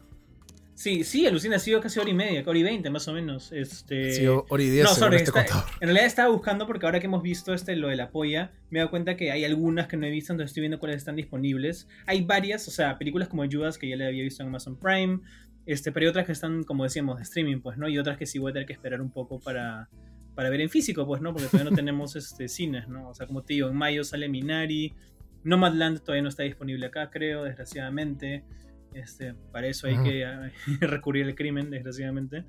Sí, 0.75 1.05
sí, 1.05 1.25
alucina, 1.25 1.57
ha 1.57 1.61
sido 1.61 1.81
casi 1.81 2.01
hora 2.01 2.11
y 2.11 2.15
media, 2.15 2.43
hora 2.45 2.59
y 2.59 2.63
veinte 2.65 2.91
más 2.91 3.07
o 3.07 3.13
menos. 3.13 3.53
Este... 3.53 4.13
Sí, 4.13 4.27
hora 4.27 4.63
y 4.63 4.71
diez. 4.71 4.85
No, 4.85 4.95
sorry, 4.95 5.17
este 5.17 5.31
en 5.39 5.89
realidad 5.89 6.07
estaba 6.07 6.31
buscando 6.31 6.67
porque 6.67 6.85
ahora 6.85 6.99
que 6.99 7.07
hemos 7.07 7.23
visto 7.23 7.55
este, 7.55 7.77
lo 7.77 7.89
de 7.89 7.97
la 7.97 8.11
polla, 8.11 8.53
me 8.71 8.79
he 8.79 8.81
dado 8.81 8.91
cuenta 8.91 9.17
que 9.17 9.31
hay 9.31 9.45
algunas 9.45 9.87
que 9.87 9.97
no 9.97 10.07
he 10.07 10.11
visto, 10.11 10.33
entonces 10.33 10.51
estoy 10.51 10.63
viendo 10.63 10.81
cuáles 10.81 10.97
están 10.97 11.15
disponibles. 11.15 11.87
Hay 12.07 12.23
varias, 12.23 12.67
o 12.67 12.73
sea, 12.73 12.99
películas 12.99 13.29
como 13.29 13.45
Judas 13.49 13.79
que 13.79 13.89
ya 13.89 13.97
le 13.97 14.07
había 14.07 14.25
visto 14.25 14.43
en 14.43 14.49
Amazon 14.49 14.77
Prime, 14.77 15.21
este, 15.65 15.93
pero 15.93 16.05
hay 16.05 16.11
otras 16.11 16.27
que 16.27 16.33
están, 16.33 16.65
como 16.65 16.83
decíamos, 16.85 17.19
de 17.19 17.23
streaming, 17.23 17.61
pues, 17.61 17.79
¿no? 17.79 17.89
Y 17.89 17.97
otras 17.99 18.19
que 18.19 18.27
sí 18.27 18.39
voy 18.39 18.51
a 18.51 18.55
tener 18.55 18.67
que 18.67 18.73
esperar 18.73 19.01
un 19.01 19.11
poco 19.11 19.39
para, 19.39 19.89
para 20.35 20.51
ver 20.51 20.61
en 20.61 20.71
físico, 20.71 21.07
pues, 21.07 21.23
¿no? 21.23 21.33
Porque 21.33 21.49
todavía 21.49 21.71
no 21.71 21.77
tenemos 21.83 22.17
este, 22.17 22.49
cines, 22.49 22.89
¿no? 22.89 23.09
O 23.11 23.15
sea, 23.15 23.27
como 23.29 23.43
te 23.43 23.55
digo, 23.55 23.69
en 23.69 23.77
mayo 23.77 24.03
sale 24.03 24.29
Minari, 24.29 24.93
Nomadland 25.45 26.01
todavía 26.01 26.23
no 26.23 26.29
está 26.29 26.43
disponible 26.43 26.87
acá, 26.87 27.11
creo, 27.11 27.45
desgraciadamente. 27.45 28.45
Este, 28.95 29.35
para 29.53 29.66
eso 29.66 29.87
hay 29.87 30.03
que 30.03 30.25
recurrir 30.87 31.27
al 31.27 31.35
crimen, 31.35 31.71
desgraciadamente. 31.71 32.45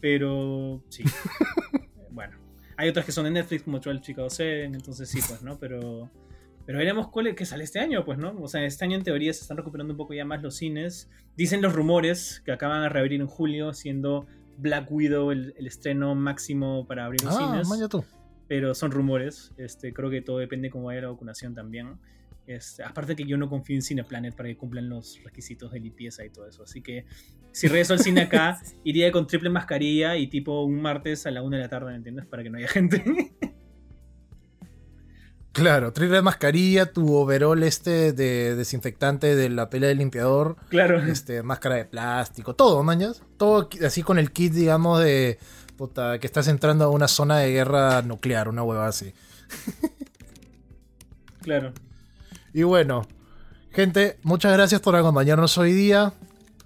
Pero 0.00 0.82
sí. 0.88 1.04
bueno. 2.10 2.38
Hay 2.76 2.88
otras 2.88 3.06
que 3.06 3.12
son 3.12 3.24
de 3.24 3.30
Netflix, 3.30 3.62
como 3.62 3.78
12 3.78 4.00
Chicago 4.00 4.28
7, 4.28 4.64
entonces 4.64 5.08
sí, 5.08 5.20
pues, 5.28 5.42
¿no? 5.42 5.58
Pero, 5.58 6.10
pero 6.66 6.78
veremos 6.78 7.08
cuál 7.08 7.28
es 7.28 7.36
que 7.36 7.46
sale 7.46 7.62
este 7.62 7.78
año, 7.78 8.04
pues, 8.04 8.18
¿no? 8.18 8.34
O 8.40 8.48
sea, 8.48 8.64
este 8.64 8.84
año 8.84 8.96
en 8.96 9.04
teoría 9.04 9.32
se 9.32 9.42
están 9.42 9.56
recuperando 9.56 9.92
un 9.92 9.96
poco 9.96 10.12
ya 10.12 10.24
más 10.24 10.42
los 10.42 10.56
cines. 10.56 11.08
Dicen 11.36 11.62
los 11.62 11.72
rumores 11.72 12.42
que 12.44 12.52
acaban 12.52 12.82
de 12.82 12.88
reabrir 12.88 13.20
en 13.20 13.28
julio, 13.28 13.72
siendo 13.72 14.26
Black 14.58 14.90
Widow 14.90 15.30
el, 15.30 15.54
estreno 15.58 16.14
máximo 16.14 16.86
para 16.86 17.04
abrir 17.04 17.22
los 17.22 17.36
ah, 17.36 17.62
cines. 17.62 18.02
Pero 18.48 18.74
son 18.74 18.90
rumores. 18.90 19.52
Este, 19.56 19.92
creo 19.92 20.10
que 20.10 20.20
todo 20.20 20.38
depende 20.38 20.70
cómo 20.70 20.86
vaya 20.86 21.02
la 21.02 21.10
vacunación 21.10 21.54
también. 21.54 21.98
Este, 22.46 22.82
aparte 22.82 23.16
que 23.16 23.24
yo 23.24 23.36
no 23.38 23.48
confío 23.48 23.76
en 23.76 23.82
Cineplanet 23.82 24.34
para 24.34 24.48
que 24.48 24.56
cumplan 24.56 24.88
los 24.88 25.18
requisitos 25.24 25.72
de 25.72 25.80
limpieza 25.80 26.24
y 26.24 26.30
todo 26.30 26.46
eso. 26.46 26.62
Así 26.62 26.82
que 26.82 27.06
si 27.52 27.68
regreso 27.68 27.94
al 27.94 28.00
cine 28.00 28.22
acá, 28.22 28.60
iría 28.84 29.10
con 29.12 29.26
triple 29.26 29.50
mascarilla 29.50 30.16
y 30.16 30.26
tipo 30.26 30.64
un 30.64 30.82
martes 30.82 31.26
a 31.26 31.30
la 31.30 31.42
una 31.42 31.56
de 31.56 31.62
la 31.62 31.68
tarde, 31.68 31.90
¿me 31.90 31.96
entiendes? 31.96 32.26
Para 32.26 32.42
que 32.42 32.50
no 32.50 32.58
haya 32.58 32.68
gente. 32.68 33.02
Claro, 35.54 35.92
triple 35.92 36.20
mascarilla, 36.20 36.92
tu 36.92 37.14
overall 37.14 37.62
este 37.62 38.12
de 38.12 38.56
desinfectante 38.56 39.36
de 39.36 39.48
la 39.50 39.70
pela 39.70 39.86
del 39.86 39.98
limpiador. 39.98 40.56
Claro. 40.68 40.98
Este, 40.98 41.44
máscara 41.44 41.76
de 41.76 41.84
plástico, 41.84 42.56
todo, 42.56 42.82
mañas. 42.82 43.22
Todo 43.36 43.68
así 43.86 44.02
con 44.02 44.18
el 44.18 44.32
kit, 44.32 44.52
digamos, 44.52 45.00
de 45.00 45.38
puta, 45.76 46.18
que 46.18 46.26
estás 46.26 46.48
entrando 46.48 46.84
a 46.84 46.88
una 46.88 47.06
zona 47.06 47.38
de 47.38 47.52
guerra 47.52 48.02
nuclear, 48.02 48.48
una 48.48 48.64
hueva 48.64 48.88
así. 48.88 49.14
Claro. 51.44 51.72
Y 52.54 52.62
bueno, 52.62 53.04
gente, 53.72 54.16
muchas 54.22 54.52
gracias 54.52 54.80
por 54.80 54.94
acompañarnos 54.94 55.58
hoy 55.58 55.72
día. 55.72 56.12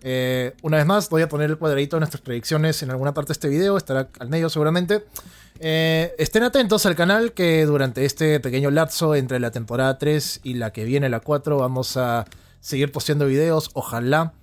Eh, 0.02 0.55
una 0.60 0.77
vez 0.77 0.85
más, 0.85 1.09
voy 1.09 1.23
a 1.23 1.31
poner 1.31 1.48
el 1.48 1.56
cuadradito 1.56 1.97
de 1.97 2.01
nuestras 2.01 2.20
predicciones 2.20 2.82
en 2.82 2.90
alguna 2.90 3.15
parte 3.15 3.28
de 3.28 3.32
este 3.32 3.48
video, 3.48 3.78
estará 3.78 4.10
al 4.19 4.28
medio 4.28 4.51
seguramente. 4.51 5.06
Eh, 5.60 6.15
estén 6.19 6.43
atentos 6.43 6.85
al 6.85 6.94
canal 6.94 7.32
que 7.32 7.65
durante 7.65 8.05
este 8.05 8.39
pequeño 8.39 8.70
lapso 8.70 9.15
entre 9.15 9.40
la 9.40 9.51
temporada 9.51 9.97
3 9.97 10.40
y 10.44 10.55
la 10.55 10.74
que 10.74 10.85
viene, 10.85 11.09
la 11.09 11.20
4, 11.20 11.56
vamos 11.56 11.97
a 11.97 12.27
seguir 12.60 12.93
posteando 12.93 13.24
videos, 13.24 13.70
ojalá. 13.73 14.35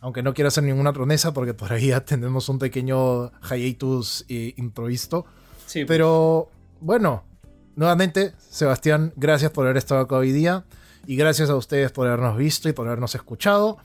Aunque 0.00 0.22
no 0.22 0.32
quiero 0.32 0.48
hacer 0.48 0.64
ninguna 0.64 0.94
promesa 0.94 1.34
porque 1.34 1.52
por 1.52 1.74
ahí 1.74 1.88
ya 1.88 2.00
tenemos 2.06 2.48
un 2.48 2.58
pequeño 2.58 3.32
hiatus 3.42 4.24
eh, 4.30 4.54
improvisto. 4.56 5.26
Sí, 5.66 5.80
pues. 5.80 5.88
Pero 5.88 6.48
bueno, 6.80 7.24
nuevamente, 7.74 8.32
Sebastián, 8.48 9.12
gracias 9.14 9.50
por 9.50 9.66
haber 9.66 9.76
estado 9.76 10.00
acá 10.00 10.16
hoy 10.16 10.32
día. 10.32 10.64
Y 11.06 11.16
gracias 11.16 11.50
a 11.50 11.56
ustedes 11.56 11.92
por 11.92 12.06
habernos 12.06 12.36
visto 12.36 12.68
y 12.68 12.72
por 12.72 12.86
habernos 12.86 13.14
escuchado. 13.14 13.78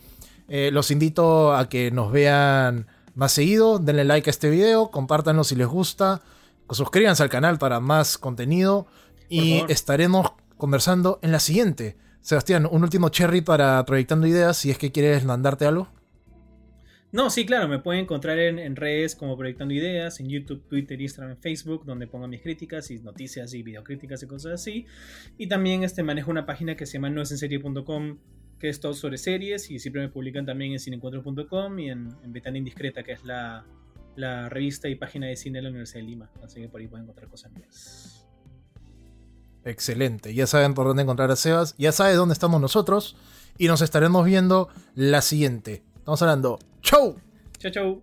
Eh, 0.47 0.69
los 0.71 0.91
invito 0.91 1.55
a 1.55 1.69
que 1.69 1.91
nos 1.91 2.11
vean 2.11 2.87
más 3.15 3.31
seguido. 3.31 3.79
Denle 3.79 4.03
like 4.03 4.29
a 4.29 4.31
este 4.31 4.49
video, 4.49 4.89
compártanlo 4.89 5.43
si 5.43 5.55
les 5.55 5.67
gusta. 5.67 6.21
Suscríbanse 6.69 7.23
al 7.23 7.29
canal 7.29 7.57
para 7.57 7.79
más 7.79 8.17
contenido. 8.17 8.87
Y 9.29 9.63
estaremos 9.69 10.33
conversando 10.57 11.19
en 11.21 11.31
la 11.31 11.39
siguiente. 11.39 11.95
Sebastián, 12.21 12.67
un 12.69 12.83
último 12.83 13.09
cherry 13.09 13.41
para 13.41 13.83
Proyectando 13.85 14.27
Ideas, 14.27 14.57
si 14.57 14.71
es 14.71 14.77
que 14.77 14.91
quieres 14.91 15.23
mandarte 15.23 15.65
algo. 15.65 15.87
No, 17.13 17.29
sí, 17.29 17.45
claro, 17.45 17.67
me 17.67 17.79
pueden 17.79 18.03
encontrar 18.03 18.39
en, 18.39 18.75
redes 18.77 19.17
como 19.17 19.37
Proyectando 19.37 19.73
Ideas, 19.73 20.21
en 20.21 20.29
YouTube, 20.29 20.65
Twitter, 20.69 20.99
Instagram, 21.01 21.35
Facebook, 21.37 21.83
donde 21.85 22.07
pongo 22.07 22.25
mis 22.27 22.41
críticas 22.41 22.89
y 22.89 22.99
noticias 22.99 23.53
y 23.53 23.63
videocríticas 23.63 24.23
y 24.23 24.27
cosas 24.27 24.53
así. 24.53 24.85
Y 25.37 25.47
también 25.47 25.83
este, 25.83 26.03
manejo 26.03 26.31
una 26.31 26.45
página 26.45 26.75
que 26.77 26.85
se 26.85 26.93
llama 26.93 27.09
noesenserie.com, 27.09 28.17
que 28.59 28.69
es 28.69 28.79
todo 28.79 28.93
sobre 28.93 29.17
series, 29.17 29.69
y 29.71 29.79
siempre 29.79 30.01
me 30.01 30.07
publican 30.07 30.45
también 30.45 30.71
en 30.71 30.79
cineencuentro.com 30.79 31.79
y 31.79 31.89
en, 31.89 32.15
en 32.23 32.55
Indiscreta, 32.55 33.03
que 33.03 33.11
es 33.11 33.25
la, 33.25 33.65
revista 34.49 34.87
y 34.87 34.95
página 34.95 35.27
de 35.27 35.35
cine 35.35 35.57
de 35.57 35.63
la 35.63 35.69
Universidad 35.69 35.99
de 35.99 36.07
Lima. 36.07 36.31
Así 36.41 36.61
que 36.61 36.69
por 36.69 36.79
ahí 36.79 36.87
pueden 36.87 37.03
encontrar 37.03 37.29
cosas 37.29 37.51
mías. 37.51 38.25
Excelente, 39.65 40.33
ya 40.33 40.47
saben 40.47 40.73
por 40.73 40.87
dónde 40.87 41.03
encontrar 41.03 41.29
a 41.29 41.35
Sebas, 41.35 41.75
ya 41.77 41.91
saben 41.91 42.15
dónde 42.15 42.33
estamos 42.33 42.61
nosotros 42.61 43.17
y 43.57 43.67
nos 43.67 43.81
estaremos 43.81 44.25
viendo 44.25 44.69
la 44.95 45.21
siguiente. 45.21 45.83
Estamos 46.11 46.23
hablando. 46.23 46.59
¡Chau! 46.81 47.15
¡Chau, 47.57 47.71
chau! 47.71 48.01